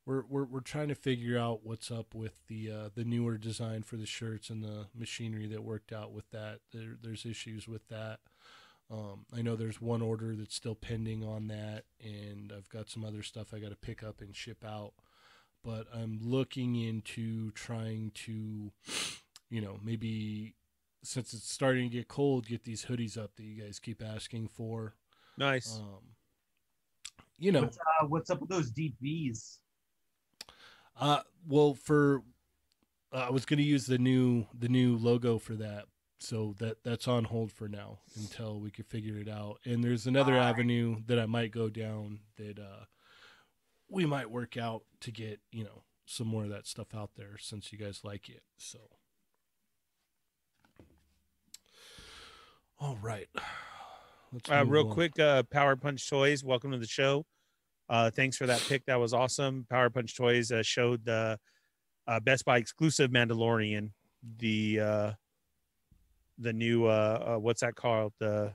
we're 0.05 0.23
we're 0.27 0.45
we're 0.45 0.59
trying 0.61 0.87
to 0.89 0.95
figure 0.95 1.37
out 1.37 1.61
what's 1.63 1.91
up 1.91 2.13
with 2.15 2.47
the 2.47 2.71
uh 2.71 2.89
the 2.95 3.03
newer 3.03 3.37
design 3.37 3.83
for 3.83 3.97
the 3.97 4.05
shirts 4.05 4.49
and 4.49 4.63
the 4.63 4.87
machinery 4.95 5.47
that 5.47 5.63
worked 5.63 5.93
out 5.93 6.11
with 6.11 6.29
that. 6.31 6.59
There 6.73 6.97
there's 7.01 7.25
issues 7.25 7.67
with 7.67 7.87
that. 7.89 8.19
Um, 8.89 9.25
I 9.33 9.41
know 9.41 9.55
there's 9.55 9.79
one 9.81 10.01
order 10.01 10.35
that's 10.35 10.55
still 10.55 10.75
pending 10.75 11.23
on 11.23 11.47
that, 11.47 11.85
and 12.03 12.51
I've 12.55 12.67
got 12.69 12.89
some 12.89 13.05
other 13.05 13.23
stuff 13.23 13.53
I 13.53 13.59
got 13.59 13.69
to 13.69 13.75
pick 13.77 14.03
up 14.03 14.19
and 14.21 14.35
ship 14.35 14.65
out. 14.65 14.93
but 15.63 15.87
I'm 15.93 16.19
looking 16.21 16.75
into 16.75 17.51
trying 17.51 18.11
to, 18.25 18.71
you 19.49 19.61
know, 19.61 19.79
maybe 19.83 20.55
since 21.03 21.33
it's 21.33 21.49
starting 21.51 21.89
to 21.89 21.97
get 21.97 22.07
cold, 22.07 22.47
get 22.47 22.63
these 22.63 22.85
hoodies 22.85 23.17
up 23.17 23.35
that 23.35 23.43
you 23.43 23.61
guys 23.63 23.79
keep 23.79 24.01
asking 24.03 24.47
for. 24.49 24.95
Nice. 25.37 25.79
Um, 25.79 26.15
you 27.39 27.51
know, 27.51 27.61
What's, 27.63 27.77
uh, 27.77 28.07
what's 28.07 28.29
up 28.29 28.41
with 28.41 28.49
those 28.49 28.71
deep 28.71 28.95
V's? 29.01 29.59
Uh, 31.01 31.19
well, 31.47 31.73
for 31.73 32.21
uh, 33.11 33.25
I 33.27 33.29
was 33.31 33.43
going 33.45 33.57
to 33.57 33.63
use 33.63 33.85
the 33.87 33.97
new 33.97 34.45
the 34.57 34.69
new 34.69 34.95
logo 34.97 35.37
for 35.37 35.55
that, 35.55 35.85
so 36.19 36.55
that 36.59 36.83
that's 36.83 37.07
on 37.07 37.25
hold 37.25 37.51
for 37.51 37.67
now 37.67 37.99
until 38.17 38.59
we 38.59 38.71
can 38.71 38.85
figure 38.85 39.17
it 39.17 39.27
out. 39.27 39.59
And 39.65 39.83
there's 39.83 40.07
another 40.07 40.33
Alright. 40.33 40.49
avenue 40.49 40.97
that 41.07 41.19
I 41.19 41.25
might 41.25 41.51
go 41.51 41.67
down 41.69 42.19
that 42.37 42.57
uh, 42.59 42.85
we 43.89 44.05
might 44.05 44.31
work 44.31 44.55
out 44.55 44.83
to 45.01 45.11
get 45.11 45.41
you 45.51 45.63
know 45.65 45.83
some 46.05 46.27
more 46.27 46.43
of 46.43 46.49
that 46.51 46.67
stuff 46.67 46.93
out 46.95 47.11
there 47.15 47.37
since 47.39 47.71
you 47.73 47.77
guys 47.77 48.01
like 48.03 48.29
it. 48.29 48.43
So, 48.57 48.79
all 52.79 52.97
right, 53.01 53.27
let's 54.31 54.49
Uh, 54.49 54.65
real 54.65 54.87
on. 54.87 54.93
quick, 54.93 55.19
uh, 55.19 55.43
Power 55.43 55.75
Punch 55.75 56.07
Toys, 56.09 56.43
welcome 56.43 56.71
to 56.71 56.77
the 56.77 56.87
show. 56.87 57.25
Uh, 57.91 58.09
thanks 58.09 58.37
for 58.37 58.45
that 58.45 58.63
pick. 58.69 58.85
That 58.85 59.01
was 59.01 59.13
awesome. 59.13 59.65
Power 59.69 59.89
Punch 59.89 60.15
Toys 60.15 60.49
uh, 60.49 60.63
showed 60.63 61.03
the 61.03 61.37
uh, 62.07 62.19
Best 62.21 62.45
Buy 62.45 62.57
exclusive 62.57 63.11
Mandalorian, 63.11 63.91
the 64.37 64.79
uh, 64.79 65.11
the 66.39 66.53
new 66.53 66.85
uh, 66.85 67.33
uh, 67.35 67.39
what's 67.39 67.59
that 67.59 67.75
called 67.75 68.13
the, 68.17 68.53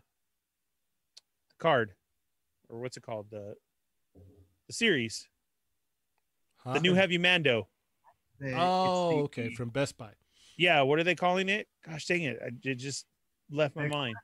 the 1.50 1.54
card, 1.58 1.92
or 2.70 2.80
what's 2.80 2.96
it 2.96 3.02
called 3.02 3.26
the 3.30 3.54
the 4.68 4.72
series, 4.72 5.28
Huh? 6.56 6.72
the 6.72 6.80
new 6.80 6.94
Heavy 6.94 7.18
Mando. 7.18 7.68
The- 8.40 8.54
Oh, 8.54 9.08
the- 9.10 9.16
okay, 9.24 9.54
from 9.54 9.68
Best 9.68 9.98
Buy. 9.98 10.12
Yeah, 10.56 10.80
what 10.80 10.98
are 10.98 11.04
they 11.04 11.14
calling 11.14 11.50
it? 11.50 11.68
Gosh 11.86 12.06
dang 12.06 12.22
it, 12.22 12.38
I, 12.42 12.48
it 12.64 12.76
just 12.76 13.04
left 13.50 13.76
my 13.76 13.82
Next 13.82 13.92
mind. 13.94 14.16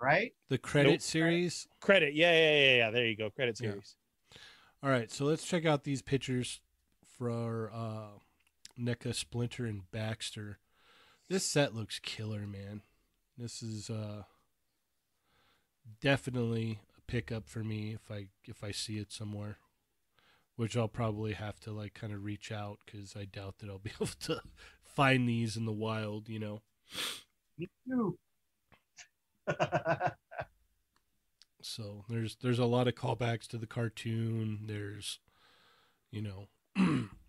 right? 0.00 0.32
The 0.48 0.56
credit 0.56 0.90
Nope. 0.92 1.00
series. 1.02 1.68
Credit, 1.82 2.14
yeah, 2.14 2.32
yeah, 2.32 2.54
yeah, 2.58 2.76
yeah. 2.76 2.90
There 2.90 3.06
you 3.06 3.16
go, 3.18 3.28
credit 3.28 3.58
Yeah. 3.60 3.72
All 4.82 4.90
right, 4.90 5.10
so 5.10 5.24
let's 5.24 5.44
check 5.44 5.64
out 5.64 5.84
these 5.84 6.02
pictures 6.02 6.60
for 7.18 7.70
uh, 7.74 8.18
NECA 8.78 9.14
Splinter 9.14 9.66
and 9.66 9.90
Baxter. 9.90 10.58
This 11.28 11.44
set 11.44 11.74
looks 11.74 11.98
killer, 11.98 12.46
man. 12.46 12.82
This 13.36 13.62
is 13.62 13.90
uh, 13.90 14.22
definitely 16.00 16.80
a 16.96 17.00
pickup 17.10 17.48
for 17.48 17.64
me 17.64 17.94
if 17.94 18.10
I 18.10 18.28
if 18.44 18.62
I 18.62 18.70
see 18.70 18.98
it 18.98 19.12
somewhere. 19.12 19.58
Which 20.56 20.76
I'll 20.76 20.88
probably 20.88 21.34
have 21.34 21.60
to 21.60 21.72
like 21.72 21.92
kind 21.94 22.12
of 22.12 22.24
reach 22.24 22.50
out 22.50 22.78
because 22.84 23.14
I 23.16 23.24
doubt 23.24 23.58
that 23.58 23.68
I'll 23.68 23.78
be 23.82 23.92
able 23.96 24.06
to 24.20 24.40
find 24.84 25.28
these 25.28 25.56
in 25.56 25.66
the 25.66 25.72
wild. 25.72 26.28
You 26.28 26.38
know. 26.38 26.62
Me 27.58 27.68
too. 27.88 28.18
So 31.66 32.04
there's 32.08 32.36
there's 32.36 32.60
a 32.60 32.64
lot 32.64 32.86
of 32.86 32.94
callbacks 32.94 33.46
to 33.48 33.58
the 33.58 33.66
cartoon. 33.66 34.60
There's, 34.66 35.18
you 36.10 36.22
know, 36.22 36.48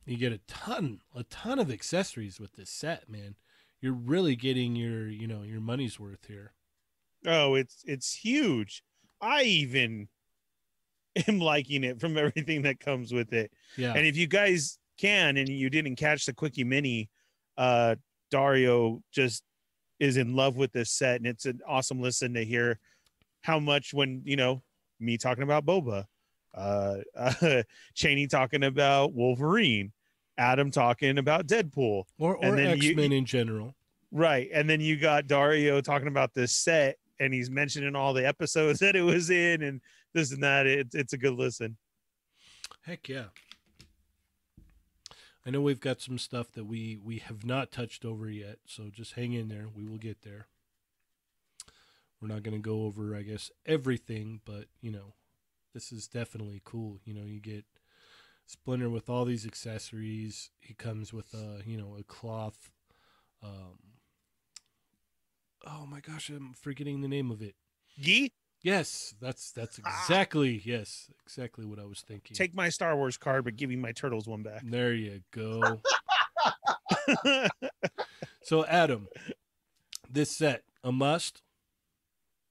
you 0.05 0.17
get 0.17 0.31
a 0.31 0.39
ton 0.47 1.01
a 1.15 1.23
ton 1.23 1.59
of 1.59 1.71
accessories 1.71 2.39
with 2.39 2.53
this 2.53 2.69
set, 2.69 3.09
man. 3.09 3.35
You're 3.81 3.93
really 3.93 4.35
getting 4.35 4.75
your 4.75 5.07
you 5.07 5.27
know 5.27 5.41
your 5.41 5.59
money's 5.59 5.99
worth 5.99 6.27
here. 6.27 6.53
Oh, 7.25 7.55
it's 7.55 7.83
it's 7.85 8.13
huge. 8.13 8.83
I 9.19 9.41
even 9.43 10.07
am 11.27 11.39
liking 11.39 11.83
it 11.83 11.99
from 11.99 12.17
everything 12.17 12.61
that 12.61 12.79
comes 12.79 13.11
with 13.11 13.33
it. 13.33 13.51
Yeah, 13.75 13.93
And 13.95 14.05
if 14.05 14.15
you 14.15 14.27
guys 14.27 14.77
can 14.99 15.37
and 15.37 15.49
you 15.49 15.69
didn't 15.69 15.95
catch 15.95 16.25
the 16.25 16.33
quickie 16.33 16.63
mini, 16.63 17.09
uh 17.57 17.95
Dario 18.29 19.01
just 19.11 19.43
is 19.99 20.17
in 20.17 20.35
love 20.35 20.57
with 20.57 20.73
this 20.73 20.91
set 20.91 21.15
and 21.15 21.25
it's 21.25 21.45
an 21.45 21.59
awesome 21.67 21.99
listen 21.99 22.35
to 22.35 22.45
hear 22.45 22.79
how 23.41 23.59
much 23.59 23.93
when, 23.93 24.21
you 24.25 24.35
know, 24.35 24.61
me 24.99 25.17
talking 25.17 25.43
about 25.43 25.65
Boba, 25.65 26.05
uh, 26.53 26.97
uh 27.15 27.63
Cheney 27.93 28.27
talking 28.27 28.63
about 28.63 29.13
Wolverine, 29.13 29.91
Adam 30.37 30.71
talking 30.71 31.17
about 31.17 31.47
Deadpool. 31.47 32.03
or 32.19 32.37
and 32.43 32.59
or 32.59 32.59
X 32.59 32.95
Men 32.95 33.11
in 33.11 33.25
general. 33.25 33.75
Right. 34.11 34.49
And 34.53 34.69
then 34.69 34.79
you 34.81 34.97
got 34.97 35.27
Dario 35.27 35.81
talking 35.81 36.07
about 36.07 36.33
this 36.33 36.51
set 36.51 36.97
and 37.19 37.33
he's 37.33 37.49
mentioning 37.49 37.95
all 37.95 38.13
the 38.13 38.25
episodes 38.25 38.79
that 38.81 38.95
it 38.95 39.01
was 39.01 39.29
in 39.29 39.63
and 39.63 39.81
this 40.13 40.31
and 40.31 40.43
that. 40.43 40.65
It's 40.65 40.95
it's 40.95 41.13
a 41.13 41.17
good 41.17 41.33
listen. 41.33 41.77
Heck 42.81 43.09
yeah. 43.09 43.25
I 45.45 45.49
know 45.49 45.61
we've 45.61 45.79
got 45.79 46.01
some 46.01 46.17
stuff 46.17 46.51
that 46.53 46.65
we 46.65 46.99
we 47.03 47.19
have 47.19 47.45
not 47.45 47.71
touched 47.71 48.03
over 48.03 48.29
yet, 48.29 48.57
so 48.65 48.89
just 48.91 49.13
hang 49.13 49.33
in 49.33 49.47
there. 49.47 49.67
We 49.73 49.85
will 49.85 49.97
get 49.97 50.21
there. 50.21 50.47
We're 52.21 52.27
not 52.27 52.43
going 52.43 52.55
to 52.57 52.61
go 52.61 52.83
over, 52.83 53.15
I 53.15 53.21
guess, 53.21 53.51
everything, 53.65 54.41
but 54.45 54.65
you 54.81 54.91
know, 54.91 55.13
this 55.73 55.91
is 55.91 56.07
definitely 56.07 56.61
cool. 56.63 56.99
You 57.05 57.13
know, 57.13 57.23
you 57.25 57.39
get 57.39 57.65
Splinter 58.45 58.89
with 58.89 59.09
all 59.09 59.25
these 59.25 59.45
accessories. 59.45 60.49
He 60.59 60.73
comes 60.73 61.13
with 61.13 61.33
a 61.33 61.61
you 61.65 61.77
know 61.77 61.95
a 61.99 62.03
cloth. 62.03 62.71
Um, 63.43 63.77
oh 65.65 65.85
my 65.85 65.99
gosh, 65.99 66.29
I'm 66.29 66.53
forgetting 66.53 67.01
the 67.01 67.07
name 67.07 67.29
of 67.29 67.41
it. 67.41 67.55
Gee, 67.99 68.31
Yes, 68.63 69.13
that's 69.21 69.51
that's 69.51 69.77
exactly 69.77 70.61
yes, 70.65 71.11
exactly 71.23 71.65
what 71.65 71.79
I 71.79 71.85
was 71.85 72.01
thinking. 72.01 72.35
take 72.35 72.55
my 72.55 72.69
Star 72.69 72.95
Wars 72.95 73.17
card, 73.17 73.43
but 73.45 73.55
give 73.55 73.69
me 73.69 73.75
my 73.75 73.91
Turtles 73.91 74.27
one 74.27 74.43
back. 74.43 74.63
There 74.63 74.93
you 74.93 75.21
go. 75.31 75.81
So 78.43 78.65
Adam, 78.65 79.09
this 80.09 80.31
set 80.31 80.63
a 80.81 80.91
must. 80.91 81.41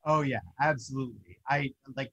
Oh 0.06 0.22
yeah, 0.22 0.40
absolutely. 0.60 1.38
I 1.48 1.72
like 1.96 2.12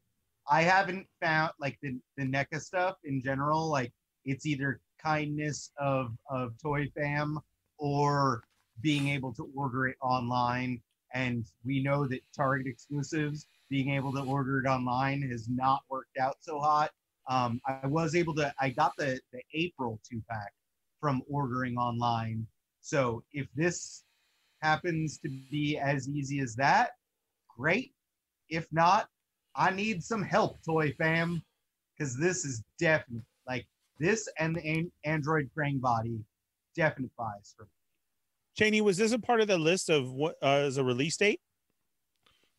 I 0.50 0.64
haven't 0.64 1.08
found 1.22 1.52
like 1.60 1.78
the 1.82 2.00
the 2.18 2.24
NECA 2.24 2.60
stuff 2.60 2.98
in 3.04 3.22
general, 3.22 3.70
like 3.70 3.94
it's 4.26 4.46
either 4.46 4.82
kindness 5.02 5.72
of 5.78 6.18
of 6.30 6.58
Toy 6.62 6.88
Fam 6.96 7.40
or 7.78 8.44
being 8.82 9.10
able 9.10 9.34
to 9.36 9.50
order 9.56 9.88
it 9.88 9.98
online. 10.02 10.82
And 11.14 11.46
we 11.64 11.84
know 11.84 12.08
that 12.08 12.22
Target 12.36 12.66
exclusives, 12.68 13.46
being 13.70 13.92
able 13.92 14.12
to 14.14 14.22
order 14.24 14.60
it 14.60 14.68
online 14.68 15.22
has 15.30 15.48
not 15.48 15.82
worked 15.90 16.18
out 16.18 16.38
so 16.42 16.60
hot. 16.60 16.92
Um, 17.30 17.62
I 17.68 17.86
was 17.88 18.16
able 18.16 18.34
to 18.36 18.52
I 18.60 18.70
got 18.72 18.94
the 18.98 19.20
the 19.32 19.42
April 19.54 20.00
two 20.10 20.22
pack 20.30 20.52
from 21.00 21.22
ordering 21.30 21.78
online. 21.78 22.48
So 22.82 23.24
if 23.34 23.48
this 23.56 24.04
happens 24.64 25.20
to 25.20 25.30
be 25.52 25.78
as 25.78 26.10
easy 26.10 26.40
as 26.40 26.56
that, 26.56 26.92
great. 27.58 27.94
If 28.50 28.68
not, 28.72 29.08
I 29.56 29.72
need 29.72 30.04
some 30.04 30.22
help, 30.24 30.64
Toy 30.64 30.94
Fam, 30.98 31.42
because 31.98 32.18
this 32.18 32.46
is 32.46 32.64
definitely 32.80 33.26
like 33.48 33.66
this 34.00 34.28
and 34.40 34.56
the 34.56 34.62
an- 34.66 34.92
Android 35.04 35.50
Krang 35.58 35.80
body, 35.80 36.20
definite 36.76 37.12
buys 37.18 37.54
for 37.56 37.64
me. 37.64 37.70
Cheney, 38.58 38.82
was 38.82 38.98
this 38.98 39.12
a 39.14 39.20
part 39.20 39.42
of 39.42 39.48
the 39.48 39.58
list 39.58 39.90
of 39.90 40.12
what 40.12 40.36
uh, 40.42 40.48
as 40.66 40.78
a 40.78 40.84
release 40.84 41.18
date? 41.18 41.40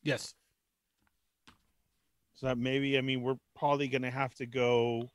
Yes. 0.03 0.35
So 2.35 2.47
that 2.47 2.59
maybe 2.59 2.99
I 2.99 3.01
mean 3.01 3.23
we're 3.23 3.39
probably 3.57 3.89
gonna 3.89 4.11
have 4.11 4.35
to 4.35 4.47
go 4.47 5.11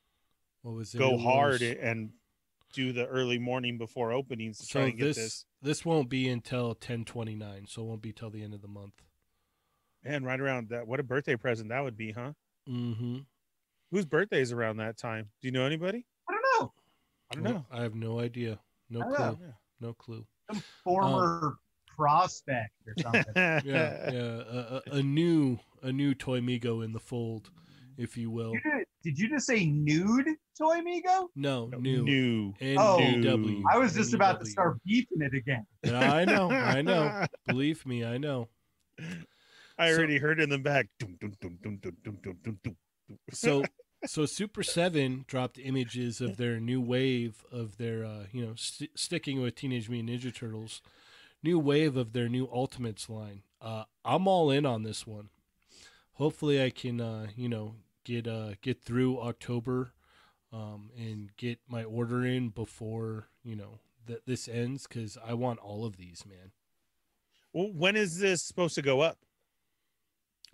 What 0.61 0.73
was 0.75 0.93
go 0.93 1.15
It 1.15 1.21
hard 1.21 1.61
was- 1.61 1.75
and 1.81 2.11
do 2.71 2.93
the 2.93 3.05
early 3.07 3.39
morning 3.39 3.77
before 3.77 4.11
openings 4.11 4.59
to 4.59 4.67
try 4.67 4.81
So 4.81 4.87
and 4.89 4.97
get 4.97 5.03
this, 5.05 5.15
this. 5.17 5.45
this 5.61 5.85
won't 5.85 6.07
be 6.09 6.29
until 6.29 6.75
ten 6.75 7.03
twenty 7.03 7.35
nine, 7.35 7.65
so 7.67 7.81
it 7.81 7.85
won't 7.85 8.01
be 8.01 8.13
till 8.13 8.29
the 8.29 8.43
end 8.43 8.53
of 8.53 8.61
the 8.61 8.67
month. 8.67 8.93
Man, 10.09 10.23
right 10.23 10.39
around 10.39 10.69
that. 10.69 10.87
What 10.87 10.99
a 10.99 11.03
birthday 11.03 11.35
present 11.35 11.69
that 11.69 11.83
would 11.83 11.95
be, 11.95 12.11
huh? 12.11 12.31
Mm-hmm. 12.67 13.17
Whose 13.91 14.05
birthday 14.05 14.41
is 14.41 14.51
around 14.51 14.77
that 14.77 14.97
time? 14.97 15.29
Do 15.39 15.47
you 15.47 15.51
know 15.51 15.65
anybody? 15.65 16.03
I 16.27 16.33
don't 16.33 16.41
know. 16.59 16.73
I 17.31 17.35
don't 17.35 17.43
know. 17.43 17.65
I 17.71 17.83
have 17.83 17.93
no 17.93 18.19
idea. 18.19 18.57
No 18.89 19.01
clue. 19.01 19.13
know. 19.13 19.39
Yeah. 19.39 19.51
No 19.79 19.93
clue. 19.93 20.25
Some 20.51 20.63
former 20.83 21.57
prospect 21.95 22.73
or 22.87 22.95
something. 23.03 23.23
Yeah, 23.35 23.61
yeah. 23.63 24.11
A, 24.11 24.81
a, 24.87 24.91
a 24.93 25.03
new 25.03 25.59
a 25.83 25.91
new 25.91 26.15
Toy 26.15 26.39
Migo 26.39 26.83
in 26.83 26.91
the 26.91 26.99
fold, 26.99 27.51
if 27.95 28.17
you 28.17 28.31
will. 28.31 28.53
You 28.53 28.61
did, 28.63 28.85
did 29.03 29.19
you 29.19 29.29
just 29.29 29.45
say 29.45 29.63
nude 29.67 30.25
Toy 30.57 30.79
Migo? 30.79 31.27
No, 31.35 31.67
new. 31.67 32.03
New. 32.03 32.53
Oh. 32.79 32.97
N-U-W. 32.97 33.63
I 33.71 33.77
was 33.77 33.93
just 33.93 34.15
about 34.15 34.39
to 34.39 34.47
start 34.47 34.79
beefing 34.83 35.21
it 35.21 35.35
again. 35.35 35.67
Yeah, 35.83 36.11
I 36.11 36.25
know. 36.25 36.49
I 36.49 36.81
know. 36.81 37.27
Believe 37.45 37.85
me, 37.85 38.03
I 38.03 38.17
know. 38.17 38.47
I 39.79 39.93
already 39.93 40.17
so, 40.17 40.23
heard 40.23 40.39
in 40.41 40.49
the 40.49 40.57
back. 40.57 40.87
so 43.31 43.63
so 44.05 44.25
Super 44.25 44.61
Seven 44.61 45.23
dropped 45.27 45.57
images 45.57 46.21
of 46.21 46.37
their 46.37 46.59
new 46.59 46.81
wave 46.81 47.45
of 47.51 47.77
their 47.77 48.03
uh, 48.03 48.25
you 48.31 48.45
know 48.45 48.53
st- 48.55 48.91
sticking 48.95 49.41
with 49.41 49.55
Teenage 49.55 49.89
Mutant 49.89 50.21
Ninja 50.21 50.35
Turtles, 50.35 50.81
new 51.41 51.57
wave 51.57 51.95
of 51.95 52.11
their 52.11 52.27
new 52.27 52.47
Ultimates 52.51 53.09
line. 53.09 53.43
Uh, 53.61 53.85
I'm 54.03 54.27
all 54.27 54.51
in 54.51 54.65
on 54.65 54.83
this 54.83 55.07
one. 55.07 55.29
Hopefully, 56.13 56.61
I 56.61 56.69
can 56.69 56.99
uh, 56.99 57.27
you 57.35 57.47
know 57.47 57.75
get 58.03 58.27
uh, 58.27 58.51
get 58.61 58.81
through 58.81 59.19
October, 59.21 59.93
um, 60.51 60.89
and 60.97 61.35
get 61.37 61.59
my 61.69 61.85
order 61.85 62.25
in 62.25 62.49
before 62.49 63.29
you 63.43 63.55
know 63.55 63.79
that 64.07 64.25
this 64.25 64.49
ends 64.49 64.87
because 64.87 65.17
I 65.25 65.35
want 65.35 65.59
all 65.59 65.85
of 65.85 65.95
these, 65.95 66.25
man. 66.25 66.51
Well, 67.53 67.71
when 67.73 67.95
is 67.95 68.19
this 68.19 68.43
supposed 68.43 68.75
to 68.75 68.81
go 68.81 68.99
up? 68.99 69.17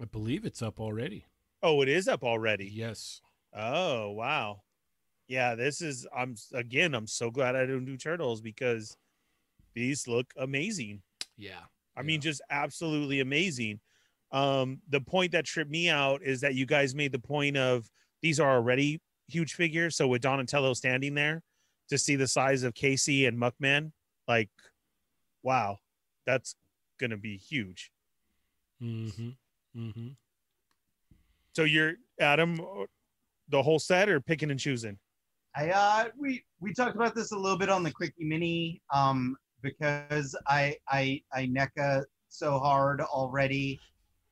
I 0.02 0.06
believe 0.06 0.46
it's 0.46 0.62
up 0.62 0.80
already. 0.80 1.26
Oh, 1.64 1.82
it 1.82 1.90
is 1.90 2.08
up 2.08 2.24
already. 2.24 2.70
Yes. 2.72 3.22
Oh, 3.54 4.12
wow. 4.12 4.62
Yeah, 5.28 5.56
this 5.56 5.82
is 5.82 6.06
I'm 6.16 6.36
again, 6.54 6.94
I'm 6.94 7.08
so 7.08 7.32
glad 7.32 7.56
I 7.56 7.66
don't 7.66 7.86
do 7.86 7.98
turtles 7.98 8.42
because 8.42 8.96
these 9.74 10.08
look 10.08 10.28
amazing. 10.38 11.02
Yeah. 11.38 11.62
I 11.98 12.04
mean, 12.04 12.22
just 12.22 12.42
absolutely 12.50 13.22
amazing. 13.22 13.80
Um, 14.32 14.82
the 14.90 15.02
point 15.02 15.32
that 15.32 15.46
tripped 15.46 15.72
me 15.72 15.90
out 15.90 16.22
is 16.22 16.42
that 16.42 16.56
you 16.56 16.66
guys 16.66 16.94
made 16.94 17.12
the 17.12 17.20
point 17.20 17.58
of 17.58 17.90
these 18.22 18.40
are 18.40 18.52
already 18.52 19.02
huge 19.28 19.54
figures. 19.54 19.96
So 19.96 20.08
with 20.08 20.22
Donatello 20.22 20.74
standing 20.74 21.16
there 21.16 21.42
to 21.90 21.98
see 21.98 22.16
the 22.16 22.28
size 22.28 22.64
of 22.64 22.74
Casey 22.74 23.26
and 23.26 23.38
Muckman, 23.38 23.92
like, 24.28 24.50
wow, 25.42 25.78
that's 26.26 26.56
gonna 27.00 27.18
be 27.18 27.38
huge. 27.38 27.92
Mm-hmm. 28.82 29.30
Mm-hmm. 29.76 30.10
So 31.54 31.64
you're 31.64 31.94
Adam, 32.20 32.60
the 33.50 33.62
whole 33.62 33.80
set, 33.80 34.10
or 34.10 34.20
picking 34.20 34.52
and 34.52 34.60
choosing? 34.60 34.98
I 35.56 35.70
uh 35.70 36.06
we 36.18 36.44
we 36.60 36.74
talked 36.74 36.96
about 36.96 37.16
this 37.16 37.32
a 37.32 37.38
little 37.38 37.58
bit 37.58 37.70
on 37.70 37.84
the 37.84 37.92
quickie 37.92 38.26
mini 38.26 38.82
um 38.94 39.38
because 39.62 40.36
I 40.48 40.76
I 40.90 41.22
I 41.34 41.48
NECA 41.48 42.04
so 42.30 42.60
hard 42.60 43.02
already. 43.02 43.80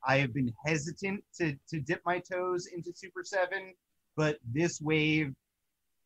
I 0.06 0.18
have 0.18 0.34
been 0.34 0.54
hesitant 0.66 1.24
to 1.38 1.56
to 1.70 1.80
dip 1.80 2.02
my 2.06 2.20
toes 2.20 2.68
into 2.68 2.92
Super 2.94 3.24
7, 3.24 3.74
but 4.18 4.38
this 4.52 4.82
wave 4.82 5.34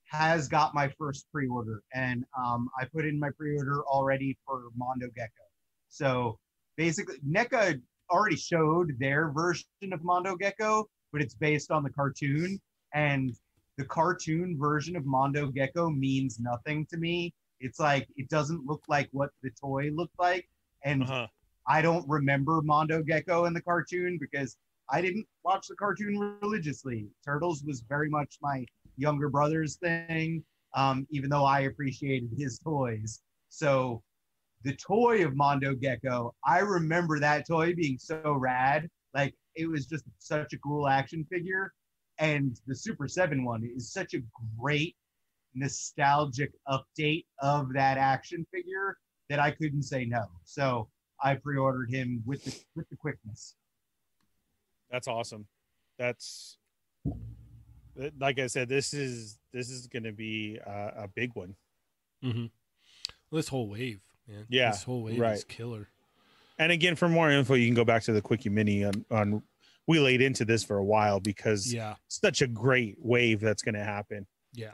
has 0.06 0.48
got 0.48 0.74
my 0.74 0.88
first 0.98 1.28
pre-order 1.34 1.84
and 1.94 2.24
um 2.38 2.70
I 2.80 2.86
put 2.86 3.06
in 3.06 3.20
my 3.20 3.30
pre-order 3.36 3.84
already 3.86 4.38
for 4.46 4.66
Mondo 4.76 5.08
Gecko. 5.16 5.32
So 5.90 6.38
basically 6.76 7.18
NECA 7.28 7.82
already 8.10 8.36
showed 8.36 8.98
their 9.00 9.30
version 9.32 9.66
of 9.92 10.04
Mondo 10.04 10.36
Gecko, 10.36 10.88
but 11.12 11.22
it's 11.22 11.36
based 11.36 11.72
on 11.72 11.84
the 11.84 11.90
cartoon 11.90 12.60
and 12.94 13.36
the 13.78 13.86
cartoon 13.86 14.58
version 14.60 14.96
of 14.96 15.06
Mondo 15.06 15.48
Gecko 15.48 15.90
means 15.90 16.40
nothing 16.40 16.86
to 16.88 16.98
me. 16.98 17.34
It's 17.60 17.80
like 17.80 18.08
it 18.16 18.30
doesn't 18.30 18.66
look 18.66 18.82
like 18.88 19.10
what 19.12 19.30
the 19.44 19.52
toy 19.52 19.90
looked 19.94 20.18
like, 20.20 20.48
and 20.84 21.04
Uh-huh. 21.04 21.28
I 21.68 21.82
don't 21.82 22.08
remember 22.08 22.62
Mondo 22.62 23.04
Gecko 23.04 23.46
in 23.46 23.54
the 23.54 23.62
cartoon 23.62 24.18
because 24.20 24.58
I 24.90 25.02
didn't 25.02 25.28
watch 25.44 25.68
the 25.68 25.76
cartoon 25.76 26.38
religiously. 26.42 27.10
Turtles 27.26 27.64
was 27.64 27.82
very 27.82 28.10
much 28.10 28.38
my 28.42 28.66
younger 28.96 29.28
brother's 29.30 29.76
thing, 29.76 30.44
um, 30.76 31.06
even 31.10 31.30
though 31.30 31.44
I 31.44 31.62
appreciated 31.62 32.30
his 32.38 32.58
toys. 32.60 33.22
So 33.50 34.02
the 34.68 34.76
toy 34.76 35.24
of 35.26 35.34
Mondo 35.34 35.74
Gecko, 35.74 36.36
I 36.46 36.60
remember 36.60 37.20
that 37.20 37.48
toy 37.48 37.74
being 37.74 37.98
so 37.98 38.34
rad. 38.34 38.90
Like 39.14 39.34
it 39.56 39.70
was 39.70 39.86
just 39.86 40.04
such 40.20 40.52
a 40.52 40.58
cool 40.58 40.90
action 40.90 41.26
figure. 41.32 41.72
And 42.20 42.60
the 42.68 42.76
Super 42.76 43.08
7 43.08 43.46
one 43.46 43.64
is 43.64 43.94
such 43.94 44.14
a 44.14 44.20
great 44.60 44.98
nostalgic 45.56 46.52
update 46.68 47.26
of 47.40 47.72
that 47.74 47.98
action 47.98 48.46
figure 48.54 48.98
that 49.30 49.40
I 49.40 49.52
couldn't 49.52 49.84
say 49.84 50.04
no. 50.04 50.26
So 50.44 50.90
I 51.24 51.36
pre-ordered 51.36 51.90
him 51.90 52.22
with 52.26 52.44
the 52.44 52.54
with 52.76 52.90
the 52.90 52.98
quickness. 52.98 53.56
That's 54.92 55.08
awesome. 55.08 55.48
That's 55.98 56.58
like 58.20 58.38
I 58.38 58.48
said. 58.48 58.68
This 58.68 58.94
is 58.94 59.40
this 59.54 59.70
is 59.70 59.88
going 59.88 60.04
to 60.04 60.12
be 60.12 60.58
a, 60.58 61.04
a 61.04 61.08
big 61.08 61.36
one. 61.36 61.56
Mm-hmm. 62.22 62.46
this 63.32 63.48
whole 63.48 63.70
wave, 63.70 64.02
man. 64.28 64.46
Yeah, 64.50 64.72
This 64.72 64.84
whole 64.84 65.04
wave 65.04 65.20
right. 65.20 65.36
is 65.36 65.44
killer. 65.44 65.88
And 66.60 66.72
again, 66.72 66.96
for 66.96 67.08
more 67.08 67.30
info, 67.30 67.54
you 67.54 67.68
can 67.68 67.76
go 67.76 67.86
back 67.86 68.04
to 68.04 68.14
the 68.14 68.22
quickie 68.22 68.50
mini 68.50 68.84
on, 68.84 69.06
on 69.12 69.44
we 69.86 70.00
laid 70.00 70.22
into 70.22 70.44
this 70.44 70.64
for 70.64 70.78
a 70.78 70.84
while 70.84 71.20
because 71.20 71.72
Yeah. 71.74 71.96
such 72.08 72.42
a 72.42 72.48
great 72.48 72.96
wave 73.00 73.40
that's 73.40 73.62
going 73.62 73.76
to 73.76 73.84
happen. 73.84 74.26
Yeah. 74.54 74.74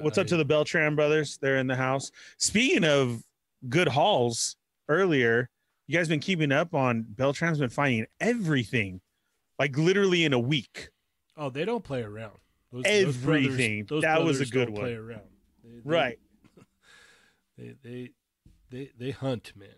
What's 0.00 0.16
up 0.18 0.28
to 0.28 0.36
the 0.36 0.44
Beltran 0.44 0.94
brothers? 0.94 1.38
They're 1.38 1.56
in 1.56 1.66
the 1.66 1.74
house. 1.74 2.12
Speaking 2.38 2.84
of 2.84 3.24
good 3.68 3.88
hauls, 3.88 4.56
earlier 4.88 5.48
you 5.88 5.98
guys 5.98 6.08
been 6.08 6.20
keeping 6.20 6.52
up 6.52 6.74
on 6.74 7.02
Beltran's 7.08 7.58
been 7.58 7.68
finding 7.68 8.06
everything, 8.20 9.00
like 9.58 9.76
literally 9.76 10.24
in 10.24 10.32
a 10.32 10.38
week. 10.38 10.90
Oh, 11.36 11.50
they 11.50 11.64
don't 11.64 11.82
play 11.82 12.02
around. 12.02 12.38
Those, 12.70 12.84
Everything. 12.86 13.84
Those 13.86 13.88
brothers, 13.88 13.88
those 13.88 14.02
That 14.02 14.22
was 14.22 14.40
a 14.40 14.46
good 14.46 14.66
don't 14.66 14.74
one. 14.74 14.82
Play 14.82 14.94
around. 14.94 15.22
They, 15.64 15.70
they- 15.70 15.80
Right. 15.84 16.18
They, 17.58 17.74
they 17.82 18.10
they 18.72 18.90
they 18.98 19.10
hunt, 19.10 19.52
man. 19.54 19.68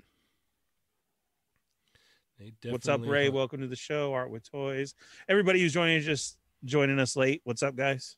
They 2.39 2.71
What's 2.71 2.89
up, 2.89 3.01
Ray? 3.05 3.25
hunt. 3.25 3.35
Welcome 3.35 3.61
to 3.61 3.67
the 3.67 3.77
show, 3.77 4.13
Art 4.15 4.31
with 4.31 4.51
Toys. 4.51 4.95
Everybody 5.29 5.61
who's 5.61 5.75
joining 5.75 5.99
us, 5.99 6.05
just 6.05 6.39
joining 6.65 6.99
us 6.99 7.17
late. 7.17 7.43
What's 7.45 7.63
up, 7.63 7.77
guys? 7.77 8.17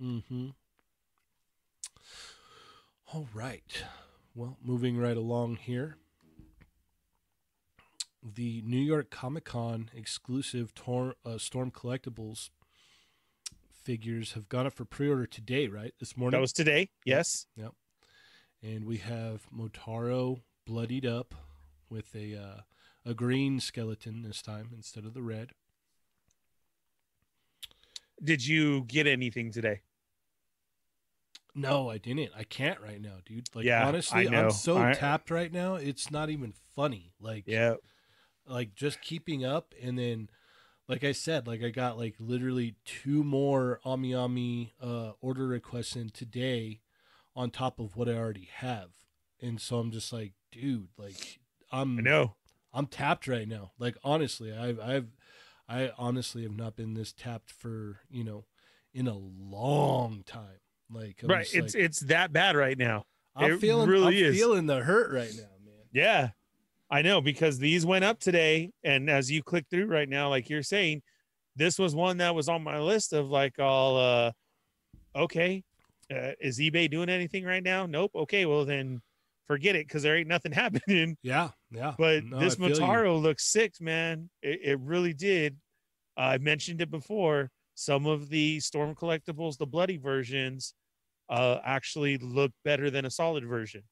Mm-hmm. 0.00 0.48
All 3.12 3.28
right. 3.34 3.84
Well, 4.34 4.58
moving 4.62 4.98
right 4.98 5.16
along 5.16 5.56
here. 5.56 5.96
The 8.22 8.62
New 8.64 8.80
York 8.80 9.10
Comic 9.10 9.44
Con 9.44 9.90
exclusive 9.94 10.74
tor- 10.74 11.14
uh, 11.24 11.38
Storm 11.38 11.70
Collectibles 11.70 12.50
figures 13.84 14.32
have 14.32 14.48
gone 14.48 14.66
up 14.66 14.72
for 14.72 14.86
pre-order 14.86 15.26
today, 15.26 15.68
right? 15.68 15.92
This 16.00 16.16
morning. 16.16 16.36
That 16.38 16.40
was 16.40 16.54
today. 16.54 16.88
Yes. 17.04 17.46
And 18.64 18.84
we 18.86 18.96
have 18.98 19.46
Motaro 19.54 20.40
bloodied 20.66 21.04
up 21.06 21.34
with 21.90 22.14
a 22.14 22.34
uh, 22.36 22.60
a 23.04 23.12
green 23.14 23.60
skeleton 23.60 24.22
this 24.22 24.40
time 24.40 24.70
instead 24.74 25.04
of 25.04 25.12
the 25.14 25.22
red. 25.22 25.50
Did 28.22 28.46
you 28.46 28.84
get 28.84 29.06
anything 29.06 29.50
today? 29.52 29.80
No, 31.54 31.90
I 31.90 31.98
didn't. 31.98 32.30
I 32.36 32.44
can't 32.44 32.80
right 32.80 33.00
now, 33.00 33.16
dude. 33.24 33.48
Like 33.54 33.64
Yeah, 33.64 33.86
honestly. 33.86 34.28
I'm 34.28 34.50
so 34.50 34.78
I- 34.78 34.92
tapped 34.92 35.30
right 35.30 35.52
now. 35.52 35.74
It's 35.74 36.10
not 36.10 36.30
even 36.30 36.52
funny. 36.74 37.12
Like 37.20 37.44
Yeah. 37.46 37.74
like 38.46 38.74
just 38.74 39.00
keeping 39.00 39.44
up 39.44 39.74
and 39.80 39.98
then 39.98 40.30
like 40.88 41.02
I 41.04 41.12
said, 41.12 41.46
like 41.46 41.62
I 41.62 41.70
got 41.70 41.96
like 41.98 42.14
literally 42.18 42.74
two 42.84 43.22
more 43.24 43.80
Ami 43.84 44.14
Ami 44.14 44.72
uh 44.80 45.12
order 45.20 45.46
requests 45.46 45.96
in 45.96 46.10
today 46.10 46.80
on 47.36 47.50
top 47.50 47.78
of 47.78 47.96
what 47.96 48.08
I 48.08 48.14
already 48.14 48.48
have. 48.56 48.90
And 49.40 49.60
so 49.60 49.78
I'm 49.78 49.90
just 49.90 50.12
like, 50.12 50.32
dude, 50.52 50.88
like 50.96 51.40
I'm 51.72 51.98
I 51.98 52.02
know. 52.02 52.34
I'm 52.72 52.86
tapped 52.86 53.28
right 53.28 53.48
now. 53.48 53.72
Like 53.78 53.96
honestly, 54.02 54.52
I've 54.52 54.80
I've 54.80 55.08
I 55.68 55.92
honestly 55.96 56.42
have 56.42 56.56
not 56.56 56.76
been 56.76 56.94
this 56.94 57.12
tapped 57.12 57.50
for, 57.50 58.00
you 58.10 58.24
know, 58.24 58.44
in 58.92 59.08
a 59.08 59.16
long 59.16 60.22
time. 60.26 60.60
Like 60.90 61.22
I'm 61.22 61.28
right. 61.28 61.48
It's 61.52 61.74
like, 61.74 61.84
it's 61.84 62.00
that 62.00 62.32
bad 62.32 62.56
right 62.56 62.78
now. 62.78 63.04
I'm 63.34 63.52
it 63.52 63.60
feeling 63.60 63.88
really 63.88 64.24
I'm 64.24 64.30
is. 64.30 64.36
feeling 64.36 64.66
the 64.66 64.80
hurt 64.80 65.12
right 65.12 65.32
now, 65.34 65.48
man. 65.64 65.84
Yeah. 65.92 66.30
I 66.90 67.02
know 67.02 67.20
because 67.20 67.58
these 67.58 67.84
went 67.84 68.04
up 68.04 68.20
today. 68.20 68.70
And 68.84 69.10
as 69.10 69.30
you 69.30 69.42
click 69.42 69.66
through 69.70 69.86
right 69.86 70.08
now, 70.08 70.28
like 70.28 70.48
you're 70.48 70.62
saying, 70.62 71.02
this 71.56 71.78
was 71.78 71.94
one 71.94 72.18
that 72.18 72.34
was 72.34 72.48
on 72.48 72.62
my 72.62 72.78
list 72.78 73.12
of 73.12 73.30
like 73.30 73.58
all 73.58 73.96
uh 73.98 74.32
okay. 75.16 75.64
Uh, 76.10 76.32
is 76.40 76.58
eBay 76.58 76.90
doing 76.90 77.08
anything 77.08 77.44
right 77.44 77.62
now? 77.62 77.86
Nope. 77.86 78.12
Okay, 78.14 78.46
well 78.46 78.64
then 78.64 79.00
forget 79.46 79.76
it 79.76 79.86
because 79.86 80.02
there 80.02 80.16
ain't 80.16 80.28
nothing 80.28 80.52
happening. 80.64 81.16
Yeah, 81.22 81.50
yeah. 81.70 81.94
But 81.98 82.24
No, 82.24 82.40
this 82.40 82.54
I 82.54 82.56
feel 82.56 82.68
you. 82.68 82.74
Motaro 82.76 83.22
looks 83.22 83.44
sick, 83.46 83.74
man. 83.80 84.30
It, 84.42 84.60
it 84.62 84.80
really 84.80 85.12
did. 85.12 85.56
I 86.16 86.38
mentioned 86.38 86.80
it 86.80 86.90
before. 86.90 87.50
Some 87.76 88.06
of 88.06 88.28
the 88.28 88.60
Storm 88.60 88.94
collectibles, 88.94 89.58
the 89.58 89.66
bloody 89.66 89.96
versions, 89.96 90.74
uh, 91.28 91.58
actually 91.64 92.18
look 92.18 92.52
better 92.64 92.88
than 92.88 93.04
a 93.04 93.10
solid 93.10 93.44
version. 93.44 93.82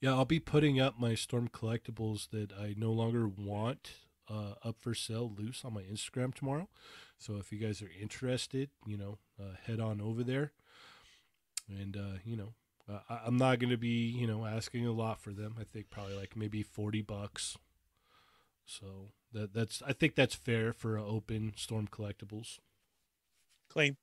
Yeah, 0.00 0.14
I'll 0.14 0.24
be 0.24 0.40
putting 0.40 0.80
up 0.80 0.98
my 0.98 1.14
Storm 1.14 1.48
collectibles 1.48 2.28
that 2.30 2.52
I 2.52 2.74
no 2.76 2.92
longer 2.92 3.28
want 3.28 3.92
uh, 4.28 4.54
up 4.64 4.76
for 4.80 4.94
sale 4.94 5.32
loose 5.36 5.64
on 5.64 5.74
my 5.74 5.82
Instagram 5.82 6.34
tomorrow. 6.34 6.68
So 7.18 7.36
if 7.36 7.52
you 7.52 7.58
guys 7.58 7.80
are 7.82 7.90
interested, 8.00 8.70
you 8.86 8.96
know, 8.96 9.18
uh, 9.40 9.54
head 9.64 9.80
on 9.80 10.00
over 10.00 10.24
there. 10.24 10.52
And 11.68 11.96
uh, 11.96 12.18
you 12.24 12.36
know, 12.36 12.54
uh, 12.88 13.00
I- 13.08 13.20
I'm 13.26 13.36
not 13.36 13.58
going 13.58 13.70
to 13.70 13.76
be, 13.78 14.08
you 14.10 14.26
know, 14.26 14.44
asking 14.46 14.86
a 14.86 14.92
lot 14.92 15.20
for 15.20 15.32
them. 15.32 15.56
I 15.58 15.64
think 15.64 15.90
probably 15.90 16.14
like 16.16 16.36
maybe 16.36 16.62
40 16.62 17.02
bucks. 17.02 17.56
So 18.66 19.12
that 19.32 19.52
that's 19.54 19.82
I 19.86 19.92
think 19.92 20.14
that's 20.14 20.34
fair 20.34 20.72
for 20.72 20.98
uh, 20.98 21.02
open 21.04 21.52
Storm 21.56 21.88
collectibles. 21.88 22.58
Claim. 23.68 23.96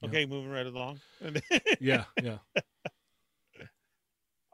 Yeah. 0.00 0.08
Okay, 0.08 0.26
moving 0.26 0.50
right 0.50 0.66
along. 0.66 1.00
Yeah, 1.80 2.04
yeah. 2.22 2.38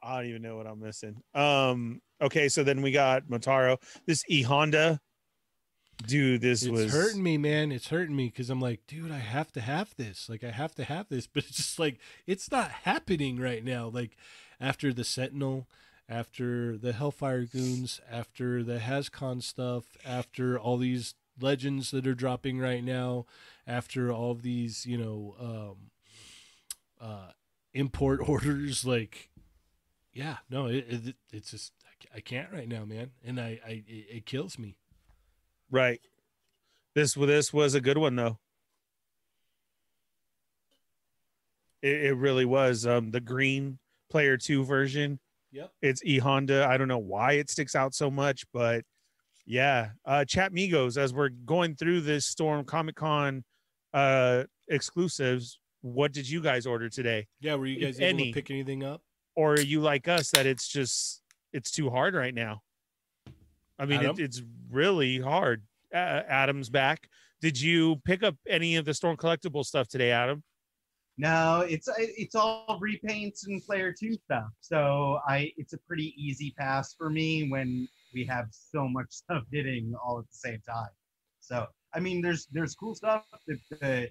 I 0.03 0.17
don't 0.17 0.27
even 0.31 0.43
know 0.43 0.57
what 0.57 0.67
I'm 0.67 0.81
missing. 0.81 1.23
Um, 1.35 2.01
okay, 2.21 2.49
so 2.49 2.63
then 2.63 2.83
we 2.83 2.93
got 2.93 3.25
Motaro. 3.25 3.79
This 4.07 4.23
E 4.29 4.43
Honda. 4.43 5.01
Dude, 6.07 6.41
this 6.41 6.62
it's 6.62 6.70
was 6.70 6.93
hurting 6.93 7.23
me, 7.23 7.39
man. 7.39 7.73
It's 7.73 7.89
hurting 7.89 8.16
me 8.16 8.27
because 8.27 8.51
I'm 8.51 8.61
like, 8.61 8.81
dude, 8.87 9.11
I 9.11 9.19
have 9.19 9.53
to 9.53 9.61
have 9.61 9.95
this. 9.97 10.29
Like, 10.29 10.45
I 10.45 10.51
have 10.51 10.75
to 10.77 10.85
have 10.85 11.09
this, 11.09 11.27
but 11.33 11.45
it's 11.45 11.57
just 11.57 11.79
like 11.79 11.99
it's 12.27 12.51
not 12.51 12.70
happening 12.70 13.39
right 13.39 13.65
now. 13.65 13.89
Like, 13.89 14.16
after 14.61 14.93
the 14.93 15.05
Sentinel, 15.05 15.69
after 16.09 16.77
the 16.77 16.93
Hellfire 16.93 17.45
Goons, 17.45 18.01
after 18.11 18.62
the 18.62 18.79
Hascon 18.79 19.43
stuff, 19.43 19.97
after 20.05 20.59
all 20.59 20.79
these 20.79 21.15
legends 21.41 21.91
that 21.91 22.07
are 22.07 22.15
dropping 22.15 22.59
right 22.59 22.83
now, 22.83 23.27
after 23.66 24.11
all 24.11 24.33
of 24.33 24.43
these, 24.43 24.87
you 24.87 24.97
know, 24.99 25.35
um, 25.41 27.07
uh, 27.09 27.33
import 27.75 28.20
orders, 28.29 28.85
like, 28.85 29.31
yeah, 30.12 30.39
no, 30.51 30.66
it, 30.66 30.87
it 30.89 31.16
it's 31.33 31.51
just 31.51 31.73
I 32.15 32.20
can't 32.20 32.53
right 32.53 32.69
now, 32.69 32.85
man, 32.85 33.11
and 33.25 33.39
I, 33.39 33.61
I 33.66 33.85
it, 33.87 34.07
it 34.11 34.27
kills 34.27 34.59
me. 34.59 34.77
Right. 35.70 36.01
This 36.95 37.15
this 37.15 37.53
was 37.53 37.74
a 37.74 37.81
good 37.81 37.99
one 37.99 38.16
though. 38.16 38.39
It, 41.82 42.07
it 42.07 42.15
really 42.15 42.45
was. 42.45 42.86
Um, 42.86 43.11
the 43.11 43.20
green 43.20 43.78
player 44.11 44.36
two 44.36 44.65
version. 44.65 45.20
Yep. 45.53 45.70
It's 45.81 46.05
E 46.05 46.19
Honda. 46.19 46.66
I 46.69 46.77
don't 46.77 46.89
know 46.89 46.99
why 46.99 47.32
it 47.35 47.51
sticks 47.51 47.74
out 47.74 47.95
so 47.95 48.11
much, 48.11 48.45
but 48.53 48.85
yeah. 49.47 49.90
Uh, 50.05 50.24
Chat 50.24 50.53
Migos, 50.53 50.99
as 50.99 51.15
we're 51.15 51.31
going 51.31 51.74
through 51.74 52.03
this 52.03 52.27
Storm 52.27 52.65
Comic 52.65 52.97
Con 52.97 53.45
uh, 53.95 54.45
exclusives, 54.69 55.59
what 55.81 56.12
did 56.12 56.28
you 56.28 56.43
guys 56.43 56.66
order 56.66 56.89
today? 56.89 57.27
Yeah, 57.40 57.55
were 57.55 57.66
you 57.66 57.77
If 57.77 57.82
guys 57.82 58.01
able 58.01 58.09
any. 58.09 58.32
to 58.32 58.35
pick 58.35 58.51
anything 58.51 58.82
up? 58.85 59.01
Or 59.36 59.55
are 59.55 59.61
you 59.61 59.81
like 59.81 60.09
us 60.09 60.31
that 60.32 60.47
it's 60.47 60.69
just 60.69 61.23
it's 61.53 61.70
too 61.70 61.89
hard 61.90 62.15
right 62.15 62.35
now? 62.35 62.61
I 63.79 63.87
mean, 63.87 64.01
Adam? 64.01 64.17
it, 64.19 64.23
it's 64.23 64.43
really 64.71 65.19
hard. 65.19 65.63
Uh, 65.95 66.23
Adam's 66.29 66.69
back. 66.69 67.09
Did 67.41 67.61
you 67.61 67.97
pick 68.05 68.23
up 68.23 68.37
any 68.49 68.77
of 68.77 68.85
the 68.85 68.95
Storm 68.95 69.17
collectible 69.17 69.65
stuff 69.65 69.89
today, 69.89 70.11
Adam? 70.11 70.43
No, 71.17 71.67
it's 71.69 71.89
it's 71.99 72.37
all 72.37 72.81
repaints 72.81 73.47
and 73.47 73.63
player 73.65 73.93
two 73.93 74.15
stuff. 74.15 74.51
So 74.61 75.19
I 75.27 75.53
it's 75.57 75.73
a 75.73 75.79
pretty 75.79 76.15
easy 76.17 76.55
pass 76.57 76.95
for 76.95 77.11
me 77.11 77.49
when 77.49 77.89
we 78.15 78.25
have 78.27 78.47
so 78.51 78.87
much 78.89 79.07
stuff 79.11 79.43
hitting 79.51 79.95
all 80.03 80.21
at 80.21 80.29
the 80.29 80.37
same 80.37 80.61
time. 80.69 80.91
So 81.41 81.67
I 81.95 82.01
mean, 82.01 82.23
there's 82.23 82.47
there's 82.53 82.75
cool 82.75 82.95
stuff. 82.95 83.25
The, 83.47 83.59
the 83.81 84.11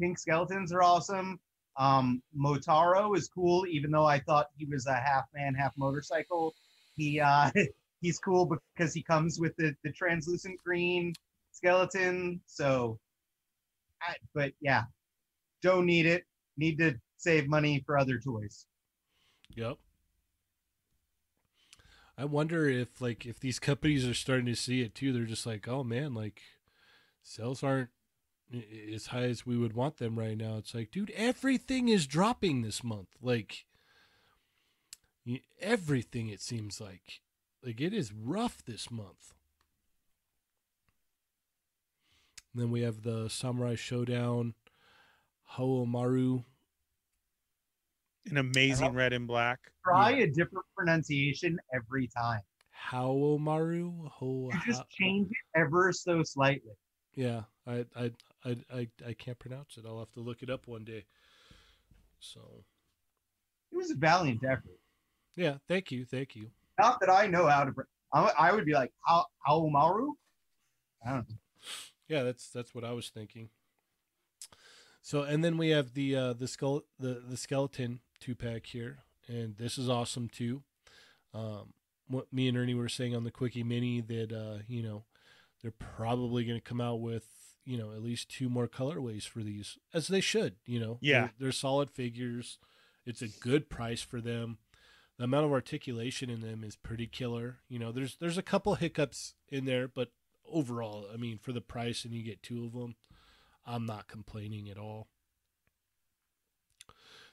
pink 0.00 0.18
skeletons 0.18 0.72
are 0.72 0.82
awesome. 0.82 1.38
Um, 1.76 2.22
Motaro 2.36 3.16
is 3.16 3.28
cool, 3.28 3.64
even 3.68 3.92
though 3.92 4.06
I 4.06 4.18
thought 4.18 4.48
he 4.56 4.64
was 4.64 4.86
a 4.86 4.96
half 4.96 5.26
man, 5.32 5.54
half 5.54 5.72
motorcycle. 5.76 6.54
He 6.96 7.20
uh, 7.20 7.52
he's 8.00 8.18
cool 8.18 8.58
because 8.76 8.94
he 8.94 9.02
comes 9.02 9.38
with 9.38 9.56
the 9.56 9.74
the 9.84 9.92
translucent 9.92 10.58
green 10.64 11.14
skeleton. 11.52 12.40
So, 12.46 12.98
I, 14.02 14.14
but 14.34 14.52
yeah, 14.60 14.84
don't 15.62 15.86
need 15.86 16.06
it. 16.06 16.24
Need 16.56 16.78
to 16.78 16.94
save 17.16 17.48
money 17.48 17.82
for 17.84 17.98
other 17.98 18.18
toys. 18.18 18.66
Yep. 19.54 19.78
I 22.16 22.24
wonder 22.24 22.68
if 22.68 23.00
like 23.00 23.26
if 23.26 23.38
these 23.38 23.58
companies 23.58 24.06
are 24.06 24.14
starting 24.14 24.46
to 24.46 24.56
see 24.56 24.82
it 24.82 24.94
too. 24.94 25.12
They're 25.12 25.24
just 25.24 25.46
like, 25.46 25.68
oh 25.68 25.84
man, 25.84 26.14
like 26.14 26.40
sales 27.22 27.62
aren't 27.62 27.90
as 28.92 29.06
high 29.06 29.24
as 29.24 29.46
we 29.46 29.56
would 29.56 29.74
want 29.74 29.98
them 29.98 30.18
right 30.18 30.36
now. 30.36 30.56
It's 30.56 30.74
like, 30.74 30.90
dude, 30.90 31.12
everything 31.14 31.88
is 31.88 32.06
dropping 32.06 32.62
this 32.62 32.82
month. 32.82 33.08
Like 33.22 33.66
everything, 35.60 36.28
it 36.28 36.40
seems 36.40 36.80
like, 36.80 37.20
like 37.64 37.80
it 37.80 37.92
is 37.92 38.12
rough 38.12 38.64
this 38.64 38.90
month. 38.90 39.34
And 42.52 42.62
then 42.62 42.70
we 42.70 42.82
have 42.82 43.02
the 43.02 43.28
Samurai 43.28 43.74
Shodown, 43.74 44.54
Hoamaru. 45.56 46.44
An 48.30 48.36
amazing 48.36 48.92
red 48.92 49.12
and 49.12 49.26
black. 49.26 49.58
Try 49.84 50.12
a 50.12 50.26
different 50.26 50.66
pronunciation 50.76 51.58
every 51.74 52.08
time. 52.08 52.40
Haomaru. 52.90 54.08
Ho. 54.08 54.50
You 54.52 54.60
just 54.66 54.80
ha- 54.80 54.86
change 54.90 55.28
it 55.30 55.58
ever 55.58 55.92
so 55.92 56.22
slightly. 56.22 56.72
Yeah, 57.14 57.42
I, 57.66 57.84
I, 57.96 58.12
I, 58.44 58.56
I, 58.72 58.88
I 59.06 59.12
can't 59.14 59.38
pronounce 59.38 59.76
it. 59.76 59.84
I'll 59.86 59.98
have 59.98 60.12
to 60.12 60.20
look 60.20 60.42
it 60.42 60.50
up 60.50 60.66
one 60.66 60.84
day. 60.84 61.04
So, 62.20 62.64
It 63.72 63.76
was 63.76 63.90
a 63.90 63.94
valiant 63.94 64.42
effort. 64.44 64.78
yeah, 65.36 65.56
thank 65.66 65.90
you, 65.90 66.04
thank 66.04 66.36
you. 66.36 66.50
Not 66.78 67.00
that 67.00 67.10
I 67.10 67.26
know 67.26 67.46
how 67.46 67.64
to. 67.64 67.72
pr- 67.72 67.82
I, 68.12 68.32
I 68.38 68.52
would 68.52 68.64
be 68.64 68.72
like, 68.74 68.92
how 69.06 69.26
Aomaru? 69.48 70.10
I 71.06 71.10
don't 71.10 71.28
know. 71.28 71.36
Yeah, 72.08 72.22
that's 72.22 72.48
that's 72.50 72.74
what 72.74 72.84
I 72.84 72.92
was 72.92 73.08
thinking. 73.08 73.50
So, 75.02 75.22
and 75.22 75.44
then 75.44 75.56
we 75.58 75.70
have 75.70 75.94
the 75.94 76.14
uh, 76.16 76.32
the 76.34 76.48
skull 76.48 76.82
the 76.98 77.22
the 77.28 77.36
skeleton 77.36 78.00
two 78.20 78.34
pack 78.34 78.66
here, 78.66 78.98
and 79.26 79.56
this 79.56 79.78
is 79.78 79.88
awesome 79.88 80.28
too. 80.28 80.62
Um, 81.34 81.74
what 82.08 82.32
me 82.32 82.48
and 82.48 82.56
Ernie 82.56 82.74
were 82.74 82.88
saying 82.88 83.14
on 83.14 83.24
the 83.24 83.30
quickie 83.30 83.62
mini 83.62 84.00
that 84.00 84.32
uh, 84.32 84.62
you 84.66 84.82
know 84.82 85.04
they're 85.62 85.70
probably 85.70 86.44
going 86.44 86.58
to 86.58 86.64
come 86.64 86.80
out 86.80 87.00
with 87.00 87.26
you 87.64 87.76
know 87.76 87.92
at 87.92 88.02
least 88.02 88.30
two 88.30 88.48
more 88.48 88.68
colorways 88.68 89.24
for 89.28 89.42
these, 89.42 89.78
as 89.92 90.08
they 90.08 90.20
should. 90.20 90.56
You 90.66 90.80
know, 90.80 90.98
Yeah. 91.00 91.20
they're, 91.20 91.32
they're 91.38 91.52
solid 91.52 91.90
figures. 91.90 92.58
It's 93.06 93.22
a 93.22 93.28
good 93.28 93.68
price 93.70 94.02
for 94.02 94.20
them. 94.20 94.58
The 95.18 95.24
amount 95.24 95.46
of 95.46 95.52
articulation 95.52 96.30
in 96.30 96.40
them 96.40 96.62
is 96.62 96.76
pretty 96.76 97.08
killer. 97.08 97.58
You 97.68 97.80
know, 97.80 97.90
there's 97.90 98.16
there's 98.16 98.38
a 98.38 98.42
couple 98.42 98.74
hiccups 98.76 99.34
in 99.48 99.64
there, 99.64 99.88
but 99.88 100.10
overall, 100.48 101.06
I 101.12 101.16
mean, 101.16 101.38
for 101.38 101.52
the 101.52 101.60
price 101.60 102.04
and 102.04 102.14
you 102.14 102.22
get 102.22 102.42
two 102.42 102.64
of 102.64 102.72
them, 102.72 102.94
I'm 103.66 103.84
not 103.84 104.06
complaining 104.08 104.68
at 104.70 104.78
all. 104.78 105.08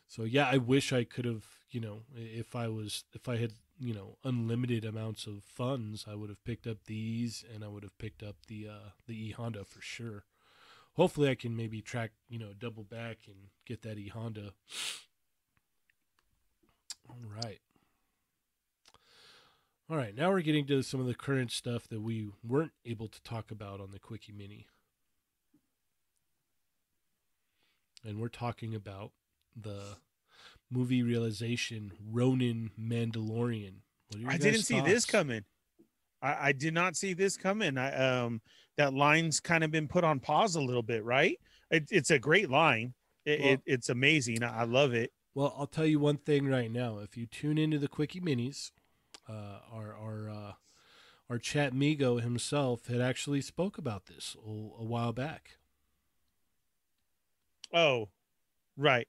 So 0.07 0.24
yeah, 0.24 0.48
I 0.52 0.57
wish 0.57 0.94
I 0.94 1.03
could 1.03 1.26
have, 1.26 1.45
you 1.70 1.80
know, 1.80 2.02
if 2.16 2.56
I 2.56 2.68
was 2.68 3.03
if 3.14 3.28
I 3.28 3.38
had, 3.38 3.53
you 3.80 3.94
know, 3.94 4.18
unlimited 4.24 4.86
amounts 4.86 5.28
of 5.28 5.44
funds, 5.44 6.06
I 6.10 6.16
would 6.16 6.30
have 6.30 6.44
picked 6.44 6.68
up 6.68 6.86
these 6.86 7.44
and 7.53 7.64
I 7.64 7.68
would 7.68 7.84
have 7.84 7.98
picked 7.98 8.24
up 8.24 8.36
the 8.48 8.68
uh 8.68 8.90
the 9.07 9.28
E 9.28 9.32
Honda 9.32 9.64
for 9.64 9.82
sure. 9.82 10.26
Hopefully 10.94 11.30
I 11.30 11.36
can 11.36 11.56
maybe 11.56 11.82
track, 11.82 12.12
you 12.30 12.40
know, 12.40 12.53
double 12.57 12.84
back 12.84 13.18
and 13.28 13.49
get 13.66 13.82
that 13.82 13.98
E 13.98 14.07
Honda. 14.07 14.53
All 17.10 17.18
right. 17.44 17.60
All 19.90 19.98
right, 19.98 20.16
now 20.16 20.32
we're 20.32 20.41
getting 20.41 20.66
to 20.68 20.82
some 20.82 20.99
of 20.99 21.06
the 21.06 21.14
current 21.14 21.52
stuff 21.52 21.88
that 21.90 22.02
we 22.02 22.30
weren't 22.44 22.72
able 22.86 23.07
to 23.07 23.22
talk 23.22 23.52
about 23.52 23.80
on 23.80 23.91
the 23.91 23.99
Quickie 23.99 24.32
Mini. 24.32 24.66
And 28.03 28.20
we're 28.20 28.30
talking 28.30 28.74
about 28.74 29.12
the 29.56 29.98
movie 30.72 31.03
realization 31.03 31.91
Ronin 32.12 32.72
Mandalorian. 32.80 33.76
I 34.28 34.38
didn't 34.38 34.62
see 34.64 34.82
this 34.82 35.06
coming. 35.06 35.44
I, 36.22 36.48
I 36.48 36.52
did 36.52 36.74
not 36.74 36.95
see 36.95 37.14
this 37.14 37.38
coming. 37.38 37.78
I, 37.78 37.94
um, 37.94 38.41
that 38.78 38.94
line's 38.94 39.40
kind 39.40 39.64
of 39.64 39.70
been 39.70 39.88
put 39.88 40.03
on 40.03 40.20
pause 40.20 40.56
a 40.56 40.62
little 40.62 40.84
bit, 40.84 41.03
right? 41.03 41.40
It, 41.70 41.86
it's 41.91 42.10
a 42.12 42.18
great 42.20 42.49
line. 42.49 42.95
It, 43.26 43.40
Well- 43.40 43.49
it, 43.53 43.62
it's 43.68 43.90
amazing. 43.90 44.41
I, 44.44 44.62
I 44.62 44.64
love 44.64 44.94
it. 44.95 45.12
Well, 45.36 45.53
I'll 45.60 45.68
tell 45.68 45.86
you 45.86 45.99
one 45.99 46.18
thing 46.18 46.48
right 46.48 46.72
now. 46.72 46.99
If 46.99 47.18
you 47.18 47.28
tune 47.28 47.57
into 47.57 47.78
the 47.78 47.90
Quickie 47.90 48.22
Minis, 48.22 48.72
uh, 49.27 49.60
our 49.72 49.95
our 49.95 50.30
uh, 50.30 50.53
our 51.30 51.38
chat 51.38 51.73
Migo 51.73 52.22
himself 52.22 52.88
had 52.88 53.02
actually 53.02 53.41
spoke 53.41 53.77
about 53.77 54.06
this 54.06 54.35
a, 54.45 54.49
a 54.49 54.84
while 54.84 55.14
back. 55.14 55.57
Oh, 57.73 58.10
right. 58.77 59.07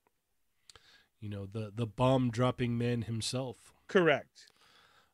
You 1.20 1.28
know, 1.28 1.46
the 1.46 1.72
the 1.74 1.86
bomb 1.86 2.30
dropping 2.30 2.76
man 2.78 3.02
himself. 3.02 3.72
Correct. 3.88 4.46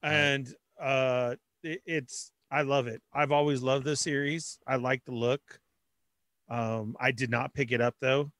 Right. 0.02 0.12
And 0.12 0.54
uh, 0.80 1.36
it, 1.62 1.82
it's 1.86 2.32
I 2.50 2.62
love 2.62 2.86
it. 2.86 3.02
I've 3.12 3.32
always 3.32 3.62
loved 3.62 3.84
this 3.84 4.00
series. 4.00 4.58
I 4.66 4.76
like 4.76 5.04
the 5.04 5.12
look. 5.12 5.60
Um, 6.48 6.96
I 7.00 7.12
did 7.12 7.30
not 7.30 7.54
pick 7.54 7.72
it 7.72 7.80
up 7.80 7.94
though, 8.00 8.30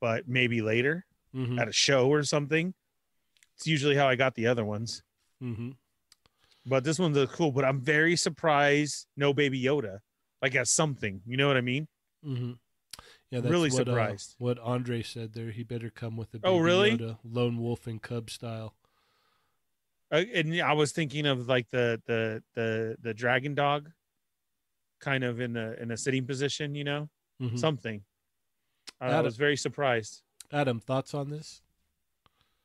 but 0.00 0.28
maybe 0.28 0.62
later 0.62 1.04
Mm-hmm. 1.34 1.58
at 1.58 1.66
a 1.66 1.72
show 1.72 2.10
or 2.10 2.22
something. 2.24 2.74
It's 3.56 3.66
usually 3.66 3.96
how 3.96 4.06
I 4.06 4.16
got 4.16 4.34
the 4.34 4.48
other 4.48 4.66
ones. 4.66 5.02
Mm-hmm. 5.42 5.70
But 6.64 6.84
this 6.84 6.98
one's 6.98 7.16
uh, 7.18 7.26
cool. 7.26 7.52
But 7.52 7.64
I'm 7.64 7.80
very 7.80 8.16
surprised 8.16 9.06
no 9.16 9.32
Baby 9.32 9.62
Yoda, 9.62 9.98
like 10.40 10.54
as 10.54 10.70
something. 10.70 11.20
You 11.26 11.36
know 11.36 11.48
what 11.48 11.56
I 11.56 11.60
mean? 11.62 11.88
Mm-hmm. 12.24 12.52
Yeah, 13.30 13.40
that's 13.40 13.50
Really 13.50 13.70
what, 13.70 13.88
uh, 13.88 13.90
surprised. 13.90 14.34
what 14.38 14.58
Andre 14.58 15.02
said 15.02 15.32
there. 15.32 15.50
He 15.50 15.62
better 15.64 15.90
come 15.90 16.16
with 16.16 16.34
a 16.34 16.40
Oh, 16.44 16.58
really? 16.58 16.96
Yoda, 16.98 17.18
lone 17.24 17.58
wolf 17.58 17.86
and 17.86 18.00
cub 18.00 18.30
style. 18.30 18.74
Uh, 20.10 20.24
and 20.34 20.60
I 20.60 20.74
was 20.74 20.92
thinking 20.92 21.26
of 21.26 21.48
like 21.48 21.68
the 21.70 22.00
the 22.06 22.42
the 22.54 22.96
the 23.00 23.14
dragon 23.14 23.54
dog, 23.54 23.90
kind 25.00 25.24
of 25.24 25.40
in 25.40 25.54
the 25.54 25.80
in 25.82 25.90
a 25.90 25.96
sitting 25.96 26.26
position. 26.26 26.74
You 26.74 26.84
know, 26.84 27.08
Mhm. 27.40 27.58
something. 27.58 28.04
Uh, 29.00 29.04
I 29.06 29.20
was 29.20 29.36
very 29.36 29.56
surprised. 29.56 30.22
Adam, 30.52 30.78
thoughts 30.78 31.14
on 31.14 31.30
this? 31.30 31.62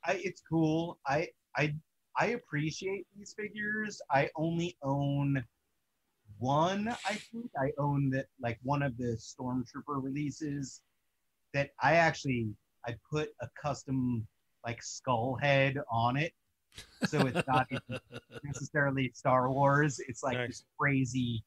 I, 0.03 0.19
it's 0.24 0.41
cool. 0.41 0.99
I 1.06 1.30
I 1.56 1.74
I 2.18 2.27
appreciate 2.27 3.06
these 3.15 3.34
figures. 3.38 4.02
I 4.11 4.30
only 4.35 4.77
own 4.81 5.44
one 6.39 6.89
I 7.06 7.14
think 7.31 7.49
I 7.60 7.72
own 7.80 8.10
that 8.11 8.27
like 8.39 8.60
one 8.64 8.84
of 8.84 8.98
the 8.98 9.18
Stormtrooper 9.18 10.03
releases 10.03 10.81
that 11.53 11.72
I 11.81 11.94
actually 11.94 12.49
I 12.85 12.95
put 13.11 13.30
a 13.41 13.48
custom 13.61 14.27
like 14.65 14.84
skull 14.84 15.38
head 15.41 15.77
on 15.91 16.18
it. 16.18 16.34
So 17.06 17.26
it's 17.26 17.48
not 17.48 17.68
necessarily 18.44 19.11
Star 19.15 19.52
Wars. 19.52 19.99
It's 20.07 20.23
like 20.23 20.38
Nice. 20.38 20.48
this 20.48 20.64
crazy 20.80 21.44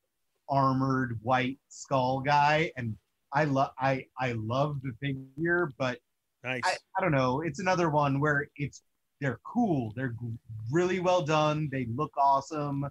armored 0.48 1.18
white 1.22 1.58
skull 1.68 2.20
guy. 2.20 2.72
And 2.76 2.96
I 3.32 3.44
love 3.44 3.70
I 3.78 4.06
I 4.18 4.32
love 4.32 4.80
the 4.82 4.92
figure, 5.00 5.72
but 5.78 5.98
Nice. 6.42 6.62
I, 6.64 6.76
I 6.96 7.02
don't 7.02 7.12
know. 7.12 7.42
It's 7.42 7.60
another 7.60 7.90
one 7.90 8.18
where 8.18 8.48
it's 8.56 8.82
they're 9.20 9.40
cool. 9.44 9.92
They're 9.96 10.14
really 10.70 11.00
well 11.00 11.22
done. 11.22 11.68
They 11.70 11.86
look 11.94 12.12
awesome, 12.16 12.86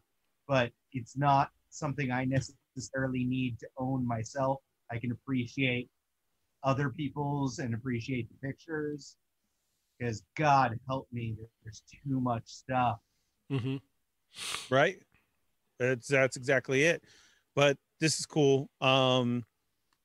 but 0.47 0.71
it's 0.93 1.17
not 1.17 1.49
something 1.69 2.11
I 2.11 2.25
necessarily 2.25 3.23
need 3.25 3.59
to 3.59 3.67
own 3.77 4.07
myself. 4.07 4.59
I 4.91 4.97
can 4.97 5.11
appreciate 5.11 5.89
other 6.63 6.89
people's 6.89 7.59
and 7.59 7.73
appreciate 7.73 8.27
the 8.29 8.47
pictures 8.47 9.15
because 9.97 10.23
God 10.35 10.77
help 10.87 11.07
me, 11.11 11.35
there's 11.63 11.81
too 12.03 12.19
much 12.19 12.43
stuff. 12.45 12.97
hmm 13.49 13.77
right 14.69 14.97
that's 15.79 16.07
that's 16.07 16.37
exactly 16.37 16.83
it 16.83 17.03
but 17.55 17.77
this 17.99 18.19
is 18.19 18.25
cool 18.25 18.69
um 18.81 19.43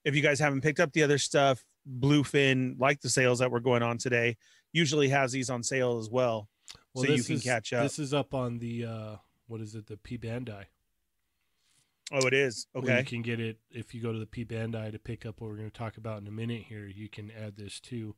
if 0.04 0.16
you 0.16 0.22
guys 0.22 0.40
haven't 0.40 0.62
picked 0.62 0.80
up 0.80 0.92
the 0.92 1.02
other 1.02 1.18
stuff 1.18 1.62
bluefin 1.98 2.74
like 2.78 3.00
the 3.00 3.08
sales 3.08 3.40
that 3.40 3.50
were 3.50 3.60
going 3.60 3.82
on 3.82 3.98
today 3.98 4.36
usually 4.74 5.08
has 5.08 5.32
these 5.32 5.48
on 5.48 5.62
sale 5.62 5.98
as 5.98 6.10
well 6.10 6.48
Well, 6.92 7.04
so 7.06 7.12
you 7.12 7.22
can 7.22 7.36
is- 7.36 7.42
catch 7.44 7.72
up 7.72 7.84
This 7.84 7.98
is 7.98 8.12
up 8.12 8.34
on 8.34 8.58
the 8.58 8.84
uh, 8.84 9.16
what 9.46 9.60
is 9.62 9.74
it? 9.74 9.86
The 9.86 9.96
P 9.96 10.18
Bandai. 10.18 10.64
oh 12.12 12.26
it 12.26 12.34
is 12.34 12.66
Where 12.72 12.82
okay 12.84 12.98
you 12.98 13.04
can 13.06 13.22
get 13.22 13.40
it 13.40 13.58
if 13.70 13.94
you 13.94 14.02
go 14.02 14.12
to 14.12 14.18
the 14.18 14.26
P 14.26 14.44
Bandai 14.44 14.92
to 14.92 14.98
pick 14.98 15.24
up 15.24 15.40
what 15.40 15.48
we're 15.50 15.56
going 15.56 15.70
to 15.70 15.78
talk 15.78 15.96
about 15.96 16.20
in 16.20 16.26
a 16.28 16.32
minute 16.32 16.64
here. 16.68 16.86
You 16.86 17.08
can 17.08 17.30
add 17.30 17.56
this 17.56 17.80
too. 17.80 18.14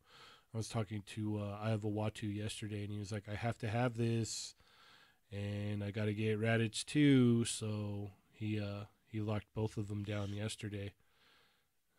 I 0.54 0.56
was 0.56 0.68
talking 0.68 1.02
to 1.14 1.38
uh, 1.38 1.58
I 1.62 1.68
have 1.70 1.84
a 1.84 1.88
Watu 1.88 2.34
yesterday, 2.34 2.82
and 2.82 2.90
he 2.90 2.98
was 2.98 3.12
like, 3.12 3.24
"I 3.30 3.34
have 3.34 3.58
to 3.58 3.68
have 3.68 3.98
this, 3.98 4.54
and 5.30 5.84
I 5.84 5.90
got 5.90 6.06
to 6.06 6.14
get 6.14 6.40
Raditz 6.40 6.82
too." 6.84 7.44
So 7.44 8.12
he 8.32 8.58
uh, 8.58 8.84
he 9.06 9.20
locked 9.20 9.48
both 9.54 9.76
of 9.76 9.88
them 9.88 10.02
down 10.02 10.32
yesterday. 10.32 10.92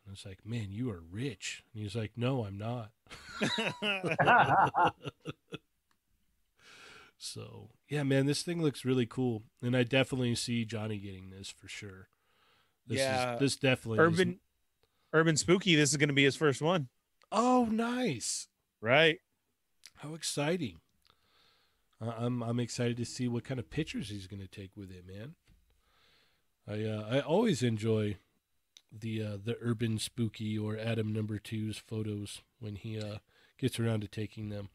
And 0.08 0.12
I 0.12 0.14
was 0.14 0.26
like, 0.26 0.46
"Man, 0.46 0.68
you 0.72 0.90
are 0.90 1.02
rich." 1.12 1.64
And 1.74 1.84
he's 1.84 1.96
like, 1.96 2.14
"No, 2.16 2.46
I'm 2.46 2.58
not." 2.58 2.92
So 7.20 7.70
yeah, 7.90 8.04
man, 8.04 8.26
this 8.28 8.44
thing 8.44 8.62
looks 8.62 8.86
really 8.86 9.08
cool, 9.08 9.44
and 9.62 9.76
I 9.76 9.82
definitely 9.84 10.36
see 10.36 10.66
Johnny 10.66 10.98
getting 11.00 11.32
this 11.32 11.50
for 11.50 11.68
sure. 11.68 12.10
This 12.86 13.00
Yeah. 13.00 13.34
is, 13.34 13.40
this 13.40 13.56
definitely 13.56 14.00
is- 14.00 14.06
urban 14.20 14.40
urban 15.14 15.36
spooky 15.38 15.74
this 15.76 15.90
is 15.92 15.98
going 15.98 16.10
to 16.10 16.14
be 16.14 16.26
his 16.26 16.36
first 16.36 16.62
one 16.62 16.90
Oh, 17.32 17.66
nice! 17.72 18.48
right 18.82 19.20
How 19.96 20.14
exciting! 20.14 20.80
I- 22.00 22.12
I'm 22.26 22.44
I'm 22.44 22.60
excited 22.60 22.98
to 22.98 23.06
see 23.06 23.28
what 23.28 23.44
kind 23.44 23.60
of 23.60 23.70
pictures 23.72 24.10
he's 24.10 24.28
going 24.28 24.42
to 24.42 24.48
take 24.48 24.72
with 24.78 24.92
it, 24.92 25.06
man. 25.08 25.36
I 26.68 26.84
uh, 26.84 27.08
I 27.10 27.20
always 27.22 27.64
enjoy 27.64 28.18
the 28.92 29.22
uh, 29.24 29.38
the 29.44 29.58
urban 29.62 30.00
spooky 30.00 30.58
or 30.58 30.78
Adam 30.78 31.12
Number 31.14 31.40
Two's 31.40 31.78
photos 31.78 32.42
when 32.60 32.76
he 32.76 33.00
uh, 33.00 33.18
gets 33.58 33.80
around 33.80 34.02
to 34.02 34.08
taking 34.08 34.50
them. 34.50 34.70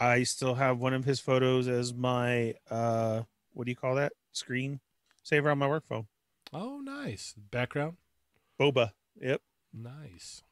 i 0.00 0.22
still 0.22 0.54
have 0.54 0.78
one 0.78 0.94
of 0.94 1.04
his 1.04 1.20
photos 1.20 1.68
as 1.68 1.92
my 1.92 2.54
uh 2.70 3.22
what 3.52 3.64
do 3.66 3.70
you 3.70 3.76
call 3.76 3.94
that 3.94 4.12
screen 4.32 4.80
saver 5.22 5.50
on 5.50 5.58
my 5.58 5.66
work 5.68 5.86
phone 5.86 6.06
Oh, 6.52 6.80
nice 6.82 7.34
background. 7.50 7.96
boba 8.60 8.92
yep 9.20 9.40
Nice. 9.74 10.42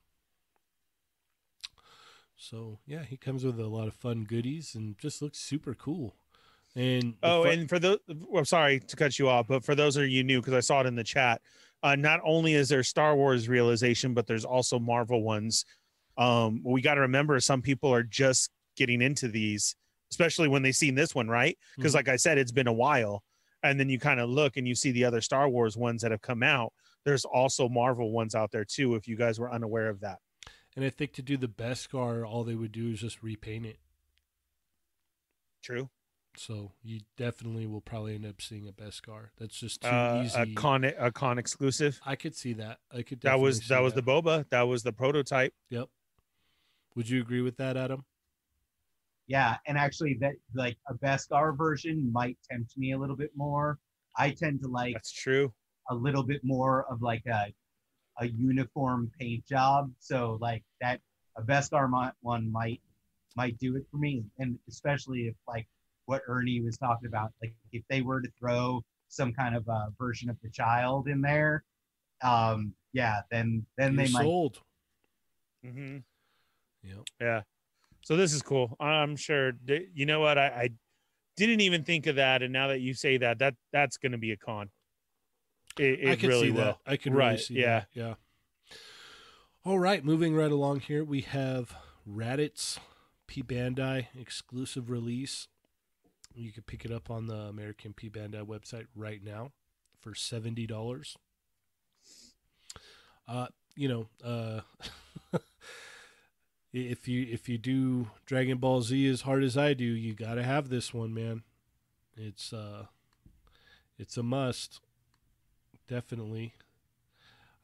So 2.36 2.78
yeah, 2.86 3.02
he 3.04 3.16
comes 3.18 3.44
with 3.44 3.60
a 3.60 3.66
lot 3.66 3.86
of 3.88 3.94
fun 3.94 4.24
goodies 4.24 4.74
and 4.74 4.96
just 4.98 5.20
looks 5.20 5.38
super 5.38 5.74
cool. 5.74 6.14
And 6.74 7.16
Oh, 7.22 7.42
fu- 7.42 7.48
and 7.50 7.68
for 7.68 7.78
those, 7.78 7.98
I'm 8.34 8.44
sorry 8.46 8.80
to 8.80 8.96
cut 8.96 9.18
you 9.18 9.28
off, 9.28 9.46
but 9.48 9.64
for 9.64 9.74
those 9.74 9.96
of 9.96 10.08
you 10.08 10.22
new, 10.24 10.40
because 10.40 10.54
I 10.54 10.60
saw 10.60 10.80
it 10.80 10.86
in 10.86 10.94
the 10.94 11.04
chat, 11.04 11.42
uh, 11.82 11.97
not 11.97 12.20
only 12.24 12.55
is 12.55 12.69
there 12.69 12.82
Star 12.82 13.16
Wars 13.16 13.48
realization, 13.48 14.15
but 14.15 14.27
there's 14.27 14.44
also 14.44 14.78
Marvel 14.78 15.23
ones. 15.23 15.65
Um, 16.19 16.62
we 16.65 16.82
got 16.82 16.94
to 16.94 17.01
remember 17.02 17.39
some 17.40 17.62
people 17.62 17.93
are 17.93 18.02
just 18.02 18.51
getting 18.77 19.01
into 19.01 19.28
these, 19.28 19.74
especially 20.11 20.48
when 20.48 20.62
they 20.62 20.73
seen 20.73 20.94
this 20.94 21.15
one, 21.15 21.28
right? 21.28 21.59
Because, 21.77 21.93
Mhm. 21.93 21.97
like 21.97 22.09
I 22.09 22.16
said, 22.16 22.36
it's 22.39 22.52
been 22.52 22.66
a 22.66 22.73
while, 22.73 23.23
and 23.62 23.78
then 23.81 23.89
you 23.89 23.98
kind 23.98 24.20
of 24.20 24.28
look 24.28 24.57
and 24.57 24.66
you 24.69 24.74
see 24.74 24.90
the 24.90 25.05
other 25.05 25.20
Star 25.20 25.48
Wars 25.48 25.77
ones 25.77 26.02
that 26.02 26.11
have 26.11 26.20
come 26.23 26.43
out. 26.43 26.73
There's 27.05 27.24
also 27.24 27.69
Marvel 27.69 28.12
ones 28.12 28.35
out 28.35 28.51
there 28.51 28.65
too. 28.65 28.94
If 28.94 29.09
you 29.09 29.16
guys 29.16 29.39
were 29.40 29.51
unaware 29.51 29.89
of 29.89 30.01
that, 30.01 30.19
and 30.77 30.85
I 30.85 30.90
think 30.90 31.12
to 31.15 31.23
do 31.23 31.36
the 31.39 31.48
Beskar, 31.48 32.28
all 32.28 32.44
they 32.44 32.55
would 32.55 32.73
do 32.73 32.90
is 32.90 33.01
just 33.01 33.23
repaint 33.23 33.65
it. 33.66 33.78
true. 35.62 35.90
So 36.36 36.73
you 36.82 37.01
definitely 37.16 37.66
will 37.66 37.81
probably 37.81 38.15
end 38.15 38.24
up 38.24 38.40
seeing 38.40 38.66
a 38.69 38.73
Beskar. 38.73 39.31
That's 39.39 39.59
just 39.59 39.82
too 39.82 39.89
Uh, 39.89 40.23
easy. 40.24 40.39
a 40.40 40.55
con 40.55 40.85
a 40.85 41.11
con 41.11 41.39
exclusive. 41.39 42.01
I 42.05 42.16
could 42.16 42.35
see 42.35 42.52
that. 42.55 42.78
I 42.90 43.02
could. 43.02 43.20
That 43.23 43.40
was 43.40 43.59
definitely 43.59 43.74
that 43.74 43.78
see 43.78 43.85
was 43.85 43.94
the 43.94 44.02
boba. 44.02 44.48
That 44.51 44.62
was 44.62 44.82
the 44.82 44.93
prototype. 44.93 45.55
Yep. 45.70 45.89
Would 46.94 47.09
you 47.09 47.20
agree 47.20 47.40
with 47.40 47.57
that, 47.57 47.77
Adam? 47.77 48.05
Yeah, 49.27 49.57
and 49.66 49.78
actually, 49.78 50.15
that 50.20 50.35
like 50.55 50.77
a 50.89 50.94
Beskar 50.94 51.57
version 51.57 52.11
might 52.12 52.36
tempt 52.51 52.77
me 52.77 52.93
a 52.93 52.98
little 52.98 53.16
bit 53.16 53.31
more. 53.36 53.78
I 54.16 54.31
tend 54.31 54.61
to 54.62 54.69
like 54.69 54.94
That's 54.94 55.12
true. 55.12 55.52
a 55.90 55.94
little 55.94 56.23
bit 56.24 56.43
more 56.44 56.85
of 56.90 57.02
like 57.02 57.24
a 57.27 57.52
a 58.19 58.27
uniform 58.27 59.11
paint 59.19 59.47
job. 59.47 59.93
So 59.98 60.36
like 60.40 60.62
that 60.81 61.01
a 61.36 61.43
Beskar 61.43 61.89
mi- 61.90 62.12
one 62.23 62.51
might 62.51 62.81
might 63.36 63.59
do 63.59 63.77
it 63.77 63.86
for 63.90 63.98
me, 63.98 64.24
and 64.39 64.59
especially 64.69 65.23
if 65.28 65.35
like 65.47 65.69
what 66.10 66.22
Ernie 66.26 66.60
was 66.60 66.76
talking 66.76 67.06
about, 67.06 67.30
like 67.40 67.54
if 67.70 67.84
they 67.88 68.02
were 68.02 68.20
to 68.20 68.28
throw 68.36 68.82
some 69.08 69.32
kind 69.32 69.54
of 69.54 69.68
uh, 69.68 69.86
version 69.96 70.28
of 70.28 70.36
the 70.42 70.50
child 70.50 71.06
in 71.06 71.20
there, 71.20 71.62
um, 72.22 72.74
yeah, 72.92 73.20
then 73.30 73.64
then 73.78 73.94
You're 73.94 74.06
they 74.06 74.12
might. 74.12 74.22
sold. 74.22 74.58
Mm-hmm. 75.64 75.98
Yeah. 76.82 76.94
Yeah. 77.20 77.40
So 78.02 78.16
this 78.16 78.32
is 78.32 78.42
cool. 78.42 78.76
I'm 78.80 79.14
sure. 79.14 79.52
You 79.94 80.04
know 80.06 80.18
what? 80.20 80.36
I, 80.36 80.46
I 80.46 80.68
didn't 81.36 81.60
even 81.60 81.84
think 81.84 82.06
of 82.08 82.16
that, 82.16 82.42
and 82.42 82.52
now 82.52 82.68
that 82.68 82.80
you 82.80 82.92
say 82.92 83.18
that, 83.18 83.38
that 83.38 83.54
that's 83.72 83.96
going 83.98 84.12
to 84.12 84.18
be 84.18 84.32
a 84.32 84.36
con. 84.36 84.70
It, 85.78 86.00
I 86.08 86.12
it 86.12 86.20
could 86.20 86.28
really 86.30 86.48
see 86.48 86.50
will. 86.52 86.64
that. 86.64 86.78
I 86.86 86.96
could 86.96 87.12
really 87.14 87.30
Right, 87.30 87.40
see 87.40 87.54
yeah. 87.54 87.80
that. 87.80 87.86
Yeah. 87.94 88.14
All 89.64 89.78
right, 89.78 90.04
moving 90.04 90.34
right 90.34 90.50
along 90.50 90.80
here, 90.80 91.04
we 91.04 91.20
have 91.20 91.74
Raditz 92.08 92.78
P 93.26 93.42
Bandai 93.42 94.06
exclusive 94.18 94.90
release. 94.90 95.46
You 96.35 96.52
can 96.52 96.62
pick 96.62 96.85
it 96.85 96.93
up 96.93 97.11
on 97.11 97.27
the 97.27 97.35
American 97.35 97.93
P 97.93 98.09
Bandai 98.09 98.47
website 98.47 98.86
right 98.94 99.23
now 99.23 99.52
for 100.01 100.15
seventy 100.15 100.66
dollars. 100.66 101.16
Uh, 103.27 103.47
you 103.77 103.89
know, 103.89 104.07
uh, 104.24 104.61
if 106.73 107.09
you 107.09 107.27
if 107.31 107.48
you 107.48 107.59
do 107.59 108.09
Dragon 108.27 108.59
Ball 108.59 108.82
Z 108.82 109.07
as 109.09 109.23
hard 109.23 109.43
as 109.43 109.57
I 109.57 109.74
do, 109.74 109.85
you 109.85 110.15
got 110.15 110.35
to 110.35 110.43
have 110.43 110.69
this 110.69 110.94
one, 110.94 111.12
man. 111.12 111.43
It's 112.16 112.52
uh, 112.52 112.86
it's 113.98 114.16
a 114.16 114.23
must. 114.23 114.81
Definitely. 115.89 116.55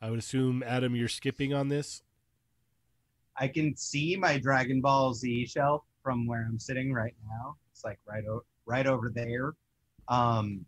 I 0.02 0.10
would 0.10 0.18
assume 0.18 0.62
Adam, 0.66 0.94
you're 0.94 1.08
skipping 1.08 1.54
on 1.54 1.68
this. 1.68 2.02
I 3.38 3.48
can 3.48 3.76
see 3.76 4.16
my 4.16 4.38
Dragon 4.38 4.80
Ball 4.80 5.14
Z 5.14 5.46
shelf 5.46 5.84
from 6.02 6.26
where 6.26 6.44
I'm 6.48 6.58
sitting 6.58 6.92
right 6.92 7.14
now. 7.28 7.56
It's 7.72 7.84
like 7.84 7.98
right 8.06 8.24
o- 8.26 8.44
right 8.66 8.86
over 8.86 9.10
there. 9.14 9.54
Um 10.08 10.64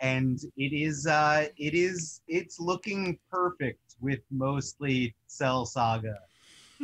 and 0.00 0.40
it 0.56 0.72
is 0.72 1.06
uh 1.06 1.46
it 1.56 1.74
is 1.74 2.22
it's 2.26 2.58
looking 2.58 3.18
perfect 3.30 3.96
with 4.00 4.20
mostly 4.30 5.14
Cell 5.26 5.66
Saga 5.66 6.16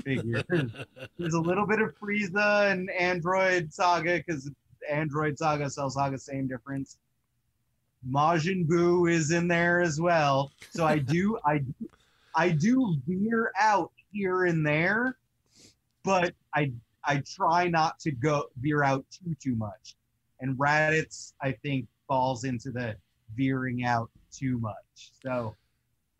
figures. 0.04 0.44
There's 1.18 1.34
a 1.34 1.40
little 1.40 1.66
bit 1.66 1.80
of 1.80 1.94
Frieza 1.98 2.70
and 2.70 2.90
Android 2.90 3.72
Saga 3.72 4.22
because 4.24 4.50
Android 4.88 5.38
Saga, 5.38 5.70
Cell 5.70 5.90
Saga, 5.90 6.18
same 6.18 6.46
difference. 6.46 6.98
Majin 8.08 8.66
Buu 8.66 9.10
is 9.10 9.30
in 9.30 9.48
there 9.48 9.80
as 9.80 10.00
well. 10.00 10.52
So 10.70 10.84
I 10.84 10.98
do 10.98 11.38
I 11.44 11.62
I 12.34 12.50
do 12.50 12.96
veer 13.06 13.50
out 13.58 13.90
here 14.12 14.44
and 14.44 14.64
there, 14.64 15.16
but 16.04 16.34
I 16.54 16.72
I 17.04 17.22
try 17.34 17.68
not 17.68 17.98
to 18.00 18.12
go 18.12 18.44
veer 18.60 18.82
out 18.82 19.04
too 19.10 19.34
too 19.42 19.56
much. 19.56 19.96
And 20.40 20.56
Raditz 20.56 21.32
I 21.42 21.52
think 21.62 21.86
falls 22.08 22.44
into 22.44 22.70
the 22.70 22.96
veering 23.34 23.84
out 23.84 24.10
too 24.32 24.58
much. 24.58 25.10
So 25.22 25.54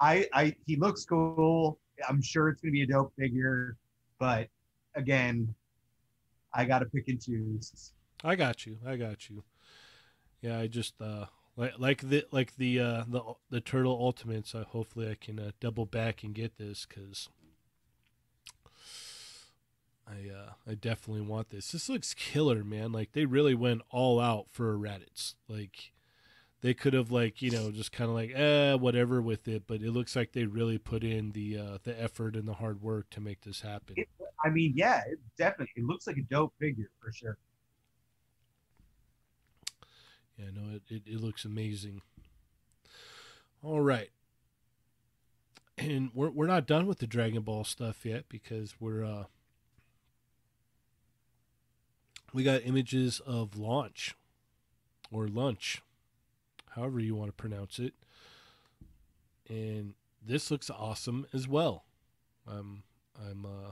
I 0.01 0.27
I 0.33 0.55
he 0.67 0.77
looks 0.77 1.05
cool. 1.05 1.79
I'm 2.09 2.21
sure 2.23 2.49
it's 2.49 2.61
gonna 2.61 2.73
be 2.73 2.83
a 2.83 2.87
dope 2.87 3.13
figure, 3.19 3.77
but 4.19 4.49
again, 4.95 5.55
I 6.53 6.65
gotta 6.65 6.87
pick 6.87 7.09
and 7.09 7.23
choose. 7.23 7.93
I 8.25 8.35
got 8.37 8.67
you. 8.67 8.79
I 8.87 8.97
got 8.97 9.29
you. 9.29 9.45
Yeah, 10.41 10.59
I 10.59 10.67
just 10.67 11.01
uh 11.01 11.27
like 11.57 11.79
like 11.79 12.09
the 12.09 12.25
like 12.31 12.57
the 12.57 12.81
uh, 12.81 13.05
the 13.09 13.23
the 13.51 13.61
turtle 13.61 13.99
ultimates. 13.99 14.55
Uh, 14.55 14.65
hopefully, 14.69 15.11
I 15.11 15.15
can 15.15 15.39
uh, 15.39 15.51
double 15.59 15.87
back 15.87 16.23
and 16.23 16.35
get 16.35 16.59
this 16.59 16.87
because 16.87 17.29
I 20.07 20.31
uh, 20.31 20.53
I 20.67 20.75
definitely 20.75 21.23
want 21.23 21.51
this. 21.51 21.73
This 21.73 21.89
looks 21.89 22.15
killer, 22.15 22.63
man. 22.63 22.93
Like 22.93 23.13
they 23.13 23.25
really 23.25 23.55
went 23.55 23.83
all 23.91 24.21
out 24.21 24.47
for 24.51 24.73
a 24.73 24.79
Raditz. 24.79 25.35
Like 25.49 25.93
they 26.61 26.75
could 26.75 26.95
have 26.95 27.11
like 27.11 27.43
you 27.43 27.51
know 27.51 27.71
just 27.71 27.93
kind 27.93 28.09
of 28.09 28.15
like 28.15 28.31
eh 28.35 28.75
whatever 28.75 29.21
with 29.21 29.49
it, 29.49 29.65
but 29.67 29.83
it 29.83 29.91
looks 29.91 30.15
like 30.15 30.33
they 30.33 30.45
really 30.45 30.79
put 30.79 31.03
in 31.03 31.33
the 31.33 31.59
uh, 31.59 31.79
the 31.83 32.01
effort 32.01 32.37
and 32.37 32.47
the 32.47 32.55
hard 32.55 32.83
work 32.83 33.11
to 33.11 33.21
make 33.21 33.41
this 33.43 33.63
happen. 33.63 33.95
It, 33.97 34.09
I 34.45 34.49
mean, 34.51 34.73
yeah, 34.77 35.03
it 35.09 35.19
definitely. 35.37 35.73
It 35.77 35.85
looks 35.85 36.07
like 36.07 36.19
a 36.19 36.23
dope 36.23 36.55
figure 36.61 36.91
for 37.03 37.13
sure. 37.13 37.39
Yeah, 40.39 40.51
no, 40.55 40.77
it, 40.77 40.83
it, 40.89 41.03
it 41.07 41.21
looks 41.21 41.45
amazing. 41.45 42.03
All 43.63 43.81
right. 43.81 44.11
And 45.79 46.11
we're 46.15 46.31
we're 46.31 46.47
not 46.47 46.67
done 46.67 46.87
with 46.87 46.99
the 46.99 47.07
Dragon 47.07 47.43
Ball 47.43 47.65
stuff 47.65 48.07
yet 48.07 48.25
because 48.29 48.77
we're 48.81 49.05
uh 49.05 49.25
we 52.33 52.43
got 52.43 52.63
images 52.65 53.21
of 53.21 53.57
launch 53.57 54.15
or 55.11 55.29
lunch, 55.29 55.83
however 56.71 57.01
you 57.01 57.15
want 57.15 57.29
to 57.31 57.33
pronounce 57.35 57.79
it. 57.79 57.95
And 59.49 59.95
this 60.25 60.51
looks 60.51 60.71
awesome 60.71 61.27
as 61.33 61.47
well. 61.49 61.85
I'm 62.49 62.83
I'm 63.19 63.45
uh 63.47 63.71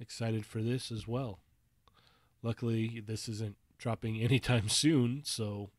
excited 0.00 0.44
for 0.44 0.62
this 0.62 0.90
as 0.92 1.06
well. 1.08 1.40
Luckily, 2.42 3.02
this 3.04 3.28
isn't 3.28 3.56
dropping 3.78 4.20
anytime 4.22 4.68
soon, 4.68 5.22
so 5.24 5.70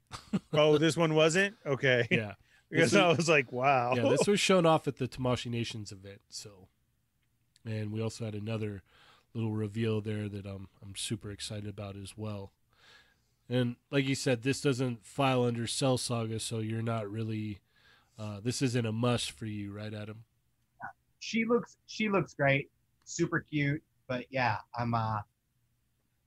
oh, 0.54 0.78
this 0.80 0.98
one 0.98 1.14
wasn't 1.16 1.56
okay. 1.66 2.08
yeah. 2.10 2.34
because 2.70 2.96
I 2.96 3.08
was- 3.08 3.18
was 3.18 3.30
like, 3.30 3.52
wow. 3.52 3.94
yeah, 3.96 4.10
this 4.10 4.28
was 4.28 4.40
shown 4.40 4.66
off 4.66 4.88
at 4.88 4.98
the 4.98 5.08
Tamashii 5.08 5.50
Nations 5.52 5.92
event. 5.92 6.20
So, 6.30 6.68
and 7.66 7.92
we 7.92 8.02
also 8.02 8.26
had 8.26 8.36
another 8.36 8.84
little 9.38 9.54
reveal 9.56 10.02
there 10.02 10.28
that 10.28 10.46
I'm 10.46 10.68
I'm 10.82 10.96
super 10.96 11.32
excited 11.32 11.70
about 11.70 11.96
as 11.96 12.18
well. 12.18 12.52
And 13.48 13.76
like 13.92 14.06
you 14.06 14.16
said, 14.16 14.42
this 14.42 14.60
doesn't 14.60 15.06
file 15.06 15.44
under 15.44 15.68
Cell 15.68 15.98
Saga, 15.98 16.40
so 16.40 16.60
you're 16.60 16.82
not 16.82 17.10
really. 17.10 17.60
Uh, 18.20 18.40
this 18.44 18.64
isn't 18.64 18.86
a 18.86 18.92
must 18.92 19.30
for 19.32 19.46
you, 19.46 19.72
right, 19.72 19.94
Adam? 19.94 20.24
She 21.20 21.46
looks 21.46 21.78
she 21.86 22.10
looks 22.10 22.34
great, 22.34 22.70
super 23.04 23.40
cute. 23.40 23.82
But 24.08 24.26
yeah, 24.32 24.58
I'm 24.78 24.94
uh 24.94 25.20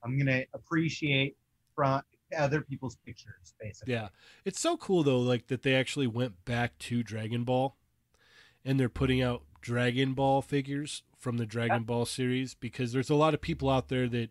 I'm 0.04 0.16
gonna 0.16 0.44
appreciate 0.54 1.36
from 1.74 2.02
other 2.38 2.60
people's 2.60 2.96
pictures, 3.04 3.54
basically. 3.60 3.94
Yeah, 3.94 4.08
it's 4.44 4.60
so 4.60 4.76
cool 4.76 5.02
though, 5.02 5.20
like 5.20 5.48
that 5.48 5.62
they 5.62 5.74
actually 5.74 6.06
went 6.06 6.44
back 6.44 6.78
to 6.78 7.02
Dragon 7.02 7.42
Ball, 7.44 7.76
and 8.64 8.78
they're 8.78 8.88
putting 8.88 9.20
out 9.20 9.42
Dragon 9.60 10.14
Ball 10.14 10.42
figures 10.42 11.02
from 11.18 11.36
the 11.36 11.46
Dragon 11.46 11.84
Ball 11.84 12.06
series 12.06 12.54
because 12.54 12.92
there's 12.92 13.10
a 13.10 13.14
lot 13.14 13.34
of 13.34 13.40
people 13.40 13.68
out 13.68 13.88
there 13.88 14.08
that, 14.08 14.30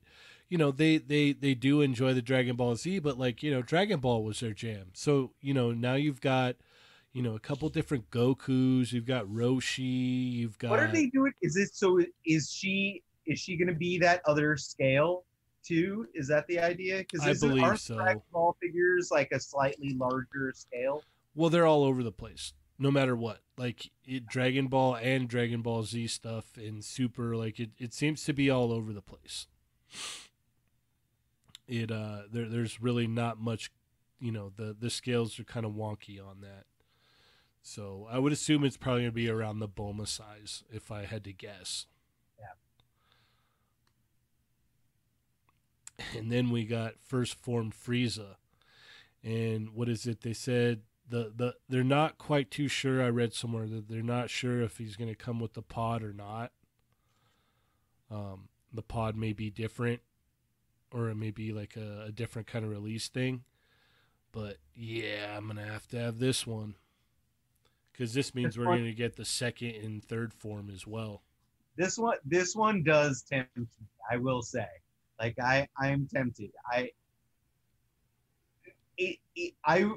you 0.49 0.57
know, 0.57 0.71
they 0.71 0.97
they 0.97 1.31
they 1.31 1.53
do 1.53 1.81
enjoy 1.81 2.13
the 2.13 2.21
Dragon 2.21 2.55
Ball 2.55 2.75
Z, 2.75 2.99
but 2.99 3.17
like 3.17 3.43
you 3.43 3.51
know, 3.51 3.61
Dragon 3.61 3.99
Ball 3.99 4.23
was 4.23 4.39
their 4.39 4.53
jam. 4.53 4.87
So 4.93 5.31
you 5.41 5.53
know, 5.53 5.71
now 5.71 5.93
you've 5.93 6.21
got, 6.21 6.55
you 7.13 7.21
know, 7.21 7.35
a 7.35 7.39
couple 7.39 7.69
different 7.69 8.09
Goku's. 8.09 8.91
You've 8.91 9.05
got 9.05 9.25
Roshi. 9.25 10.31
You've 10.31 10.57
got. 10.57 10.71
What 10.71 10.79
are 10.79 10.91
they 10.91 11.07
doing? 11.07 11.33
Is 11.41 11.55
it 11.55 11.75
so? 11.75 11.99
Is 12.25 12.51
she 12.51 13.03
is 13.27 13.39
she 13.39 13.55
gonna 13.55 13.73
be 13.73 13.99
that 13.99 14.21
other 14.25 14.57
scale 14.57 15.23
too? 15.63 16.07
Is 16.15 16.27
that 16.27 16.47
the 16.47 16.59
idea? 16.59 16.99
Because 16.99 17.21
I 17.21 17.33
believe 17.33 17.63
aren't 17.63 17.79
so. 17.79 17.95
Dragon 17.95 18.21
Ball 18.33 18.57
figures 18.61 19.09
like 19.11 19.31
a 19.31 19.39
slightly 19.39 19.93
larger 19.93 20.51
scale? 20.55 21.03
Well, 21.35 21.49
they're 21.49 21.67
all 21.67 21.83
over 21.83 22.01
the 22.03 22.11
place, 22.11 22.53
no 22.79 22.89
matter 22.91 23.15
what. 23.15 23.39
Like 23.59 23.91
it, 24.05 24.25
Dragon 24.25 24.67
Ball 24.67 24.95
and 24.95 25.27
Dragon 25.27 25.61
Ball 25.61 25.83
Z 25.83 26.07
stuff 26.07 26.55
and 26.55 26.81
Super, 26.81 27.35
like 27.35 27.59
it, 27.59 27.71
it 27.77 27.93
seems 27.93 28.23
to 28.23 28.31
be 28.31 28.49
all 28.49 28.71
over 28.71 28.93
the 28.93 29.01
place. 29.01 29.47
It 31.67 31.91
uh, 31.91 32.21
there, 32.31 32.47
there's 32.47 32.81
really 32.81 33.05
not 33.05 33.37
much, 33.37 33.69
you 34.21 34.31
know, 34.31 34.53
the 34.55 34.73
the 34.79 34.89
scales 34.89 35.37
are 35.41 35.43
kind 35.43 35.65
of 35.65 35.73
wonky 35.73 36.25
on 36.25 36.39
that. 36.39 36.67
So 37.61 38.07
I 38.09 38.17
would 38.17 38.31
assume 38.31 38.63
it's 38.63 38.77
probably 38.77 39.01
gonna 39.01 39.11
be 39.11 39.29
around 39.29 39.59
the 39.59 39.67
Bulma 39.67 40.07
size 40.07 40.63
if 40.71 40.89
I 40.89 41.03
had 41.03 41.25
to 41.25 41.33
guess. 41.33 41.85
And 46.17 46.31
then 46.31 46.49
we 46.49 46.63
got 46.63 46.93
first 47.03 47.35
form 47.35 47.71
Frieza. 47.71 48.35
And 49.21 49.71
what 49.71 49.89
is 49.89 50.05
it? 50.05 50.21
They 50.21 50.31
said 50.31 50.83
the, 51.09 51.31
the 51.35 51.55
they're 51.67 51.83
not 51.83 52.17
quite 52.17 52.51
too 52.51 52.67
sure. 52.67 53.01
I 53.03 53.09
read 53.09 53.33
somewhere 53.33 53.67
that 53.67 53.87
they're 53.89 54.01
not 54.03 54.29
sure 54.29 54.61
if 54.61 54.77
he's 54.77 54.95
going 54.95 55.09
to 55.09 55.15
come 55.15 55.39
with 55.39 55.53
the 55.53 55.61
pod 55.61 56.03
or 56.03 56.13
not. 56.13 56.51
Um, 58.11 58.49
the 58.73 58.81
pod 58.81 59.15
may 59.15 59.33
be 59.33 59.49
different, 59.49 60.01
or 60.91 61.09
it 61.09 61.15
may 61.15 61.31
be 61.31 61.51
like 61.51 61.75
a, 61.75 62.05
a 62.07 62.11
different 62.11 62.47
kind 62.47 62.63
of 62.65 62.71
release 62.71 63.07
thing. 63.07 63.43
But 64.31 64.57
yeah, 64.75 65.35
I'm 65.35 65.47
gonna 65.47 65.65
have 65.65 65.87
to 65.89 65.97
have 65.99 66.19
this 66.19 66.45
one 66.45 66.75
because 67.91 68.13
this 68.13 68.33
means 68.35 68.49
This 68.53 68.57
we're 68.59 68.67
one- 68.67 68.77
going 68.77 68.89
to 68.89 68.95
get 68.95 69.15
the 69.15 69.25
second 69.25 69.75
and 69.75 70.03
third 70.03 70.33
form 70.33 70.69
as 70.73 70.85
well. 70.87 71.23
This 71.75 71.97
one 71.97 72.17
this 72.25 72.55
one 72.55 72.83
does 72.83 73.23
tempt 73.23 73.57
me. 73.57 73.65
I 74.11 74.17
will 74.17 74.41
say, 74.41 74.67
like 75.19 75.39
I 75.39 75.67
I'm 75.77 76.07
tempted. 76.13 76.51
I 76.71 76.91
it, 78.97 79.17
it, 79.35 79.53
I 79.65 79.89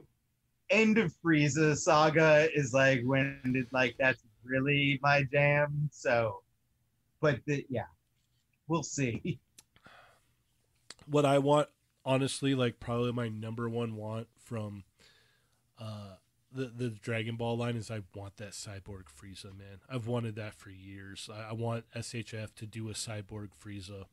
end 0.73 0.99
of 0.99 1.15
Frieza 1.25 1.77
saga 1.77 2.49
is 2.55 2.73
like 2.73 3.03
when 3.05 3.39
it 3.45 3.67
like 3.73 3.95
that's 3.99 4.23
really 4.45 4.99
my 5.03 5.25
jam. 5.33 5.89
So, 5.93 6.43
but 7.21 7.41
the, 7.47 7.65
yeah, 7.69 7.85
we'll 8.69 8.83
see. 8.83 9.39
what 11.07 11.25
I 11.25 11.39
want, 11.39 11.69
honestly, 12.05 12.55
like 12.55 12.81
probably 12.81 13.13
my 13.13 13.29
number 13.29 13.69
one 13.69 13.97
want 13.97 14.29
from 14.39 14.85
uh, 15.79 16.17
the 16.51 16.67
the 16.67 16.89
Dragon 16.91 17.37
Ball 17.37 17.57
line 17.57 17.77
is 17.77 17.91
I 17.91 18.03
want 18.15 18.37
that 18.39 18.53
cyborg 18.53 19.05
Frieza, 19.05 19.57
man. 19.57 19.81
I've 19.89 20.07
wanted 20.07 20.37
that 20.37 20.55
for 20.55 20.71
years. 20.71 21.29
I, 21.33 21.51
I 21.51 21.53
want 21.53 21.85
SHF 21.95 22.55
to 22.57 22.67
do 22.67 22.89
a 22.89 22.93
cyborg 22.93 23.49
Frieza, 23.63 24.05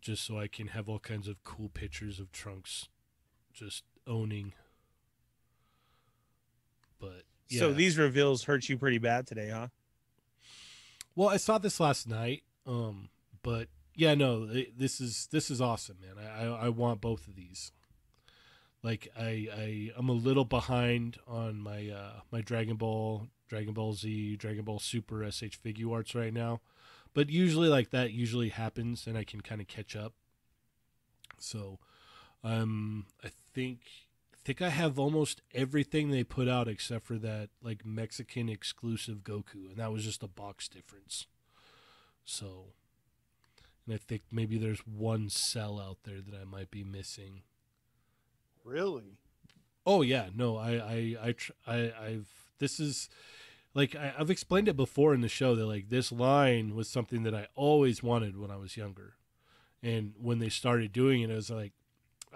just 0.00 0.24
so 0.24 0.38
I 0.38 0.48
can 0.48 0.68
have 0.68 0.88
all 0.88 0.98
kinds 0.98 1.28
of 1.28 1.42
cool 1.44 1.68
pictures 1.68 2.18
of 2.20 2.32
Trunks, 2.32 2.88
just 3.52 3.84
owning. 4.06 4.52
But 6.98 7.22
yeah. 7.48 7.60
So 7.60 7.72
these 7.72 7.98
reveals 7.98 8.44
hurt 8.44 8.68
you 8.68 8.78
pretty 8.78 8.98
bad 8.98 9.26
today, 9.26 9.50
huh? 9.50 9.68
Well, 11.16 11.28
I 11.28 11.36
saw 11.36 11.58
this 11.58 11.78
last 11.78 12.08
night, 12.08 12.42
um, 12.66 13.08
but 13.42 13.68
yeah, 13.94 14.14
no, 14.14 14.48
it, 14.50 14.78
this 14.78 15.00
is 15.00 15.28
this 15.30 15.50
is 15.50 15.60
awesome, 15.60 15.98
man. 16.00 16.24
I, 16.24 16.44
I 16.44 16.66
I 16.66 16.68
want 16.70 17.00
both 17.00 17.28
of 17.28 17.36
these. 17.36 17.72
Like 18.82 19.08
I 19.16 19.48
I 19.56 19.90
I'm 19.96 20.08
a 20.08 20.12
little 20.12 20.44
behind 20.44 21.18
on 21.26 21.60
my 21.60 21.88
uh 21.88 22.20
my 22.30 22.40
Dragon 22.40 22.76
Ball, 22.76 23.28
Dragon 23.48 23.72
Ball 23.72 23.94
Z, 23.94 24.36
Dragon 24.36 24.64
Ball 24.64 24.78
Super 24.78 25.30
SH 25.30 25.58
Figuarts 25.64 26.14
right 26.14 26.34
now, 26.34 26.60
but 27.14 27.30
usually 27.30 27.68
like 27.68 27.90
that 27.90 28.12
usually 28.12 28.48
happens, 28.48 29.06
and 29.06 29.16
I 29.16 29.24
can 29.24 29.40
kind 29.40 29.60
of 29.60 29.68
catch 29.68 29.94
up. 29.94 30.12
So, 31.38 31.78
um, 32.42 33.06
I 33.22 33.30
think 33.54 33.80
I 34.32 34.38
think 34.44 34.60
I 34.60 34.68
have 34.68 34.98
almost 34.98 35.40
everything 35.54 36.10
they 36.10 36.24
put 36.24 36.48
out 36.48 36.68
except 36.68 37.06
for 37.06 37.16
that 37.18 37.48
like 37.62 37.86
Mexican 37.86 38.48
exclusive 38.48 39.18
Goku, 39.18 39.70
and 39.70 39.76
that 39.76 39.92
was 39.92 40.04
just 40.04 40.22
a 40.22 40.28
box 40.28 40.68
difference. 40.68 41.26
So, 42.24 42.66
and 43.86 43.94
I 43.94 43.98
think 43.98 44.22
maybe 44.30 44.58
there's 44.58 44.80
one 44.80 45.28
cell 45.30 45.80
out 45.80 45.98
there 46.04 46.20
that 46.20 46.38
I 46.38 46.44
might 46.44 46.70
be 46.70 46.84
missing. 46.84 47.42
Really? 48.64 49.18
Oh 49.86 50.02
yeah, 50.02 50.28
no, 50.34 50.56
I 50.56 50.72
I 50.72 51.16
I 51.22 51.32
tr- 51.32 51.52
I 51.66 51.92
I've 51.98 52.28
this 52.58 52.80
is 52.80 53.08
like 53.74 53.94
I, 53.94 54.14
I've 54.18 54.30
explained 54.30 54.68
it 54.68 54.76
before 54.76 55.14
in 55.14 55.20
the 55.20 55.28
show 55.28 55.54
that 55.54 55.66
like 55.66 55.90
this 55.90 56.10
line 56.10 56.74
was 56.74 56.88
something 56.88 57.22
that 57.24 57.34
I 57.34 57.48
always 57.54 58.02
wanted 58.02 58.38
when 58.38 58.50
I 58.50 58.56
was 58.56 58.76
younger, 58.76 59.14
and 59.82 60.14
when 60.20 60.38
they 60.38 60.48
started 60.48 60.92
doing 60.92 61.22
it, 61.22 61.30
I 61.30 61.34
was 61.34 61.50
like, 61.50 61.72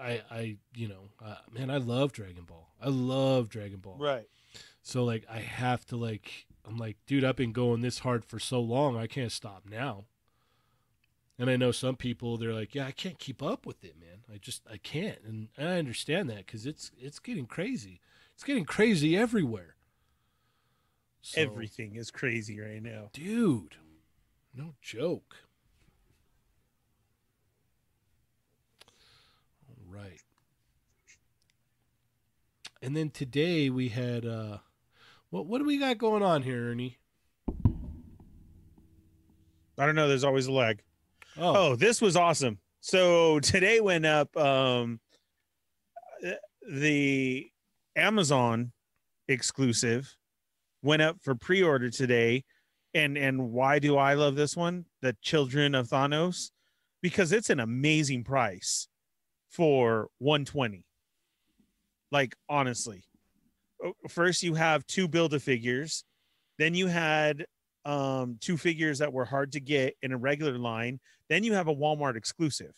I 0.00 0.22
I 0.30 0.56
you 0.74 0.88
know, 0.88 1.08
uh, 1.24 1.36
man, 1.52 1.70
I 1.70 1.78
love 1.78 2.12
Dragon 2.12 2.44
Ball. 2.44 2.68
I 2.80 2.88
love 2.88 3.48
Dragon 3.48 3.78
Ball. 3.78 3.96
Right. 3.98 4.28
So 4.82 5.04
like 5.04 5.24
I 5.30 5.38
have 5.40 5.84
to 5.86 5.96
like 5.96 6.46
I'm 6.66 6.76
like, 6.76 6.96
dude, 7.06 7.24
I've 7.24 7.36
been 7.36 7.52
going 7.52 7.80
this 7.80 8.00
hard 8.00 8.24
for 8.24 8.38
so 8.38 8.60
long, 8.60 8.96
I 8.96 9.06
can't 9.06 9.32
stop 9.32 9.64
now. 9.68 10.04
And 11.38 11.48
I 11.48 11.56
know 11.56 11.70
some 11.70 11.96
people 11.96 12.36
they're 12.36 12.52
like, 12.52 12.74
yeah, 12.74 12.86
I 12.86 12.90
can't 12.90 13.18
keep 13.18 13.42
up 13.42 13.64
with 13.64 13.84
it, 13.84 13.94
man. 13.98 14.20
I 14.32 14.38
just 14.38 14.62
I 14.70 14.76
can't, 14.76 15.18
and, 15.26 15.48
and 15.56 15.68
I 15.68 15.78
understand 15.78 16.28
that 16.30 16.46
because 16.46 16.66
it's 16.66 16.90
it's 16.98 17.18
getting 17.18 17.46
crazy. 17.46 18.00
It's 18.34 18.44
getting 18.44 18.64
crazy 18.64 19.16
everywhere. 19.16 19.74
So, 21.20 21.40
Everything 21.40 21.96
is 21.96 22.10
crazy 22.10 22.60
right 22.60 22.82
now. 22.82 23.10
dude, 23.12 23.76
no 24.54 24.74
joke. 24.80 25.36
Right. 30.02 30.20
and 32.82 32.96
then 32.96 33.10
today 33.10 33.70
we 33.70 33.88
had 33.88 34.24
uh, 34.24 34.58
what 35.30 35.46
what 35.46 35.58
do 35.58 35.64
we 35.64 35.78
got 35.78 35.98
going 35.98 36.22
on 36.22 36.42
here, 36.42 36.70
Ernie? 36.70 36.98
I 39.78 39.86
don't 39.86 39.94
know. 39.94 40.08
There's 40.08 40.24
always 40.24 40.46
a 40.46 40.52
leg. 40.52 40.82
Oh, 41.36 41.70
Oh, 41.70 41.76
this 41.76 42.00
was 42.00 42.16
awesome. 42.16 42.58
So 42.80 43.38
today 43.40 43.80
went 43.80 44.06
up 44.06 44.36
um 44.36 45.00
the 46.68 47.46
Amazon 47.96 48.72
exclusive 49.28 50.16
went 50.82 51.02
up 51.02 51.16
for 51.22 51.34
pre-order 51.34 51.90
today. 51.90 52.44
And 52.94 53.18
and 53.18 53.52
why 53.52 53.78
do 53.78 53.96
I 53.96 54.14
love 54.14 54.34
this 54.34 54.56
one? 54.56 54.86
The 55.02 55.14
Children 55.22 55.74
of 55.74 55.88
Thanos 55.88 56.50
because 57.02 57.32
it's 57.32 57.50
an 57.50 57.60
amazing 57.60 58.24
price 58.24 58.88
for 59.50 60.08
120. 60.18 60.84
Like 62.10 62.34
honestly. 62.48 63.04
Oh, 63.82 63.92
First 64.08 64.42
you 64.42 64.54
have 64.54 64.86
two 64.86 65.08
build-a-figures, 65.08 66.04
then 66.58 66.74
you 66.74 66.86
had 66.86 67.46
um 67.84 68.36
two 68.40 68.56
figures 68.56 68.98
that 68.98 69.12
were 69.12 69.24
hard 69.24 69.52
to 69.52 69.60
get 69.60 69.94
in 70.02 70.12
a 70.12 70.16
regular 70.18 70.58
line 70.58 70.98
then 71.28 71.44
you 71.44 71.52
have 71.52 71.68
a 71.68 71.74
Walmart 71.74 72.16
exclusive 72.16 72.74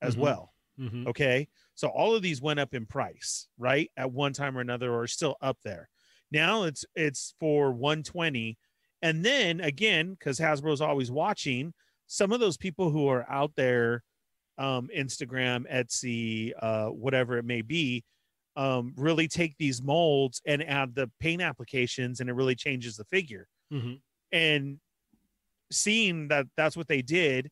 as 0.00 0.16
Mhm. 0.16 0.18
well. 0.18 0.54
mhm. 0.78 1.06
Okay. 1.06 1.46
So 1.74 1.88
all 1.88 2.14
of 2.16 2.22
these 2.22 2.40
went 2.40 2.58
up 2.58 2.72
in 2.74 2.86
price, 2.86 3.48
right? 3.58 3.90
At 3.98 4.10
one 4.12 4.32
time 4.32 4.56
or 4.56 4.62
another, 4.62 4.90
or 4.92 5.06
still 5.06 5.36
up 5.42 5.58
there. 5.62 5.90
Now 6.30 6.62
it's 6.64 6.84
it's 6.96 7.34
for 7.38 7.70
120. 7.70 8.58
And 9.02 9.24
then 9.24 9.60
again, 9.60 10.14
because 10.14 10.38
Hasbro's 10.40 10.80
always 10.80 11.10
watching, 11.10 11.74
some 12.06 12.32
of 12.32 12.40
those 12.40 12.56
people 12.56 12.90
who 12.90 13.06
are 13.08 13.30
out 13.30 13.54
there, 13.56 14.02
um, 14.58 14.88
Instagram, 14.96 15.64
Etsy, 15.72 16.52
uh, 16.60 16.88
whatever 16.88 17.38
it 17.38 17.44
may 17.44 17.62
be, 17.62 18.04
um, 18.56 18.92
really 18.96 19.26
take 19.28 19.56
these 19.58 19.82
molds 19.82 20.42
and 20.46 20.62
add 20.68 20.94
the 20.94 21.10
paint 21.20 21.40
applications, 21.42 22.20
and 22.20 22.28
it 22.28 22.34
really 22.34 22.54
changes 22.54 22.96
the 22.96 23.04
figure. 23.04 23.48
Mhm. 23.72 24.00
and 24.32 24.78
seeing 25.70 26.28
that 26.28 26.46
that's 26.56 26.76
what 26.76 26.86
they 26.86 27.00
did 27.00 27.50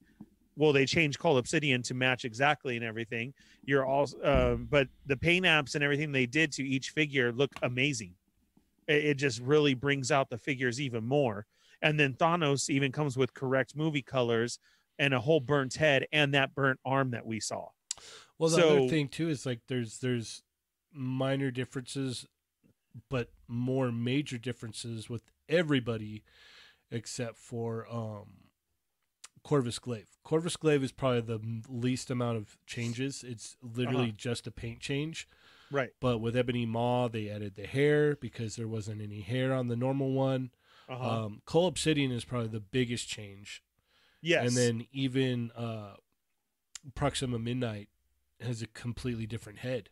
well 0.57 0.73
they 0.75 0.85
changed 0.85 1.19
Cull 1.19 1.39
Obsidian 1.39 1.83
to 1.85 1.95
match 1.95 2.27
exactly 2.27 2.77
and 2.77 2.85
everything. 2.85 3.33
You're 3.65 3.87
all 3.87 4.07
um, 4.23 4.67
but 4.71 4.89
the 5.07 5.17
paint 5.17 5.47
apps 5.47 5.75
and 5.75 5.83
everything 5.83 6.13
they 6.13 6.27
did 6.27 6.53
to 6.53 6.63
each 6.63 6.91
figure 6.91 7.33
look 7.33 7.51
amazing. 7.63 8.15
It, 8.87 9.05
it 9.07 9.15
just 9.15 9.41
really 9.41 9.73
brings 9.73 10.11
out 10.11 10.29
the 10.29 10.37
figures 10.37 10.79
even 10.81 11.05
more. 11.05 11.47
And 11.81 11.99
then 11.99 12.13
thanos 12.15 12.69
even 12.69 12.93
comes 12.93 13.17
with 13.17 13.33
correct 13.33 13.75
movie 13.75 14.03
colors 14.03 14.59
and 15.01 15.15
a 15.15 15.21
whole 15.21 15.41
burnt 15.41 15.75
head 15.75 16.07
and 16.13 16.33
that 16.35 16.55
burnt 16.55 16.79
arm 16.85 17.11
that 17.11 17.25
we 17.27 17.41
saw 17.41 17.69
Well, 18.39 18.51
the 18.51 18.57
So- 18.59 18.79
other 18.79 18.89
thing 18.89 19.09
too 19.09 19.29
is 19.29 19.45
like 19.47 19.61
there's 19.67 19.99
there's 19.99 20.43
minor 20.93 21.51
differences, 21.51 22.27
but 23.09 23.33
more 23.49 23.91
major 23.93 24.39
differences 24.39 25.09
with 25.11 25.23
everybody 25.49 26.23
except 26.91 27.37
for 27.37 27.87
um 27.93 28.37
Corvus 29.43 29.79
Glaive. 29.79 30.19
Corvus 30.23 30.57
Glaive 30.57 30.83
is 30.85 30.93
probably 30.93 31.23
the 31.23 31.63
least 31.69 32.11
amount 32.11 32.37
of 32.37 32.59
changes. 32.67 33.25
It's 33.25 33.57
literally 33.63 34.09
Uh-huh. 34.11 34.17
just 34.17 34.47
a 34.47 34.51
paint 34.51 34.81
change. 34.81 35.27
right 35.73 35.93
But 36.01 36.19
with 36.19 36.37
Ebony 36.37 36.67
Maw, 36.67 37.09
they 37.09 37.29
added 37.31 37.55
the 37.55 37.67
hair 37.67 38.17
because 38.17 38.57
there 38.57 38.67
wasn't 38.69 39.01
any 39.01 39.21
hair 39.21 39.55
on 39.55 39.69
the 39.69 39.77
normal 39.77 40.11
one. 40.13 40.51
uh-huh. 40.89 41.25
Um, 41.27 41.43
Cull 41.47 41.69
Obsidian 41.69 42.11
is 42.11 42.25
probably 42.25 42.49
the 42.49 42.59
biggest 42.61 43.09
change. 43.09 43.63
Yes. 44.23 44.47
And 44.47 44.57
then 44.57 44.87
even 44.93 45.51
uh, 45.53 45.95
Proxima 46.95 47.39
Midnight 47.39 47.89
has 48.41 48.63
a 48.63 48.67
completely 48.67 49.27
different 49.27 49.59
head. 49.61 49.91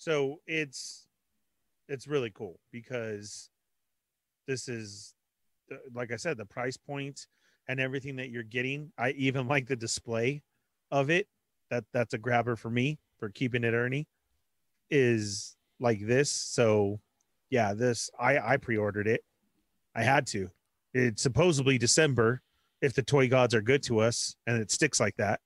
so 0.00 0.40
it's 0.46 1.06
it's 1.88 2.06
really 2.06 2.30
cool 2.30 2.58
because 2.72 3.50
this 4.46 4.66
is 4.66 5.14
like 5.94 6.10
i 6.10 6.16
said 6.16 6.38
the 6.38 6.44
price 6.46 6.76
point 6.76 7.26
and 7.68 7.78
everything 7.78 8.16
that 8.16 8.30
you're 8.30 8.42
getting. 8.42 8.90
I 8.98 9.10
even 9.10 9.46
like 9.46 9.68
the 9.68 9.76
display 9.76 10.42
of 10.90 11.08
it. 11.08 11.28
That 11.70 11.84
that's 11.92 12.14
a 12.14 12.18
grabber 12.18 12.56
for 12.56 12.68
me 12.68 12.98
for 13.18 13.28
keeping 13.28 13.62
it 13.62 13.74
ernie 13.74 14.08
is 14.90 15.56
like 15.78 16.00
this. 16.04 16.30
So 16.30 16.98
yeah 17.50 17.74
this 17.74 18.10
i 18.18 18.38
i 18.38 18.56
pre-ordered 18.56 19.06
it. 19.06 19.22
I 19.94 20.02
had 20.02 20.26
to 20.28 20.50
it's 20.94 21.22
supposedly 21.22 21.78
december 21.78 22.42
if 22.82 22.94
the 22.94 23.02
toy 23.02 23.28
gods 23.28 23.54
are 23.54 23.62
good 23.62 23.82
to 23.82 24.00
us 24.00 24.34
and 24.46 24.60
it 24.60 24.70
sticks 24.70 24.98
like 25.00 25.16
that 25.16 25.40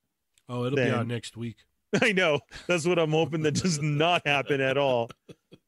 Oh, 0.47 0.65
it'll 0.65 0.75
be 0.75 0.83
Then- 0.83 0.93
out 0.93 1.07
next 1.07 1.35
week. 1.37 1.57
I 2.03 2.11
know. 2.11 2.39
That's 2.67 2.85
what 2.85 2.99
I'm 2.99 3.09
hoping 3.11 3.41
that 3.43 3.55
does 3.55 3.81
not 3.81 4.21
happen 4.27 4.61
at 4.61 4.77
all 4.77 5.09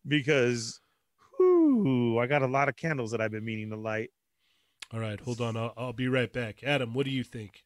because 0.08 0.80
whew, 1.38 2.20
I 2.20 2.28
got 2.28 2.44
a 2.44 2.48
lot 2.48 2.70
of 2.70 2.76
candles 2.76 3.10
that 3.12 3.20
I've 3.22 3.32
been 3.32 3.44
meaning 3.46 3.72
to 3.72 3.76
light. 3.76 4.12
All 4.94 5.00
right, 5.00 5.20
hold 5.20 5.42
on. 5.42 5.58
I'll, 5.58 5.74
I'll 5.76 5.94
be 5.94 6.08
right 6.08 6.32
back. 6.32 6.64
Adam, 6.64 6.94
what 6.94 7.06
do 7.06 7.12
you 7.12 7.24
think? 7.24 7.64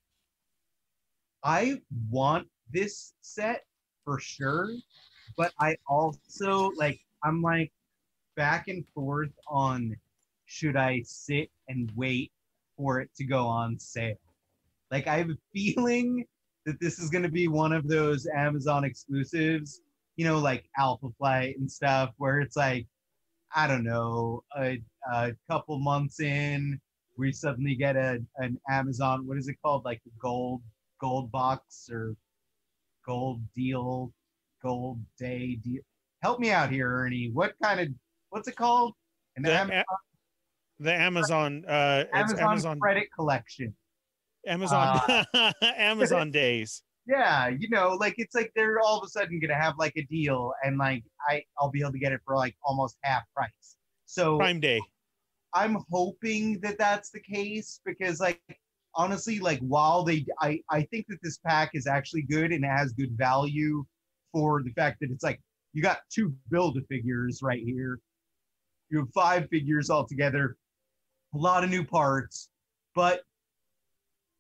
I 1.43 1.81
want 2.09 2.47
this 2.71 3.13
set 3.21 3.63
for 4.05 4.19
sure, 4.19 4.69
but 5.37 5.51
I 5.59 5.75
also 5.87 6.71
like 6.77 6.99
I'm 7.23 7.41
like 7.41 7.71
back 8.35 8.67
and 8.69 8.85
forth 8.93 9.31
on 9.47 9.95
should 10.51 10.75
I 10.75 11.01
sit 11.05 11.49
and 11.69 11.89
wait 11.95 12.29
for 12.75 12.99
it 12.99 13.09
to 13.15 13.23
go 13.23 13.47
on 13.47 13.79
sale. 13.79 14.19
Like 14.91 15.07
I 15.07 15.17
have 15.17 15.29
a 15.29 15.37
feeling 15.53 16.25
that 16.65 16.77
this 16.81 16.99
is 16.99 17.09
going 17.09 17.23
to 17.23 17.31
be 17.31 17.47
one 17.47 17.71
of 17.71 17.87
those 17.87 18.27
Amazon 18.35 18.83
exclusives, 18.83 19.79
you 20.17 20.25
know, 20.25 20.39
like 20.39 20.69
Alpha 20.77 21.07
Flight 21.17 21.57
and 21.57 21.71
stuff, 21.71 22.11
where 22.17 22.41
it's 22.41 22.57
like 22.57 22.85
I 23.55 23.65
don't 23.65 23.83
know, 23.85 24.43
a, 24.57 24.81
a 25.11 25.31
couple 25.49 25.79
months 25.79 26.19
in, 26.19 26.79
we 27.17 27.31
suddenly 27.31 27.75
get 27.75 27.95
a 27.95 28.21
an 28.37 28.59
Amazon. 28.69 29.25
What 29.25 29.37
is 29.37 29.47
it 29.47 29.55
called? 29.63 29.85
Like 29.85 30.01
the 30.03 30.11
gold 30.21 30.61
gold 30.99 31.31
box 31.31 31.89
or 31.89 32.17
gold 33.05 33.41
deal, 33.55 34.11
gold 34.61 34.99
day 35.17 35.55
deal. 35.55 35.81
Help 36.21 36.41
me 36.41 36.51
out 36.51 36.69
here, 36.69 36.89
Ernie. 36.89 37.29
What 37.31 37.53
kind 37.63 37.79
of 37.79 37.87
what's 38.31 38.49
it 38.49 38.57
called? 38.57 38.95
An 39.37 39.43
The, 39.43 39.53
Am- 39.53 39.71
A- 39.71 39.85
the 40.81 40.93
Amazon, 40.93 41.63
uh, 41.67 42.05
it's 42.13 42.31
Amazon, 42.31 42.49
Amazon, 42.49 42.79
credit 42.79 43.07
collection. 43.15 43.75
Amazon, 44.47 44.99
Amazon 45.61 46.31
days. 46.31 46.81
Yeah, 47.07 47.49
you 47.49 47.69
know, 47.69 47.97
like 47.99 48.15
it's 48.17 48.35
like 48.35 48.51
they're 48.55 48.79
all 48.79 48.99
of 48.99 49.05
a 49.05 49.09
sudden 49.09 49.39
gonna 49.39 49.55
have 49.55 49.75
like 49.77 49.93
a 49.95 50.03
deal, 50.03 50.53
and 50.63 50.77
like 50.77 51.03
I 51.29 51.43
I'll 51.59 51.69
be 51.69 51.81
able 51.81 51.91
to 51.91 51.99
get 51.99 52.11
it 52.11 52.21
for 52.25 52.35
like 52.35 52.55
almost 52.63 52.97
half 53.03 53.23
price. 53.35 53.75
So 54.05 54.37
Prime 54.37 54.59
Day. 54.59 54.81
I'm 55.53 55.77
hoping 55.91 56.59
that 56.61 56.77
that's 56.77 57.09
the 57.09 57.19
case 57.19 57.81
because 57.85 58.19
like 58.19 58.41
honestly 58.95 59.39
like 59.39 59.59
while 59.59 60.03
they 60.03 60.25
I 60.39 60.61
I 60.69 60.83
think 60.83 61.05
that 61.09 61.17
this 61.21 61.39
pack 61.45 61.71
is 61.73 61.87
actually 61.87 62.23
good 62.23 62.51
and 62.51 62.63
it 62.63 62.67
has 62.67 62.93
good 62.93 63.17
value 63.17 63.83
for 64.31 64.63
the 64.63 64.71
fact 64.71 64.99
that 65.01 65.11
it's 65.11 65.23
like 65.23 65.41
you 65.73 65.81
got 65.81 65.99
two 66.09 66.33
build 66.49 66.77
a 66.77 66.81
figures 66.87 67.39
right 67.41 67.61
here. 67.63 67.99
You 68.89 68.99
have 68.99 69.09
five 69.13 69.49
figures 69.49 69.89
altogether. 69.89 70.55
A 71.33 71.37
lot 71.37 71.63
of 71.63 71.69
new 71.69 71.83
parts, 71.85 72.49
but 72.93 73.21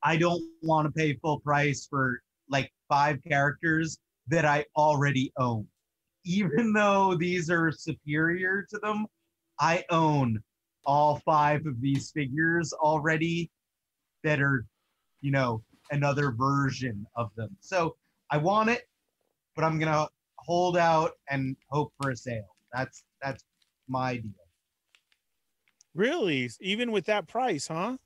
I 0.03 0.17
don't 0.17 0.41
want 0.61 0.87
to 0.87 0.91
pay 0.91 1.13
full 1.13 1.39
price 1.39 1.87
for 1.89 2.21
like 2.49 2.71
five 2.89 3.19
characters 3.27 3.97
that 4.27 4.45
I 4.45 4.65
already 4.75 5.31
own. 5.37 5.67
Even 6.25 6.73
though 6.75 7.15
these 7.15 7.49
are 7.49 7.71
superior 7.71 8.65
to 8.69 8.79
them, 8.79 9.05
I 9.59 9.85
own 9.89 10.41
all 10.85 11.21
five 11.23 11.65
of 11.65 11.79
these 11.79 12.11
figures 12.11 12.73
already 12.73 13.51
that 14.23 14.41
are, 14.41 14.65
you 15.21 15.31
know, 15.31 15.63
another 15.91 16.31
version 16.31 17.05
of 17.15 17.29
them. 17.35 17.55
So 17.59 17.95
I 18.31 18.37
want 18.37 18.69
it, 18.69 18.87
but 19.55 19.63
I'm 19.63 19.77
gonna 19.79 20.07
hold 20.37 20.77
out 20.77 21.11
and 21.29 21.55
hope 21.69 21.93
for 22.01 22.11
a 22.11 22.17
sale. 22.17 22.55
That's 22.73 23.03
that's 23.21 23.43
my 23.87 24.17
deal. 24.17 24.40
Really? 25.93 26.49
Even 26.59 26.91
with 26.91 27.05
that 27.05 27.27
price, 27.27 27.67
huh? 27.67 27.97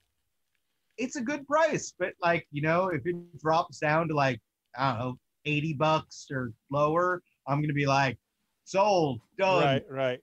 It's 0.98 1.18
a 1.18 1.22
good 1.22 1.46
price, 1.48 1.94
but 1.98 2.14
like, 2.22 2.48
you 2.52 2.62
know, 2.62 2.88
if 2.88 3.06
it 3.06 3.16
drops 3.40 3.80
down 3.80 4.08
to 4.08 4.16
like, 4.16 4.40
I 4.78 4.92
don't 4.92 5.00
know, 5.00 5.20
80 5.46 5.74
bucks 5.74 6.28
or 6.32 6.54
lower, 6.72 7.22
I'm 7.48 7.62
gonna 7.62 7.74
be 7.74 7.86
like, 7.86 8.18
sold, 8.64 9.20
done, 9.38 9.64
Right, 9.64 9.84
right. 9.90 10.20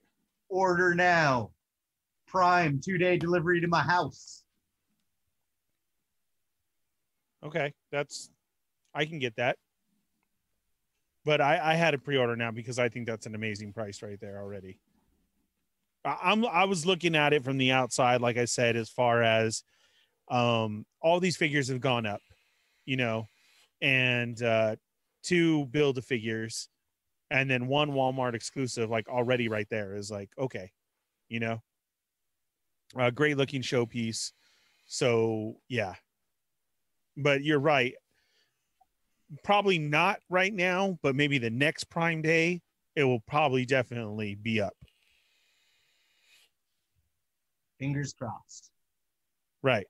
order 0.49 0.93
now. 0.93 1.51
Prime 2.27 2.81
two 2.83 2.97
day 2.97 3.17
delivery 3.17 3.61
to 3.61 3.67
my 3.67 3.81
house. 3.81 4.43
Okay, 7.43 7.73
that's 7.91 8.31
I 8.95 9.05
can 9.05 9.19
get 9.19 9.35
that. 9.35 9.57
But 11.25 11.41
I 11.41 11.59
I 11.59 11.75
had 11.75 11.93
a 11.93 11.99
pre-order 11.99 12.35
now 12.35 12.49
because 12.49 12.79
I 12.79 12.89
think 12.89 13.05
that's 13.05 13.27
an 13.27 13.35
amazing 13.35 13.71
price 13.71 14.01
right 14.01 14.19
there 14.19 14.41
already. 14.41 14.79
I'm 16.05 16.45
I 16.45 16.65
was 16.65 16.85
looking 16.85 17.15
at 17.15 17.33
it 17.33 17.43
from 17.43 17.57
the 17.57 17.71
outside, 17.71 18.21
like 18.21 18.37
I 18.37 18.45
said, 18.45 18.75
as 18.75 18.89
far 18.89 19.23
as 19.23 19.63
um 20.29 20.85
all 21.01 21.19
these 21.19 21.37
figures 21.37 21.67
have 21.69 21.81
gone 21.81 22.05
up, 22.05 22.21
you 22.85 22.97
know, 22.97 23.27
and 23.81 24.41
uh 24.41 24.75
two 25.23 25.65
build 25.67 25.97
a 25.97 26.01
figures 26.01 26.69
and 27.31 27.49
then 27.49 27.67
one 27.67 27.91
Walmart 27.91 28.33
exclusive, 28.35 28.89
like 28.89 29.07
already 29.09 29.47
right 29.47 29.67
there 29.69 29.95
is 29.95 30.11
like 30.11 30.29
okay, 30.37 30.71
you 31.29 31.39
know, 31.39 31.61
a 32.97 33.11
great 33.11 33.37
looking 33.37 33.61
showpiece. 33.61 34.31
So 34.85 35.55
yeah, 35.69 35.95
but 37.17 37.43
you're 37.43 37.59
right. 37.59 37.93
Probably 39.43 39.79
not 39.79 40.19
right 40.29 40.53
now, 40.53 40.99
but 41.01 41.15
maybe 41.15 41.37
the 41.37 41.49
next 41.49 41.85
Prime 41.85 42.21
Day, 42.21 42.61
it 42.95 43.03
will 43.03 43.21
probably 43.21 43.65
definitely 43.65 44.35
be 44.35 44.61
up. 44.61 44.75
Fingers 47.79 48.13
crossed. 48.13 48.71
Right. 49.61 49.87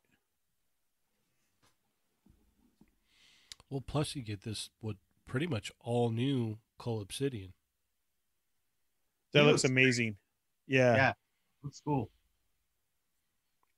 Well, 3.70 3.82
plus 3.82 4.16
you 4.16 4.22
get 4.22 4.44
this 4.44 4.70
what 4.82 4.98
pretty 5.26 5.48
much 5.48 5.72
all 5.80 6.10
new 6.12 6.60
Cull 6.78 7.02
Obsidian. 7.02 7.54
That 9.34 9.42
He 9.42 9.46
looks 9.46 9.64
looks 9.64 9.64
great. 9.64 9.72
amazing. 9.72 10.18
Yeah. 10.68 10.96
Yeah. 10.96 11.14
Looks 11.64 11.82
cool. 11.84 12.10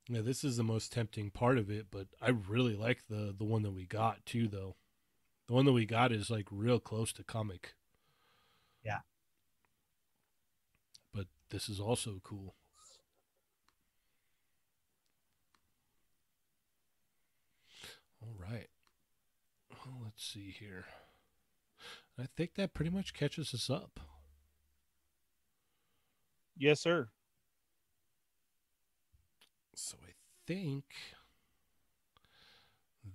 Yeah, 0.09 0.21
this 0.21 0.43
is 0.43 0.57
the 0.57 0.63
most 0.63 0.91
tempting 0.91 1.31
part 1.31 1.57
of 1.57 1.69
it, 1.71 1.87
but 1.89 2.07
I 2.21 2.29
really 2.29 2.75
like 2.75 3.03
the 3.09 3.33
the 3.37 3.45
one 3.45 3.63
that 3.63 3.71
we 3.71 3.85
got 3.85 4.25
too, 4.25 4.47
though. 4.47 4.75
The 5.47 5.53
one 5.53 5.65
that 5.65 5.73
we 5.73 5.85
got 5.85 6.11
is 6.11 6.29
like 6.29 6.47
real 6.51 6.79
close 6.79 7.11
to 7.13 7.23
comic. 7.23 7.73
Yeah. 8.83 8.99
But 11.13 11.27
this 11.49 11.69
is 11.69 11.79
also 11.79 12.19
cool. 12.23 12.55
All 18.25 18.35
right. 18.51 18.67
Well, 19.71 19.95
let's 20.03 20.23
see 20.23 20.55
here. 20.57 20.85
I 22.19 22.27
think 22.35 22.55
that 22.55 22.73
pretty 22.73 22.91
much 22.91 23.13
catches 23.13 23.53
us 23.53 23.69
up. 23.69 23.99
Yes, 26.57 26.81
sir. 26.81 27.09
So 29.75 29.97
I 30.07 30.11
think 30.47 30.85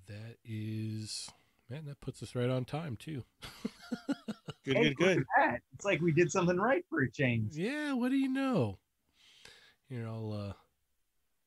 that 0.07 0.37
is 0.45 1.31
man, 1.71 1.87
that 1.87 2.01
puts 2.01 2.23
us 2.23 2.35
right 2.35 2.51
on 2.51 2.65
time 2.65 2.97
too. 2.97 3.25
Good, 4.65 4.77
Hey, 4.77 4.95
good, 4.95 4.97
good. 4.97 5.25
It's 5.75 5.85
like 5.85 6.01
we 6.01 6.13
did 6.13 6.31
something 6.31 6.59
right 6.59 6.85
for 6.91 7.01
a 7.01 7.11
change. 7.11 7.57
Yeah, 7.57 7.95
what 7.95 8.11
do 8.11 8.17
you 8.17 8.29
know? 8.29 8.79
Here, 9.89 10.07
I'll 10.07 10.33
uh 10.33 10.53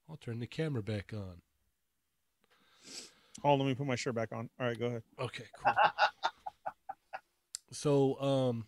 I'll 0.09 0.17
turn 0.17 0.39
the 0.39 0.47
camera 0.47 0.81
back 0.81 1.13
on. 1.13 1.41
Hold 3.43 3.59
on, 3.59 3.67
let 3.67 3.71
me 3.71 3.75
put 3.75 3.87
my 3.87 3.95
shirt 3.95 4.15
back 4.15 4.31
on. 4.31 4.49
All 4.59 4.67
right, 4.67 4.79
go 4.79 4.87
ahead. 4.87 5.03
Okay, 5.19 5.45
cool. 5.63 5.73
so, 7.71 8.21
um 8.21 8.65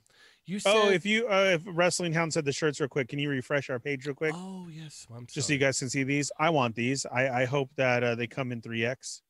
you 0.47 0.59
said 0.59 0.75
Oh, 0.75 0.89
if 0.89 1.05
you 1.05 1.27
uh, 1.27 1.51
if 1.55 1.63
Wrestling 1.65 2.13
Hound 2.13 2.31
said 2.31 2.45
the 2.45 2.51
shirts 2.51 2.79
real 2.79 2.87
quick, 2.89 3.07
can 3.07 3.17
you 3.17 3.29
refresh 3.29 3.69
our 3.69 3.79
page 3.79 4.05
real 4.05 4.15
quick? 4.15 4.33
Oh, 4.35 4.67
yes, 4.71 5.07
I'm 5.15 5.25
Just 5.25 5.47
so 5.47 5.53
you 5.53 5.59
guys 5.59 5.79
can 5.79 5.89
see 5.89 6.03
these. 6.03 6.31
I 6.37 6.51
want 6.51 6.75
these. 6.75 7.05
I, 7.11 7.29
I 7.41 7.45
hope 7.45 7.71
that 7.77 8.03
uh, 8.03 8.15
they 8.15 8.27
come 8.27 8.51
in 8.51 8.61
3X. 8.61 9.21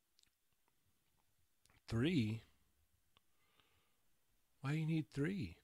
3 1.88 2.42
Why 4.60 4.72
do 4.72 4.76
you 4.76 4.86
need 4.86 5.06
3? 5.14 5.56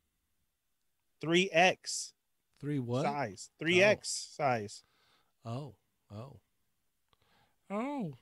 3X 1.22 2.12
3 2.60 2.78
what? 2.78 3.02
size. 3.02 3.50
3X 3.60 4.36
size. 4.36 4.84
Oh. 5.44 5.74
Oh. 6.14 6.38
Oh. 7.70 8.14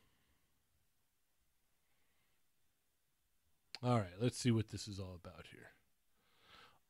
All 3.83 3.97
right, 3.97 4.21
let's 4.21 4.39
see 4.39 4.51
what 4.51 4.69
this 4.69 4.87
is 4.87 4.99
all 4.99 5.19
about 5.23 5.47
here. 5.51 5.71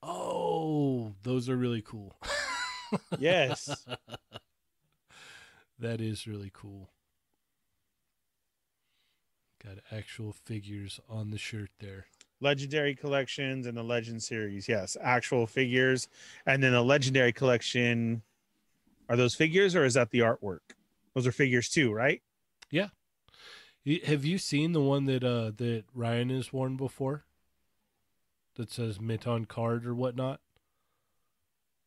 Oh, 0.02 1.12
those 1.22 1.48
are 1.48 1.56
really 1.56 1.82
cool. 1.82 2.16
Yes. 3.20 3.86
that 5.78 6.00
is 6.00 6.26
really 6.26 6.50
cool. 6.52 6.90
Got 9.64 9.78
actual 9.92 10.32
figures 10.32 10.98
on 11.08 11.30
the 11.30 11.38
shirt 11.38 11.70
there. 11.78 12.06
Legendary 12.40 12.96
collections 12.96 13.66
and 13.66 13.76
the 13.76 13.84
Legend 13.84 14.24
series. 14.24 14.68
Yes, 14.68 14.96
actual 15.00 15.46
figures. 15.46 16.08
And 16.46 16.60
then 16.62 16.72
the 16.72 16.82
Legendary 16.82 17.32
collection. 17.32 18.22
Are 19.08 19.16
those 19.16 19.36
figures 19.36 19.76
or 19.76 19.84
is 19.84 19.94
that 19.94 20.10
the 20.10 20.20
artwork? 20.20 20.74
Those 21.14 21.28
are 21.28 21.32
figures 21.32 21.68
too, 21.68 21.92
right? 21.92 22.22
Y- 22.72 22.90
Have 23.98 24.24
you 24.24 24.38
seen 24.38 24.72
the 24.72 24.80
one 24.80 25.04
that 25.06 25.24
uh 25.24 25.52
that 25.56 25.84
Ryan 25.94 26.30
has 26.30 26.52
worn 26.52 26.76
before? 26.76 27.24
That 28.54 28.70
says 28.70 29.00
mint 29.00 29.26
on 29.26 29.46
card 29.46 29.86
or 29.86 29.94
whatnot? 29.94 30.40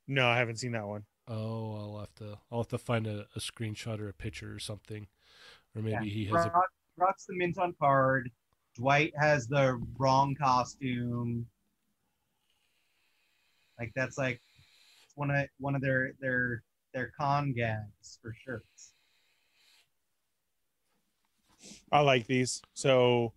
No, 0.08 0.28
I 0.28 0.38
haven't 0.38 0.58
seen 0.58 0.72
that 0.74 0.88
one. 0.88 1.06
Oh, 1.28 1.76
I'll 1.76 2.00
have 2.00 2.16
to 2.16 2.40
I'll 2.52 2.60
have 2.60 2.68
to 2.70 2.78
find 2.78 3.08
a, 3.08 3.28
a 3.36 3.40
screenshot 3.40 4.00
or 4.00 4.10
a 4.10 4.14
picture 4.14 4.54
or 4.54 4.60
something. 4.60 5.08
Or 5.76 5.82
maybe 5.82 6.08
Yeah. 6.08 6.14
he 6.14 6.26
has 6.26 6.46
a 6.46 6.52
Rock, 6.98 7.18
the 7.28 7.36
mint 7.36 7.58
on 7.58 7.74
card. 7.80 8.30
Dwight 8.76 9.14
has 9.18 9.48
the 9.48 9.82
wrong 9.98 10.36
costume. 10.36 11.48
Like 13.80 13.92
that's 13.96 14.18
like 14.18 14.42
one 15.16 15.32
of 15.32 15.48
one 15.60 15.76
of 15.76 15.82
their 15.82 16.14
their 16.20 16.64
their 16.94 17.12
con 17.18 17.54
gags 17.54 18.20
for 18.22 18.34
shirts. 18.46 18.93
I 21.94 22.02
like 22.02 22.28
these. 22.28 22.62
So 22.74 23.34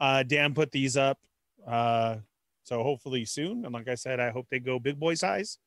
uh 0.00 0.24
Dan 0.24 0.54
put 0.54 0.72
these 0.72 0.96
up. 0.96 1.18
Uh 1.66 2.16
so 2.64 2.82
hopefully 2.82 3.24
soon. 3.24 3.64
And 3.64 3.72
like 3.72 3.88
I 3.88 3.94
said, 3.94 4.20
I 4.20 4.30
hope 4.30 4.46
they 4.50 4.58
go 4.58 4.78
big 4.78 4.98
boy 4.98 5.14
size. 5.14 5.58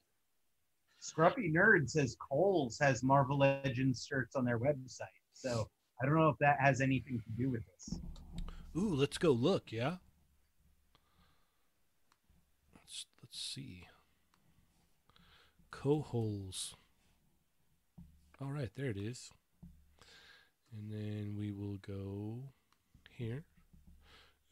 Scruffy 1.02 1.54
Nerd 1.54 1.90
says 1.90 2.16
Kohl's 2.20 2.80
has 2.80 3.04
Marvel 3.04 3.38
Legends 3.38 4.06
shirts 4.06 4.36
on 4.36 4.44
their 4.46 4.60
website. 4.60 5.22
So 5.34 5.70
I 6.02 6.06
don't 6.06 6.16
know 6.16 6.30
if 6.30 6.38
that 6.40 6.58
has 6.60 6.82
anything 6.82 7.20
to 7.20 7.44
do 7.44 7.50
with 7.50 7.62
this. 7.68 8.00
Ooh, 8.78 8.94
let's 8.96 9.18
go 9.18 9.32
look, 9.32 9.72
yeah? 9.72 9.98
Let's 12.76 13.06
let's 13.22 13.40
see. 13.40 13.88
Coholes. 15.72 16.76
All 18.42 18.52
right, 18.52 18.72
there 18.76 18.90
it 18.90 18.98
is. 18.98 19.32
And 20.76 20.92
then 20.92 21.36
we 21.38 21.52
will 21.52 21.78
go 21.78 22.40
here. 23.12 23.44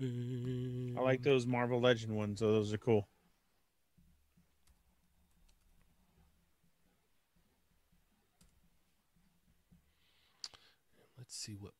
I 0.02 1.02
like 1.02 1.22
those 1.22 1.46
Marvel 1.46 1.82
Legend 1.82 2.16
ones. 2.16 2.40
So 2.40 2.52
those 2.52 2.74
are 2.74 2.78
cool. 2.78 3.08
Let's 11.18 11.36
see 11.36 11.56
what 11.60 11.72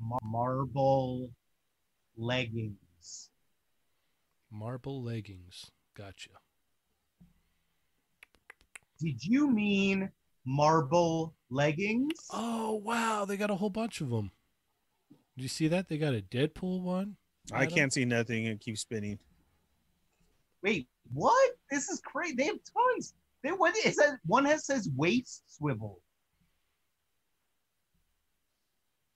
Mar- 0.00 0.18
Marble 0.22 1.30
leggings. 2.16 3.30
marble 4.50 5.02
leggings. 5.02 5.70
Gotcha. 5.94 6.30
Did 9.00 9.24
you 9.24 9.50
mean 9.50 10.10
marble 10.48 11.34
leggings? 11.50 12.14
Oh 12.32 12.74
wow, 12.84 13.24
they 13.26 13.36
got 13.36 13.50
a 13.50 13.54
whole 13.54 13.70
bunch 13.70 14.00
of 14.00 14.08
them. 14.10 14.30
Did 15.36 15.42
you 15.42 15.48
see 15.48 15.68
that? 15.68 15.88
They 15.88 15.98
got 15.98 16.14
a 16.14 16.22
Deadpool 16.22 16.82
one. 16.82 17.16
I 17.52 17.66
can't 17.66 17.92
see 17.92 18.04
nothing 18.04 18.46
and 18.46 18.58
keep 18.60 18.76
spinning. 18.78 19.18
Wait, 20.62 20.88
what? 21.12 21.52
This 21.70 21.88
is 21.88 22.00
crazy. 22.00 22.34
They 22.34 22.44
have 22.46 22.58
tons. 22.96 23.14
They 23.42 23.50
what 23.50 23.76
is 23.86 23.96
that? 23.96 24.18
One 24.26 24.44
has 24.46 24.66
says 24.66 24.88
waist 24.96 25.42
swivel. 25.56 26.00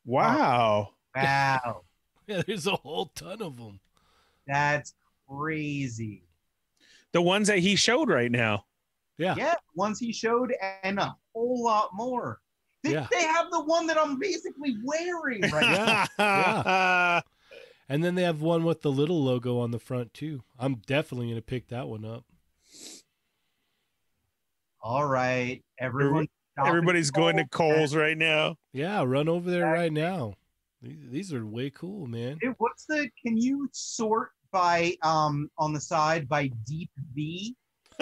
Wow. 0.05 0.91
Wow, 1.15 1.83
Yeah, 2.27 2.41
there's 2.47 2.67
a 2.67 2.75
whole 2.75 3.13
ton 3.15 3.43
of 3.43 3.59
them. 3.59 3.81
that's 4.47 4.95
crazy. 5.29 6.23
The 7.13 7.21
ones 7.21 7.49
that 7.49 7.59
he 7.59 7.77
showed 7.77 8.09
right 8.09 8.31
now. 8.31 8.65
Yeah. 9.23 9.35
Yeah, 9.37 9.55
ones 9.77 9.99
he 10.01 10.13
showed 10.13 10.53
and 10.83 10.99
a 10.99 11.15
whole 11.33 11.63
lot 11.63 11.91
more. 11.93 12.41
They, 12.83 12.93
Yeah. 12.93 13.07
they 13.13 13.23
have 13.23 13.47
the 13.53 13.63
one 13.63 13.87
that 13.87 13.97
I'm 13.97 14.19
basically 14.19 14.77
wearing 14.85 15.43
right 15.43 15.63
now. 15.63 16.07
Yeah, 16.19 17.21
And 17.89 18.03
then 18.03 18.17
they 18.17 18.23
have 18.25 18.43
one 18.43 18.65
with 18.65 18.83
the 18.83 18.91
little 18.91 19.23
logo 19.23 19.61
on 19.61 19.71
the 19.71 19.79
front 19.79 20.13
too. 20.13 20.43
I'm 20.59 20.77
definitely 20.87 21.29
gonna 21.29 21.43
pick 21.43 21.69
that 21.69 21.87
one 21.89 22.05
up. 22.05 22.25
All 24.81 25.07
right, 25.07 25.63
everyone. 25.79 26.27
Everybody's 26.59 27.11
going 27.13 27.37
to 27.37 27.47
Kohl's. 27.47 27.75
Coles 27.77 27.97
right 27.97 28.19
now. 28.19 28.57
Yeah, 28.73 29.05
run 29.05 29.29
over 29.29 29.49
there 29.51 29.67
right 29.67 29.93
now. 29.93 30.35
These, 30.83 30.99
these 31.11 31.33
are 31.33 31.47
way 31.47 31.71
cool, 31.71 32.07
man. 32.07 32.39
Hey, 32.43 32.49
What's 32.59 32.85
the? 32.87 33.09
Can 33.25 33.37
you 33.37 33.69
sort 33.73 34.31
by 34.51 34.97
um 35.03 35.49
on 35.57 35.73
the 35.73 35.81
side 35.81 36.29
by 36.29 36.49
deep 36.67 36.91
V? 37.15 37.55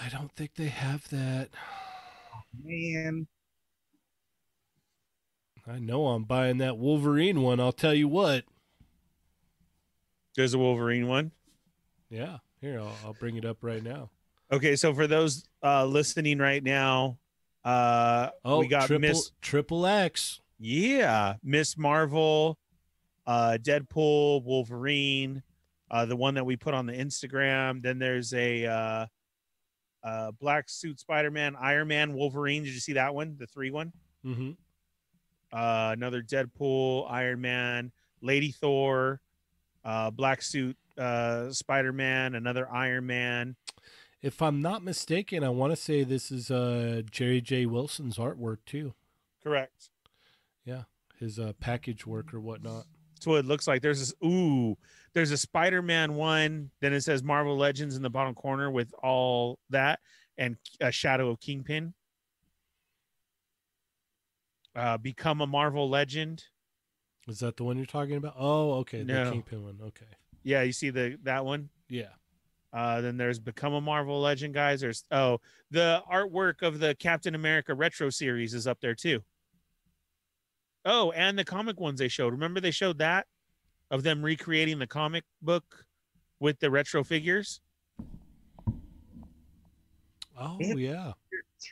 I 0.00 0.08
don't 0.08 0.32
think 0.32 0.54
they 0.54 0.68
have 0.68 1.08
that. 1.10 1.48
Man, 2.64 3.26
I 5.66 5.78
know 5.78 6.08
I'm 6.08 6.24
buying 6.24 6.58
that 6.58 6.78
Wolverine 6.78 7.42
one. 7.42 7.60
I'll 7.60 7.72
tell 7.72 7.94
you 7.94 8.08
what. 8.08 8.44
There's 10.36 10.54
a 10.54 10.58
Wolverine 10.58 11.08
one. 11.08 11.32
Yeah, 12.10 12.38
Here, 12.60 12.80
I'll, 12.80 12.96
I'll 13.04 13.12
bring 13.14 13.36
it 13.36 13.44
up 13.44 13.58
right 13.60 13.82
now. 13.82 14.10
Okay, 14.50 14.76
so 14.76 14.94
for 14.94 15.06
those 15.06 15.44
uh 15.62 15.84
listening 15.84 16.38
right 16.38 16.62
now, 16.62 17.18
uh 17.64 18.30
Oh, 18.44 18.60
we 18.60 18.68
got 18.68 18.86
triple, 18.86 19.08
Miss 19.08 19.32
Triple 19.42 19.84
X. 19.84 20.40
Yeah, 20.58 21.34
Miss 21.42 21.76
Marvel, 21.76 22.56
uh 23.26 23.58
Deadpool, 23.60 24.42
Wolverine, 24.44 25.42
uh 25.90 26.06
the 26.06 26.16
one 26.16 26.34
that 26.34 26.46
we 26.46 26.56
put 26.56 26.72
on 26.72 26.86
the 26.86 26.94
Instagram. 26.94 27.82
Then 27.82 27.98
there's 27.98 28.32
a 28.32 28.64
uh 28.64 29.06
uh 30.04 30.30
black 30.32 30.68
suit 30.68 31.00
Spider-Man, 31.00 31.56
Iron 31.60 31.88
Man, 31.88 32.14
Wolverine. 32.14 32.64
Did 32.64 32.74
you 32.74 32.80
see 32.80 32.94
that 32.94 33.14
one? 33.14 33.36
The 33.38 33.46
three 33.46 33.70
one? 33.70 33.92
Mm-hmm. 34.24 34.50
Uh 35.52 35.90
another 35.92 36.22
Deadpool, 36.22 37.10
Iron 37.10 37.40
Man, 37.40 37.92
Lady 38.20 38.50
Thor, 38.52 39.20
uh 39.84 40.10
black 40.10 40.42
suit 40.42 40.76
uh 40.96 41.50
Spider-Man, 41.50 42.34
another 42.34 42.68
Iron 42.70 43.06
Man. 43.06 43.56
If 44.20 44.42
I'm 44.42 44.60
not 44.60 44.82
mistaken, 44.82 45.44
I 45.44 45.48
want 45.50 45.72
to 45.72 45.76
say 45.76 46.02
this 46.02 46.32
is 46.32 46.50
uh, 46.50 47.02
Jerry 47.08 47.40
J. 47.40 47.66
Wilson's 47.66 48.18
artwork 48.18 48.58
too. 48.66 48.94
Correct. 49.44 49.90
Yeah, 50.64 50.82
his 51.20 51.38
uh, 51.38 51.52
package 51.60 52.04
work 52.04 52.34
or 52.34 52.40
whatnot. 52.40 52.86
That's 53.14 53.28
what 53.28 53.38
it 53.38 53.46
looks 53.46 53.68
like. 53.68 53.80
There's 53.80 54.00
this 54.00 54.12
ooh, 54.24 54.76
there's 55.18 55.32
a 55.32 55.36
Spider-Man 55.36 56.14
one. 56.14 56.70
Then 56.80 56.92
it 56.92 57.00
says 57.00 57.24
Marvel 57.24 57.56
Legends 57.56 57.96
in 57.96 58.02
the 58.02 58.08
bottom 58.08 58.36
corner 58.36 58.70
with 58.70 58.94
all 59.02 59.58
that 59.70 59.98
and 60.36 60.56
a 60.80 60.92
shadow 60.92 61.28
of 61.28 61.40
Kingpin. 61.40 61.92
Uh, 64.76 64.96
become 64.96 65.40
a 65.40 65.46
Marvel 65.46 65.90
Legend. 65.90 66.44
Is 67.26 67.40
that 67.40 67.56
the 67.56 67.64
one 67.64 67.76
you're 67.76 67.84
talking 67.84 68.14
about? 68.14 68.36
Oh, 68.38 68.74
okay. 68.74 69.02
The 69.02 69.30
Kingpin 69.32 69.64
one. 69.64 69.78
Okay. 69.88 70.06
Yeah, 70.44 70.62
you 70.62 70.70
see 70.70 70.90
the 70.90 71.18
that 71.24 71.44
one. 71.44 71.68
Yeah. 71.88 72.10
Uh, 72.72 73.00
then 73.00 73.16
there's 73.16 73.40
Become 73.40 73.72
a 73.72 73.80
Marvel 73.80 74.20
Legend, 74.20 74.54
guys. 74.54 74.80
There's 74.82 75.02
oh, 75.10 75.40
the 75.72 76.00
artwork 76.08 76.62
of 76.62 76.78
the 76.78 76.94
Captain 76.94 77.34
America 77.34 77.74
retro 77.74 78.08
series 78.08 78.54
is 78.54 78.68
up 78.68 78.78
there 78.80 78.94
too. 78.94 79.24
Oh, 80.84 81.10
and 81.10 81.36
the 81.36 81.44
comic 81.44 81.80
ones 81.80 81.98
they 81.98 82.06
showed. 82.06 82.32
Remember 82.32 82.60
they 82.60 82.70
showed 82.70 82.98
that 82.98 83.26
of 83.90 84.02
them 84.02 84.22
recreating 84.22 84.78
the 84.78 84.86
comic 84.86 85.24
book 85.42 85.86
with 86.40 86.58
the 86.60 86.70
retro 86.70 87.02
figures. 87.04 87.60
Oh, 90.38 90.56
It- 90.60 90.78
yeah. 90.78 91.12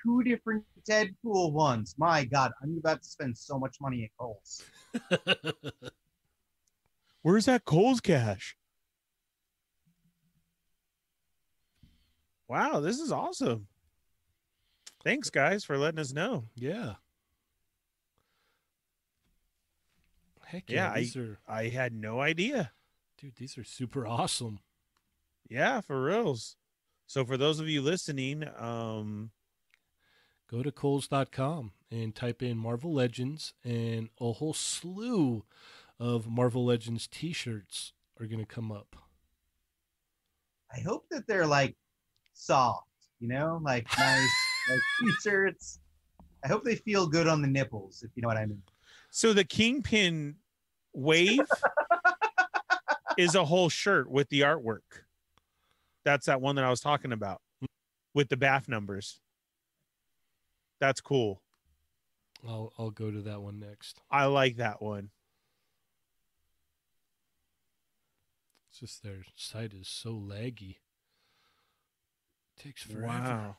Two 0.02 0.24
different 0.24 0.64
Deadpool 0.90 1.52
ones. 1.52 1.94
My 1.96 2.24
God, 2.24 2.50
I'm 2.60 2.76
about 2.78 3.02
to 3.04 3.08
spend 3.08 3.38
so 3.38 3.56
much 3.56 3.76
money 3.80 4.02
at 4.02 4.10
Kohl's. 4.18 4.64
Where's 7.22 7.44
that 7.44 7.64
Kohl's 7.64 8.00
cash? 8.00 8.56
Wow, 12.48 12.80
this 12.80 12.98
is 12.98 13.12
awesome. 13.12 13.68
Thanks, 15.04 15.30
guys, 15.30 15.62
for 15.64 15.78
letting 15.78 16.00
us 16.00 16.12
know. 16.12 16.46
yeah. 16.56 16.94
Heck 20.46 20.70
Yeah, 20.70 20.94
yeah. 20.96 21.06
I- 21.16 21.18
are, 21.20 21.38
I 21.46 21.68
had 21.68 21.92
no 21.92 22.20
idea. 22.20 22.72
dude, 23.18 23.36
these 23.36 23.58
are 23.58 23.64
super 23.64 24.06
awesome. 24.06 24.60
Yeah, 25.48 25.80
for 25.80 26.02
reals. 26.02 26.56
So 27.06 27.24
for 27.24 27.36
those 27.36 27.60
of 27.60 27.68
you 27.68 27.82
listening, 27.82 28.44
um, 28.58 29.30
Go 30.48 30.62
to 30.62 30.70
Kohl's.com 30.70 31.72
and 31.90 32.14
type 32.14 32.40
in 32.40 32.56
Marvel 32.56 32.92
Legends, 32.94 33.52
and 33.64 34.10
a 34.20 34.30
whole 34.32 34.54
slew 34.54 35.42
of 35.98 36.28
Marvel 36.28 36.64
Legends 36.64 37.08
t 37.08 37.32
shirts 37.32 37.92
are 38.20 38.26
going 38.26 38.38
to 38.38 38.46
come 38.46 38.70
up. 38.70 38.94
I 40.72 40.78
hope 40.80 41.06
that 41.10 41.26
they're 41.26 41.46
like 41.48 41.76
soft, 42.32 42.86
you 43.18 43.26
know, 43.28 43.60
like 43.62 43.86
nice 43.98 44.30
like 44.70 44.80
t-shirts. 45.00 45.80
I 46.44 46.48
hope 46.48 46.62
they 46.64 46.76
feel 46.76 47.06
good 47.08 47.26
on 47.26 47.42
the 47.42 47.48
nipples, 47.48 48.02
if 48.04 48.10
you 48.14 48.22
know 48.22 48.28
what 48.28 48.36
I 48.36 48.46
mean. 48.46 48.62
So 49.10 49.32
the 49.32 49.44
Kingpin 49.44 50.36
wave 50.92 51.40
is 53.18 53.34
a 53.34 53.44
whole 53.44 53.68
shirt 53.68 54.10
with 54.10 54.28
the 54.28 54.40
artwork. 54.42 54.80
That's 56.04 56.26
that 56.26 56.40
one 56.40 56.56
that 56.56 56.64
I 56.64 56.70
was 56.70 56.80
talking 56.80 57.12
about 57.12 57.40
with 58.14 58.28
the 58.28 58.36
BAF 58.36 58.68
numbers. 58.68 59.20
That's 60.80 61.00
cool. 61.00 61.42
I'll, 62.46 62.72
I'll 62.78 62.90
go 62.90 63.10
to 63.10 63.22
that 63.22 63.40
one 63.40 63.58
next. 63.58 64.00
I 64.10 64.26
like 64.26 64.56
that 64.56 64.80
one. 64.82 65.10
It's 68.70 68.80
just 68.80 69.02
their 69.02 69.24
site 69.34 69.72
is 69.72 69.88
so 69.88 70.10
laggy. 70.12 70.76
It 72.56 72.62
takes 72.62 72.82
forever. 72.82 73.06
Wow. 73.06 73.56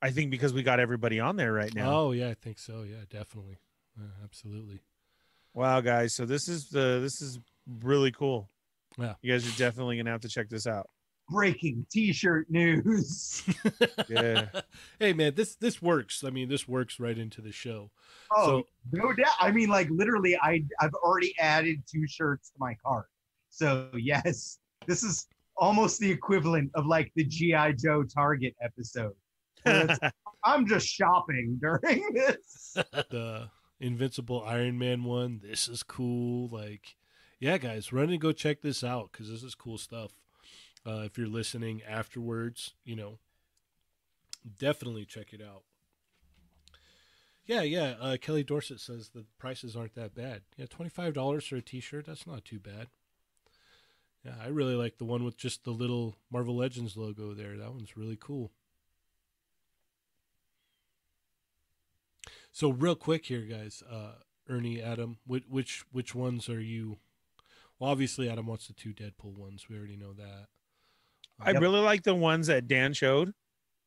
I 0.00 0.10
think 0.10 0.30
because 0.30 0.52
we 0.52 0.62
got 0.62 0.80
everybody 0.80 1.20
on 1.20 1.36
there 1.36 1.52
right 1.52 1.72
now. 1.74 1.92
Oh 1.92 2.12
yeah, 2.12 2.30
I 2.30 2.34
think 2.34 2.58
so. 2.58 2.82
Yeah, 2.82 3.04
definitely, 3.08 3.58
absolutely. 4.24 4.80
Wow, 5.54 5.80
guys. 5.80 6.14
So 6.14 6.24
this 6.24 6.48
is 6.48 6.68
the 6.68 6.98
this 7.02 7.20
is 7.20 7.38
really 7.82 8.10
cool. 8.12 8.48
Yeah. 8.98 9.14
You 9.22 9.32
guys 9.32 9.46
are 9.46 9.58
definitely 9.58 9.96
gonna 9.96 10.10
have 10.10 10.20
to 10.22 10.28
check 10.28 10.48
this 10.48 10.66
out. 10.66 10.88
Breaking 11.30 11.86
t-shirt 11.90 12.50
news. 12.50 13.42
Yeah. 14.08 14.48
hey 14.98 15.12
man, 15.12 15.34
this 15.34 15.54
this 15.56 15.80
works. 15.80 16.24
I 16.24 16.30
mean, 16.30 16.48
this 16.48 16.66
works 16.68 16.98
right 17.00 17.16
into 17.16 17.40
the 17.40 17.52
show. 17.52 17.90
Oh, 18.34 18.46
So- 18.46 18.66
no 18.92 19.12
doubt. 19.12 19.34
I 19.40 19.50
mean, 19.52 19.68
like 19.68 19.88
literally, 19.90 20.36
I 20.36 20.64
I've 20.80 20.94
already 20.94 21.34
added 21.38 21.82
two 21.90 22.06
shirts 22.06 22.50
to 22.50 22.56
my 22.58 22.74
cart. 22.84 23.06
So 23.50 23.90
yes, 23.96 24.58
this 24.86 25.02
is 25.02 25.28
almost 25.56 26.00
the 26.00 26.10
equivalent 26.10 26.70
of 26.74 26.86
like 26.86 27.12
the 27.14 27.24
GI 27.24 27.74
Joe 27.78 28.02
Target 28.04 28.54
episode. 28.62 29.14
I'm 30.44 30.66
just 30.66 30.86
shopping 30.88 31.58
during 31.60 32.12
this. 32.14 32.72
the 33.10 33.48
Invincible 33.82 34.44
Iron 34.46 34.78
Man 34.78 35.02
one. 35.02 35.40
This 35.42 35.68
is 35.68 35.82
cool. 35.82 36.48
Like, 36.48 36.96
yeah, 37.40 37.58
guys, 37.58 37.92
run 37.92 38.10
and 38.10 38.20
go 38.20 38.30
check 38.30 38.62
this 38.62 38.84
out 38.84 39.10
because 39.10 39.28
this 39.28 39.42
is 39.42 39.56
cool 39.56 39.76
stuff. 39.76 40.12
Uh, 40.86 41.02
if 41.04 41.18
you're 41.18 41.26
listening 41.26 41.82
afterwards, 41.82 42.74
you 42.84 42.94
know, 42.94 43.18
definitely 44.58 45.04
check 45.04 45.32
it 45.32 45.42
out. 45.42 45.64
Yeah, 47.44 47.62
yeah. 47.62 47.94
Uh, 48.00 48.16
Kelly 48.20 48.44
Dorset 48.44 48.78
says 48.78 49.08
the 49.08 49.24
prices 49.36 49.74
aren't 49.74 49.96
that 49.96 50.14
bad. 50.14 50.42
Yeah, 50.56 50.66
twenty 50.70 50.88
five 50.88 51.12
dollars 51.12 51.44
for 51.44 51.56
a 51.56 51.62
T-shirt. 51.62 52.06
That's 52.06 52.26
not 52.26 52.44
too 52.44 52.60
bad. 52.60 52.86
Yeah, 54.24 54.34
I 54.40 54.46
really 54.46 54.76
like 54.76 54.98
the 54.98 55.04
one 55.04 55.24
with 55.24 55.36
just 55.36 55.64
the 55.64 55.72
little 55.72 56.14
Marvel 56.30 56.56
Legends 56.56 56.96
logo 56.96 57.34
there. 57.34 57.56
That 57.56 57.72
one's 57.72 57.96
really 57.96 58.16
cool. 58.20 58.52
So 62.52 62.70
real 62.70 62.94
quick 62.94 63.26
here, 63.26 63.40
guys. 63.42 63.82
Uh, 63.90 64.12
Ernie, 64.48 64.80
Adam, 64.82 65.18
which 65.26 65.44
which 65.48 65.84
which 65.90 66.14
ones 66.14 66.48
are 66.48 66.60
you? 66.60 66.98
Well, 67.78 67.90
obviously 67.90 68.28
Adam 68.28 68.46
wants 68.46 68.66
the 68.66 68.74
two 68.74 68.92
Deadpool 68.92 69.36
ones. 69.36 69.66
We 69.68 69.76
already 69.76 69.96
know 69.96 70.12
that. 70.12 70.46
I 71.40 71.52
Yep. 71.52 71.62
really 71.62 71.80
like 71.80 72.02
the 72.02 72.14
ones 72.14 72.46
that 72.48 72.68
Dan 72.68 72.92
showed. 72.92 73.32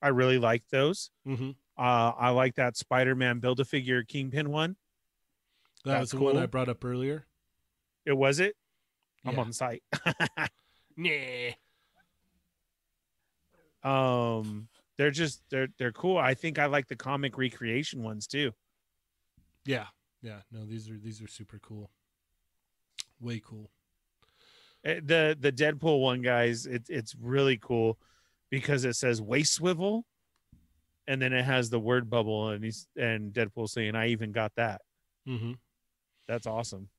I 0.02 0.10
really 0.10 0.40
like 0.40 0.64
those. 0.72 1.12
Mm-hmm. 1.28 1.52
Uh, 1.78 2.12
I 2.18 2.30
like 2.30 2.56
that 2.56 2.76
Spider-Man 2.78 3.40
Build-A-Figure 3.40 4.04
Kingpin 4.04 4.50
one. 4.50 4.76
That 5.86 6.00
was 6.02 6.12
That's 6.12 6.20
the 6.20 6.26
one 6.26 6.38
I 6.38 6.46
brought 6.48 6.68
up 6.70 6.84
earlier. 6.84 7.26
It 8.06 8.14
was 8.14 8.40
it. 8.40 8.56
I'm 9.26 9.38
on 9.40 9.54
site. 9.54 9.84
Nah. 10.98 11.52
um, 13.84 14.68
they're 14.98 15.12
just 15.12 15.42
they're 15.50 15.68
they're 15.78 15.92
cool. 15.92 16.18
I 16.18 16.34
think 16.34 16.60
I 16.60 16.66
like 16.68 16.88
the 16.88 16.96
comic 16.96 17.38
recreation 17.38 18.04
ones 18.04 18.28
too. 18.28 18.52
Yeah, 19.66 19.88
yeah. 20.22 20.42
No, 20.52 20.66
these 20.66 20.90
are 20.90 20.98
these 20.98 21.22
are 21.22 21.28
super 21.28 21.60
cool. 21.60 21.90
Way 23.20 23.42
cool. 23.44 23.72
Eh, 24.84 25.00
The 25.04 25.38
the 25.40 25.52
Deadpool 25.52 26.02
one, 26.02 26.22
guys, 26.22 26.66
it's 26.66 26.90
it's 26.90 27.16
really 27.16 27.58
cool 27.58 27.98
because 28.50 28.86
it 28.86 28.96
says 28.96 29.22
waist 29.22 29.54
swivel, 29.54 30.06
and 31.08 31.22
then 31.22 31.34
it 31.34 31.44
has 31.44 31.70
the 31.70 31.80
word 31.80 32.10
bubble, 32.10 32.50
and 32.50 32.64
he's 32.64 32.88
and 32.96 33.34
Deadpool 33.34 33.70
saying, 33.70 33.96
"I 33.96 34.08
even 34.10 34.32
got 34.32 34.54
that." 34.56 34.82
Mm-hmm. 35.28 35.54
That's 36.28 36.48
awesome. 36.48 36.90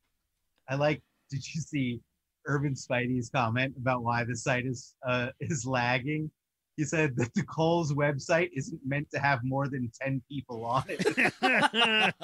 I 0.68 0.74
like. 0.74 1.02
Did 1.30 1.42
you 1.54 1.60
see 1.60 2.00
Urban 2.46 2.74
Spidey's 2.74 3.30
comment 3.30 3.74
about 3.76 4.02
why 4.04 4.24
the 4.24 4.36
site 4.36 4.66
is 4.66 4.94
uh, 5.06 5.28
is 5.40 5.64
lagging? 5.66 6.30
He 6.76 6.84
said 6.84 7.16
that 7.16 7.32
the 7.34 7.42
Kohl's 7.44 7.92
website 7.92 8.50
isn't 8.54 8.80
meant 8.84 9.10
to 9.12 9.18
have 9.18 9.40
more 9.42 9.66
than 9.68 9.90
ten 9.98 10.22
people 10.28 10.64
on 10.64 10.84
it. 10.88 11.34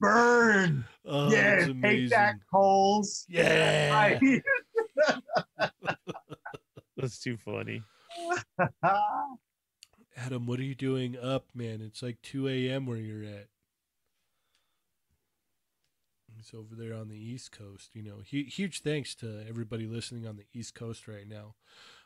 Burn! 0.00 0.84
oh, 1.06 1.30
yeah, 1.30 1.66
take 1.82 2.10
that, 2.10 2.34
Kohl's. 2.50 3.26
Yeah. 3.28 3.92
Right. 3.92 4.42
That's 6.96 7.18
too 7.18 7.36
funny. 7.36 7.82
Adam, 10.16 10.46
what 10.46 10.60
are 10.60 10.64
you 10.64 10.74
doing 10.74 11.18
up, 11.18 11.46
man? 11.54 11.80
It's 11.82 12.02
like 12.02 12.22
2 12.22 12.48
a.m. 12.48 12.86
where 12.86 12.98
you're 12.98 13.24
at. 13.24 13.48
things 16.44 16.52
over 16.54 16.74
there 16.74 16.94
on 16.96 17.08
the 17.08 17.16
East 17.16 17.52
Coast. 17.52 17.90
You 17.94 18.02
know, 18.02 18.20
huge 18.24 18.82
thanks 18.82 19.14
to 19.16 19.44
everybody 19.48 19.86
listening 19.86 20.26
on 20.26 20.36
the 20.36 20.46
East 20.52 20.74
Coast 20.74 21.08
right 21.08 21.28
now. 21.28 21.54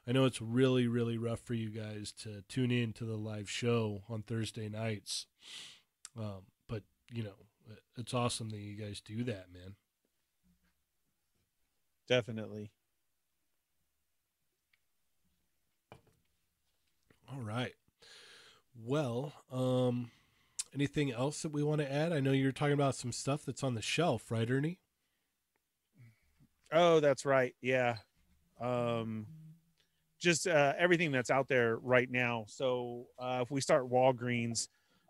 I 0.09 0.13
know 0.13 0.25
it's 0.25 0.41
really, 0.41 0.89
really 0.89 1.19
rough 1.19 1.41
for 1.41 1.53
you 1.53 1.69
guys 1.69 2.13
to 2.23 2.43
tune 2.49 2.71
in 2.71 2.95
to 2.95 3.05
the 3.05 3.17
live 3.17 3.51
show 3.51 4.05
on 4.09 4.23
Thursday 4.23 4.69
nights. 4.71 5.27
Um, 6.19 6.47
but, 6.67 6.83
you 7.13 7.23
know, 7.23 7.35
it's 7.99 8.15
awesome 8.15 8.49
that 8.51 8.59
you 8.59 8.75
guys 8.75 9.03
do 9.03 9.23
that, 9.25 9.53
man. 9.53 9.75
Definitely. 12.09 12.71
All 17.31 17.43
right. 17.43 17.75
Well, 18.83 19.35
um, 19.53 20.11
anything 20.75 21.13
else 21.13 21.43
that 21.43 21.53
we 21.53 21.63
want 21.63 21.83
to 21.83 21.93
add? 21.93 22.15
I 22.15 22.21
know 22.21 22.33
you're 22.33 22.53
talking 22.53 22.73
about 22.73 22.95
some 22.95 23.13
stuff 23.13 23.45
that's 23.45 23.63
on 23.63 23.75
the 23.75 23.83
shelf, 23.83 24.31
right, 24.31 24.51
Ernie? 24.51 24.79
Oh, 26.73 27.01
that's 27.01 27.27
right. 27.27 27.55
Yeah. 27.61 27.97
Um, 28.59 29.27
just 30.19 30.47
uh, 30.47 30.75
everything 30.79 31.13
that's 31.13 31.31
out 31.31 31.49
there 31.49 31.77
right 31.79 32.11
now. 32.11 32.45
So 32.49 33.07
uh, 33.19 33.41
if 33.43 33.51
we 33.51 33.61
start 33.61 33.91
Walgreens, 33.91 34.69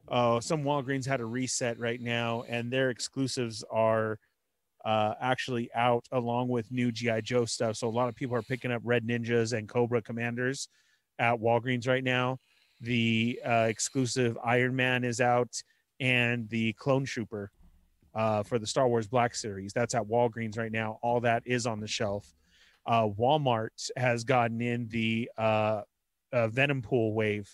uh, 0.09 0.41
some 0.41 0.63
Walgreens 0.63 1.07
had 1.07 1.21
a 1.21 1.25
reset 1.25 1.79
right 1.79 2.01
now, 2.01 2.45
and 2.49 2.71
their 2.71 2.91
exclusives 2.91 3.65
are 3.71 4.19
uh, 4.85 5.15
actually 5.21 5.71
out 5.75 6.07
along 6.13 6.49
with 6.49 6.71
new 6.71 6.93
GI 6.93 7.23
Joe 7.23 7.45
stuff. 7.45 7.77
So 7.77 7.89
a 7.89 7.91
lot 7.91 8.09
of 8.09 8.15
people 8.15 8.37
are 8.37 8.43
picking 8.43 8.73
up 8.73 8.83
Red 8.85 9.07
Ninjas 9.07 9.57
and 9.57 9.69
Cobra 9.69 10.01
Commanders 10.01 10.69
at 11.19 11.39
Walgreens 11.39 11.89
right 11.89 12.05
now. 12.05 12.39
The 12.81 13.41
uh, 13.45 13.67
exclusive 13.69 14.39
Iron 14.45 14.77
Man 14.77 15.05
is 15.05 15.21
out, 15.21 15.51
and 16.01 16.49
the 16.49 16.73
Clone 16.75 17.05
Trooper 17.05 17.51
uh, 18.15 18.43
for 18.45 18.59
the 18.59 18.67
Star 18.67 18.89
Wars 18.89 19.07
Black 19.07 19.35
Series 19.35 19.73
that's 19.73 19.95
at 19.95 20.03
Walgreens 20.03 20.57
right 20.57 20.73
now. 20.73 20.99
All 21.03 21.21
that 21.21 21.43
is 21.45 21.67
on 21.67 21.81
the 21.81 21.89
shelf. 21.89 22.33
Uh, 22.89 23.07
Walmart 23.07 23.91
has 23.97 24.25
gotten 24.25 24.61
in 24.63 24.89
the 24.89 25.31
uh, 25.37 25.83
uh, 26.33 26.49
Venom 26.49 26.81
Pool 26.81 27.13
wave, 27.13 27.49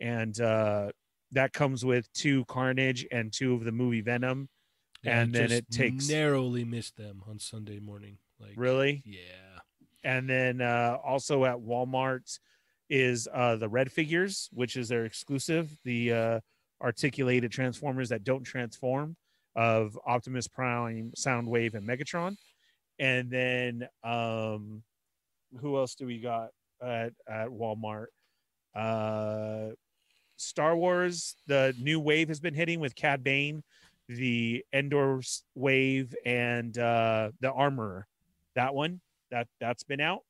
and 0.00 0.38
uh, 0.40 0.90
that 1.32 1.52
comes 1.54 1.84
with 1.86 2.12
two 2.12 2.44
Carnage 2.44 3.06
and 3.10 3.32
two 3.32 3.54
of 3.54 3.64
the 3.64 3.72
movie 3.72 4.02
Venom. 4.02 4.48
Yeah, 5.02 5.20
And 5.22 5.32
then 5.32 5.50
it 5.52 5.70
takes- 5.70 6.08
narrowly 6.08 6.64
missed 6.64 6.96
them 6.96 7.22
on 7.26 7.38
Sunday 7.38 7.78
morning. 7.80 8.18
Like 8.38 8.52
Really? 8.56 9.02
Yeah. 9.06 9.60
And 10.04 10.28
then 10.28 10.60
uh, 10.60 10.98
also 11.04 11.44
at 11.44 11.56
Walmart 11.56 12.38
is 12.90 13.26
uh, 13.32 13.56
the 13.56 13.68
Red 13.68 13.90
Figures, 13.90 14.48
which 14.52 14.76
is 14.76 14.88
their 14.88 15.04
exclusive, 15.06 15.76
the 15.84 16.12
uh, 16.12 16.40
articulated 16.82 17.50
Transformers 17.52 18.08
that 18.10 18.22
don't 18.24 18.44
transform 18.44 19.16
of 19.56 19.98
Optimus 20.06 20.46
Prime, 20.46 21.12
Soundwave, 21.16 21.74
and 21.74 21.86
Megatron. 21.88 22.36
And 22.98 23.30
then 23.30 23.88
um, 24.02 24.82
who 25.60 25.76
else 25.76 25.94
do 25.94 26.06
we 26.06 26.18
got 26.18 26.50
at, 26.82 27.12
at 27.28 27.48
Walmart? 27.48 28.06
Uh, 28.74 29.74
Star 30.36 30.76
Wars, 30.76 31.36
the 31.46 31.74
new 31.80 32.00
wave 32.00 32.28
has 32.28 32.40
been 32.40 32.54
hitting 32.54 32.80
with 32.80 32.94
Cad 32.94 33.24
Bane, 33.24 33.62
the 34.08 34.64
Endor 34.72 35.20
wave, 35.54 36.14
and 36.24 36.76
uh, 36.78 37.30
the 37.40 37.52
Armorer. 37.52 38.06
That 38.54 38.74
one 38.74 39.00
that 39.30 39.46
that's 39.60 39.82
been 39.82 40.00
out 40.00 40.22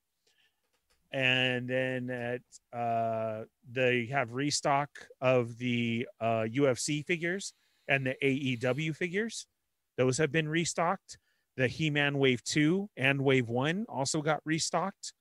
and 1.13 1.69
then 1.69 2.11
at 2.11 2.79
uh 2.79 3.45
they 3.71 4.07
have 4.07 4.33
restock 4.33 4.91
of 5.21 5.57
the 5.59 6.07
uh 6.21 6.45
ufc 6.57 7.05
figures 7.07 7.55
and 7.89 8.07
the 8.07 8.15
aew 8.23 8.95
figures 8.95 9.47
those 9.97 10.19
have 10.19 10.31
been 10.31 10.49
restocked 10.49 11.19
the 11.59 11.67
he-man 11.67 12.19
wave 12.19 12.43
2 12.45 12.89
and 12.97 13.21
wave 13.21 13.49
1 13.49 13.85
also 13.89 14.23
got 14.23 14.41
restocked 14.45 15.13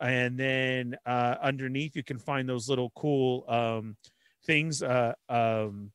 and 0.00 0.38
then 0.38 0.96
uh 1.06 1.36
underneath 1.42 1.96
you 1.96 2.04
can 2.04 2.18
find 2.18 2.48
those 2.48 2.68
little 2.68 2.92
cool 2.94 3.44
um 3.48 3.96
things 4.44 4.82
uh 4.82 5.12
um 5.28 5.90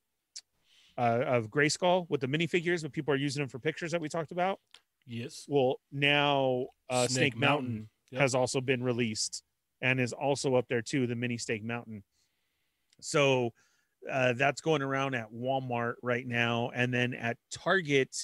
uh, 0.98 1.24
of 1.26 1.49
Grayskull 1.49 2.10
with 2.10 2.22
the 2.22 2.28
minifigures, 2.28 2.82
but 2.82 2.94
people 2.94 3.14
are 3.14 3.18
using 3.18 3.41
them 3.41 3.49
for 3.49 3.60
pictures 3.60 3.91
that 3.91 3.99
we 3.99 4.07
talked 4.07 4.32
about. 4.32 4.60
Yes. 5.06 5.45
Well, 5.48 5.82
now 5.91 6.68
uh, 6.90 7.07
Snake 7.07 7.34
Snake, 7.34 7.38
Mountain, 7.38 7.68
Mountain. 7.68 7.90
Yep. 8.12 8.22
has 8.22 8.36
also 8.36 8.62
been 8.62 8.82
released 8.82 9.44
and 9.82 9.99
is 9.99 10.14
also 10.14 10.56
up 10.56 10.68
there 10.70 10.82
too, 10.82 11.06
the 11.06 11.16
mini 11.16 11.38
Snake 11.38 11.64
Mountain. 11.64 12.03
So 13.02 13.52
uh, 14.10 14.34
that's 14.34 14.62
going 14.62 14.82
around 14.82 15.16
at 15.16 15.32
Walmart 15.34 15.95
right 16.02 16.26
now. 16.26 16.72
And 16.74 16.94
then 16.94 17.14
at 17.14 17.38
Target, 17.52 18.16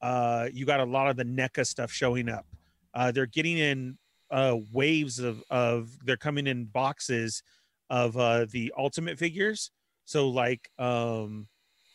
uh, 0.00 0.48
you 0.52 0.66
got 0.66 0.80
a 0.80 0.84
lot 0.84 1.08
of 1.08 1.16
the 1.16 1.24
NECA 1.24 1.66
stuff 1.66 1.90
showing 1.90 2.28
up. 2.28 2.46
Uh, 2.94 3.10
they're 3.12 3.26
getting 3.26 3.58
in 3.58 3.98
uh, 4.30 4.56
waves 4.72 5.18
of, 5.18 5.42
of, 5.50 5.90
they're 6.04 6.16
coming 6.16 6.46
in 6.46 6.64
boxes 6.64 7.42
of 7.90 8.16
uh, 8.16 8.46
the 8.50 8.72
ultimate 8.76 9.18
figures. 9.18 9.70
So, 10.04 10.28
like, 10.28 10.70
um, 10.78 11.48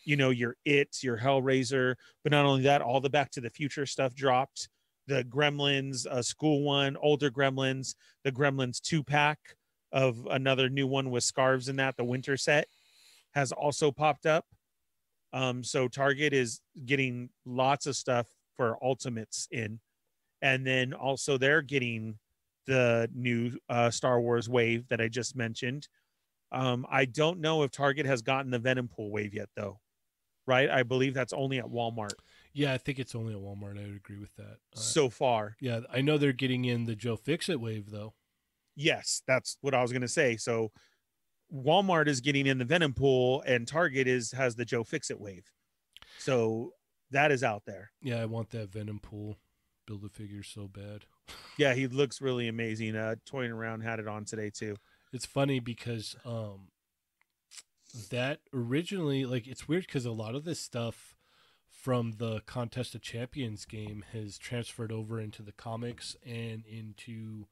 you 0.06 0.18
know, 0.18 0.32
your 0.32 0.56
It, 0.66 0.98
your 1.02 1.18
Hellraiser, 1.18 1.96
but 2.24 2.32
not 2.32 2.46
only 2.46 2.64
that, 2.64 2.82
all 2.82 3.00
the 3.00 3.10
Back 3.10 3.32
to 3.32 3.42
the 3.42 3.50
Future 3.50 3.86
stuff 3.86 4.14
dropped. 4.14 4.70
The 5.08 5.24
Gremlins, 5.24 6.06
uh, 6.08 6.22
school 6.22 6.64
one, 6.64 6.96
older 6.98 7.30
Gremlins, 7.30 7.96
the 8.24 8.32
Gremlins 8.32 8.80
two 8.82 9.04
pack 9.04 9.40
of 9.92 10.28
another 10.32 10.70
new 10.70 10.88
one 10.88 11.12
with 11.12 11.24
scarves 11.24 11.70
in 11.70 11.76
that. 11.78 11.98
The 11.98 12.04
winter 12.04 12.38
set 12.38 12.68
has 13.34 13.52
also 13.52 13.92
popped 13.92 14.26
up. 14.26 14.46
Um, 15.34 15.64
so 15.64 15.88
Target 15.88 16.32
is 16.32 16.62
getting 16.86 17.30
lots 17.46 17.88
of 17.88 17.96
stuff 17.96 18.28
for 18.56 18.78
Ultimates 18.84 19.48
in, 19.52 19.80
and 20.42 20.66
then 20.66 20.94
also 20.94 21.38
they're 21.38 21.64
getting 21.64 22.20
the 22.66 23.10
new 23.14 23.58
uh, 23.68 23.90
Star 23.90 24.22
Wars 24.22 24.48
wave 24.48 24.88
that 24.90 25.02
I 25.02 25.08
just 25.08 25.36
mentioned. 25.36 25.88
Um, 26.52 26.86
I 26.90 27.06
don't 27.06 27.40
know 27.40 27.64
if 27.64 27.72
Target 27.72 28.06
has 28.06 28.22
gotten 28.22 28.52
the 28.52 28.60
Venom 28.60 28.88
Pool 28.88 29.12
wave 29.12 29.34
yet, 29.34 29.50
though. 29.56 29.80
Right? 30.46 30.70
I 30.70 30.84
believe 30.84 31.14
that's 31.14 31.34
only 31.34 31.58
at 31.58 31.66
Walmart 31.66 32.12
Yeah, 32.52 32.74
I 32.74 32.78
think 32.78 33.00
it's 33.00 33.16
only 33.16 33.34
at 33.34 33.40
Walmart. 33.40 33.80
I 33.80 33.88
would 33.88 33.96
agree 33.96 34.20
with 34.20 34.36
that. 34.36 34.58
Uh, 34.76 34.80
so 34.80 35.10
far. 35.10 35.56
yeah, 35.62 35.80
I 35.92 36.02
know 36.02 36.18
they're 36.18 36.34
getting 36.34 36.66
in 36.66 36.86
the 36.86 36.96
Joe 36.96 37.16
Fixit 37.16 37.60
wave 37.60 37.90
though. 37.90 38.14
Yes, 38.76 39.22
that's 39.26 39.58
what 39.62 39.74
I 39.74 39.82
was 39.82 39.92
going 39.92 40.02
to 40.02 40.08
say. 40.08 40.36
So 40.36 40.72
Walmart 41.54 42.08
is 42.08 42.22
getting 42.22 42.48
in 42.48 42.58
the 42.58 42.66
Venom 42.66 42.94
Pool, 42.94 43.44
and 43.46 43.68
Target 43.68 44.08
is 44.08 44.32
has 44.32 44.56
the 44.56 44.66
Joe 44.66 44.84
Fixit 44.84 45.20
wave. 45.20 45.52
So 46.18 46.74
that 47.12 47.32
is 47.32 47.44
out 47.44 47.64
there. 47.66 47.92
Yeah, 48.02 48.22
I 48.22 48.26
want 48.26 48.50
that 48.52 48.72
Venom 48.72 49.00
pool 49.00 49.38
build 49.86 50.04
a 50.04 50.10
figure 50.10 50.44
so 50.44 50.68
bad. 50.68 51.06
Yeah, 51.56 51.76
he 51.76 51.86
looks 51.88 52.20
really 52.20 52.48
amazing. 52.48 52.96
Uh, 52.96 53.16
toying 53.26 53.52
around 53.52 53.82
had 53.82 54.00
it 54.00 54.08
on 54.08 54.26
today 54.26 54.50
too. 54.50 54.76
It's 55.14 55.26
funny 55.26 55.60
because 55.60 56.16
um 56.26 56.70
that 58.10 58.40
originally 58.52 59.26
like 59.26 59.48
it's 59.48 59.68
weird 59.68 59.86
because 59.86 60.06
a 60.06 60.12
lot 60.12 60.34
of 60.36 60.46
this 60.46 60.60
stuff 60.60 61.16
from 61.70 62.14
the 62.14 62.42
contest 62.48 62.96
of 62.96 63.02
champions 63.02 63.66
game 63.66 64.04
has 64.14 64.38
transferred 64.40 64.92
over 64.92 65.20
into 65.20 65.44
the 65.44 65.52
comics 65.52 66.16
and 66.26 66.66
into 66.66 67.46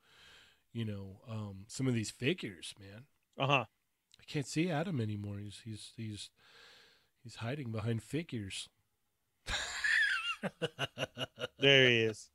you 0.73 0.83
know 0.83 1.21
um 1.29 1.65
some 1.67 1.87
of 1.87 1.93
these 1.93 2.09
figures 2.09 2.73
man 2.79 3.03
Uh 3.37 3.47
huh. 3.47 3.65
I 4.21 4.23
can't 4.31 4.47
see 4.47 4.69
adam 4.69 4.99
anymore 5.01 5.37
he's 5.39 5.61
he's 5.65 5.91
he's 5.97 6.29
he's 7.23 7.35
hiding 7.35 7.71
behind 7.71 8.01
figures 8.03 8.69
There 11.59 11.87
he 11.87 11.99
is. 11.99 12.29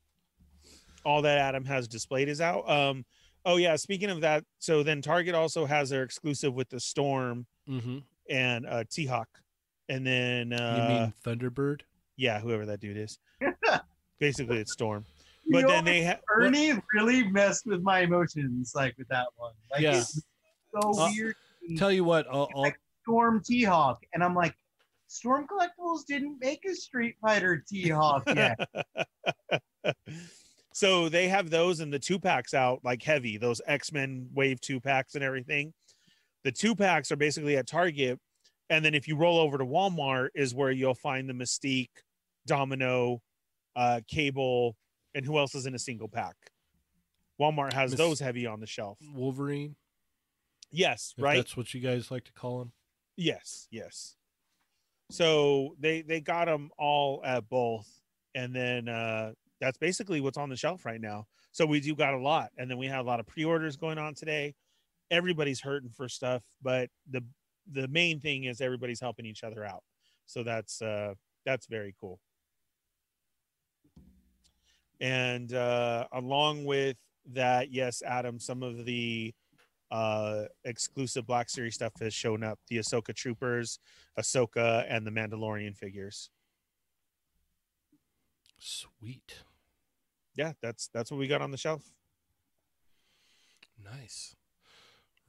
All 1.05 1.23
that 1.23 1.39
Adam 1.39 1.65
has 1.65 1.89
displayed 1.89 2.29
is 2.29 2.41
out. 2.41 2.69
Um. 2.71 3.05
Oh 3.45 3.57
yeah. 3.57 3.75
Speaking 3.77 4.11
of 4.11 4.21
that, 4.21 4.45
so 4.59 4.83
then 4.83 5.03
Target 5.03 5.35
also 5.35 5.67
has 5.67 5.91
their 5.91 6.03
exclusive 6.05 6.55
with 6.55 6.69
the 6.69 6.79
Storm 6.79 7.47
mm-hmm. 7.69 7.99
and 8.31 8.67
uh, 8.67 8.85
T 8.91 9.07
Hawk, 9.07 9.29
and 9.89 10.07
then 10.07 10.53
uh, 10.53 10.77
you 10.79 10.95
mean 10.95 11.13
thunderbird 11.39 11.81
yeah, 12.17 12.41
whoever 12.41 12.65
that 12.67 12.81
dude 12.81 12.97
is. 12.97 13.19
Basically, 14.19 14.59
it's 14.59 14.73
Storm. 14.73 15.05
You 15.45 15.53
But 15.53 15.63
know, 15.63 15.69
then 15.69 15.85
they 15.85 16.03
have 16.03 16.21
Ernie 16.35 16.73
really 16.95 17.29
messed 17.29 17.67
with 17.67 17.83
my 17.83 18.01
emotions, 18.01 18.73
like 18.75 18.97
with 18.99 19.09
that 19.09 19.27
one. 19.37 19.53
Like, 19.71 19.83
Yeah. 19.83 19.99
it's 19.99 20.23
so 20.73 20.93
Uh, 20.99 21.11
weird. 21.15 21.35
Tell 21.76 21.93
you 21.93 22.05
what 22.05 22.26
i'll, 22.30 22.48
I'll 22.55 22.70
Storm 23.06 23.40
T 23.44 23.62
Hawk, 23.62 24.05
and 24.14 24.24
I'm 24.24 24.34
like, 24.34 24.55
Storm 25.06 25.47
Collectibles 25.47 26.05
didn't 26.06 26.38
make 26.40 26.64
a 26.68 26.74
Street 26.74 27.14
Fighter 27.22 27.64
T 27.68 27.88
Hawk 27.88 28.24
yet. 28.26 28.59
so 30.74 31.09
they 31.09 31.28
have 31.28 31.48
those 31.48 31.78
and 31.78 31.93
the 31.93 32.01
two 32.01 32.18
packs 32.18 32.52
out 32.52 32.80
like 32.82 33.02
heavy, 33.02 33.36
those 33.38 33.60
X 33.64 33.93
Men 33.93 34.28
Wave 34.34 34.60
two 34.60 34.80
packs 34.80 35.14
and 35.14 35.22
everything. 35.22 35.72
The 36.43 36.51
two 36.51 36.74
packs 36.74 37.12
are 37.12 37.16
basically 37.16 37.56
at 37.56 37.68
Target, 37.68 38.18
and 38.70 38.84
then 38.84 38.94
if 38.94 39.06
you 39.06 39.16
roll 39.16 39.38
over 39.38 39.56
to 39.56 39.64
Walmart, 39.64 40.30
is 40.34 40.52
where 40.52 40.72
you'll 40.72 40.94
find 40.94 41.28
the 41.28 41.34
Mystique, 41.34 41.90
Domino, 42.47 43.20
uh, 43.76 44.01
Cable, 44.09 44.74
and 45.14 45.24
who 45.24 45.38
else 45.38 45.55
is 45.55 45.66
in 45.66 45.76
a 45.76 45.78
single 45.78 46.09
pack. 46.09 46.34
Walmart 47.40 47.72
has 47.72 47.93
Mys- 47.93 47.98
those 47.98 48.18
heavy 48.18 48.47
on 48.47 48.59
the 48.59 48.66
shelf. 48.66 48.98
wolverine 49.14 49.76
Yes, 50.77 51.15
if 51.16 51.24
right. 51.24 51.36
that's 51.36 51.57
what 51.57 51.73
you 51.73 51.81
guys 51.81 52.11
like 52.11 52.24
to 52.24 52.32
call 52.32 52.61
him 52.62 52.73
Yes, 53.16 53.66
yes. 53.70 54.15
So 55.11 55.74
they 55.81 56.03
they 56.03 56.20
got 56.20 56.47
them 56.47 56.70
all 56.78 57.23
at 57.24 57.48
both. 57.48 57.89
and 58.35 58.55
then 58.55 58.89
uh, 58.89 59.32
that's 59.61 59.78
basically 59.78 60.20
what's 60.20 60.36
on 60.36 60.51
the 60.51 60.57
shelf 60.57 60.85
right 60.85 61.01
now. 61.01 61.27
So 61.53 61.65
we 61.65 61.81
do 61.81 61.94
got 61.94 62.12
a 62.12 62.19
lot, 62.19 62.51
and 62.59 62.70
then 62.70 62.77
we 62.77 62.86
have 62.89 63.07
a 63.07 63.09
lot 63.09 63.20
of 63.20 63.27
pre-orders 63.27 63.77
going 63.77 63.97
on 63.98 64.15
today. 64.15 64.55
Everybody's 65.11 65.61
hurting 65.61 65.90
for 65.90 66.09
stuff, 66.09 66.43
but 66.62 66.90
the 67.11 67.24
the 67.73 67.89
main 67.89 68.20
thing 68.20 68.44
is 68.44 68.61
everybody's 68.61 69.01
helping 69.01 69.24
each 69.24 69.43
other 69.43 69.65
out. 69.65 69.82
So 70.27 70.43
that's 70.43 70.82
uh, 70.82 71.15
that's 71.47 71.66
very 71.66 71.94
cool. 71.98 72.20
And 75.01 75.53
uh, 75.55 76.07
along 76.12 76.65
with 76.65 76.97
that, 77.32 77.73
yes, 77.73 78.03
Adam, 78.05 78.39
some 78.39 78.62
of 78.62 78.85
the 78.85 79.35
uh, 79.91 80.45
exclusive 80.65 81.27
Black 81.27 81.49
Series 81.49 81.75
stuff 81.75 81.93
has 82.01 82.15
shown 82.15 82.43
up: 82.43 82.59
the 82.69 82.79
Ahsoka 82.79 83.15
Troopers, 83.15 83.79
Ahsoka, 84.19 84.85
and 84.89 85.07
the 85.07 85.11
Mandalorian 85.11 85.77
figures. 85.77 86.31
Sweet. 88.59 89.41
Yeah, 90.35 90.53
that's 90.61 90.89
that's 90.89 91.11
what 91.11 91.19
we 91.19 91.29
got 91.29 91.43
on 91.43 91.51
the 91.51 91.57
shelf. 91.57 91.83
Nice. 93.83 94.35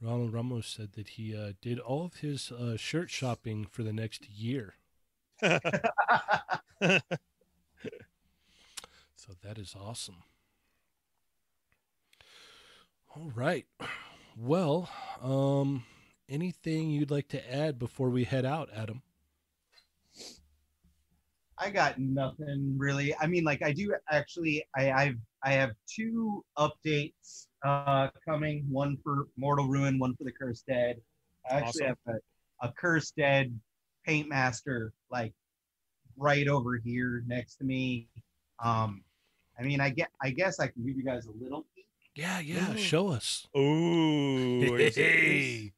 Ronald 0.00 0.32
Ramos 0.32 0.66
said 0.66 0.92
that 0.92 1.10
he 1.10 1.36
uh, 1.36 1.52
did 1.60 1.80
all 1.80 2.04
of 2.04 2.16
his 2.16 2.52
uh, 2.52 2.76
shirt 2.76 3.10
shopping 3.10 3.66
for 3.70 3.82
the 3.82 3.92
next 3.92 4.28
year. 4.28 4.74
So 9.28 9.34
that 9.42 9.58
is 9.58 9.76
awesome. 9.78 10.22
All 13.14 13.30
right. 13.34 13.66
Well, 14.40 14.88
um, 15.20 15.84
anything 16.28 16.90
you'd 16.90 17.10
like 17.10 17.26
to 17.30 17.52
add 17.54 17.76
before 17.76 18.08
we 18.08 18.22
head 18.22 18.44
out, 18.44 18.68
Adam? 18.72 19.02
I 21.58 21.70
got 21.70 21.98
nothing 21.98 22.76
really. 22.78 23.16
I 23.16 23.26
mean, 23.26 23.42
like 23.42 23.62
I 23.62 23.72
do 23.72 23.92
actually. 24.08 24.64
I 24.76 24.92
I've 24.92 25.16
I 25.42 25.52
have 25.54 25.72
two 25.88 26.44
updates 26.56 27.48
uh 27.64 28.10
coming. 28.24 28.64
One 28.70 28.96
for 29.02 29.26
Mortal 29.36 29.66
Ruin, 29.66 29.98
one 29.98 30.14
for 30.14 30.22
the 30.22 30.30
Cursed 30.30 30.66
Dead. 30.68 31.00
I 31.50 31.54
actually 31.54 31.86
Awesome. 31.86 31.96
have 32.06 32.20
a, 32.62 32.68
a 32.68 32.72
Cursed 32.78 33.16
Dead 33.16 33.58
Paint 34.06 34.28
Master 34.28 34.92
like 35.10 35.32
right 36.16 36.46
over 36.46 36.76
here 36.76 37.24
next 37.26 37.56
to 37.56 37.64
me. 37.64 38.08
Um, 38.62 39.02
I 39.58 39.64
mean, 39.64 39.80
I 39.80 39.90
get. 39.90 40.10
I 40.22 40.30
guess 40.30 40.60
I 40.60 40.68
can 40.68 40.86
give 40.86 40.96
you 40.96 41.04
guys 41.04 41.26
a 41.26 41.32
little. 41.42 41.66
Peek. 42.18 42.24
Yeah, 42.26 42.40
yeah. 42.40 42.74
Ooh. 42.74 42.78
Show 42.78 43.08
us. 43.08 43.46
Ooh, 43.56 44.74
are? 44.74 44.78
Hey. 44.94 45.72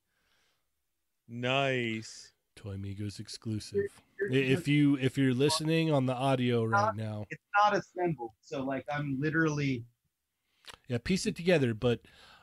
nice. 1.28 2.32
Toy 2.56 2.76
Migos 2.76 3.20
exclusive. 3.20 3.78
Here's 4.18 4.32
I- 4.32 4.36
If 4.36 4.58
just- 4.58 4.68
you 4.68 4.96
if 4.98 5.16
you're 5.16 5.34
listening 5.34 5.90
on 5.92 6.06
the 6.06 6.14
audio 6.14 6.64
right 6.64 6.94
now, 6.94 7.24
it's 7.30 7.42
not 7.62 7.74
assembled, 7.76 8.32
so 8.40 8.62
like 8.64 8.84
I'm 8.92 9.18
literally 9.20 9.84
yeah, 10.88 10.98
piece 11.02 11.24
it 11.26 11.36
together. 11.36 11.72
But 11.74 12.00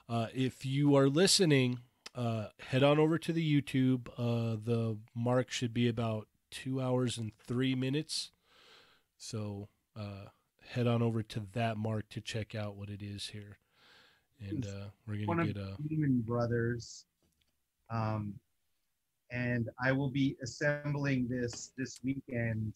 uh, 0.10 0.28
if 0.34 0.65
you 0.65 0.95
are 0.95 1.07
listening, 1.07 1.80
uh, 2.15 2.48
head 2.60 2.82
on 2.82 2.98
over 2.98 3.18
to 3.19 3.32
the 3.32 3.61
YouTube. 3.61 4.07
Uh, 4.18 4.57
the 4.64 4.98
mark 5.15 5.52
should 5.52 5.74
be 5.74 5.88
about 5.88 6.28
two 6.49 6.82
hours 6.82 7.18
and 7.18 7.32
three 7.38 7.76
minutes. 7.76 8.32
So 9.18 9.69
uh, 9.95 10.30
head 10.72 10.88
on 10.88 11.02
over 11.03 11.22
to 11.24 11.41
that 11.53 11.78
mark 11.78 12.10
to 12.10 12.22
check 12.22 12.56
out 12.56 12.76
what 12.76 12.90
it 12.90 13.02
is 13.03 13.28
here, 13.28 13.57
and 14.40 14.66
uh, 14.66 14.88
we're 15.08 15.26
one 15.26 15.38
gonna 15.38 15.50
of 15.50 15.56
get 15.56 15.64
a 15.64 15.76
Demon 15.88 16.22
Brothers. 16.22 17.06
Um, 17.90 18.34
and 19.32 19.70
I 19.84 19.92
will 19.92 20.10
be 20.10 20.38
assembling 20.42 21.28
this 21.30 21.72
this 21.78 22.00
weekend, 22.04 22.74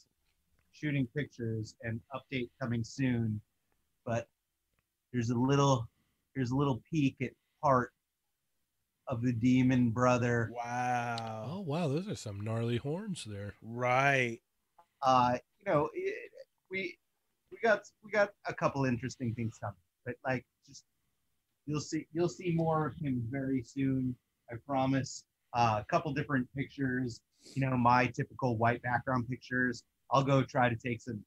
shooting 0.71 1.07
pictures 1.15 1.75
and 1.83 1.99
update 2.13 2.49
coming 2.59 2.83
soon. 2.83 3.39
But 4.05 4.27
there's 5.13 5.29
a 5.29 5.37
little 5.37 5.87
there's 6.35 6.51
a 6.51 6.55
little 6.55 6.81
peek 6.89 7.15
at 7.21 7.31
part 7.61 7.91
of 9.07 9.21
the 9.21 9.33
Demon 9.33 9.91
Brother. 9.91 10.51
Wow. 10.55 11.49
oh 11.51 11.59
wow, 11.61 11.87
those 11.87 12.07
are 12.07 12.15
some 12.15 12.41
gnarly 12.41 12.77
horns 12.77 13.25
there. 13.29 13.53
Right. 13.61 14.39
Uh, 15.01 15.37
you 15.59 15.71
know, 15.71 15.89
it, 15.93 16.31
we 16.69 16.97
we 17.51 17.57
got 17.61 17.81
we 18.03 18.11
got 18.11 18.29
a 18.47 18.53
couple 18.53 18.85
interesting 18.85 19.33
things 19.33 19.57
coming, 19.59 19.75
but 20.05 20.15
like 20.25 20.43
just 20.43 20.50
you'll 21.71 21.79
see 21.79 22.05
you'll 22.11 22.29
see 22.29 22.51
more 22.53 22.85
of 22.85 22.95
him 22.97 23.25
very 23.31 23.63
soon. 23.63 24.15
I 24.51 24.55
promise. 24.67 25.23
Uh, 25.53 25.81
a 25.81 25.85
couple 25.85 26.13
different 26.13 26.47
pictures. 26.55 27.21
You 27.55 27.65
know, 27.65 27.77
my 27.77 28.07
typical 28.07 28.57
white 28.57 28.81
background 28.81 29.27
pictures. 29.29 29.83
I'll 30.11 30.23
go 30.23 30.43
try 30.43 30.67
to 30.67 30.75
take 30.75 31.01
some 31.01 31.23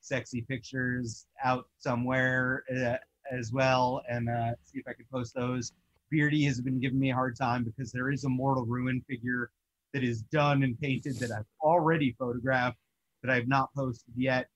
sexy 0.00 0.42
pictures 0.42 1.26
out 1.44 1.66
somewhere 1.78 2.64
uh, 2.76 2.96
as 3.32 3.52
well, 3.52 4.02
and 4.08 4.28
uh, 4.28 4.52
see 4.64 4.80
if 4.80 4.88
I 4.88 4.92
can 4.92 5.06
post 5.12 5.34
those. 5.34 5.72
Beardy 6.10 6.44
has 6.44 6.60
been 6.60 6.80
giving 6.80 6.98
me 6.98 7.10
a 7.10 7.14
hard 7.14 7.36
time 7.36 7.64
because 7.64 7.92
there 7.92 8.10
is 8.10 8.24
a 8.24 8.28
Mortal 8.28 8.64
Ruin 8.64 9.00
figure 9.08 9.50
that 9.92 10.02
is 10.02 10.22
done 10.22 10.62
and 10.64 10.78
painted 10.80 11.16
that 11.20 11.30
I've 11.30 11.46
already 11.60 12.14
photographed 12.18 12.78
that 13.22 13.30
I've 13.30 13.48
not 13.48 13.72
posted 13.74 14.14
yet. 14.16 14.48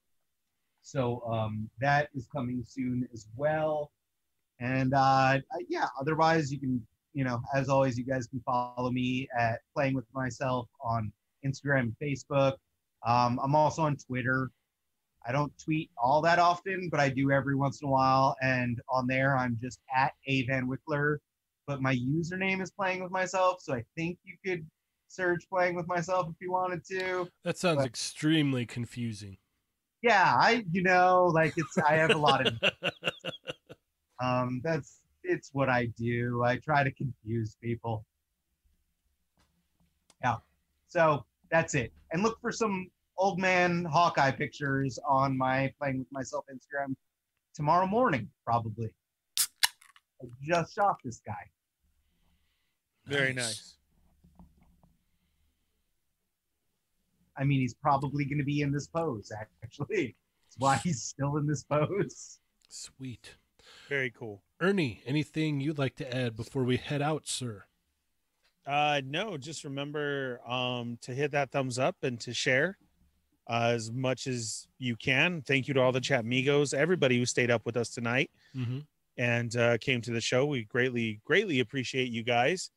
So 0.82 1.22
um, 1.30 1.68
that 1.80 2.08
is 2.14 2.26
coming 2.32 2.64
soon 2.66 3.08
as 3.12 3.26
well. 3.36 3.90
And 4.60 4.92
uh, 4.94 5.38
yeah, 5.68 5.86
otherwise 6.00 6.52
you 6.52 6.58
can, 6.60 6.86
you 7.14 7.24
know, 7.24 7.40
as 7.54 7.68
always, 7.68 7.98
you 7.98 8.04
guys 8.04 8.26
can 8.26 8.40
follow 8.44 8.90
me 8.90 9.26
at 9.36 9.60
Playing 9.74 9.94
with 9.94 10.04
Myself 10.14 10.68
on 10.82 11.12
Instagram 11.44 11.80
and 11.80 11.96
Facebook. 12.02 12.54
Um, 13.06 13.40
I'm 13.42 13.54
also 13.54 13.82
on 13.82 13.96
Twitter. 13.96 14.50
I 15.26 15.32
don't 15.32 15.52
tweet 15.58 15.90
all 16.02 16.20
that 16.22 16.38
often, 16.38 16.88
but 16.90 17.00
I 17.00 17.08
do 17.08 17.30
every 17.30 17.54
once 17.56 17.80
in 17.82 17.88
a 17.88 17.90
while. 17.90 18.36
And 18.42 18.80
on 18.88 19.06
there, 19.06 19.36
I'm 19.36 19.58
just 19.60 19.80
at 19.94 20.12
A 20.26 20.44
Van 20.46 20.68
Wickler. 20.68 21.16
But 21.66 21.80
my 21.82 21.94
username 21.94 22.60
is 22.62 22.70
Playing 22.70 23.02
with 23.02 23.12
Myself, 23.12 23.60
so 23.60 23.74
I 23.74 23.84
think 23.96 24.18
you 24.24 24.34
could 24.44 24.66
search 25.08 25.42
Playing 25.50 25.74
with 25.76 25.86
Myself 25.88 26.28
if 26.28 26.36
you 26.40 26.52
wanted 26.52 26.84
to 26.86 27.28
That 27.44 27.58
sounds 27.58 27.78
But- 27.78 27.86
extremely 27.86 28.64
confusing. 28.66 29.38
yeah 30.02 30.32
i 30.38 30.64
you 30.72 30.82
know 30.82 31.26
like 31.34 31.52
it's 31.58 31.76
i 31.76 31.92
have 31.96 32.10
a 32.10 32.16
lot 32.16 32.46
of 32.46 32.54
um 34.20 34.60
that's 34.62 35.00
it's 35.22 35.50
what 35.52 35.68
i 35.68 35.86
do. 35.98 36.42
I 36.44 36.56
try 36.56 36.82
to 36.82 36.90
confuse 36.90 37.56
people. 37.62 38.04
Yeah. 40.22 40.36
So 40.88 41.24
that's 41.50 41.74
it. 41.74 41.92
And 42.12 42.22
look 42.22 42.40
for 42.40 42.52
some 42.52 42.90
old 43.18 43.38
man 43.38 43.84
hawkeye 43.84 44.30
pictures 44.30 44.98
on 45.06 45.36
my 45.36 45.72
playing 45.78 45.98
with 45.98 46.10
myself 46.10 46.44
instagram 46.52 46.94
tomorrow 47.54 47.86
morning 47.86 48.28
probably. 48.44 48.92
I 49.38 50.26
just 50.42 50.74
shot 50.74 50.96
this 51.04 51.20
guy. 51.26 51.50
Very 53.06 53.32
nice. 53.32 53.76
i 57.36 57.44
mean 57.44 57.60
he's 57.60 57.74
probably 57.74 58.24
going 58.26 58.38
to 58.38 58.44
be 58.44 58.60
in 58.60 58.70
this 58.70 58.86
pose 58.86 59.32
actually. 59.64 60.14
That's 60.46 60.58
why 60.58 60.76
he's 60.76 61.02
still 61.02 61.36
in 61.36 61.46
this 61.46 61.64
pose. 61.64 62.38
Sweet. 62.68 63.34
Very 63.90 64.12
cool. 64.16 64.40
Ernie, 64.60 65.02
anything 65.04 65.60
you'd 65.60 65.76
like 65.78 65.96
to 65.96 66.16
add 66.16 66.36
before 66.36 66.62
we 66.62 66.76
head 66.76 67.02
out, 67.02 67.26
sir? 67.26 67.64
Uh, 68.64 69.00
no, 69.04 69.36
just 69.36 69.64
remember 69.64 70.40
um, 70.46 70.96
to 71.02 71.12
hit 71.12 71.32
that 71.32 71.50
thumbs 71.50 71.76
up 71.76 71.96
and 72.04 72.20
to 72.20 72.32
share 72.32 72.78
uh, 73.48 73.72
as 73.74 73.90
much 73.90 74.28
as 74.28 74.68
you 74.78 74.94
can. 74.94 75.42
Thank 75.42 75.66
you 75.66 75.74
to 75.74 75.80
all 75.80 75.90
the 75.90 76.00
chat 76.00 76.24
migos, 76.24 76.72
everybody 76.72 77.18
who 77.18 77.26
stayed 77.26 77.50
up 77.50 77.66
with 77.66 77.76
us 77.76 77.90
tonight 77.90 78.30
Mm-hmm. 78.56 78.78
and 79.18 79.56
uh, 79.56 79.76
came 79.78 80.00
to 80.02 80.12
the 80.12 80.20
show. 80.20 80.46
We 80.46 80.62
greatly, 80.64 81.20
greatly 81.24 81.58
appreciate 81.58 82.10
you 82.10 82.22
guys. 82.22 82.70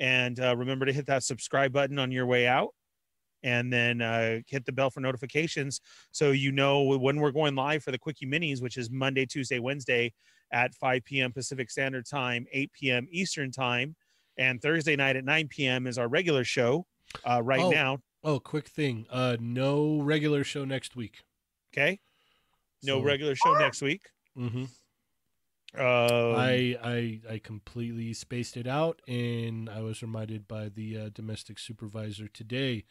And 0.00 0.40
uh, 0.40 0.56
remember 0.56 0.86
to 0.86 0.94
hit 0.94 1.04
that 1.06 1.24
subscribe 1.24 1.74
button 1.74 1.98
on 1.98 2.10
your 2.10 2.24
way 2.24 2.46
out 2.46 2.70
and 3.42 3.70
then 3.70 4.00
uh, 4.00 4.38
hit 4.46 4.64
the 4.64 4.72
bell 4.72 4.88
for 4.88 5.00
notifications 5.00 5.80
so 6.10 6.30
you 6.30 6.52
know 6.52 6.82
when 6.82 7.20
we're 7.20 7.32
going 7.32 7.54
live 7.54 7.84
for 7.84 7.90
the 7.90 7.98
Quickie 7.98 8.26
Minis, 8.26 8.62
which 8.62 8.78
is 8.78 8.90
Monday, 8.90 9.26
Tuesday, 9.26 9.58
Wednesday 9.58 10.12
at 10.50 10.74
5 10.74 11.04
p.m. 11.04 11.32
Pacific 11.32 11.70
Standard 11.70 12.06
Time, 12.06 12.46
8 12.52 12.72
p.m. 12.72 13.08
Eastern 13.10 13.50
Time. 13.50 13.94
And 14.36 14.62
Thursday 14.62 14.94
night 14.96 15.16
at 15.16 15.24
9 15.24 15.48
p.m. 15.48 15.86
is 15.86 15.98
our 15.98 16.06
regular 16.08 16.44
show 16.44 16.86
uh, 17.28 17.42
right 17.42 17.60
Oh. 17.60 17.70
now. 17.70 17.98
Oh, 18.24 18.38
quick 18.40 18.68
thing. 18.68 19.06
Uh, 19.10 19.36
no 19.40 20.00
regular 20.00 20.44
show 20.44 20.64
next 20.64 20.94
week. 20.96 21.22
Okay. 21.72 22.00
No 22.82 22.98
So- 23.00 23.04
regular 23.04 23.34
show 23.34 23.54
next 23.58 23.82
week. 23.82 24.02
Mm-hmm. 24.36 24.64
Um, 25.74 26.34
I, 26.34 26.78
I 26.82 27.20
I 27.34 27.38
completely 27.38 28.14
spaced 28.14 28.56
it 28.56 28.66
out, 28.66 29.02
and 29.06 29.68
I 29.68 29.80
was 29.80 30.00
reminded 30.00 30.48
by 30.48 30.70
the 30.70 30.96
uh, 30.98 31.08
domestic 31.12 31.58
supervisor 31.58 32.26
today. 32.26 32.84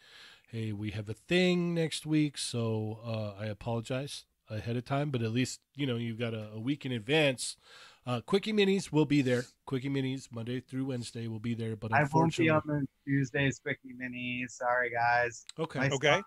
Hey, 0.52 0.72
we 0.74 0.92
have 0.92 1.10
a 1.10 1.14
thing 1.16 1.74
next 1.74 2.06
week, 2.06 2.38
so 2.38 3.00
uh, 3.04 3.42
I 3.42 3.48
apologize 3.48 4.26
ahead 4.50 4.78
of 4.78 4.86
time. 4.86 5.10
But 5.12 5.22
at 5.22 5.32
least 5.32 5.60
you 5.76 5.86
know 5.86 5.96
you've 5.96 6.20
got 6.20 6.34
a, 6.34 6.50
a 6.54 6.60
week 6.60 6.86
in 6.86 6.92
advance. 6.92 7.58
Uh, 8.06 8.22
Quickie 8.22 8.54
minis 8.54 8.92
will 8.92 9.06
be 9.06 9.22
there. 9.22 9.44
Quickie 9.66 9.90
minis 9.90 10.32
Monday 10.32 10.62
through 10.62 10.86
Wednesday 10.86 11.28
will 11.28 11.40
be 11.42 11.54
there. 11.54 11.76
But 11.76 11.92
I 11.94 12.00
won't 12.12 12.36
be 12.38 12.48
unfortunately, 12.48 12.50
on 12.50 12.62
the 12.82 12.88
Tuesdays 13.06 13.60
quickie 13.60 13.94
mini. 13.98 14.46
Sorry, 14.48 14.90
guys. 14.92 15.46
okay, 15.60 15.80
My 15.80 15.90
Okay. 15.90 16.22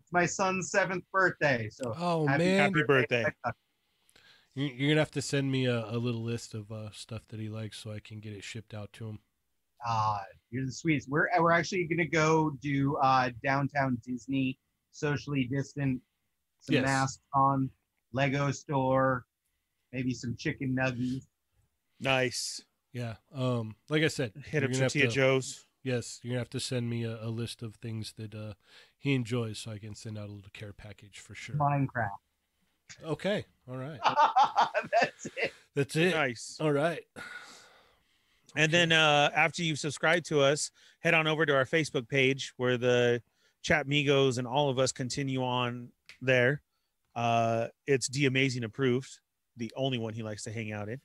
It's 0.00 0.12
my 0.12 0.26
son's 0.26 0.70
seventh 0.70 1.04
birthday, 1.12 1.68
so 1.70 1.94
Oh 1.96 2.26
happy, 2.26 2.44
man, 2.44 2.58
Happy 2.72 2.82
birthday. 2.86 3.24
You- 4.56 4.64
you're 4.66 4.90
gonna 4.90 5.00
have 5.00 5.12
to 5.12 5.22
send 5.22 5.52
me 5.52 5.66
a, 5.66 5.84
a 5.90 5.98
little 5.98 6.24
list 6.24 6.54
of 6.54 6.72
uh, 6.72 6.90
stuff 6.90 7.22
that 7.28 7.38
he 7.38 7.48
likes 7.48 7.78
so 7.78 7.92
I 7.92 8.00
can 8.00 8.18
get 8.18 8.32
it 8.32 8.42
shipped 8.42 8.74
out 8.74 8.92
to 8.94 9.06
him. 9.06 9.20
Ah, 9.86 10.24
you're 10.50 10.66
the 10.66 10.72
sweetest. 10.72 11.08
We're 11.08 11.28
we're 11.38 11.52
actually 11.52 11.84
gonna 11.86 12.08
go 12.08 12.50
do 12.60 12.96
uh, 12.96 13.30
downtown 13.44 13.98
Disney, 14.04 14.58
socially 14.90 15.44
distant, 15.44 16.02
some 16.60 16.74
Yes. 16.74 16.84
masks 16.84 17.22
on, 17.34 17.70
Lego 18.12 18.50
store, 18.50 19.24
maybe 19.92 20.12
some 20.14 20.36
chicken 20.36 20.74
nuggets. 20.74 21.26
Nice. 22.00 22.60
Yeah. 22.92 23.16
Um. 23.34 23.76
Like 23.88 24.02
I 24.02 24.08
said, 24.08 24.32
Hit 24.46 24.64
up 24.64 24.70
gonna 24.72 24.84
have 24.84 24.92
Tortilla 24.92 25.08
to- 25.08 25.14
Joe's. 25.14 25.66
Yes, 25.82 26.20
you're 26.22 26.32
gonna 26.32 26.40
have 26.40 26.50
to 26.50 26.60
send 26.60 26.90
me 26.90 27.04
a, 27.04 27.24
a 27.24 27.30
list 27.30 27.62
of 27.62 27.76
things 27.76 28.12
that 28.18 28.34
uh, 28.34 28.52
he 28.98 29.14
enjoys 29.14 29.58
so 29.58 29.70
I 29.70 29.78
can 29.78 29.94
send 29.94 30.18
out 30.18 30.28
a 30.28 30.32
little 30.32 30.50
care 30.52 30.72
package 30.74 31.20
for 31.20 31.34
sure. 31.34 31.56
Minecraft. 31.56 32.10
Okay. 33.04 33.44
All 33.68 33.76
right. 33.76 34.00
That's 35.00 35.26
it. 35.36 35.52
That's 35.74 35.96
it. 35.96 36.14
Nice. 36.14 36.58
All 36.60 36.72
right. 36.72 37.00
And 38.56 38.72
then 38.72 38.90
uh, 38.92 39.30
after 39.34 39.62
you've 39.62 39.78
subscribed 39.78 40.26
to 40.26 40.40
us, 40.40 40.70
head 40.98 41.14
on 41.14 41.26
over 41.26 41.46
to 41.46 41.54
our 41.54 41.64
Facebook 41.64 42.08
page 42.08 42.52
where 42.56 42.76
the 42.76 43.22
chat 43.62 43.86
migos 43.86 44.38
and 44.38 44.46
all 44.46 44.68
of 44.68 44.78
us 44.78 44.90
continue 44.92 45.42
on 45.42 45.88
there. 46.20 46.62
Uh, 47.14 47.68
it's 47.86 48.08
D 48.08 48.26
Amazing 48.26 48.64
approved, 48.64 49.18
the 49.56 49.72
only 49.76 49.98
one 49.98 50.14
he 50.14 50.22
likes 50.22 50.44
to 50.44 50.52
hang 50.52 50.72
out 50.72 50.88
in. 50.88 51.00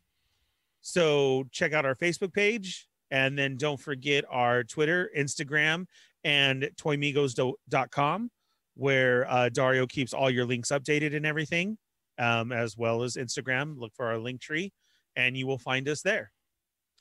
So 0.81 1.45
check 1.51 1.73
out 1.73 1.85
our 1.85 1.95
Facebook 1.95 2.33
page 2.33 2.87
and 3.09 3.37
then 3.37 3.57
don't 3.57 3.79
forget 3.79 4.23
our 4.29 4.63
Twitter, 4.63 5.09
Instagram, 5.17 5.85
and 6.23 6.69
toymigos.com 6.77 8.29
where 8.75 9.29
uh, 9.29 9.49
Dario 9.49 9.87
keeps 9.87 10.13
all 10.13 10.29
your 10.29 10.45
links 10.45 10.69
updated 10.69 11.15
and 11.15 11.25
everything, 11.25 11.77
um, 12.19 12.51
as 12.51 12.77
well 12.77 13.03
as 13.03 13.15
Instagram. 13.15 13.79
Look 13.79 13.93
for 13.95 14.05
our 14.05 14.17
link 14.17 14.41
tree 14.41 14.71
and 15.15 15.35
you 15.37 15.47
will 15.47 15.57
find 15.57 15.87
us 15.87 16.01
there. 16.01 16.31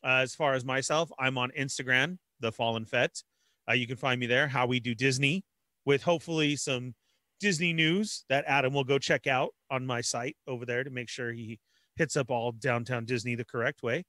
Uh, 0.04 0.20
as 0.22 0.34
far 0.34 0.54
as 0.54 0.64
myself, 0.64 1.10
I'm 1.18 1.38
on 1.38 1.50
Instagram, 1.58 2.18
the 2.40 2.52
Fallen 2.52 2.84
Fet. 2.84 3.22
Uh, 3.68 3.72
you 3.72 3.86
can 3.86 3.96
find 3.96 4.20
me 4.20 4.26
there. 4.26 4.46
How 4.46 4.66
we 4.66 4.78
do 4.80 4.94
Disney, 4.94 5.44
with 5.84 6.02
hopefully 6.02 6.56
some 6.56 6.94
Disney 7.40 7.72
news 7.72 8.24
that 8.28 8.44
Adam 8.46 8.72
will 8.72 8.84
go 8.84 8.98
check 8.98 9.26
out 9.26 9.50
on 9.70 9.86
my 9.86 10.00
site 10.00 10.36
over 10.46 10.64
there 10.64 10.84
to 10.84 10.90
make 10.90 11.08
sure 11.08 11.32
he 11.32 11.58
hits 11.96 12.16
up 12.16 12.30
all 12.30 12.52
downtown 12.52 13.04
Disney 13.04 13.34
the 13.34 13.44
correct 13.44 13.82
way. 13.82 14.04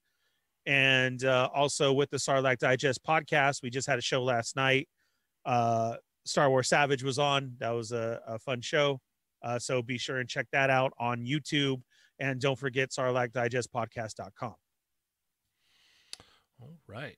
And 0.65 1.23
uh, 1.23 1.49
also 1.53 1.93
with 1.93 2.09
the 2.09 2.17
Sarlacc 2.17 2.57
Digest 2.57 3.03
podcast, 3.03 3.61
we 3.61 3.69
just 3.69 3.87
had 3.87 3.99
a 3.99 4.01
show 4.01 4.23
last 4.23 4.55
night. 4.55 4.87
Uh, 5.45 5.95
Star 6.25 6.49
Wars 6.49 6.67
Savage 6.67 7.03
was 7.03 7.19
on. 7.19 7.53
That 7.59 7.69
was 7.69 7.91
a, 7.91 8.19
a 8.27 8.39
fun 8.39 8.61
show. 8.61 8.99
Uh, 9.43 9.59
so 9.59 9.81
be 9.83 9.97
sure 9.97 10.17
and 10.17 10.27
check 10.27 10.47
that 10.51 10.71
out 10.71 10.91
on 10.99 11.23
YouTube. 11.23 11.81
And 12.19 12.41
don't 12.41 12.57
forget 12.57 12.89
sarlaccdigestpodcast.com. 12.89 14.55
All 16.61 16.77
right. 16.87 17.17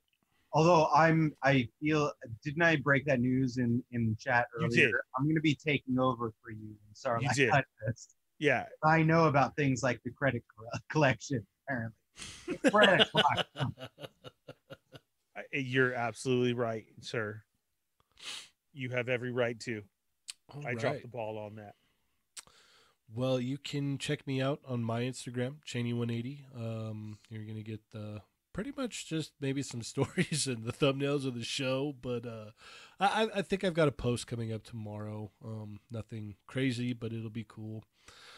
Although 0.58 0.88
I'm, 0.88 1.36
I 1.44 1.68
feel, 1.80 2.12
didn't 2.44 2.64
I 2.64 2.78
break 2.78 3.06
that 3.06 3.20
news 3.20 3.58
in 3.58 3.84
in 3.92 4.18
chat 4.20 4.48
You 4.60 4.66
earlier? 4.66 4.88
did. 4.88 4.96
I'm 5.16 5.26
going 5.26 5.36
to 5.36 5.42
be 5.42 5.54
taking 5.54 6.00
over 6.00 6.34
for 6.42 6.50
you. 6.50 6.74
Sorry, 6.94 7.22
You 7.22 7.30
did. 7.36 7.54
Yeah, 8.40 8.66
I 8.84 9.04
know 9.04 9.26
about 9.26 9.56
things 9.56 9.84
like 9.84 10.02
the 10.04 10.10
credit 10.10 10.44
collection. 10.90 11.46
Apparently, 11.70 12.72
credit 12.72 13.08
collection. 13.12 13.76
I- 15.36 15.44
you're 15.52 15.94
absolutely 15.94 16.54
right, 16.54 16.86
sir. 17.02 17.44
You 18.74 18.90
have 18.90 19.10
every 19.10 19.32
right 19.32 19.60
to. 19.60 19.84
All 20.56 20.62
I 20.66 20.70
right. 20.70 20.80
dropped 20.80 21.02
the 21.04 21.08
ball 21.08 21.38
on 21.38 21.58
that. 21.58 21.76
Well, 23.14 23.40
you 23.40 23.60
can 23.60 24.00
check 24.00 24.26
me 24.26 24.42
out 24.42 24.60
on 24.68 24.84
my 24.84 25.02
Instagram, 25.04 25.58
Cheney180. 25.68 26.40
Um, 26.56 27.20
you're 27.30 27.46
gonna 27.46 27.62
get 27.62 27.82
uh, 27.94 28.20
pretty 28.58 28.74
much 28.76 29.06
just 29.08 29.34
maybe 29.40 29.62
some 29.62 29.84
stories 29.94 30.48
and 30.48 30.64
the 30.66 30.74
thumbnails 30.74 31.28
of 31.28 31.36
the 31.36 31.44
show, 31.44 31.94
but 32.02 32.26
uh, 32.26 32.46
I, 33.00 33.28
I- 33.36 33.42
think 33.44 33.64
I've 33.64 33.76
got 33.76 33.88
a 33.88 33.92
post 33.92 34.26
coming 34.26 34.52
up 34.52 34.64
tomorrow. 34.64 35.30
Um, 35.46 35.80
nothing 35.92 36.34
crazy, 36.48 36.94
but 36.94 37.14
it'll 37.14 37.30
be 37.30 37.46
cool. 37.48 37.84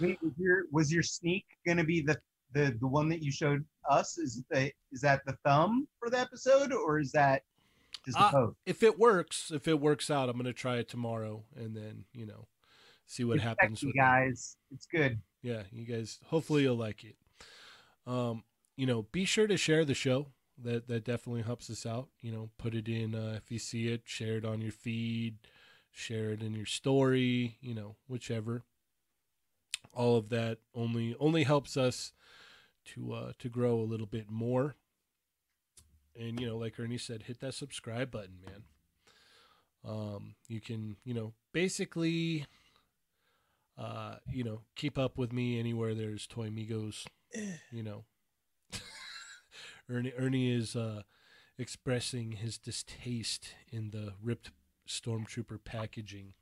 Wait, 0.02 0.18
was 0.22 0.34
your 0.38 0.64
was 0.74 0.92
your 0.92 1.04
sneak 1.04 1.46
going 1.66 1.78
to 1.78 1.86
be 1.86 2.02
the 2.02 2.18
the 2.54 2.76
the 2.82 2.88
one 2.88 3.08
that 3.08 3.24
you 3.24 3.32
showed 3.32 3.64
us? 3.90 4.18
Is 4.18 4.44
the 4.52 4.70
is 4.92 5.00
that 5.02 5.22
the 5.26 5.38
thumb 5.46 5.88
for 6.00 6.10
the 6.10 6.20
episode, 6.20 6.74
or 6.74 7.00
is 7.00 7.14
that 7.14 7.44
just 8.06 8.18
a 8.18 8.22
Uh, 8.24 8.32
post? 8.32 8.58
If 8.66 8.84
it 8.84 9.00
works, 9.00 9.52
if 9.54 9.70
it 9.70 9.80
works 9.80 10.12
out, 10.12 10.28
I'm 10.28 10.36
gonna 10.36 10.52
try 10.52 10.80
it 10.80 10.90
tomorrow, 10.90 11.44
and 11.56 11.74
then 11.78 12.04
you 12.14 12.26
know, 12.26 12.48
see 13.06 13.24
what 13.24 13.36
It's 13.36 13.44
happens 13.46 13.80
sexy, 13.80 13.86
with 13.88 13.96
it. 13.96 14.00
guys. 14.00 14.58
It's 14.74 14.86
good. 14.86 15.20
yeah 15.42 15.64
you 15.72 15.86
guys 15.86 16.20
hopefully 16.26 16.64
you'll 16.64 16.76
like 16.76 17.06
it 17.06 17.16
um 18.06 18.44
you 18.80 18.86
know 18.86 19.02
be 19.12 19.26
sure 19.26 19.46
to 19.46 19.58
share 19.58 19.84
the 19.84 19.94
show. 19.94 20.28
That 20.62 20.88
that 20.88 21.04
definitely 21.04 21.44
helps 21.44 21.70
us 21.70 21.86
out 21.86 22.08
you 22.22 22.32
know 22.32 22.50
put 22.58 22.74
it 22.74 22.88
in 22.88 23.14
uh, 23.14 23.36
if 23.38 23.52
you 23.52 23.60
see 23.60 23.88
it 23.88 24.04
share 24.06 24.38
it 24.38 24.46
on 24.46 24.62
your 24.62 24.72
feed 24.72 25.38
share 25.92 26.32
it 26.32 26.42
in 26.42 26.54
your 26.54 26.66
story 26.66 27.58
you 27.62 27.76
know 27.76 27.98
whichever. 28.08 28.64
All 29.94 30.16
of 30.16 30.30
that 30.30 30.60
only 30.74 31.16
only 31.20 31.44
helps 31.44 31.76
us 31.76 32.14
to 32.94 33.14
uh 33.14 33.32
to 33.40 33.50
grow 33.50 33.80
a 33.80 33.90
little 33.90 34.08
bit 34.08 34.30
more. 34.30 34.76
And 36.18 36.40
you 36.40 36.48
know 36.48 36.58
like 36.58 36.80
ernie 36.80 36.98
said 36.98 37.24
hit 37.24 37.42
that 37.42 37.56
subscribe 37.56 38.12
button 38.12 38.40
man. 38.46 38.64
Um 39.86 40.36
you 40.48 40.62
can 40.62 40.96
you 41.04 41.14
know 41.14 41.34
basically 41.52 42.46
uh, 43.78 44.16
you 44.30 44.44
know, 44.44 44.60
keep 44.76 44.98
up 44.98 45.18
with 45.18 45.32
me 45.32 45.58
anywhere 45.58 45.96
there's 45.96 46.28
Toy 46.28 46.50
Migos, 46.50 47.06
you 47.72 47.82
know. 47.82 48.04
Ernie 49.90 50.14
Ernie 50.18 50.52
is 50.52 50.76
uh, 50.76 51.02
expressing 51.58 52.34
his 52.34 52.58
distaste 52.58 53.56
in 53.72 53.92
the 53.92 54.14
ripped 54.22 54.52
stormtrooper 54.88 55.64
packaging. 55.64 56.34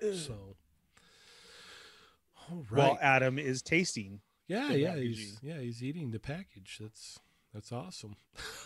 So 0.00 0.56
all 2.50 2.64
right. 2.70 2.78
Well, 2.78 2.98
Adam 3.00 3.38
is 3.38 3.62
tasting. 3.62 4.20
yeah, 4.48 4.72
yeah, 4.72 4.96
he's 4.96 5.38
yeah, 5.42 5.58
he's 5.60 5.82
eating 5.82 6.10
the 6.10 6.18
package. 6.18 6.78
That's 6.80 7.18
that's 7.54 7.72
awesome. 7.72 8.16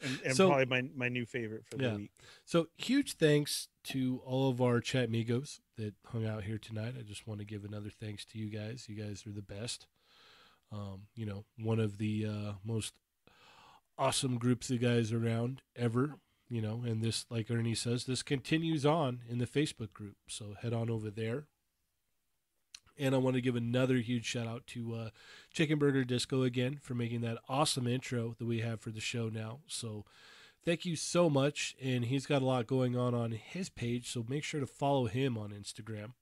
And, 0.00 0.20
and 0.24 0.36
So- 0.36 0.48
probably 0.48 0.66
my, 0.66 0.88
my 0.94 1.08
new 1.08 1.26
favorite 1.26 1.64
for 1.66 1.76
Yeah. 1.80 1.90
the 1.90 1.96
week. 1.96 2.10
So 2.44 2.68
huge 2.76 3.14
thanks 3.14 3.68
to 3.84 4.20
all 4.24 4.48
of 4.48 4.60
our 4.60 4.80
chat 4.80 5.10
migos 5.10 5.58
that 5.76 5.94
hung 6.06 6.24
out 6.24 6.44
here 6.44 6.56
tonight. 6.58 6.94
I 6.98 7.02
just 7.02 7.26
want 7.26 7.40
to 7.40 7.44
give 7.44 7.64
another 7.64 7.90
thanks 7.90 8.24
to 8.26 8.38
you 8.38 8.48
guys. 8.48 8.86
You 8.88 8.94
guys 8.96 9.24
are 9.26 9.32
the 9.32 9.42
best. 9.42 9.86
Um, 10.70 11.02
you 11.14 11.26
know, 11.26 11.44
one 11.58 11.80
of 11.80 11.98
the 11.98 12.26
uh, 12.26 12.52
most 12.64 12.94
awesome 13.96 14.38
groups 14.38 14.70
of 14.70 14.80
guys 14.80 15.12
around 15.12 15.62
ever. 15.76 16.14
You 16.50 16.62
know, 16.62 16.82
and 16.86 17.02
this, 17.02 17.26
like 17.28 17.50
Ernie 17.50 17.74
says, 17.74 18.04
this 18.04 18.22
continues 18.22 18.86
on 18.86 19.20
in 19.28 19.36
the 19.36 19.46
Facebook 19.46 19.92
group. 19.92 20.16
So 20.28 20.54
head 20.62 20.72
on 20.72 20.88
over 20.88 21.10
there. 21.10 21.44
And 22.98 23.14
I 23.14 23.18
want 23.18 23.36
to 23.36 23.42
give 23.42 23.54
another 23.54 23.96
huge 23.96 24.24
shout 24.24 24.46
out 24.46 24.66
to 24.68 24.94
uh, 24.94 25.10
Chicken 25.52 25.78
Burger 25.78 26.04
Disco 26.04 26.42
again 26.42 26.78
for 26.82 26.94
making 26.94 27.20
that 27.20 27.38
awesome 27.48 27.86
intro 27.86 28.34
that 28.38 28.46
we 28.46 28.60
have 28.60 28.80
for 28.80 28.90
the 28.90 29.00
show 29.00 29.28
now. 29.28 29.60
So 29.66 30.04
thank 30.64 30.84
you 30.84 30.96
so 30.96 31.30
much. 31.30 31.76
And 31.82 32.06
he's 32.06 32.26
got 32.26 32.42
a 32.42 32.46
lot 32.46 32.66
going 32.66 32.96
on 32.96 33.14
on 33.14 33.32
his 33.32 33.68
page, 33.68 34.10
so 34.10 34.24
make 34.28 34.42
sure 34.42 34.60
to 34.60 34.66
follow 34.66 35.04
him 35.04 35.38
on 35.38 35.50
Instagram. 35.50 36.12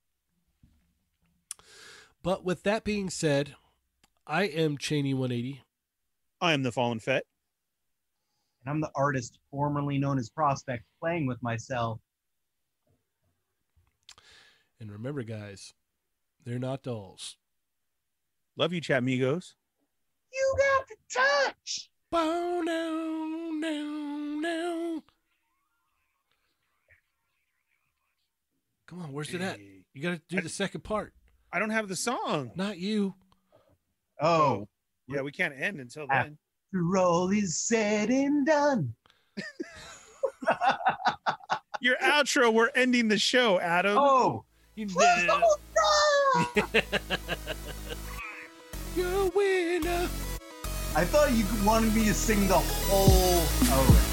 But 2.22 2.44
with 2.44 2.64
that 2.64 2.84
being 2.84 3.08
said, 3.08 3.54
I 4.26 4.44
am 4.44 4.76
Cheney180. 4.76 5.60
I 6.40 6.52
am 6.52 6.64
the 6.64 6.72
Fallen 6.72 6.98
Fet. 6.98 7.22
And 8.64 8.70
I'm 8.70 8.80
the 8.80 8.90
artist 8.96 9.38
formerly 9.52 9.98
known 9.98 10.18
as 10.18 10.28
Prospect, 10.28 10.82
playing 11.00 11.26
with 11.26 11.40
myself. 11.42 12.00
And 14.80 14.90
remember, 14.90 15.22
guys, 15.22 15.72
they're 16.44 16.58
not 16.58 16.82
dolls. 16.82 17.36
Love 18.56 18.72
you, 18.72 18.80
chat 18.80 18.98
amigos. 18.98 19.54
You 20.32 20.56
got 20.58 20.88
the 20.88 20.96
touch. 21.14 21.90
Bow 22.10 22.62
now, 22.64 23.50
now, 23.52 24.40
now. 24.40 25.02
Come 28.88 29.02
on, 29.02 29.12
where's 29.12 29.32
it 29.32 29.40
at? 29.40 29.60
You 29.94 30.02
got 30.02 30.10
to 30.10 30.20
do 30.28 30.40
the 30.40 30.48
second 30.48 30.82
part. 30.82 31.14
I 31.52 31.60
don't 31.60 31.70
have 31.70 31.88
the 31.88 31.96
song. 31.96 32.50
Not 32.56 32.78
you. 32.78 33.14
Oh, 34.20 34.68
Yeah, 35.08 35.22
we 35.22 35.30
can't 35.32 35.54
end 35.56 35.80
until 35.80 36.06
Ah. 36.10 36.24
then. 36.24 36.36
after 36.74 36.96
all 36.98 37.30
is 37.30 37.56
said 37.58 38.10
and 38.10 38.44
done. 38.46 38.94
Your 41.80 41.96
outro, 42.02 42.52
we're 42.52 42.70
ending 42.74 43.06
the 43.08 43.18
show, 43.18 43.58
Adam. 43.60 43.96
Oh, 43.98 44.44
You 44.74 44.88
where's 44.94 45.26
the 45.26 45.32
whole 45.32 45.58
song? 45.76 46.46
You're 48.96 49.22
a 49.22 49.26
winner. 49.28 50.08
I 50.96 51.04
thought 51.04 51.30
you 51.32 51.44
wanted 51.64 51.94
me 51.94 52.04
to 52.06 52.14
sing 52.14 52.48
the 52.48 52.54
whole. 52.54 53.44
Oh, 53.68 54.05